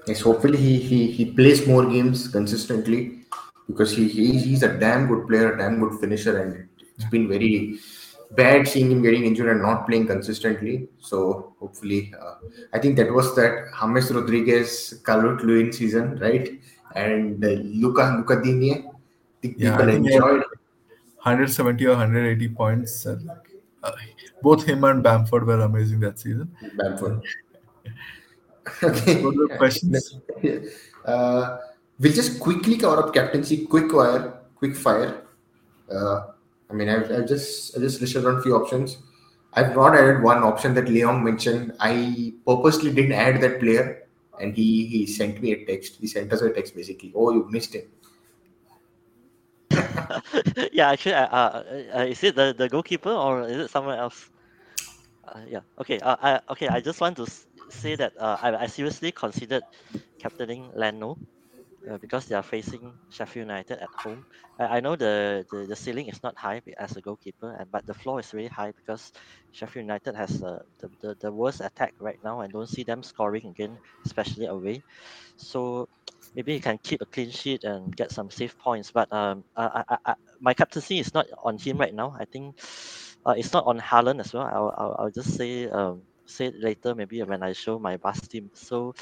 Yes, 0.08 0.22
hopefully 0.22 0.58
he, 0.58 0.80
he, 0.80 1.12
he 1.12 1.26
plays 1.26 1.68
more 1.68 1.86
games 1.86 2.30
consistently 2.30 3.20
because 3.68 3.92
he, 3.92 4.08
he 4.08 4.40
he's 4.40 4.64
a 4.64 4.78
damn 4.80 5.08
good 5.08 5.28
player, 5.28 5.54
a 5.54 5.58
damn 5.58 5.80
good 5.80 6.00
finisher, 6.00 6.42
and 6.42 6.70
it's 6.96 7.10
been 7.10 7.28
very 7.28 7.78
bad 8.32 8.68
seeing 8.68 8.92
him 8.92 9.02
getting 9.02 9.26
injured 9.26 9.50
and 9.50 9.62
not 9.62 9.88
playing 9.88 10.08
consistently. 10.08 10.88
So 11.00 11.54
hopefully, 11.60 12.14
uh, 12.20 12.36
I 12.74 12.80
think 12.80 12.98
that 12.98 13.12
was 13.12 13.36
that 13.36 13.70
James 13.80 14.12
Rodriguez 14.12 15.02
Calvert 15.06 15.44
Lewin 15.44 15.72
season, 15.72 16.18
right? 16.20 16.60
And 16.96 17.44
uh, 17.44 17.50
Luca 17.50 18.16
Luca 18.18 18.42
Digne. 18.42 18.86
yeah, 19.42 19.78
people 19.78 19.90
enjoyed. 19.90 20.44
170 21.24 21.86
or 21.86 21.90
180 21.90 22.50
points. 22.50 23.06
Uh, 23.06 23.18
both 24.42 24.66
him 24.66 24.84
and 24.84 25.04
Bamford 25.04 25.46
were 25.46 25.60
amazing 25.62 26.00
that 26.02 26.20
season. 26.20 26.50
Bamford. 26.78 27.22
okay. 28.84 29.58
questions? 29.58 30.18
Uh, 31.08 31.60
we'll 32.00 32.12
just 32.12 32.38
quickly 32.38 32.76
cover 32.76 33.02
up 33.02 33.14
captaincy, 33.14 33.66
quick 33.66 33.94
wire, 33.94 34.42
quick 34.56 34.76
fire. 34.76 35.22
Uh, 35.90 36.32
I 36.70 36.74
mean, 36.74 36.90
I've, 36.90 37.12
I've 37.12 37.28
just 37.28 37.78
I 37.78 37.80
just 37.80 38.02
listed 38.02 38.26
on 38.26 38.38
a 38.38 38.42
few 38.42 38.56
options. 38.56 38.98
I've 39.54 39.76
not 39.76 39.96
added 39.96 40.22
one 40.22 40.44
option 40.44 40.74
that 40.76 40.90
Leon 40.90 41.24
mentioned. 41.24 41.74
I 41.80 42.34
purposely 42.46 42.94
didn't 42.94 43.14
add 43.14 43.42
that 43.42 43.60
player, 43.60 44.08
and 44.40 44.56
he 44.56 44.86
he 44.86 45.06
sent 45.06 45.42
me 45.42 45.54
a 45.54 45.66
text. 45.66 45.98
He 46.00 46.08
sent 46.08 46.32
us 46.34 46.42
a 46.42 46.52
text 46.52 46.76
basically. 46.76 47.14
Oh, 47.16 47.32
you 47.32 47.48
missed 47.50 47.76
him. 47.76 47.88
yeah, 50.72 50.92
actually, 50.92 51.14
uh, 51.14 51.28
uh, 51.28 51.64
uh, 51.96 52.06
is 52.06 52.24
it 52.24 52.36
the, 52.36 52.54
the 52.58 52.70
goalkeeper 52.70 53.12
or 53.12 53.48
is 53.48 53.58
it 53.58 53.70
someone 53.70 53.98
else? 53.98 54.30
Uh, 55.28 55.42
yeah. 55.48 55.62
Okay. 55.80 56.00
Uh, 56.00 56.16
I, 56.22 56.40
okay. 56.50 56.68
I 56.68 56.80
just 56.80 57.02
want 57.02 57.18
to 57.18 57.28
say 57.70 57.96
that 57.96 58.14
uh, 58.18 58.38
I, 58.42 58.56
I 58.56 58.68
seriously 58.68 59.12
considered 59.12 59.64
captaining 60.20 60.72
Leno 60.74 61.18
uh, 61.90 61.98
because 62.00 62.26
they 62.26 62.36
are 62.36 62.44
facing 62.44 62.94
Sheffield 63.10 63.46
United 63.48 63.80
at 63.80 63.90
home. 63.96 64.26
I, 64.60 64.78
I 64.78 64.80
know 64.82 64.96
the, 64.96 65.46
the, 65.52 65.66
the 65.68 65.76
ceiling 65.76 66.08
is 66.08 66.22
not 66.24 66.38
high 66.38 66.62
as 66.80 66.96
a 66.98 67.02
goalkeeper, 67.02 67.56
and 67.60 67.72
but 67.72 67.86
the 67.86 67.94
floor 67.94 68.20
is 68.20 68.34
really 68.34 68.50
high 68.50 68.72
because 68.76 69.12
Sheffield 69.52 69.84
United 69.86 70.16
has 70.16 70.42
uh, 70.44 70.60
the, 70.80 70.90
the, 71.02 71.16
the 71.22 71.32
worst 71.32 71.62
attack 71.62 71.94
right 72.00 72.20
now. 72.24 72.42
I 72.42 72.48
don't 72.48 72.70
see 72.70 72.84
them 72.84 73.04
scoring 73.04 73.48
again, 73.48 73.80
especially 74.06 74.46
away. 74.48 74.84
So 75.38 75.88
maybe 76.36 76.54
he 76.54 76.60
can 76.60 76.78
keep 76.84 77.02
a 77.02 77.06
clean 77.08 77.32
sheet 77.32 77.64
and 77.64 77.96
get 77.96 78.12
some 78.12 78.30
safe 78.30 78.58
points. 78.58 78.92
But 78.92 79.12
um, 79.14 79.44
I, 79.56 79.84
I, 79.90 79.98
I, 80.08 80.16
my 80.40 80.54
captaincy 80.54 81.00
is 81.00 81.14
not 81.14 81.26
on 81.44 81.58
him 81.58 81.78
right 81.78 81.94
now. 81.94 82.16
I 82.20 82.26
think 82.26 82.56
uh, 83.26 83.36
it's 83.38 83.54
not 83.54 83.66
on 83.66 83.80
Haaland 83.80 84.20
as 84.20 84.34
well. 84.34 84.44
I'll, 84.46 84.74
I'll, 84.78 84.96
I'll 85.00 85.12
just 85.12 85.36
say 85.36 85.68
um, 85.70 86.04
say 86.28 86.52
later 86.56 86.94
maybe 86.96 87.22
when 87.24 87.44
I 87.44 87.54
show 87.54 87.80
my 87.80 87.98
bus 87.98 88.20
team. 88.28 88.52
So, 88.54 88.94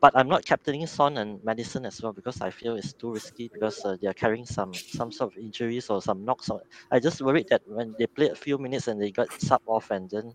but 0.00 0.12
I'm 0.16 0.28
not 0.28 0.44
captaining 0.44 0.86
Son 0.86 1.16
and 1.18 1.42
Maddison 1.44 1.86
as 1.86 2.02
well 2.02 2.12
because 2.12 2.40
I 2.40 2.50
feel 2.50 2.76
it's 2.76 2.92
too 2.94 3.12
risky 3.12 3.48
because 3.52 3.84
uh, 3.84 3.96
they 4.00 4.08
are 4.08 4.14
carrying 4.14 4.44
some 4.46 4.82
some 4.88 5.10
sort 5.12 5.32
of 5.32 5.38
injuries 5.38 5.88
or 5.90 6.02
some 6.02 6.24
knocks. 6.24 6.50
I 6.90 6.98
just 7.00 7.20
worried 7.22 7.46
that 7.50 7.62
when 7.66 7.94
they 7.98 8.06
play 8.06 8.28
a 8.28 8.34
few 8.36 8.58
minutes 8.58 8.88
and 8.88 9.00
they 9.00 9.10
got 9.12 9.28
sub 9.40 9.62
off 9.66 9.90
and 9.90 10.10
then 10.10 10.32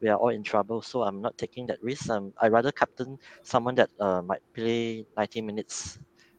we 0.00 0.08
are 0.08 0.16
all 0.16 0.30
in 0.30 0.42
trouble. 0.44 0.82
So 0.82 1.02
I'm 1.02 1.20
not 1.22 1.36
taking 1.38 1.66
that 1.68 1.82
risk. 1.82 2.10
Um, 2.10 2.32
I 2.40 2.48
rather 2.48 2.72
captain 2.72 3.18
someone 3.42 3.74
that 3.76 3.90
uh, 4.00 4.22
might 4.22 4.42
play 4.54 5.06
90 5.16 5.40
minutes 5.42 5.98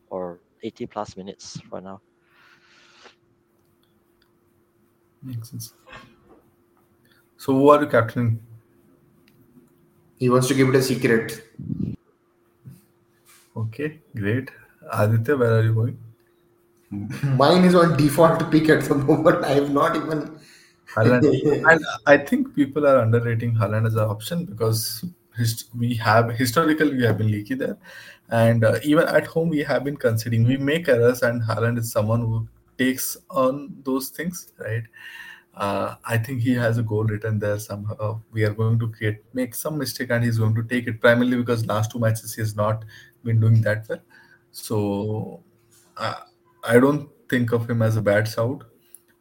or 0.09 0.41
80 0.63 0.87
plus 0.87 1.17
minutes 1.17 1.59
for 1.69 1.81
now. 1.81 2.01
Makes 5.21 5.49
sense. 5.49 5.73
So, 7.37 7.53
who 7.53 7.69
are 7.69 7.81
you 7.81 7.87
captaining? 7.89 8.39
He 10.19 10.29
wants 10.29 10.47
to 10.49 10.53
keep 10.53 10.67
it 10.67 10.75
a 10.75 10.81
secret. 10.81 11.43
Okay, 13.55 13.99
great. 14.15 14.51
Aditya, 14.91 15.37
where 15.37 15.59
are 15.59 15.63
you 15.63 15.73
going? 15.73 15.97
Mine 17.37 17.63
is 17.63 17.75
on 17.75 17.97
default 17.97 18.51
pick 18.51 18.69
at 18.69 18.83
the 18.83 18.95
moment. 18.95 19.45
I 19.45 19.51
have 19.51 19.71
not 19.71 19.95
even. 19.95 20.39
and 20.97 21.85
I 22.05 22.17
think 22.17 22.55
people 22.55 22.85
are 22.85 22.99
underrating 22.99 23.55
Haaland 23.55 23.87
as 23.87 23.95
an 23.95 24.09
option 24.09 24.45
because 24.45 25.05
we 25.77 25.93
have 25.95 26.31
historically 26.31 26.95
we 26.95 27.03
have 27.03 27.17
been 27.17 27.31
leaky 27.31 27.53
there, 27.53 27.77
and 28.29 28.63
uh, 28.63 28.79
even 28.83 29.07
at 29.07 29.27
home 29.27 29.49
we 29.49 29.59
have 29.59 29.83
been 29.83 29.97
conceding. 29.97 30.45
We 30.45 30.57
make 30.57 30.89
errors, 30.89 31.21
and 31.21 31.41
Haaland 31.41 31.77
is 31.77 31.91
someone 31.91 32.21
who 32.21 32.47
takes 32.77 33.15
on 33.29 33.75
those 33.83 34.09
things, 34.09 34.51
right? 34.59 34.83
Uh, 35.55 35.95
I 36.05 36.17
think 36.17 36.41
he 36.41 36.53
has 36.53 36.77
a 36.77 36.83
goal 36.83 37.03
written 37.03 37.39
there 37.39 37.59
somehow. 37.59 38.21
We 38.31 38.43
are 38.45 38.53
going 38.53 38.79
to 38.79 38.87
create 38.89 39.23
make 39.33 39.55
some 39.55 39.77
mistake 39.77 40.09
and 40.09 40.23
he's 40.23 40.37
going 40.37 40.55
to 40.55 40.63
take 40.63 40.87
it 40.87 41.01
primarily 41.01 41.37
because 41.37 41.65
last 41.65 41.91
two 41.91 41.99
matches 41.99 42.33
he 42.33 42.41
has 42.41 42.55
not 42.55 42.85
been 43.23 43.39
doing 43.39 43.61
that 43.63 43.87
well. 43.89 43.99
So 44.51 45.43
uh, 45.97 46.15
I 46.63 46.79
don't 46.79 47.09
think 47.29 47.51
of 47.51 47.69
him 47.69 47.81
as 47.81 47.97
a 47.97 48.01
bad 48.01 48.27
shout. 48.27 48.63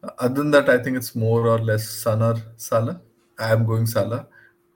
Uh, 0.02 0.10
other 0.18 0.34
than 0.34 0.50
that, 0.52 0.68
I 0.68 0.78
think 0.78 0.96
it's 0.96 1.14
more 1.14 1.48
or 1.48 1.58
less 1.58 1.88
Son 1.88 2.22
or 2.22 2.36
Salah. 2.56 3.00
I 3.38 3.52
am 3.52 3.66
going 3.66 3.86
Salah 3.86 4.26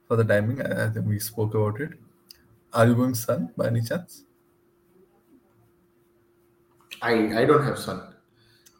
for 0.07 0.17
the 0.17 0.23
timing. 0.23 0.61
I, 0.61 0.85
I 0.85 0.89
think 0.89 1.07
we 1.07 1.19
spoke 1.19 1.53
about 1.53 1.79
it. 1.79 1.91
Are 2.73 2.87
you 2.87 2.95
going 2.95 3.15
Son 3.15 3.51
by 3.55 3.67
any 3.67 3.81
chance? 3.81 4.23
I 7.01 7.41
I 7.41 7.45
don't 7.45 7.63
have 7.63 7.77
Son. 7.77 8.12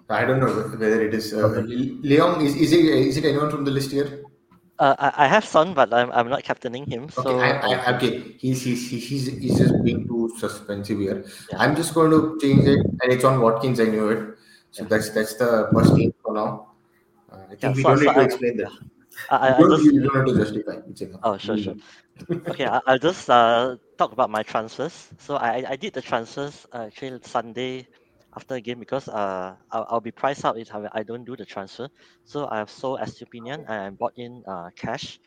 I 0.09 0.25
don't 0.25 0.39
know 0.39 0.51
whether 0.53 1.01
it 1.01 1.13
is 1.13 1.33
uh, 1.33 1.49
Leong. 2.09 2.43
Is, 2.43 2.55
is 2.55 2.71
it 2.73 2.85
is 2.85 3.17
it 3.17 3.25
anyone 3.25 3.49
from 3.49 3.63
the 3.65 3.71
list 3.71 3.91
here? 3.91 4.23
Uh, 4.79 4.95
I, 4.99 5.25
I 5.25 5.27
have 5.27 5.45
Son, 5.45 5.73
but 5.73 5.93
I'm, 5.93 6.11
I'm 6.11 6.29
not 6.29 6.43
captaining 6.43 6.85
him. 6.89 7.03
Okay, 7.03 7.21
So 7.23 7.39
I, 7.39 7.51
uh, 7.51 7.91
I, 7.91 7.95
okay. 7.95 8.35
He's, 8.39 8.63
he's 8.63 8.89
he's 8.89 9.07
he's 9.07 9.25
he's 9.27 9.57
just 9.57 9.73
being 9.83 10.05
too 10.07 10.31
suspensive 10.37 10.99
here. 10.99 11.23
Yeah. 11.51 11.59
I'm 11.59 11.75
just 11.75 11.93
going 11.93 12.11
to 12.11 12.37
change 12.41 12.65
it, 12.65 12.79
and 13.01 13.11
it's 13.13 13.23
on 13.23 13.39
Watkins. 13.39 13.79
I 13.79 13.85
knew 13.85 14.09
it. 14.09 14.35
So 14.71 14.83
Yeah. 14.83 14.89
that's 14.89 15.09
that's 15.11 15.35
the 15.35 15.69
first 15.73 15.95
team 15.95 16.13
for 16.23 16.33
now. 16.33 16.73
Uh, 17.31 17.37
I 17.51 17.55
think 17.55 17.61
Yeah, 17.63 17.71
we 17.73 17.81
so- 17.83 17.89
don't 17.89 17.97
so 17.99 18.03
need 18.05 18.13
to 18.15 18.21
explain 18.21 18.57
that. 18.57 18.71
I, 19.29 19.37
I, 19.37 19.55
I 19.55 19.59
don't, 19.59 19.69
just 19.71 19.83
you 19.93 20.01
don't 20.01 20.15
have 20.15 20.25
to 20.25 20.35
justify. 20.35 20.77
It's 20.89 21.01
enough. 21.01 21.19
Oh, 21.23 21.37
sure, 21.37 21.55
sure. 21.57 21.75
okay, 22.49 22.65
I, 22.65 22.79
I'll 22.87 22.97
just 22.97 23.29
uh, 23.29 23.77
talk 23.97 24.11
about 24.11 24.31
my 24.31 24.41
transfers. 24.41 25.09
So 25.19 25.35
I, 25.35 25.49
I- 25.59 25.65
I 25.69 25.75
did 25.75 25.93
the 25.93 26.01
transfers 26.01 26.65
uh, 26.73 26.87
actually 26.89 27.19
Sunday 27.21 27.87
after 28.35 28.55
the 28.55 28.61
game 28.61 28.79
because 28.79 29.07
uh, 29.07 29.55
I'll, 29.71 29.85
I'll 29.89 30.01
be 30.01 30.11
priced 30.11 30.45
out 30.45 30.57
if 30.57 30.73
I, 30.73 30.87
I 30.93 31.03
don't 31.03 31.23
do 31.25 31.35
the 31.35 31.45
transfer. 31.45 31.89
So 32.25 32.47
I 32.49 32.57
have 32.57 32.69
sold 32.69 32.99
Estupiñán 32.99 33.65
and 33.67 33.69
I 33.69 33.89
bought 33.89 34.13
in 34.17 34.43
uh, 34.47 34.69
Cash. 34.75 35.19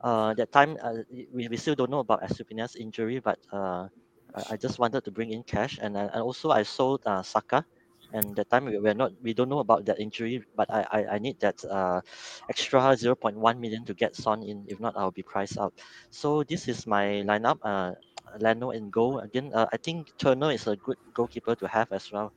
Uh, 0.00 0.34
that 0.34 0.52
time 0.52 0.76
uh, 0.82 0.94
we, 1.32 1.48
we 1.48 1.56
still 1.56 1.74
don't 1.74 1.90
know 1.90 2.00
about 2.00 2.22
Estupiñán's 2.22 2.76
injury, 2.76 3.20
but 3.20 3.38
uh, 3.52 3.88
I, 4.34 4.42
I 4.52 4.56
just 4.56 4.78
wanted 4.78 5.04
to 5.04 5.10
bring 5.10 5.30
in 5.32 5.42
Cash 5.42 5.78
and, 5.80 5.96
and 5.96 6.10
also 6.22 6.50
I 6.50 6.62
sold 6.62 7.02
uh, 7.06 7.22
Saka. 7.22 7.64
And 8.12 8.36
that 8.36 8.48
time 8.48 8.66
we 8.66 8.78
were 8.78 8.94
not, 8.94 9.10
we 9.22 9.34
don't 9.34 9.48
know 9.48 9.58
about 9.58 9.86
that 9.86 9.98
injury, 9.98 10.44
but 10.54 10.70
I, 10.70 10.86
I, 10.92 11.06
I 11.14 11.18
need 11.18 11.40
that 11.40 11.64
uh, 11.64 12.00
extra 12.48 12.80
0.1 12.96 13.58
million 13.58 13.84
to 13.86 13.94
get 13.94 14.14
Son 14.14 14.42
in. 14.42 14.64
If 14.68 14.78
not, 14.78 14.94
I'll 14.96 15.10
be 15.10 15.22
priced 15.24 15.58
out. 15.58 15.74
So 16.10 16.44
this 16.44 16.68
is 16.68 16.86
my 16.86 17.24
lineup. 17.26 17.58
Uh, 17.62 17.92
Leno 18.40 18.70
in 18.70 18.90
goal 18.90 19.18
again. 19.20 19.50
Uh, 19.54 19.66
I 19.72 19.76
think 19.78 20.08
Turner 20.18 20.50
is 20.52 20.66
a 20.66 20.76
good 20.76 20.96
goalkeeper 21.14 21.54
to 21.56 21.68
have 21.68 21.88
as 21.92 22.10
well 22.12 22.32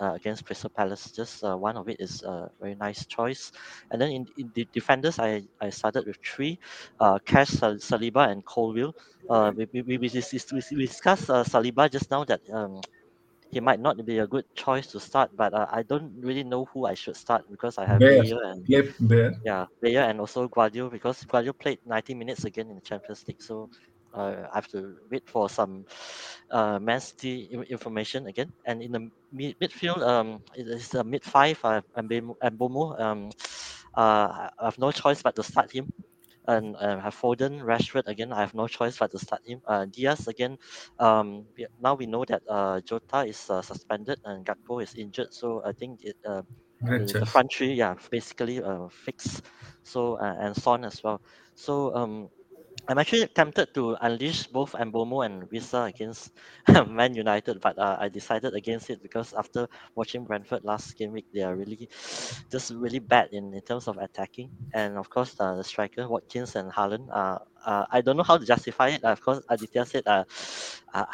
uh, 0.00 0.12
against 0.14 0.44
Crystal 0.44 0.70
Palace. 0.70 1.12
Just 1.14 1.42
uh, 1.44 1.56
one 1.56 1.76
of 1.76 1.88
it 1.88 1.96
is 2.00 2.22
a 2.22 2.48
very 2.60 2.74
nice 2.74 3.06
choice. 3.06 3.50
And 3.90 4.00
then 4.00 4.10
in, 4.10 4.26
in 4.36 4.50
the 4.54 4.66
defenders, 4.72 5.18
I, 5.18 5.42
I 5.60 5.70
started 5.70 6.06
with 6.06 6.16
three: 6.24 6.58
uh, 7.00 7.18
Cash, 7.24 7.48
Sal- 7.50 7.76
Saliba, 7.78 8.30
and 8.30 8.44
Colwill. 8.44 8.94
Uh, 9.28 9.52
we, 9.56 9.66
we, 9.72 9.82
we, 9.82 9.98
we, 9.98 10.08
dis- 10.08 10.32
we, 10.52 10.60
we 10.76 10.86
discussed 10.86 11.30
uh, 11.30 11.44
Saliba 11.44 11.90
just 11.90 12.10
now 12.10 12.24
that 12.24 12.40
um, 12.52 12.84
he 13.50 13.60
might 13.60 13.80
not 13.80 14.04
be 14.04 14.18
a 14.18 14.26
good 14.26 14.44
choice 14.56 14.88
to 14.88 15.00
start, 15.00 15.30
but 15.34 15.54
uh, 15.54 15.66
I 15.70 15.82
don't 15.82 16.20
really 16.22 16.44
know 16.44 16.66
who 16.72 16.86
I 16.86 16.94
should 16.94 17.16
start 17.16 17.44
because 17.50 17.78
I 17.78 17.86
have 17.86 18.02
Bear. 18.02 18.14
Bayer 18.14 18.38
and 18.44 18.66
Play 18.66 18.82
there. 19.00 19.32
yeah, 19.44 19.66
Bayer 19.80 20.02
and 20.02 20.20
also 20.20 20.48
Gvardiol 20.48 20.90
because 20.90 21.22
Gvardiol 21.24 21.58
played 21.58 21.78
90 21.84 22.14
minutes 22.14 22.44
again 22.44 22.70
in 22.70 22.76
the 22.76 22.82
Champions 22.82 23.24
League, 23.28 23.42
so 23.42 23.68
uh, 24.18 24.48
I 24.52 24.56
have 24.56 24.68
to 24.68 24.96
wait 25.10 25.24
for 25.28 25.48
some 25.48 25.84
uh, 26.50 26.78
Man 26.80 27.00
City 27.00 27.48
information 27.70 28.26
again. 28.26 28.52
And 28.66 28.82
in 28.82 28.92
the 28.92 29.10
mid- 29.32 29.56
midfield, 29.60 30.02
um, 30.06 30.40
it 30.54 30.66
is 30.68 30.94
a 30.94 31.04
mid 31.04 31.24
five. 31.24 31.58
Uh, 31.64 31.82
Mbeumo, 31.96 33.00
um, 33.00 33.30
uh, 33.96 34.48
I 34.58 34.64
have 34.64 34.78
no 34.78 34.90
choice 34.92 35.22
but 35.22 35.36
to 35.36 35.42
start 35.42 35.70
him. 35.72 35.88
And 36.46 36.76
uh, 36.76 36.96
I 36.98 37.00
have 37.04 37.14
Foden, 37.16 37.60
Rashford 37.62 38.06
again. 38.06 38.32
I 38.32 38.40
have 38.40 38.54
no 38.54 38.66
choice 38.68 38.98
but 38.98 39.10
to 39.12 39.18
start 39.18 39.42
him. 39.44 39.60
Uh, 39.66 39.86
Diaz 39.86 40.26
again. 40.28 40.56
Um, 40.98 41.46
now 41.80 41.94
we 41.94 42.06
know 42.06 42.24
that 42.26 42.42
uh, 42.48 42.80
Jota 42.80 43.24
is 43.24 43.48
uh, 43.50 43.62
suspended 43.62 44.18
and 44.24 44.44
Gakpo 44.46 44.82
is 44.82 44.94
injured, 44.94 45.32
so 45.32 45.62
I 45.64 45.72
think 45.72 46.00
it. 46.02 46.16
Uh, 46.26 46.42
the, 46.96 47.24
front 47.26 47.50
three, 47.52 47.74
yeah, 47.74 47.94
basically 48.10 48.62
uh, 48.62 48.88
fixed. 48.90 49.42
So 49.84 50.14
uh, 50.18 50.34
and 50.40 50.56
Son 50.56 50.84
as 50.84 51.02
well. 51.02 51.20
So 51.54 51.94
um, 51.94 52.28
I'm 52.88 52.96
actually 52.98 53.26
tempted 53.28 53.74
to 53.74 53.96
unleash 54.00 54.46
both 54.46 54.72
Mbeumo 54.72 55.24
and 55.26 55.42
Wissa 55.50 55.88
against 55.90 56.32
Man 56.88 57.14
United, 57.14 57.60
but 57.60 57.78
uh, 57.78 57.98
I 58.00 58.08
decided 58.08 58.54
against 58.54 58.88
it 58.88 59.02
because 59.02 59.34
after 59.34 59.68
watching 59.94 60.24
Brentford 60.24 60.64
last 60.64 60.96
game 60.96 61.12
week, 61.12 61.26
they 61.34 61.42
are 61.42 61.54
really 61.54 61.88
just 62.50 62.72
really 62.72 62.98
bad 62.98 63.28
in, 63.32 63.52
in 63.52 63.60
terms 63.60 63.88
of 63.88 63.98
attacking. 63.98 64.50
And 64.72 64.96
of 64.96 65.10
course, 65.10 65.36
uh, 65.38 65.56
the 65.56 65.64
striker 65.64 66.08
Watkins 66.08 66.56
and 66.56 66.72
Haaland. 66.72 67.08
Uh, 67.12 67.38
uh, 67.66 67.84
I 67.90 68.00
don't 68.00 68.16
know 68.16 68.22
how 68.22 68.38
to 68.38 68.46
justify 68.46 68.88
it. 68.88 69.04
Of 69.04 69.20
course, 69.20 69.44
Aditya 69.50 69.84
said 69.84 70.06
uh, 70.06 70.24
uh, 70.94 71.04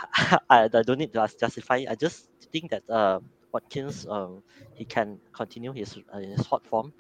I, 0.49 0.65
I 0.73 0.83
don't 0.83 0.99
need 0.99 1.13
to 1.15 1.29
justify 1.41 1.79
it. 1.79 1.89
I 1.91 1.97
just 1.97 2.29
think 2.53 2.71
that 2.71 2.89
uh, 2.89 3.19
Watkins 3.53 4.07
um, 4.09 4.43
he 4.75 4.85
can 4.85 5.19
continue 5.33 5.73
his 5.73 5.99
uh, 6.13 6.19
his 6.21 6.47
hot 6.47 6.65
form. 6.67 6.93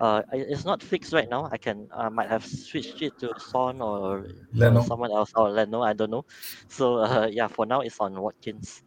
Uh, 0.00 0.22
it's 0.32 0.64
not 0.64 0.82
fixed 0.82 1.12
right 1.12 1.28
now. 1.28 1.48
I 1.50 1.56
can 1.58 1.88
I 1.94 2.08
might 2.08 2.28
have 2.28 2.44
switched 2.44 3.02
it 3.02 3.18
to 3.20 3.32
Son 3.38 3.80
or, 3.80 4.26
or 4.26 4.26
Leno. 4.52 4.80
someone 4.80 5.10
else 5.12 5.30
or 5.36 5.50
Leno. 5.50 5.82
I 5.82 5.92
don't 5.92 6.10
know. 6.10 6.24
So 6.68 6.98
uh, 6.98 7.28
yeah, 7.30 7.48
for 7.48 7.66
now 7.66 7.80
it's 7.80 7.98
on 8.00 8.20
Watkins. 8.20 8.82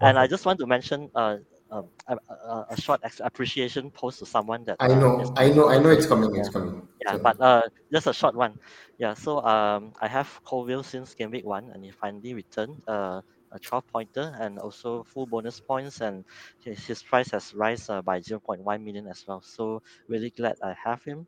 And 0.00 0.18
I 0.18 0.26
just 0.26 0.44
want 0.46 0.58
to 0.60 0.66
mention 0.66 1.10
uh, 1.14 1.36
um, 1.70 1.88
a, 2.06 2.16
a, 2.32 2.66
a 2.70 2.80
short 2.80 3.00
ex- 3.04 3.20
appreciation 3.24 3.90
post 3.90 4.18
to 4.20 4.26
someone 4.26 4.64
that 4.64 4.78
I 4.80 4.88
uh, 4.88 4.94
know, 4.94 5.20
is- 5.20 5.30
I 5.36 5.50
know, 5.50 5.68
I 5.68 5.78
know. 5.78 5.90
It's 5.90 6.06
coming. 6.06 6.34
It's 6.36 6.48
Yeah. 6.48 6.52
coming. 6.52 6.88
yeah, 7.06 7.16
So, 7.16 7.18
but 7.22 7.40
uh, 7.40 7.62
just 7.92 8.06
a 8.06 8.12
short 8.12 8.34
one. 8.34 8.58
Yeah, 8.98 9.14
so 9.14 9.40
um, 9.44 9.92
I 10.00 10.08
have 10.08 10.28
Colwill 10.44 10.82
since 10.82 11.14
game 11.14 11.30
week 11.30 11.44
one, 11.46 11.70
and 11.72 11.84
he 11.84 11.90
finally 11.90 12.34
returned 12.34 12.82
uh, 12.86 13.20
a 13.52 13.58
12 13.58 13.86
pointer 13.88 14.34
and 14.40 14.58
also 14.58 15.04
full 15.04 15.26
bonus 15.26 15.60
points, 15.60 16.00
and 16.00 16.24
his, 16.64 16.84
his 16.86 17.02
price 17.02 17.30
has 17.30 17.54
rise 17.54 17.88
uh, 17.90 18.02
by 18.02 18.20
0.1 18.20 18.82
million 18.82 19.06
as 19.08 19.24
well. 19.26 19.40
So 19.42 19.82
really 20.08 20.30
glad 20.30 20.56
I 20.62 20.74
have 20.84 21.02
him, 21.04 21.26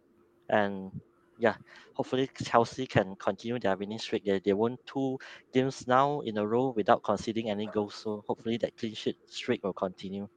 and 0.49 0.91
yeah, 1.39 1.57
hopefully 1.95 2.31
Chelsea 2.45 2.87
can 2.87 3.17
continue 3.17 3.59
their 3.59 3.77
winning 3.77 3.99
streak. 3.99 4.25
They, 4.25 4.41
they 4.41 4.53
won 4.53 4.79
two 4.87 5.19
games 5.53 5.87
now 5.87 6.21
in 6.21 6.39
a 6.39 6.47
row 6.47 6.73
without 6.77 7.03
conceding 7.03 7.51
any 7.51 7.67
goals, 7.67 7.95
so 7.97 8.25
hopefully 8.27 8.57
that 8.59 8.77
clean 8.77 8.95
sheet 8.95 9.19
streak 9.27 9.63
will 9.65 9.73
continue. 9.75 10.29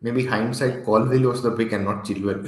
maybe 0.00 0.24
hindsight, 0.26 0.84
Colwill 0.84 1.28
was 1.30 1.42
the 1.42 1.50
pick 1.52 1.72
and 1.72 1.84
not 1.84 2.04
Chilwell. 2.04 2.42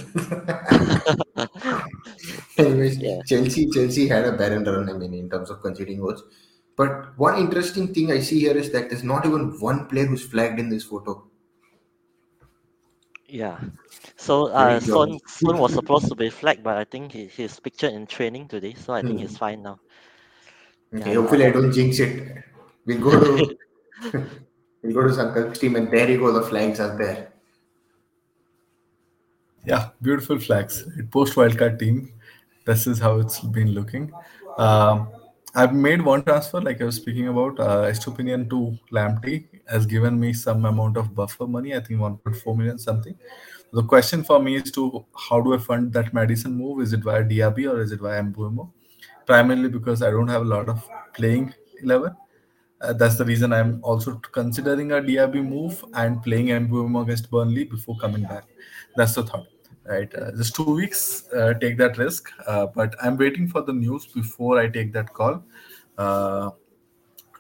Anyways, 2.59 2.98
Yeah. 2.98 3.20
Chelsea 3.26 3.68
Chelsea 3.70 4.09
had 4.09 4.24
a 4.24 4.32
barren 4.32 4.64
run. 4.64 4.88
I 4.88 4.92
mean, 4.94 5.14
in 5.14 5.30
terms 5.30 5.50
of 5.50 5.62
conceding 5.62 6.00
goals. 6.00 6.22
But 6.76 7.18
one 7.18 7.38
interesting 7.38 7.92
thing 7.94 8.12
I 8.12 8.20
see 8.20 8.40
here 8.40 8.56
is 8.56 8.70
that 8.72 8.90
there's 8.90 9.02
not 9.02 9.24
even 9.24 9.58
one 9.60 9.86
player 9.86 10.04
who's 10.06 10.22
flagged 10.22 10.60
in 10.60 10.68
this 10.68 10.84
photo. 10.84 11.24
Yeah. 13.28 13.58
So 14.16 14.48
uh, 14.48 14.78
Son. 14.78 15.18
Son 15.26 15.58
was 15.58 15.72
supposed 15.72 16.08
to 16.08 16.14
be 16.14 16.30
flagged, 16.30 16.62
but 16.62 16.76
I 16.76 16.84
think 16.84 17.12
he, 17.12 17.26
he's 17.26 17.58
pictured 17.58 17.92
in 17.92 18.06
training 18.06 18.48
today, 18.48 18.74
so 18.74 18.92
I 18.92 19.02
think 19.02 19.20
he's 19.20 19.36
fine 19.36 19.62
now. 19.62 19.80
Okay, 20.94 21.10
Yeah, 21.10 21.16
hopefully 21.16 21.44
I 21.46 21.48
I- 21.48 21.52
don't 21.52 21.72
jinx 21.72 21.98
it. 21.98 22.44
We'll 22.84 23.00
go 23.00 23.10
to 23.18 23.56
we'll 24.82 24.92
go 24.94 25.02
to 25.02 25.08
Sankalp's 25.08 25.58
team 25.58 25.76
and 25.76 25.90
there 25.90 26.08
you 26.10 26.18
go. 26.18 26.30
The 26.30 26.42
flags 26.42 26.78
are 26.78 26.96
there. 26.96 27.32
Yeah, 29.64 29.88
beautiful 30.00 30.38
flags. 30.38 30.84
It 30.96 31.10
post 31.10 31.34
wildcard 31.34 31.80
team. 31.80 32.12
This 32.64 32.86
is 32.86 33.00
how 33.00 33.18
it's 33.18 33.40
been 33.40 33.72
looking. 33.72 34.12
Um, 34.58 35.08
I've 35.57 35.72
made 35.72 36.02
one 36.02 36.22
transfer, 36.22 36.61
like 36.61 36.82
I 36.82 36.84
was 36.84 36.96
speaking 36.96 37.28
about. 37.28 37.59
Uh, 37.59 37.84
Estupiñán 37.90 38.50
to 38.50 38.78
Lamptey 38.92 39.46
has 39.66 39.86
given 39.86 40.20
me 40.20 40.34
some 40.34 40.66
amount 40.66 40.98
of 40.98 41.14
buffer 41.14 41.46
money. 41.46 41.74
I 41.74 41.80
think 41.80 41.98
1.4 41.98 42.54
million 42.54 42.78
something. 42.78 43.16
The 43.72 43.82
question 43.82 44.22
for 44.22 44.38
me 44.38 44.57
is 44.57 44.70
to 44.72 45.07
how 45.30 45.40
do 45.40 45.54
I 45.54 45.59
fund 45.59 45.94
that 45.94 46.12
Maddison 46.12 46.52
move? 46.52 46.82
Is 46.82 46.92
it 46.92 47.00
via 47.00 47.24
Diaby 47.24 47.72
or 47.72 47.80
is 47.80 47.90
it 47.90 48.00
via 48.00 48.22
Mbeumo? 48.22 48.70
Primarily 49.24 49.70
because 49.70 50.02
I 50.02 50.11
don't 50.11 50.28
have 50.28 50.42
a 50.42 50.44
lot 50.44 50.68
of 50.68 50.86
playing 51.14 51.54
11. 51.82 52.14
Uh, 52.82 52.92
that's 52.92 53.16
the 53.16 53.24
reason 53.24 53.54
I'm 53.54 53.80
also 53.82 54.20
considering 54.32 54.92
a 54.92 54.96
Diaby 54.96 55.42
move 55.42 55.82
and 55.94 56.22
playing 56.22 56.48
Mbeumo 56.48 57.02
against 57.02 57.30
Burnley 57.30 57.64
before 57.64 57.96
coming 57.96 58.24
back. 58.24 58.44
That's 58.94 59.14
the 59.14 59.22
thought, 59.22 59.46
right? 59.88 60.13
Uh, 60.14 60.33
just 60.33 60.54
two 60.54 60.75
weeks, 60.75 61.29
uh, 61.33 61.54
take 61.54 61.76
that 61.79 61.99
risk. 61.99 62.30
Uh, 62.46 62.67
but 62.67 62.95
I'm 63.03 63.17
waiting 63.17 63.49
for 63.49 63.63
the 63.63 63.72
news 63.72 64.07
before 64.07 64.58
I 64.58 64.68
take 64.68 64.92
that 64.92 65.13
call. 65.13 65.45
Uh, 65.96 66.50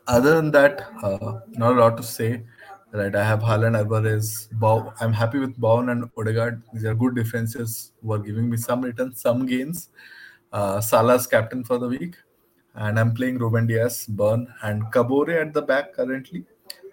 other 0.06 0.36
than 0.36 0.50
that, 0.52 0.88
uh, 1.02 1.40
not 1.50 1.72
a 1.72 1.80
lot 1.80 1.96
to 1.96 2.02
say. 2.02 2.44
Right, 2.92 3.14
I 3.14 3.24
have 3.24 3.40
Haaland, 3.40 3.76
Alvarez, 3.76 4.48
Bow. 4.52 4.94
I'm 5.00 5.12
happy 5.12 5.38
with 5.38 5.56
Bowen 5.58 5.90
and 5.90 6.08
Odegaard. 6.16 6.62
These 6.72 6.84
are 6.84 6.94
good 6.94 7.14
defenses 7.14 7.92
who 8.00 8.12
are 8.12 8.18
giving 8.18 8.48
me 8.48 8.56
some 8.56 8.80
returns, 8.80 9.20
some 9.20 9.44
gains. 9.44 9.90
Uh, 10.52 10.80
Salah's 10.80 11.26
captain 11.26 11.62
for 11.62 11.78
the 11.78 11.88
week, 11.88 12.14
and 12.74 12.98
I'm 12.98 13.12
playing 13.12 13.38
Ruben 13.38 13.66
Dias, 13.66 14.06
Burn, 14.06 14.46
and 14.62 14.84
Kabore 14.92 15.42
at 15.42 15.52
the 15.52 15.60
back 15.60 15.92
currently. 15.94 16.44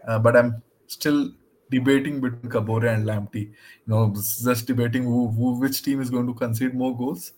But 0.05 0.35
I'm 0.35 0.61
still 0.87 1.31
debating 1.73 2.21
between 2.21 2.51
Kabore 2.51 2.93
and 2.93 3.05
Lamptey. 3.05 3.45
You 3.85 3.87
know, 3.87 4.13
just 4.15 4.67
debating 4.67 5.03
who, 5.03 5.27
who, 5.29 5.59
which 5.59 5.81
team 5.81 6.01
is 6.01 6.09
going 6.09 6.27
to 6.27 6.33
concede 6.33 6.73
more 6.73 6.95
goals. 6.95 7.33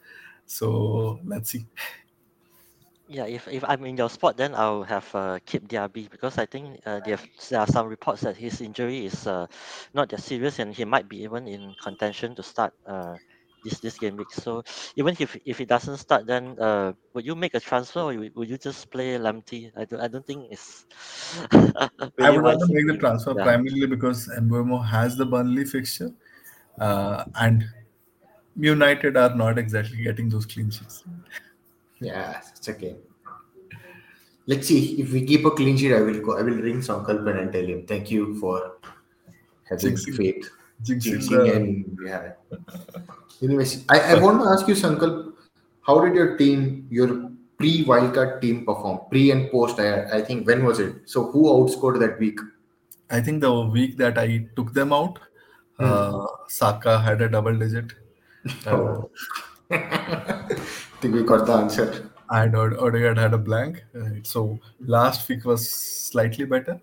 So 0.45 1.20
let's 1.26 1.49
see. 1.52 1.66
Yeah, 3.07 3.26
if, 3.26 3.48
if 3.48 3.64
I'm 3.64 3.86
in 3.86 3.98
your 3.98 4.10
spot, 4.10 4.36
then 4.36 4.56
I'll 4.56 4.84
have 4.84 5.07
uh, 5.14 5.40
Kip 5.45 5.68
Diaby 5.68 6.10
because 6.10 6.40
I 6.40 6.45
think 6.48 6.82
uh, 6.86 6.99
there, 7.06 7.20
there 7.49 7.60
are 7.60 7.68
some 7.68 7.88
reports 7.88 8.22
that 8.22 8.36
his 8.36 8.62
injury 8.62 9.06
is 9.06 9.28
uh, 9.28 9.45
not 9.94 10.10
that 10.10 10.22
serious 10.22 10.57
and 10.57 10.74
he 10.74 10.86
might 10.86 11.07
be 11.07 11.22
even 11.22 11.48
in 11.48 11.76
contention 11.82 12.34
to 12.36 12.44
start 12.44 12.74
uh, 12.88 13.16
this 13.66 13.80
this 13.80 13.98
game 13.98 14.16
week. 14.16 14.32
So 14.32 14.64
even 14.96 15.16
if 15.20 15.36
if 15.46 15.60
it 15.60 15.68
doesn't 15.68 15.98
start, 15.98 16.26
then 16.26 16.56
uh, 16.60 16.94
would 17.14 17.26
you 17.26 17.36
make 17.36 17.56
a 17.56 17.60
transfer 17.60 18.02
or 18.02 18.14
you, 18.14 18.32
would 18.36 18.50
you 18.50 18.58
just 18.58 18.90
play 18.92 19.18
Lamptey? 19.18 19.72
I 19.76 19.86
don't 19.86 20.00
I 20.00 20.08
don't 20.08 20.26
think 20.26 20.48
it's. 20.52 20.86
I 21.52 22.30
would 22.30 22.46
rather 22.46 22.68
make 22.68 22.88
the 22.88 22.98
transfer 22.98 23.34
yeah. 23.36 23.44
primarily 23.44 23.88
because 23.88 24.30
Mbeumo 24.40 24.86
has 24.86 25.18
the 25.18 25.26
Burnley 25.26 25.66
fixture, 25.66 26.12
uh, 26.80 27.26
and 27.36 27.66
United 28.56 29.18
are 29.18 29.36
not 29.36 29.58
exactly 29.58 30.04
getting 30.04 30.30
those 30.30 30.46
clean 30.46 30.70
sheets. 30.70 31.04
Yeah, 32.00 32.42
it's 32.56 32.70
okay. 32.70 32.96
Let's 34.48 34.68
see 34.68 35.02
if 35.02 35.12
we 35.12 35.26
keep 35.26 35.44
a 35.46 35.52
clean 35.52 35.76
sheet. 35.76 35.94
I 35.94 36.02
will 36.02 36.22
go. 36.22 36.38
I 36.38 36.44
will 36.44 36.62
ring 36.70 36.82
Sankalpan 36.82 37.42
and 37.42 37.52
tell 37.52 37.66
him 37.66 37.86
thank 37.88 38.12
you 38.12 38.40
for 38.40 38.78
having 39.70 39.96
Jinxing. 39.96 40.16
faith. 40.16 40.50
Jinxing, 40.84 41.16
Jinxing 41.16 41.56
and 41.56 41.98
yeah. 42.06 42.34
Anyways, 43.41 43.86
I, 43.90 43.99
I 43.99 44.20
want 44.20 44.41
to 44.41 44.49
ask 44.49 44.68
you, 44.68 44.76
Sankalp, 44.76 45.34
how 45.82 45.99
did 46.03 46.16
your 46.16 46.38
team, 46.38 46.88
your 46.90 47.30
pre 47.57 47.86
wildcard 47.86 48.41
team 48.41 48.66
perform? 48.66 48.99
Pre 49.10 49.32
and 49.32 49.52
post, 49.52 49.80
I, 49.80 50.18
I 50.18 50.22
think, 50.22 50.48
when 50.48 50.66
was 50.66 50.80
it? 50.80 50.95
So 51.06 51.26
who 51.32 51.44
outscored 51.45 51.99
that 51.99 52.20
week? 52.20 52.40
I 53.10 53.22
think 53.22 53.41
the 53.41 53.62
week 53.62 53.98
that 53.98 54.18
I 54.18 54.48
took 54.56 54.74
them 54.74 54.91
out, 54.94 55.20
hmm. 55.78 55.86
uh, 55.86 56.26
Saka 56.48 56.99
had 56.99 57.22
a 57.22 57.30
double 57.30 57.57
digit. 57.57 57.94
Oh. 58.68 59.10
I 59.72 60.45
think 61.02 61.16
we 61.16 61.24
got 61.24 61.48
the 61.48 61.53
answer. 61.53 62.12
And 62.30 62.56
Odegaard 62.56 63.18
had 63.18 63.34
a 63.34 63.40
blank. 63.40 63.84
Uh, 63.99 64.22
so 64.22 64.60
last 64.80 65.28
week 65.28 65.45
was 65.45 65.68
slightly 65.70 66.45
better. 66.45 66.80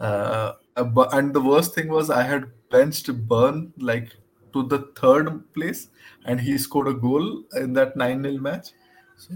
Uh, 0.00 0.52
and 0.76 1.34
the 1.34 1.40
worst 1.40 1.74
thing 1.74 1.88
was 1.88 2.10
I 2.10 2.22
had 2.22 2.50
benched 2.70 3.12
Burn 3.28 3.72
like 3.78 4.16
to 4.54 4.62
the 4.62 4.78
third 5.00 5.28
place, 5.52 5.88
and 6.24 6.40
he 6.40 6.56
scored 6.56 6.88
a 6.88 6.94
goal 6.94 7.42
in 7.56 7.72
that 7.74 7.96
9 7.96 8.22
0 8.22 8.38
match. 8.38 8.70
So 9.16 9.34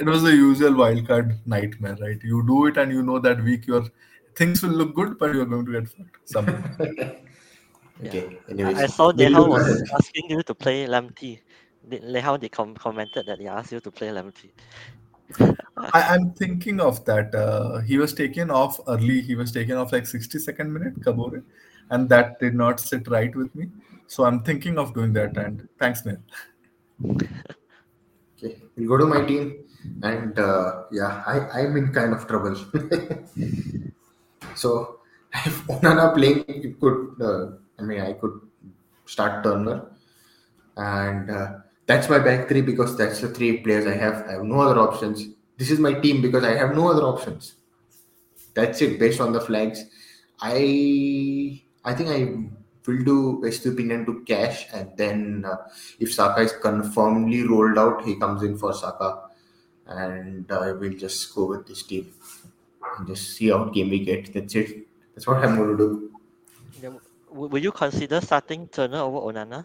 it 0.00 0.06
was 0.06 0.22
the 0.22 0.34
usual 0.34 0.72
wildcard 0.72 1.38
nightmare, 1.46 1.96
right? 2.00 2.18
You 2.22 2.44
do 2.46 2.66
it, 2.66 2.76
and 2.76 2.92
you 2.92 3.02
know 3.02 3.18
that 3.18 3.42
week 3.42 3.66
your 3.66 3.84
things 4.36 4.62
will 4.62 4.76
look 4.82 4.94
good, 4.94 5.18
but 5.18 5.34
you're 5.34 5.46
going 5.46 5.66
to 5.66 5.72
get 5.72 5.88
fucked. 5.88 6.28
Something. 6.28 6.62
okay. 8.04 8.38
Anyways, 8.48 8.78
I 8.78 8.86
saw 8.86 9.12
Lehao 9.12 9.48
was 9.48 9.90
asking 9.92 10.30
you 10.30 10.42
to 10.42 10.54
play 10.54 10.86
Lamptey. 10.86 11.40
Lehao 11.88 12.40
they 12.40 12.48
com- 12.48 12.74
commented 12.74 13.26
that 13.26 13.38
he 13.38 13.46
asked 13.46 13.72
you 13.72 13.80
to 13.80 13.90
play 13.90 14.08
Lamptey. 14.08 14.50
I, 15.76 16.14
am 16.14 16.32
thinking 16.32 16.80
of 16.80 17.04
that. 17.04 17.34
Uh, 17.34 17.80
he 17.80 17.98
was 17.98 18.14
taken 18.14 18.50
off 18.50 18.78
early. 18.88 19.20
He 19.20 19.34
was 19.34 19.52
taken 19.52 19.76
off 19.76 19.92
like 19.92 20.04
62nd 20.04 20.70
minute, 20.70 21.00
Kabore, 21.00 21.42
and 21.90 22.08
that 22.08 22.38
did 22.38 22.54
not 22.54 22.80
sit 22.80 23.08
right 23.08 23.34
with 23.34 23.54
me. 23.54 23.68
So 24.06 24.24
I'm 24.24 24.42
thinking 24.42 24.78
of 24.78 24.94
doing 24.94 25.12
that. 25.14 25.36
And 25.36 25.68
thanks, 25.78 26.04
Neil. 26.04 26.18
Okay, 28.38 28.58
we'll 28.76 28.88
go 28.88 28.98
to 28.98 29.06
my 29.06 29.24
team, 29.24 29.64
and 30.02 30.38
uh, 30.38 30.82
yeah, 30.92 31.22
I 31.26 31.60
I'm 31.60 31.74
in 31.78 31.90
kind 31.90 32.12
of 32.12 32.28
trouble. 32.28 32.54
so 34.54 34.98
if 35.32 35.66
Onana 35.68 36.14
playing, 36.14 36.44
it 36.46 36.78
could. 36.78 37.16
Uh, 37.18 37.52
I 37.78 37.82
mean, 37.82 38.02
I 38.02 38.12
could 38.12 38.38
start 39.06 39.42
Turner, 39.42 39.86
and 40.76 41.30
uh, 41.30 41.52
that's 41.86 42.10
my 42.10 42.18
back 42.18 42.46
three 42.46 42.60
because 42.60 42.98
that's 42.98 43.22
the 43.22 43.28
three 43.28 43.56
players 43.58 43.86
I 43.86 43.94
have. 43.94 44.26
I 44.28 44.32
have 44.32 44.44
no 44.44 44.60
other 44.60 44.80
options. 44.80 45.28
This 45.56 45.70
is 45.70 45.78
my 45.78 45.94
team 45.94 46.20
because 46.20 46.44
I 46.44 46.54
have 46.54 46.76
no 46.76 46.90
other 46.90 47.04
options. 47.04 47.54
That's 48.52 48.82
it. 48.82 48.98
Based 48.98 49.20
on 49.20 49.32
the 49.32 49.40
flags, 49.40 49.82
I 50.42 51.62
I 51.86 51.94
think 51.94 52.10
I 52.10 52.50
will 52.86 53.02
do 53.04 53.42
Estupiñán 53.44 54.06
to 54.06 54.22
Cash, 54.24 54.68
and 54.72 54.90
then 54.96 55.44
uh, 55.44 55.56
if 55.98 56.12
Saka 56.14 56.40
is 56.42 56.52
confirmedly 56.52 57.42
rolled 57.42 57.78
out, 57.78 58.04
he 58.04 58.16
comes 58.16 58.42
in 58.42 58.56
for 58.56 58.72
Saka, 58.72 59.30
and 59.86 60.50
uh, 60.50 60.74
will 60.78 60.94
just 60.94 61.34
go 61.34 61.46
with 61.46 61.66
this 61.66 61.82
team 61.82 62.12
and 62.98 63.06
just 63.06 63.36
see 63.36 63.48
how 63.48 63.64
game 63.64 63.90
we 63.90 64.00
get. 64.00 64.32
That's 64.32 64.54
it. 64.54 64.86
That's 65.14 65.26
what 65.26 65.44
I'm 65.44 65.56
going 65.56 65.76
to 65.76 65.76
do. 65.76 66.10
Yeah. 66.82 66.90
Will 67.30 67.62
you 67.62 67.72
consider 67.72 68.20
starting 68.20 68.68
Turner 68.68 68.98
over 68.98 69.18
Onana? 69.18 69.64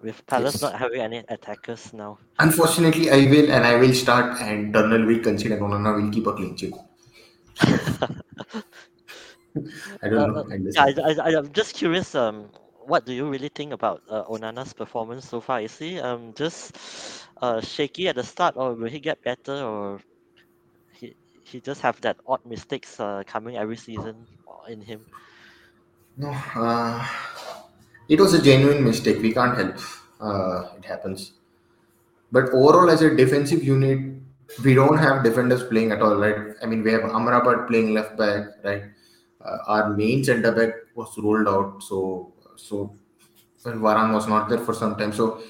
With 0.00 0.24
Palace 0.26 0.54
yes. 0.54 0.62
not 0.62 0.74
having 0.78 1.00
any 1.00 1.24
attackers 1.28 1.92
now. 1.92 2.18
Unfortunately, 2.38 3.10
I 3.10 3.28
will, 3.28 3.50
and 3.50 3.64
I 3.64 3.74
will 3.74 3.92
start, 3.92 4.40
and 4.40 4.72
Turner 4.72 5.04
will 5.04 5.18
concede, 5.18 5.52
and 5.52 5.60
Onana 5.62 6.00
will 6.00 6.10
keep 6.10 6.26
a 6.26 6.32
clean 6.34 6.56
sheet. 6.56 6.74
I 10.02 10.08
don't 10.08 10.36
uh, 10.36 10.42
know. 10.42 10.72
I, 10.78 10.94
I, 11.04 11.30
I, 11.30 11.38
am 11.38 11.52
just 11.52 11.74
curious. 11.74 12.14
Um, 12.14 12.50
what 12.84 13.04
do 13.04 13.12
you 13.12 13.28
really 13.28 13.50
think 13.50 13.72
about 13.72 14.02
uh, 14.08 14.24
Onana's 14.24 14.72
performance 14.72 15.28
so 15.28 15.40
far? 15.40 15.60
Is 15.60 15.76
he 15.78 16.00
um 16.00 16.32
just 16.34 16.76
uh 17.40 17.60
shaky 17.60 18.08
at 18.08 18.16
the 18.16 18.24
start, 18.24 18.56
or 18.56 18.74
will 18.74 18.88
he 18.88 19.00
get 19.00 19.22
better, 19.22 19.62
or 19.62 20.00
he 20.92 21.14
he 21.44 21.60
just 21.60 21.80
have 21.80 22.00
that 22.00 22.16
odd 22.26 22.44
mistakes 22.44 23.00
uh, 23.00 23.22
coming 23.26 23.56
every 23.56 23.76
season 23.76 24.26
in 24.68 24.80
him? 24.80 25.04
No, 26.16 26.30
uh, 26.56 27.06
it 28.08 28.20
was 28.20 28.34
a 28.34 28.42
genuine 28.42 28.82
mistake. 28.84 29.22
We 29.22 29.32
can't 29.32 29.56
help. 29.56 29.78
Uh, 30.20 30.76
it 30.78 30.84
happens. 30.84 31.32
But 32.32 32.50
overall, 32.50 32.90
as 32.90 33.02
a 33.02 33.14
defensive 33.14 33.62
unit, 33.64 34.20
we 34.64 34.74
don't 34.74 34.98
have 34.98 35.22
defenders 35.22 35.62
playing 35.64 35.92
at 35.92 36.02
all, 36.02 36.16
right? 36.16 36.54
I 36.62 36.66
mean, 36.66 36.82
we 36.82 36.92
have 36.92 37.02
Amrabat 37.02 37.68
playing 37.68 37.94
left 37.94 38.16
back, 38.16 38.46
right? 38.64 38.82
Uh, 39.44 39.58
our 39.66 39.90
main 39.90 40.24
centre 40.24 40.52
back 40.52 40.74
was 40.94 41.16
rolled 41.18 41.48
out. 41.48 41.82
So 41.82 42.32
so 42.56 42.96
Varane 43.64 44.12
was 44.14 44.26
not 44.26 44.48
there 44.48 44.58
for 44.58 44.74
some 44.74 44.96
time. 44.96 45.12
So 45.12 45.42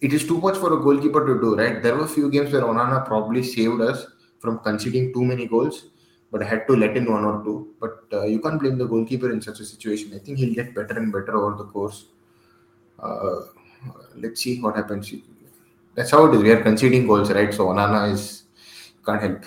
it 0.00 0.12
is 0.12 0.26
too 0.26 0.38
much 0.40 0.56
for 0.56 0.72
a 0.74 0.80
goalkeeper 0.80 1.26
to 1.26 1.40
do, 1.40 1.56
right? 1.56 1.82
There 1.82 1.94
were 1.94 2.04
a 2.04 2.08
few 2.08 2.30
games 2.30 2.52
where 2.52 2.62
Onana 2.62 3.06
probably 3.06 3.42
saved 3.42 3.80
us 3.80 4.06
from 4.38 4.58
conceding 4.60 5.12
too 5.12 5.24
many 5.24 5.46
goals, 5.46 5.86
but 6.32 6.42
I 6.42 6.46
had 6.46 6.66
to 6.68 6.76
let 6.76 6.96
in 6.96 7.10
one 7.10 7.24
or 7.24 7.44
two. 7.44 7.74
But 7.80 8.04
uh, 8.12 8.24
you 8.24 8.40
can't 8.40 8.58
blame 8.58 8.78
the 8.78 8.86
goalkeeper 8.86 9.30
in 9.30 9.42
such 9.42 9.60
a 9.60 9.64
situation. 9.64 10.12
I 10.14 10.18
think 10.18 10.38
he'll 10.38 10.54
get 10.54 10.74
better 10.74 10.98
and 10.98 11.12
better 11.12 11.36
over 11.36 11.56
the 11.56 11.64
course. 11.64 12.06
Uh, 12.98 13.40
let's 14.16 14.40
see 14.40 14.60
what 14.60 14.76
happens. 14.76 15.12
That's 15.94 16.10
how 16.10 16.26
it 16.26 16.34
is. 16.34 16.42
We 16.42 16.50
are 16.50 16.62
conceding 16.62 17.06
goals, 17.06 17.30
right? 17.30 17.52
So 17.52 17.66
Onana 17.66 18.12
is 18.12 18.44
can't 19.04 19.20
help. 19.20 19.44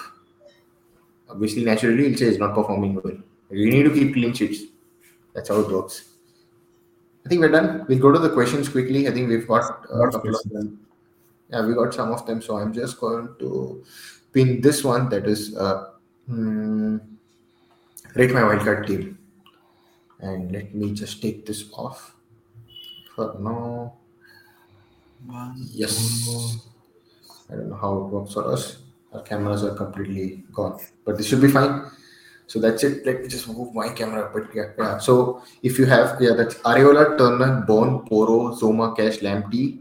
Obviously, 1.30 1.66
naturally, 1.66 2.10
he'll 2.10 2.18
say 2.18 2.26
he's 2.26 2.38
not 2.38 2.54
performing 2.54 2.96
well. 2.96 3.18
You 3.54 3.70
need 3.70 3.84
to 3.84 3.94
keep 3.94 4.14
clean 4.14 4.34
sheets. 4.34 4.64
That's 5.34 5.50
how 5.50 5.60
it 5.60 5.70
works. 5.70 6.10
I 7.26 7.30
think 7.30 7.42
we're 7.42 7.52
done. 7.52 7.86
We'll 7.88 8.00
go 8.00 8.12
to 8.12 8.20
the 8.20 8.30
questions 8.30 8.68
quickly. 8.68 9.08
I 9.08 9.12
think 9.12 9.30
we've 9.30 9.48
got 9.48 9.86
a 9.90 10.12
couple 10.12 10.36
of 10.36 10.44
them. 10.50 10.86
Yeah, 11.50 11.66
we 11.66 11.74
got 11.74 11.94
some 11.94 12.12
of 12.12 12.26
them. 12.26 12.42
So 12.42 12.58
I'm 12.58 12.74
just 12.74 13.00
going 13.00 13.36
to 13.40 13.84
pin 14.34 14.60
this 14.62 14.84
one 14.84 15.10
that 15.10 15.28
is 15.28 15.56
uh, 15.56 15.92
hmm, 16.28 16.98
rate 18.16 18.34
my 18.34 18.42
wildcard 18.42 18.88
team. 18.88 19.18
And 20.20 20.52
let 20.52 20.74
me 20.74 20.94
just 20.94 21.22
take 21.22 21.46
this 21.46 21.70
off 21.74 22.16
for 23.16 23.36
now. 23.40 23.94
Yes. 25.72 26.60
I 27.50 27.56
don't 27.56 27.70
know 27.70 27.76
how 27.76 27.98
it 27.98 28.06
works 28.06 28.34
for 28.34 28.52
us. 28.52 28.78
Our 29.14 29.22
cameras 29.22 29.64
are 29.64 29.76
completely 29.76 30.44
gone, 30.52 30.80
but 31.06 31.18
this 31.18 31.28
should 31.28 31.42
be 31.42 31.48
fine. 31.48 31.86
So 32.48 32.60
that's 32.60 32.84
it. 32.84 33.06
Let 33.06 33.22
me 33.22 33.28
just 33.28 33.48
move 33.48 33.74
my 33.74 33.90
camera. 33.90 34.30
But 34.34 34.54
yeah, 34.54 34.72
yeah. 34.78 34.98
So 34.98 35.42
if 35.64 35.80
you 35.80 35.86
have, 35.86 36.22
yeah, 36.22 36.34
that's 36.36 36.56
Areola, 36.56 37.18
Turner, 37.18 37.62
Bone, 37.66 38.06
Porro, 38.06 38.54
Zouma, 38.56 38.96
Cash, 38.96 39.20
Lamptey. 39.20 39.80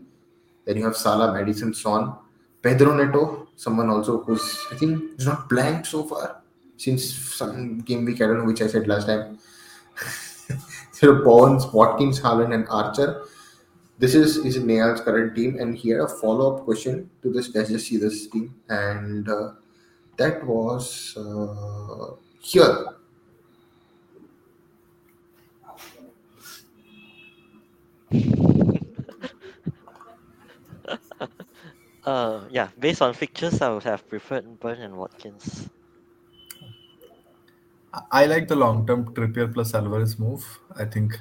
Then 0.65 0.77
you 0.77 0.85
have 0.85 0.97
Salah, 0.97 1.33
Maddison, 1.33 1.75
Son, 1.75 2.15
Pedro 2.63 2.95
Neto, 2.95 3.49
someone 3.57 3.91
also 3.91 4.23
who's, 4.23 4.65
I 4.71 4.77
think, 4.77 5.19
is 5.19 5.27
not 5.27 5.49
blank 5.49 5.85
so 5.87 6.05
far 6.05 6.43
since 6.77 7.13
some 7.13 7.81
game 7.81 8.05
week. 8.05 8.21
I 8.21 8.27
don't 8.27 8.39
know 8.39 8.45
which 8.45 8.63
I 8.63 8.69
said 8.69 8.87
last 8.87 9.07
time. 9.07 9.39
so 10.93 11.23
Bones, 11.25 11.67
Watkins, 11.67 12.21
Haaland, 12.21 12.55
and 12.55 12.67
Archer. 12.69 13.25
This 13.99 14.15
is 14.15 14.37
is 14.39 14.57
Neal's 14.59 15.01
current 15.01 15.35
team, 15.35 15.59
and 15.59 15.77
he 15.77 15.91
had 15.91 16.01
a 16.01 16.09
follow 16.09 16.55
up 16.57 16.65
question 16.65 17.11
to 17.23 17.33
this. 17.33 17.55
Let's 17.55 17.71
just 17.71 17.87
see 17.87 17.99
this 17.99 18.27
team, 18.29 18.55
and 18.69 19.29
uh, 19.29 19.53
that 20.17 20.45
was. 20.47 21.17
Uh, 21.17 22.17
here. 22.43 22.87
uh, 32.05 32.41
yeah, 32.51 32.69
based 32.79 33.01
on 33.01 33.15
fixtures, 33.15 33.63
I 33.63 33.71
would 33.71 33.85
have 33.85 34.07
preferred 34.09 34.61
Burn 34.61 34.81
and 34.81 34.97
Watkins. 34.97 35.71
I 38.11 38.27
like 38.27 38.49
the 38.49 38.57
long 38.57 38.87
term 38.87 39.15
Trippier 39.15 39.53
plus 39.53 39.75
Alvarez 39.75 40.19
move. 40.19 40.45
I 40.77 40.85
think 40.85 41.19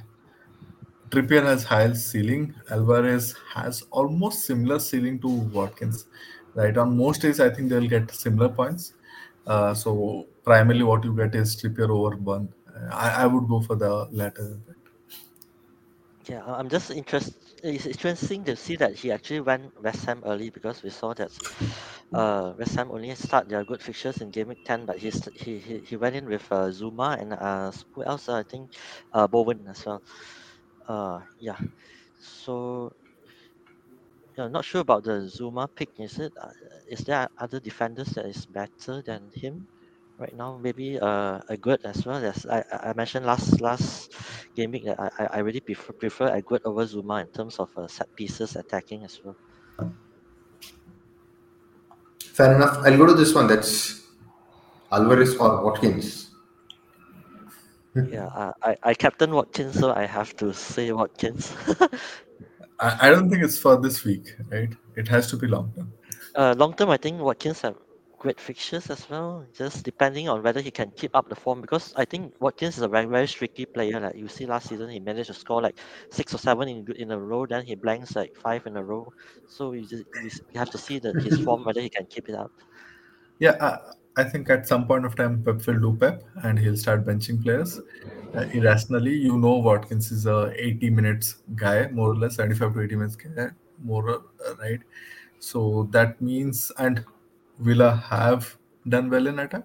Trippier 1.09 1.43
has 1.43 1.63
higher 1.63 1.93
ceiling. 1.93 2.55
Alvarez 2.69 3.35
has 3.53 3.83
almost 3.91 4.45
similar 4.45 4.79
ceiling 4.79 5.19
to 5.19 5.27
Watkins. 5.27 6.05
Right 6.53 6.77
on 6.77 6.97
most 6.97 7.21
days, 7.21 7.39
I 7.39 7.49
think 7.49 7.69
they'll 7.69 7.87
get 7.87 8.11
similar 8.11 8.49
points. 8.49 8.93
Uh, 9.45 9.73
so 9.73 10.27
primarily 10.43 10.83
what 10.83 11.03
you 11.03 11.15
get 11.15 11.35
is 11.35 11.55
Trippier 11.55 11.89
over 11.89 12.15
Burn. 12.15 12.49
I, 12.91 13.23
I 13.23 13.27
would 13.27 13.47
go 13.47 13.61
for 13.61 13.75
the 13.75 14.07
latter. 14.11 14.57
Yeah, 16.27 16.43
I'm 16.45 16.69
just 16.69 16.91
interested 16.91 17.35
it's 17.63 17.85
interesting 17.85 18.43
to 18.45 18.55
see 18.55 18.75
that 18.75 18.95
he 18.95 19.11
actually 19.11 19.41
went 19.41 19.71
West 19.81 20.05
Ham 20.05 20.23
early 20.25 20.49
because 20.49 20.81
we 20.81 20.89
saw 20.89 21.13
that 21.13 21.31
uh, 22.13 22.53
West 22.57 22.75
Ham 22.75 22.89
only 22.91 23.13
start 23.15 23.47
their 23.49 23.63
good 23.63 23.81
fixtures 23.81 24.17
in 24.17 24.31
Game 24.31 24.47
Week 24.49 24.63
10, 24.65 24.85
but 24.85 24.97
he, 24.97 25.11
he, 25.35 25.79
he 25.79 25.95
went 25.95 26.15
in 26.15 26.25
with 26.25 26.45
uh, 26.51 26.69
Zouma 26.69 27.21
and 27.21 27.33
uh, 27.33 27.71
who 27.93 28.03
else? 28.03 28.29
I 28.29 28.43
think 28.43 28.71
uh, 29.13 29.27
Bowen 29.27 29.65
as 29.67 29.85
well. 29.85 30.01
Uh, 30.87 31.19
yeah. 31.39 31.57
So, 32.19 32.91
I'm 34.37 34.51
not 34.51 34.65
sure 34.65 34.81
about 34.81 35.03
the 35.03 35.29
Zouma 35.29 35.67
pick. 35.75 35.89
Is 35.99 36.19
it? 36.19 36.33
Uh, 36.41 36.49
is 36.89 36.99
there 36.99 37.27
other 37.37 37.59
defenders 37.59 38.09
that 38.09 38.25
is 38.25 38.45
better 38.45 39.03
than 39.05 39.29
him? 39.33 39.67
Right 40.21 40.35
now. 40.37 40.57
Maybe 40.61 40.99
uh, 40.99 41.39
Aguerd 41.49 41.83
as 41.83 42.05
well. 42.05 42.23
As 42.23 42.45
I, 42.45 42.63
I 42.71 42.93
mentioned 42.93 43.25
last 43.25 43.59
last 43.59 44.13
gaming 44.55 44.81
week 44.81 44.85
that 44.85 44.99
I, 45.19 45.37
I 45.37 45.39
really 45.39 45.59
prefer 45.59 45.93
prefer 45.93 46.29
Aguerd 46.29 46.61
over 46.65 46.85
Zouma 46.85 47.21
in 47.21 47.27
terms 47.27 47.57
of 47.59 47.69
uh, 47.77 47.87
set 47.87 48.07
pieces 48.15 48.55
attacking 48.55 49.03
as 49.03 49.19
well. 49.23 49.35
Fair 52.33 52.55
enough. 52.55 52.77
I'll 52.85 52.97
go 52.97 53.05
to 53.05 53.13
this 53.13 53.33
one. 53.33 53.47
That's 53.47 54.01
Alvarez 54.91 55.35
or 55.35 55.63
Watkins. 55.63 56.29
yeah, 57.95 58.27
uh, 58.27 58.51
I 58.63 58.75
I 58.83 58.93
captain 58.93 59.31
Watkins, 59.31 59.79
so 59.79 59.93
I 59.93 60.05
have 60.05 60.35
to 60.37 60.53
say 60.53 60.91
Watkins. 60.91 61.53
I, 62.79 63.07
I 63.07 63.09
don't 63.09 63.29
think 63.29 63.43
it's 63.43 63.57
for 63.57 63.79
this 63.79 64.03
week, 64.03 64.35
right? 64.49 64.73
It 64.95 65.07
has 65.07 65.29
to 65.31 65.37
be 65.37 65.47
long 65.47 65.71
term. 65.75 65.91
Uh, 66.35 66.55
long 66.57 66.73
term, 66.73 66.89
I 66.89 66.97
think 66.97 67.19
Watkins 67.19 67.61
have 67.61 67.75
great 68.21 68.39
fixtures 68.39 68.89
as 68.91 69.09
well. 69.09 69.45
Just 69.57 69.83
depending 69.83 70.29
on 70.29 70.43
whether 70.43 70.61
he 70.61 70.69
can 70.71 70.91
keep 70.95 71.15
up 71.15 71.27
the 71.27 71.35
form, 71.35 71.59
because 71.61 71.91
I 71.97 72.05
think 72.05 72.33
Watkins 72.39 72.77
is 72.77 72.83
a 72.83 72.87
very 72.87 73.07
very 73.07 73.27
streaky 73.27 73.65
player. 73.65 73.99
Like 73.99 74.15
you 74.15 74.27
see 74.27 74.45
last 74.45 74.69
season, 74.69 74.89
he 74.89 74.99
managed 74.99 75.27
to 75.27 75.33
score 75.33 75.61
like 75.61 75.77
six 76.11 76.33
or 76.33 76.37
seven 76.37 76.67
in 76.69 76.85
in 76.97 77.11
a 77.11 77.19
row. 77.19 77.45
Then 77.47 77.65
he 77.65 77.75
blanks 77.75 78.15
like 78.15 78.33
five 78.35 78.67
in 78.67 78.77
a 78.77 78.83
row. 78.83 79.11
So 79.47 79.73
you 79.73 79.87
just 79.87 80.05
you 80.53 80.59
have 80.59 80.69
to 80.69 80.77
see 80.77 80.99
that 80.99 81.15
his 81.19 81.37
form 81.37 81.65
whether 81.65 81.81
he 81.81 81.89
can 81.89 82.05
keep 82.05 82.29
it 82.29 82.35
up. 82.35 82.51
Yeah, 83.39 83.51
uh, 83.67 83.77
I 84.17 84.23
think 84.23 84.49
at 84.51 84.67
some 84.67 84.85
point 84.87 85.05
of 85.05 85.15
time, 85.15 85.43
Pep 85.43 85.65
will 85.65 85.79
do 85.79 85.97
Pep, 85.99 86.23
and 86.43 86.59
he'll 86.59 86.77
start 86.77 87.05
benching 87.05 87.41
players 87.41 87.79
uh, 88.35 88.45
irrationally. 88.53 89.15
You 89.15 89.37
know, 89.37 89.55
Watkins 89.69 90.11
is 90.11 90.27
a 90.27 90.53
80 90.55 90.91
minutes 90.91 91.37
guy, 91.55 91.87
more 91.87 92.11
or 92.11 92.15
less, 92.15 92.35
75 92.35 92.75
to 92.75 92.81
80 92.81 92.95
minutes 92.97 93.15
guy, 93.15 93.49
more 93.83 94.09
uh, 94.09 94.55
right. 94.59 94.79
So 95.39 95.87
that 95.91 96.21
means, 96.21 96.71
and 96.77 97.03
Villa 97.59 97.95
have 98.09 98.57
done 98.87 99.09
well 99.09 99.27
in 99.27 99.39
attack. 99.39 99.63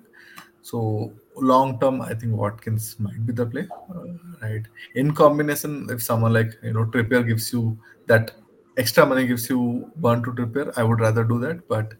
So 0.63 1.13
long 1.37 1.79
term, 1.79 2.01
I 2.01 2.15
think 2.15 2.35
Watkins 2.35 2.97
might 2.99 3.25
be 3.25 3.33
the 3.33 3.47
play, 3.47 3.69
uh, 3.95 4.05
right? 4.43 4.63
In 4.95 5.15
combination, 5.15 5.87
if 5.91 6.03
someone 6.03 6.33
like 6.33 6.53
you 6.63 6.73
know 6.73 6.85
Trippier 6.87 7.27
gives 7.27 7.53
you 7.53 7.79
that 8.07 8.33
extra 8.77 9.07
money, 9.07 9.27
gives 9.27 9.49
you 9.49 9.91
one 10.01 10.23
to 10.25 10.33
Trippier, 10.33 10.73
I 10.77 10.83
would 10.83 11.01
rather 11.01 11.25
do 11.25 11.39
that. 11.41 11.69
But 11.69 11.95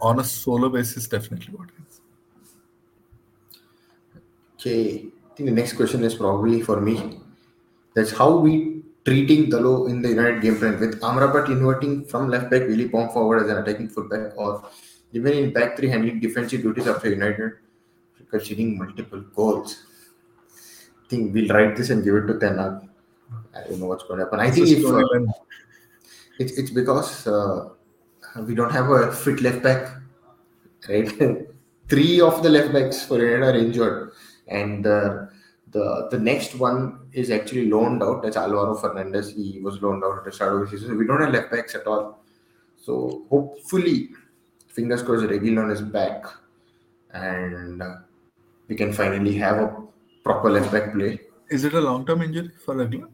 on 0.00 0.20
a 0.20 0.24
solo 0.24 0.68
basis, 0.68 1.08
definitely 1.08 1.54
Watkins. 1.56 2.02
Okay, 4.54 5.06
I 5.30 5.34
think 5.34 5.48
the 5.48 5.54
next 5.54 5.72
question 5.72 6.04
is 6.04 6.14
probably 6.14 6.60
for 6.60 6.80
me. 6.80 7.20
That's 7.94 8.12
how 8.12 8.36
we 8.36 8.82
treating 9.04 9.50
Dalot 9.50 9.90
in 9.90 10.02
the 10.02 10.08
United 10.08 10.42
game 10.42 10.56
plan 10.58 10.78
with 10.78 11.00
Amrabat 11.00 11.48
inverting 11.48 12.04
from 12.04 12.28
left 12.28 12.50
back, 12.50 12.62
Willy 12.62 12.88
Pong 12.88 13.10
forward 13.10 13.44
as 13.44 13.50
an 13.50 13.58
attacking 13.58 13.88
fullback, 13.88 14.32
or 14.36 14.64
even 15.12 15.32
in 15.32 15.52
back 15.52 15.76
three 15.76 15.88
handling 15.88 16.20
defensive 16.20 16.62
duties 16.62 16.86
after 16.86 17.10
United 17.10 17.52
conceding 18.32 18.78
multiple 18.78 19.20
goals. 19.36 19.84
I 21.04 21.08
think 21.08 21.34
we'll 21.34 21.48
write 21.48 21.76
this 21.76 21.90
and 21.90 22.02
give 22.02 22.14
it 22.16 22.26
to 22.26 22.38
Ten 22.38 22.58
Hag. 22.58 22.88
I 23.54 23.68
don't 23.68 23.80
know 23.80 23.86
what's 23.86 24.04
going 24.04 24.18
to 24.18 24.24
happen. 24.24 24.40
I 24.40 24.50
think 24.50 24.68
if 24.68 24.84
uh, 24.84 25.02
it's 26.38 26.52
it's 26.52 26.70
because 26.70 27.26
uh, 27.26 27.68
we 28.46 28.54
don't 28.54 28.72
have 28.72 28.90
a 28.90 29.12
fit 29.12 29.42
left 29.42 29.62
back, 29.62 29.94
right? 30.88 31.12
Three 31.88 32.20
of 32.20 32.42
the 32.42 32.48
left 32.48 32.72
backs 32.72 33.04
for 33.04 33.18
United 33.18 33.54
are 33.54 33.58
injured, 33.58 34.12
and 34.48 34.86
uh, 34.86 35.26
the 35.72 36.08
the 36.10 36.18
next 36.18 36.54
one 36.54 37.00
is 37.12 37.30
actually 37.30 37.68
loaned 37.68 38.02
out. 38.02 38.22
That's 38.22 38.36
Alvaro 38.36 38.74
Fernandez. 38.74 39.34
He 39.34 39.58
was 39.60 39.80
loaned 39.82 40.04
out 40.04 40.18
at 40.18 40.24
the 40.24 40.32
start 40.32 40.54
of 40.54 40.70
the 40.70 40.78
season. 40.78 40.98
We 40.98 41.06
don't 41.06 41.20
have 41.20 41.32
left 41.32 41.50
backs 41.50 41.74
at 41.74 41.86
all. 41.86 42.22
So 42.76 43.24
hopefully 43.30 44.10
fingers 44.68 45.02
crossed 45.02 45.24
Reguilon 45.24 45.72
is 45.72 45.80
back 45.80 46.24
and 47.12 47.82
uh, 47.82 47.96
we 48.68 48.74
can 48.74 48.92
finally 48.92 49.34
have 49.36 49.58
a 49.58 49.82
proper 50.24 50.50
left 50.50 50.72
back 50.72 50.92
play. 50.92 51.20
Is 51.50 51.64
it 51.64 51.74
a 51.74 51.80
long 51.80 52.06
term 52.06 52.22
injury 52.22 52.50
for 52.64 52.74
Reguilon? 52.74 53.10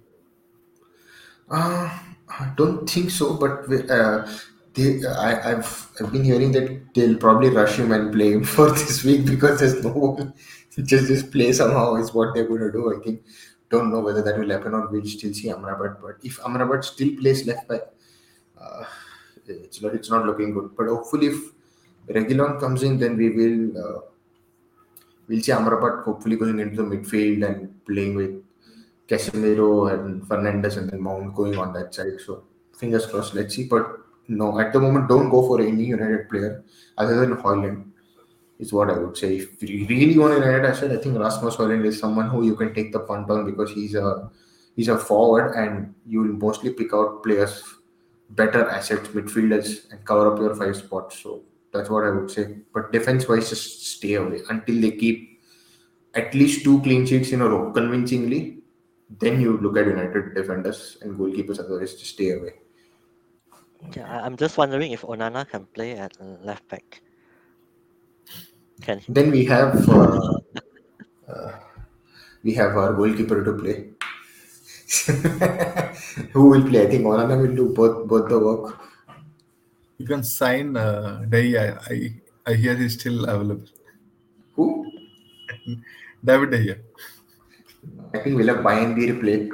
Uh, 1.51 1.99
I 2.29 2.53
don't 2.57 2.89
think 2.89 3.11
so, 3.11 3.35
but 3.35 3.65
uh, 3.91 4.27
they, 4.75 5.05
I, 5.07 5.51
have 5.51 5.91
I've 6.01 6.13
been 6.13 6.25
hearing 6.25 6.53
that 6.53 6.95
they'll 6.95 7.17
probably 7.17 7.51
rush 7.51 7.77
him 7.77 7.93
and 7.93 8.13
play 8.13 8.33
him 8.33 8.45
for 8.57 8.71
this 8.71 9.05
week 9.05 9.25
because 9.27 9.61
there's 9.61 9.83
no. 9.83 10.33
Just 10.85 11.09
just 11.09 11.31
play 11.33 11.53
somehow 11.53 11.97
is 11.97 12.13
what 12.15 12.35
they're 12.35 12.47
going 12.47 12.61
to 12.61 12.73
do. 12.73 12.95
I 12.95 13.03
think. 13.05 13.23
Don't 13.71 13.91
know 13.93 14.01
whether 14.01 14.23
that 14.23 14.39
will 14.39 14.49
happen 14.49 14.73
or 14.73 14.89
we'll 14.89 15.05
still 15.05 15.35
see 15.35 15.49
Amrabat. 15.49 16.01
But 16.01 16.17
if 16.23 16.39
Amrabat 16.39 16.85
still 16.85 17.15
plays 17.17 17.47
left 17.47 17.69
back, 17.69 17.83
uh, 18.59 18.85
it's 19.47 19.83
not 19.83 19.95
it's 19.95 20.11
not 20.11 20.25
looking 20.25 20.55
good. 20.55 20.71
But 20.77 20.87
hopefully, 20.87 21.27
if 21.27 21.53
Reguilon 22.09 22.59
comes 22.61 22.83
in, 22.83 22.99
then 22.99 23.17
we 23.17 23.29
will 23.29 23.79
uh, 23.79 24.01
we'll 25.29 25.43
see 25.43 25.53
Amrabat 25.53 26.05
hopefully 26.05 26.37
going 26.37 26.61
into 26.61 26.77
the 26.77 26.83
midfield 26.83 27.47
and 27.47 27.85
playing 27.85 28.15
with 28.17 28.43
Casemiro 29.07 29.93
and 29.93 30.27
Fernandez 30.27 30.77
and 30.77 30.91
then 30.91 31.03
Mount 31.03 31.35
going 31.35 31.59
on 31.59 31.73
that 31.75 31.95
side. 31.95 32.21
So 32.25 32.45
fingers 32.79 33.05
crossed. 33.07 33.35
Let's 33.35 33.55
see. 33.55 33.65
But 33.65 33.99
no, 34.29 34.59
at 34.61 34.73
the 34.73 34.81
moment, 34.81 35.09
don't 35.09 35.31
go 35.31 35.47
for 35.47 35.61
any 35.61 35.85
United 35.85 36.29
player 36.31 36.65
other 36.97 37.21
than 37.21 37.37
Højlund. 37.37 37.85
Is 38.59 38.73
what 38.73 38.91
I 38.91 38.99
would 38.99 39.17
say. 39.17 39.37
If 39.37 39.63
you 39.63 39.87
really 39.87 40.19
want 40.19 40.35
United 40.35 40.65
asset, 40.65 40.91
I 40.91 40.97
think 40.97 41.17
Rasmus 41.17 41.57
Højlund 41.57 41.87
is 41.87 41.99
someone 41.99 42.29
who 42.29 42.45
you 42.45 42.57
can 42.57 42.75
take 42.75 42.93
the 42.93 42.99
punt 42.99 43.31
on 43.31 43.47
because 43.47 43.71
he's 43.71 43.95
a 43.95 44.31
he's 44.75 44.89
a 44.89 44.99
forward 44.99 45.55
and 45.55 45.95
you 46.05 46.23
will 46.23 46.33
mostly 46.47 46.73
pick 46.73 46.93
out 46.93 47.23
players 47.23 47.63
better 48.31 48.69
assets, 48.69 49.09
midfielders, 49.11 49.91
and 49.93 50.05
cover 50.05 50.33
up 50.33 50.39
your 50.41 50.55
five 50.55 50.77
spots. 50.77 51.21
So 51.21 51.43
that's 51.73 51.89
what 51.89 52.05
I 52.05 52.11
would 52.11 52.31
say. 52.31 52.59
But 52.75 52.93
defense 52.93 53.29
wise, 53.29 53.49
just 53.49 53.87
stay 53.97 54.15
away 54.15 54.41
until 54.51 54.81
they 54.81 54.91
keep 54.93 55.41
at 56.15 56.35
least 56.35 56.65
two 56.65 56.81
clean 56.83 57.07
sheets 57.07 57.31
in 57.31 57.41
a 57.41 57.49
row 57.49 57.73
convincingly. 57.73 58.59
Then 59.09 59.41
you 59.41 59.57
look 59.59 59.77
at 59.79 59.87
United 59.87 60.35
defenders 60.35 60.99
and 61.01 61.19
goalkeepers, 61.19 61.61
otherwise, 61.61 61.95
just 61.95 62.13
stay 62.13 62.33
away. 62.33 62.55
Yeah, 63.97 64.21
I'm 64.23 64.37
just 64.37 64.59
wondering 64.59 64.93
if 64.93 65.03
Onana 65.03 65.49
can 65.49 65.67
play 65.67 65.93
at 65.97 66.13
left 66.45 66.69
back. 66.69 67.01
Can 68.83 68.99
he? 68.99 69.13
Then 69.13 69.31
we 69.31 69.45
have 69.45 69.89
uh, 69.89 70.39
uh, 71.29 71.53
we 72.43 72.55
have 72.55 72.77
our 72.77 72.93
goalkeeper 72.93 73.45
to 73.45 73.53
play. 73.55 73.91
Who 76.33 76.49
will 76.49 76.63
play? 76.69 76.83
I 76.83 76.91
think 76.91 77.05
Onana 77.05 77.41
will 77.41 77.55
do 77.55 77.69
both 77.75 78.07
both 78.09 78.29
the 78.29 78.39
work. 78.39 78.81
You 79.99 80.07
can 80.07 80.23
sign 80.23 80.77
uh, 80.77 81.25
Day. 81.29 81.59
I, 81.59 81.77
I 81.91 81.97
I 82.47 82.55
hear 82.55 82.75
he's 82.77 82.95
still 82.99 83.25
available. 83.25 83.67
Who? 84.55 84.87
David 86.25 86.51
De 86.51 86.59
Gea. 86.59 86.79
I 88.15 88.19
think 88.19 88.37
we'll 88.37 88.55
have 88.55 88.65
Bayındır 88.65 89.21
play. 89.21 89.51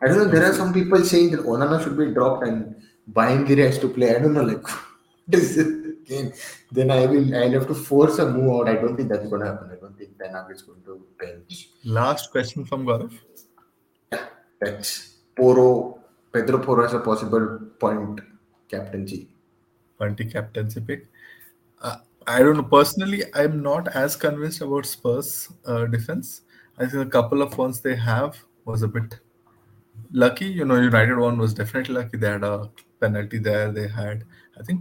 I 0.00 0.08
don't 0.08 0.16
know. 0.16 0.24
There 0.24 0.44
are 0.44 0.54
some 0.54 0.72
people 0.72 1.04
saying 1.04 1.32
that 1.32 1.40
Onana 1.40 1.82
should 1.82 1.98
be 1.98 2.06
dropped 2.14 2.46
and 2.46 2.74
Bayındır 3.12 3.58
has 3.66 3.78
to 3.80 3.88
play. 3.88 4.16
I 4.16 4.18
don't 4.18 4.32
know. 4.32 4.42
Like, 4.42 4.66
this? 6.12 6.58
Then 6.70 6.90
I 6.90 7.06
will. 7.06 7.34
I'll 7.34 7.56
have 7.58 7.66
to 7.68 7.74
force 7.74 8.18
a 8.18 8.28
move 8.30 8.52
out. 8.54 8.68
I 8.68 8.74
don't 8.74 8.96
think 8.96 9.08
that's 9.08 9.28
going 9.28 9.42
to 9.42 9.46
happen. 9.46 9.70
I 9.72 9.80
don't 9.80 9.96
think 9.96 10.10
Hag 10.20 10.50
is 10.50 10.62
going 10.62 10.82
to 10.84 11.00
bench. 11.18 11.68
Last 11.84 12.30
question 12.30 12.64
from 12.64 12.84
Gaurav. 12.84 13.12
Yeah, 14.12 14.26
that's 14.60 15.16
Porro. 15.36 15.98
Pedro 16.32 16.58
Porro 16.58 16.84
as 16.84 16.94
a 16.94 17.00
possible 17.00 17.58
point 17.78 18.20
captaincy. 18.68 19.28
Punty 20.00 20.30
captaincy 20.32 20.80
pick. 20.80 21.06
Uh, 21.80 21.96
I 22.26 22.38
don't 22.38 22.56
know. 22.56 22.62
Personally, 22.62 23.24
I'm 23.34 23.62
not 23.62 23.88
as 23.88 24.16
convinced 24.16 24.60
about 24.60 24.86
Spurs' 24.86 25.50
uh, 25.66 25.84
defense. 25.86 26.42
I 26.78 26.86
think 26.86 27.06
a 27.06 27.10
couple 27.10 27.42
of 27.42 27.58
ones 27.58 27.80
they 27.80 27.96
have 27.96 28.38
was 28.64 28.82
a 28.82 28.88
bit 28.88 29.18
lucky. 30.12 30.46
You 30.46 30.64
know, 30.64 30.76
United 30.76 31.18
one 31.18 31.38
was 31.38 31.52
definitely 31.52 31.94
lucky. 31.94 32.16
They 32.16 32.30
had 32.30 32.44
a 32.44 32.70
penalty 33.00 33.38
there. 33.38 33.70
They 33.70 33.88
had, 33.88 34.24
I 34.58 34.62
think, 34.62 34.80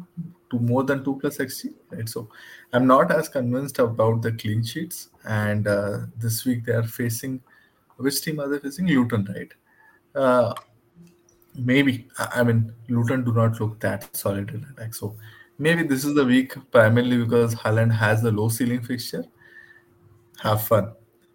two 0.52 0.60
more 0.60 0.84
than 0.84 1.04
two 1.04 1.18
plus 1.20 1.38
XG. 1.38 1.74
Right. 1.90 2.08
So 2.08 2.30
I'm 2.74 2.86
not 2.86 3.12
as 3.12 3.30
convinced 3.30 3.80
about 3.80 4.22
the 4.22 4.34
clean 4.34 4.64
sheets. 4.64 5.10
And 5.26 5.68
uh, 5.68 6.00
this 6.18 6.46
week 6.46 6.66
they 6.66 6.74
are 6.74 6.84
facing 6.84 7.42
which 8.02 8.22
team 8.22 8.40
are 8.40 8.48
they 8.48 8.60
facing? 8.60 8.88
Luton, 8.88 9.28
right? 9.34 9.54
Uh, 10.16 10.54
maybe. 11.56 12.08
I 12.18 12.44
mean, 12.44 12.74
Luton 12.90 13.24
do 13.24 13.34
not 13.34 13.60
look 13.60 13.80
that 13.80 14.16
solid 14.16 14.50
in 14.50 14.66
attack. 14.72 14.94
So 14.94 15.16
maybe 15.58 15.84
this 15.84 16.04
is 16.04 16.16
the 16.16 16.26
week 16.26 16.56
primarily 16.72 17.18
because 17.18 17.56
Haaland 17.56 17.92
has 17.94 18.22
the 18.22 18.32
low 18.32 18.50
ceiling 18.50 18.82
fixture. 18.82 19.26
Have 20.42 20.64
fun. 20.64 20.94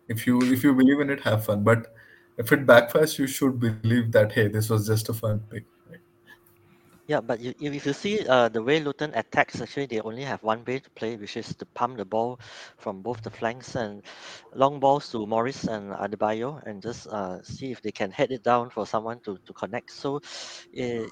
If 0.09 0.26
you 0.26 0.40
if 0.43 0.64
you 0.64 0.74
believe 0.74 1.01
in 1.01 1.10
it, 1.10 1.20
have 1.20 1.44
fun. 1.44 1.62
But 1.62 1.94
if 2.36 2.52
it 2.52 2.66
backfires, 2.66 3.18
you 3.18 3.26
should 3.26 3.59
believe 3.60 4.12
that 4.12 4.32
hey, 4.32 4.48
this 4.48 4.68
was 4.68 4.86
just 4.86 5.09
a 5.09 5.14
fun 5.14 5.40
pick. 5.51 5.64
Yeah, 7.06 7.20
but 7.20 7.38
you, 7.40 7.54
if 7.60 7.86
you 7.86 7.92
see 7.92 8.26
uh, 8.26 8.48
the 8.48 8.62
way 8.62 8.80
Luton 8.80 9.12
attacks, 9.14 9.60
actually 9.60 9.86
they 9.86 10.00
only 10.00 10.22
have 10.24 10.42
one 10.42 10.64
way 10.64 10.80
to 10.80 10.90
play, 10.90 11.16
which 11.16 11.36
is 11.36 11.54
to 11.54 11.66
pump 11.66 11.98
the 11.98 12.04
ball 12.04 12.40
from 12.78 13.00
both 13.02 13.22
the 13.22 13.30
flanks 13.30 13.76
and 13.76 14.02
long 14.54 14.80
balls 14.80 15.08
to 15.12 15.24
Morris 15.26 15.64
and 15.64 15.92
Adebayo, 15.92 16.60
and 16.66 16.82
just 16.82 17.06
uh, 17.08 17.40
see 17.42 17.70
if 17.70 17.80
they 17.82 17.92
can 17.92 18.10
head 18.10 18.32
it 18.32 18.42
down 18.42 18.70
for 18.70 18.86
someone 18.86 19.20
to, 19.24 19.38
to 19.46 19.52
connect. 19.52 19.92
So 19.92 20.20
it 20.72 21.08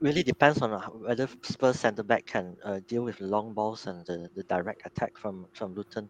really 0.00 0.22
depends 0.22 0.62
on 0.62 0.80
whether 1.02 1.28
Spurs 1.42 1.80
centre 1.80 2.04
back 2.04 2.24
can 2.26 2.56
uh, 2.64 2.80
deal 2.86 3.02
with 3.02 3.20
long 3.20 3.52
balls 3.52 3.86
and 3.86 4.06
the, 4.06 4.28
the 4.36 4.44
direct 4.44 4.82
attack 4.86 5.12
from 5.18 5.46
from 5.54 5.74
Luton. 5.74 6.08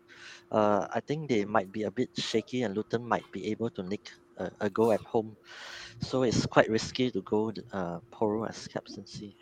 Uh, 0.51 0.87
I 0.93 1.01
think 1.01 1.31
they 1.31 1.47
might 1.47 1.73
be 1.73 1.85
a 1.85 1.91
bit 1.91 2.11
shaky, 2.19 2.65
and 2.65 2.77
Luton 2.77 3.07
might 3.09 3.25
be 3.33 3.47
able 3.51 3.71
to 3.71 3.83
nick 3.83 4.11
a, 4.39 4.51
a 4.61 4.71
goal 4.71 4.93
at 4.93 5.01
home 5.01 5.37
so 6.03 6.25
it's 6.25 6.47
quite 6.47 6.69
risky 6.69 7.11
to 7.11 7.23
go 7.23 7.53
uh, 7.73 7.99
Porro 8.11 8.45
as 8.45 8.67
captaincy. 8.67 9.37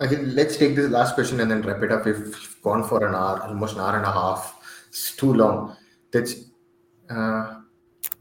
Okay, 0.00 0.16
let's 0.16 0.56
take 0.56 0.74
this 0.74 0.90
last 0.90 1.14
question 1.14 1.40
and 1.40 1.50
then 1.50 1.62
wrap 1.62 1.82
it 1.82 1.92
up. 1.92 2.04
We've 2.04 2.34
gone 2.62 2.82
for 2.82 3.06
an 3.06 3.14
hour, 3.14 3.42
almost 3.42 3.74
an 3.74 3.80
hour 3.80 3.96
and 3.96 4.06
a 4.06 4.10
half. 4.10 4.86
It's 4.88 5.14
too 5.14 5.32
long. 5.32 5.76
That's, 6.10 6.46
uh, 7.10 7.60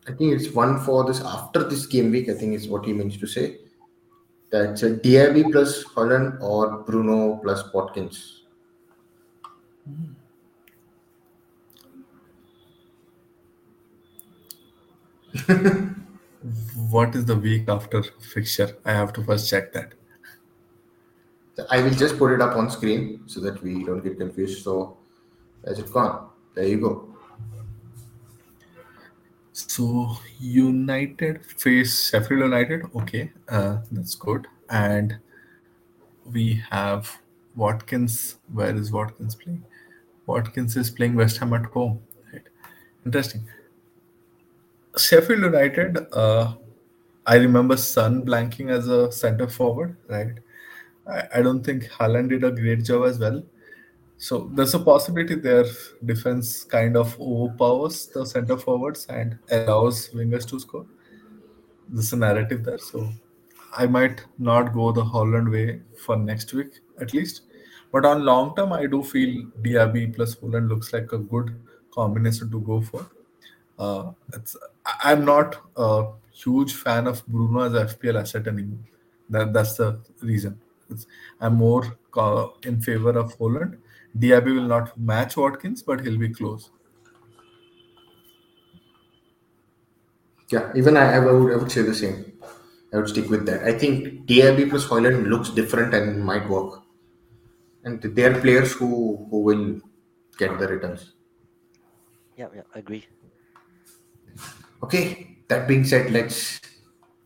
I 0.07 0.11
think 0.18 0.34
it's 0.34 0.53
one 0.53 0.80
for 0.80 1.03
this 1.05 1.22
after 1.22 1.64
this 1.64 1.85
game 1.85 2.11
week. 2.11 2.30
I 2.30 2.34
think 2.34 2.53
is 2.53 2.68
what 2.68 2.85
he 2.85 2.93
means 2.93 3.18
to 3.18 3.26
say. 3.26 3.60
That's 4.51 4.84
a 4.84 4.91
Diaby 4.91 5.51
plus 5.51 5.84
Haaland 5.84 6.39
or 6.41 6.84
Bruno 6.84 7.38
plus 7.38 7.73
Watkins. 7.73 8.43
Mm-hmm. 9.89 10.12
What 16.89 17.15
is 17.15 17.26
the 17.26 17.35
week 17.35 17.68
after 17.68 18.03
fixture? 18.03 18.77
I 18.85 18.91
have 18.91 19.14
to 19.14 19.23
first 19.23 19.49
check 19.49 19.73
that. 19.73 19.93
I 21.69 21.81
will 21.81 21.91
just 21.91 22.18
put 22.18 22.34
it 22.34 22.41
up 22.41 22.55
on 22.55 22.69
screen 22.69 23.22
so 23.27 23.39
that 23.41 23.61
we 23.61 23.84
don't 23.84 24.03
get 24.03 24.18
confused. 24.18 24.64
So, 24.64 24.97
as 25.64 25.80
it 25.80 25.91
gone? 25.91 26.30
There 26.55 26.65
you 26.65 26.80
go. 26.80 27.14
So 29.53 30.18
United 30.39 31.45
face 31.45 32.10
Sheffield 32.10 32.41
United. 32.41 32.85
Okay, 32.95 33.31
uh, 33.49 33.77
that's 33.91 34.15
good. 34.15 34.47
And 34.69 35.18
we 36.31 36.61
have 36.72 37.19
Watkins. 37.55 38.38
Where 38.51 38.76
is 38.76 38.91
Watkins 38.91 39.35
playing? 39.35 39.64
Watkins 40.26 40.76
is 40.76 40.89
playing 40.89 41.15
West 41.15 41.38
Ham 41.38 41.53
at 41.53 41.65
home. 41.65 42.01
Right. 42.31 42.41
Interesting. 43.05 43.45
Sheffield 44.98 45.44
United, 45.44 46.07
uh, 46.14 46.53
I 47.26 47.36
remember 47.36 47.78
Son 47.78 48.24
blanking 48.24 48.70
as 48.70 48.88
a 48.88 49.11
center 49.11 49.48
forward, 49.48 49.98
right? 50.07 50.34
I, 51.07 51.24
I 51.36 51.41
don't 51.41 51.64
think 51.64 51.86
Haaland 51.86 52.30
did 52.30 52.44
a 52.44 52.52
great 52.52 52.84
job 52.84 53.06
as 53.06 53.20
well. 53.20 53.44
So 54.18 54.49
there's 54.53 54.74
a 54.74 54.80
possibility 54.80 55.36
their 55.36 55.65
defense 56.06 56.64
kind 56.64 56.95
of 56.95 57.20
overpowers 57.20 58.07
the 58.07 58.26
center 58.26 58.57
forwards 58.57 59.06
and 59.07 59.38
allows 59.52 60.10
wingers 60.10 60.48
to 60.49 60.60
score. 60.60 60.86
There's 61.90 62.14
a 62.14 62.18
narrative 62.18 62.64
there. 62.64 62.78
So 62.78 63.10
I 63.76 63.88
might 63.88 64.24
not 64.38 64.74
go 64.74 64.91
the 64.91 65.03
Haaland 65.03 65.52
way 65.52 65.82
for 66.06 66.15
next 66.15 66.53
week 66.53 66.80
at 67.02 67.14
least. 67.14 67.41
But 67.91 68.06
on 68.06 68.24
long 68.24 68.56
term, 68.56 68.74
I 68.74 68.86
do 68.86 69.03
feel 69.03 69.45
Diaby 69.61 70.15
plus 70.15 70.36
Haaland 70.36 70.70
looks 70.70 70.94
like 70.94 71.11
a 71.11 71.18
good 71.18 71.60
combination 71.91 72.49
to 72.52 72.61
go 72.61 72.82
for. 72.82 73.06
Uh, 73.78 74.11
it's 74.34 74.56
I'm 75.04 75.26
not 75.26 75.58
a 75.76 76.06
huge 76.32 76.74
fan 76.74 77.08
of 77.08 77.26
Bruno 77.28 77.64
as 77.66 77.74
a 77.74 77.86
FPL 77.94 78.22
asset 78.22 78.48
anymore. 78.48 78.80
That 79.30 79.54
that's 79.54 79.76
the 79.76 80.00
reason. 80.22 80.60
It's, 80.90 81.06
I'm 81.40 81.56
more 81.56 81.98
in 82.64 82.82
favor 82.82 83.12
of 83.12 83.38
Haaland. 83.38 83.78
Diaby 84.18 84.56
will 84.56 84.68
not 84.68 84.98
match 84.98 85.36
Watkins, 85.36 85.82
but 85.82 86.02
he'll 86.02 86.20
be 86.20 86.30
close. 86.30 86.70
Yeah, 90.50 90.72
even 90.76 90.98
I, 90.98 91.16
I, 91.16 91.20
would, 91.20 91.54
I 91.54 91.56
would 91.58 91.72
say 91.72 91.82
the 91.82 91.96
same. 91.96 92.34
I 92.94 92.98
would 92.98 93.10
stick 93.10 93.30
with 93.30 93.46
that. 93.48 93.64
I 93.64 93.78
think 93.78 94.28
Diaby 94.28 94.70
plus 94.70 94.86
Haaland 94.86 95.28
looks 95.28 95.50
different 95.50 95.96
and 95.96 96.24
might 96.24 96.48
work. 96.48 96.84
And 97.84 98.02
they 98.02 98.24
are 98.26 98.40
players 98.40 98.74
who, 98.74 99.28
who 99.32 99.42
will 99.42 99.82
get 100.38 100.60
the 100.60 100.68
returns. 100.68 101.14
Yeah, 102.38 102.48
yeah, 102.56 102.62
I 102.76 102.80
agree. 102.80 103.06
Okay, 104.84 105.38
that 105.47 105.65
being 105.65 105.85
said, 105.85 106.11
let's 106.11 106.60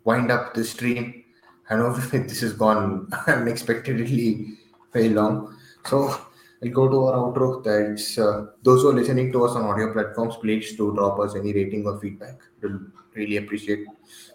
wind 0.03 0.29
up 0.29 0.53
the 0.53 0.63
stream. 0.63 1.23
I 1.71 1.75
know 1.75 1.91
this 1.95 2.41
has 2.41 2.53
gone 2.53 3.09
unexpectedly 3.27 4.59
very 4.93 5.09
long. 5.09 5.57
So 5.83 6.21
I'll 6.63 6.69
go 6.69 6.87
to 6.87 7.05
our 7.05 7.13
outro. 7.13 7.63
That's 7.63 8.19
uh, 8.19 8.45
those 8.61 8.83
who 8.83 8.89
are 8.89 8.93
listening 8.93 9.31
to 9.31 9.45
us 9.45 9.55
on 9.55 9.63
audio 9.63 9.91
platforms, 9.91 10.35
please 10.35 10.77
to 10.77 10.93
drop 10.93 11.17
us 11.17 11.35
any 11.35 11.51
rating 11.51 11.87
or 11.87 11.99
feedback. 11.99 12.39
We'll 12.61 12.79
really 13.15 13.37
appreciate, 13.37 13.87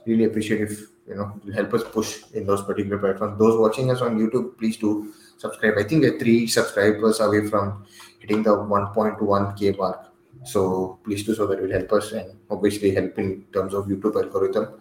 really 0.04 0.24
appreciate 0.24 0.62
if 0.62 0.80
you 1.06 1.14
know 1.14 1.40
you 1.44 1.52
help 1.52 1.72
us 1.74 1.84
push 1.84 2.24
in 2.34 2.44
those 2.44 2.62
particular 2.62 2.98
platforms. 2.98 3.38
Those 3.38 3.56
watching 3.56 3.92
us 3.92 4.00
on 4.00 4.18
YouTube, 4.18 4.58
please 4.58 4.76
do 4.78 5.14
subscribe. 5.38 5.74
I 5.78 5.84
think 5.84 6.02
we're 6.02 6.18
three 6.18 6.48
subscribers 6.48 7.20
away 7.20 7.46
from 7.48 7.86
hitting 8.18 8.42
the 8.42 8.50
1.1k 8.50 9.78
mark. 9.78 10.11
So 10.44 10.98
please 11.04 11.24
do 11.24 11.34
so 11.34 11.46
that 11.46 11.60
will 11.60 11.70
help 11.70 11.92
us 11.92 12.12
and 12.12 12.38
obviously 12.50 12.94
help 12.94 13.18
in 13.18 13.44
terms 13.52 13.74
of 13.74 13.86
YouTube 13.86 14.16
algorithm. 14.16 14.80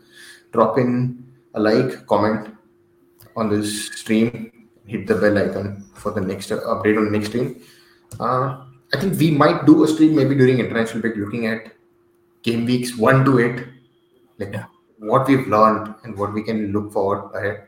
Drop 0.51 0.77
in 0.77 1.23
a 1.53 1.59
like, 1.59 2.05
comment 2.07 2.55
on 3.35 3.49
this 3.49 3.87
stream, 3.87 4.69
hit 4.85 5.07
the 5.07 5.15
bell 5.15 5.37
icon 5.37 5.85
for 5.95 6.11
the 6.11 6.21
next 6.21 6.49
update 6.49 6.97
on 6.97 7.05
the 7.05 7.11
next 7.11 7.29
stream. 7.29 7.61
Uh, 8.19 8.65
I 8.93 8.99
think 8.99 9.17
we 9.17 9.31
might 9.31 9.65
do 9.65 9.83
a 9.83 9.87
stream 9.87 10.15
maybe 10.15 10.35
during 10.35 10.59
international 10.59 11.01
break 11.01 11.15
looking 11.15 11.45
at 11.45 11.71
game 12.43 12.65
weeks 12.65 12.97
one 12.97 13.23
to 13.23 13.39
eight, 13.39 13.65
like 14.37 14.53
yeah. 14.53 14.65
what 14.97 15.27
we've 15.27 15.47
learned 15.47 15.93
and 16.03 16.17
what 16.17 16.33
we 16.33 16.43
can 16.43 16.71
look 16.73 16.91
forward 16.91 17.31
ahead. 17.33 17.67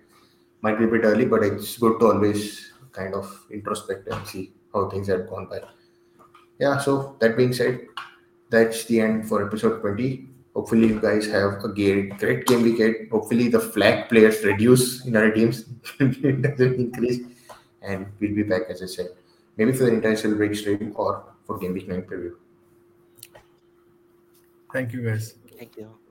Might 0.61 0.79
be 0.79 0.85
a 0.85 0.87
bit 0.87 1.03
early, 1.03 1.25
but 1.25 1.43
it's 1.43 1.77
good 1.77 1.99
to 1.99 2.07
always 2.07 2.73
kind 2.91 3.13
of 3.13 3.45
introspect 3.51 4.07
and 4.07 4.27
see 4.27 4.53
how 4.73 4.89
things 4.89 5.07
have 5.07 5.29
gone 5.29 5.47
by 5.47 5.59
yeah, 6.63 6.77
so 6.77 7.15
that 7.19 7.35
being 7.35 7.53
said, 7.53 7.87
that's 8.49 8.85
the 8.85 9.01
end 9.01 9.27
for 9.27 9.45
episode 9.45 9.81
20. 9.81 10.29
Hopefully, 10.55 10.87
you 10.87 10.99
guys 10.99 11.25
have 11.27 11.63
a 11.67 11.69
great, 11.79 12.17
great 12.19 12.45
game 12.45 12.61
weekend. 12.61 13.09
Hopefully, 13.11 13.47
the 13.49 13.59
flag 13.59 14.07
players 14.09 14.43
reduce 14.43 15.05
in 15.05 15.17
our 15.17 15.31
teams, 15.31 15.65
it 15.99 16.41
doesn't 16.41 16.75
increase, 16.75 17.21
and 17.81 18.05
we'll 18.19 18.35
be 18.35 18.43
back, 18.43 18.69
as 18.69 18.83
I 18.83 18.85
said, 18.85 19.09
maybe 19.57 19.73
for 19.73 19.85
the 19.85 19.93
international 19.97 20.35
break 20.35 20.55
stream 20.55 20.93
or 20.95 21.25
for 21.45 21.57
game 21.57 21.73
week 21.73 21.87
9 21.87 22.03
preview. 22.03 22.33
Thank 24.71 24.93
you, 24.93 25.03
guys. 25.09 25.35
Thank 25.57 25.77
you. 25.77 26.02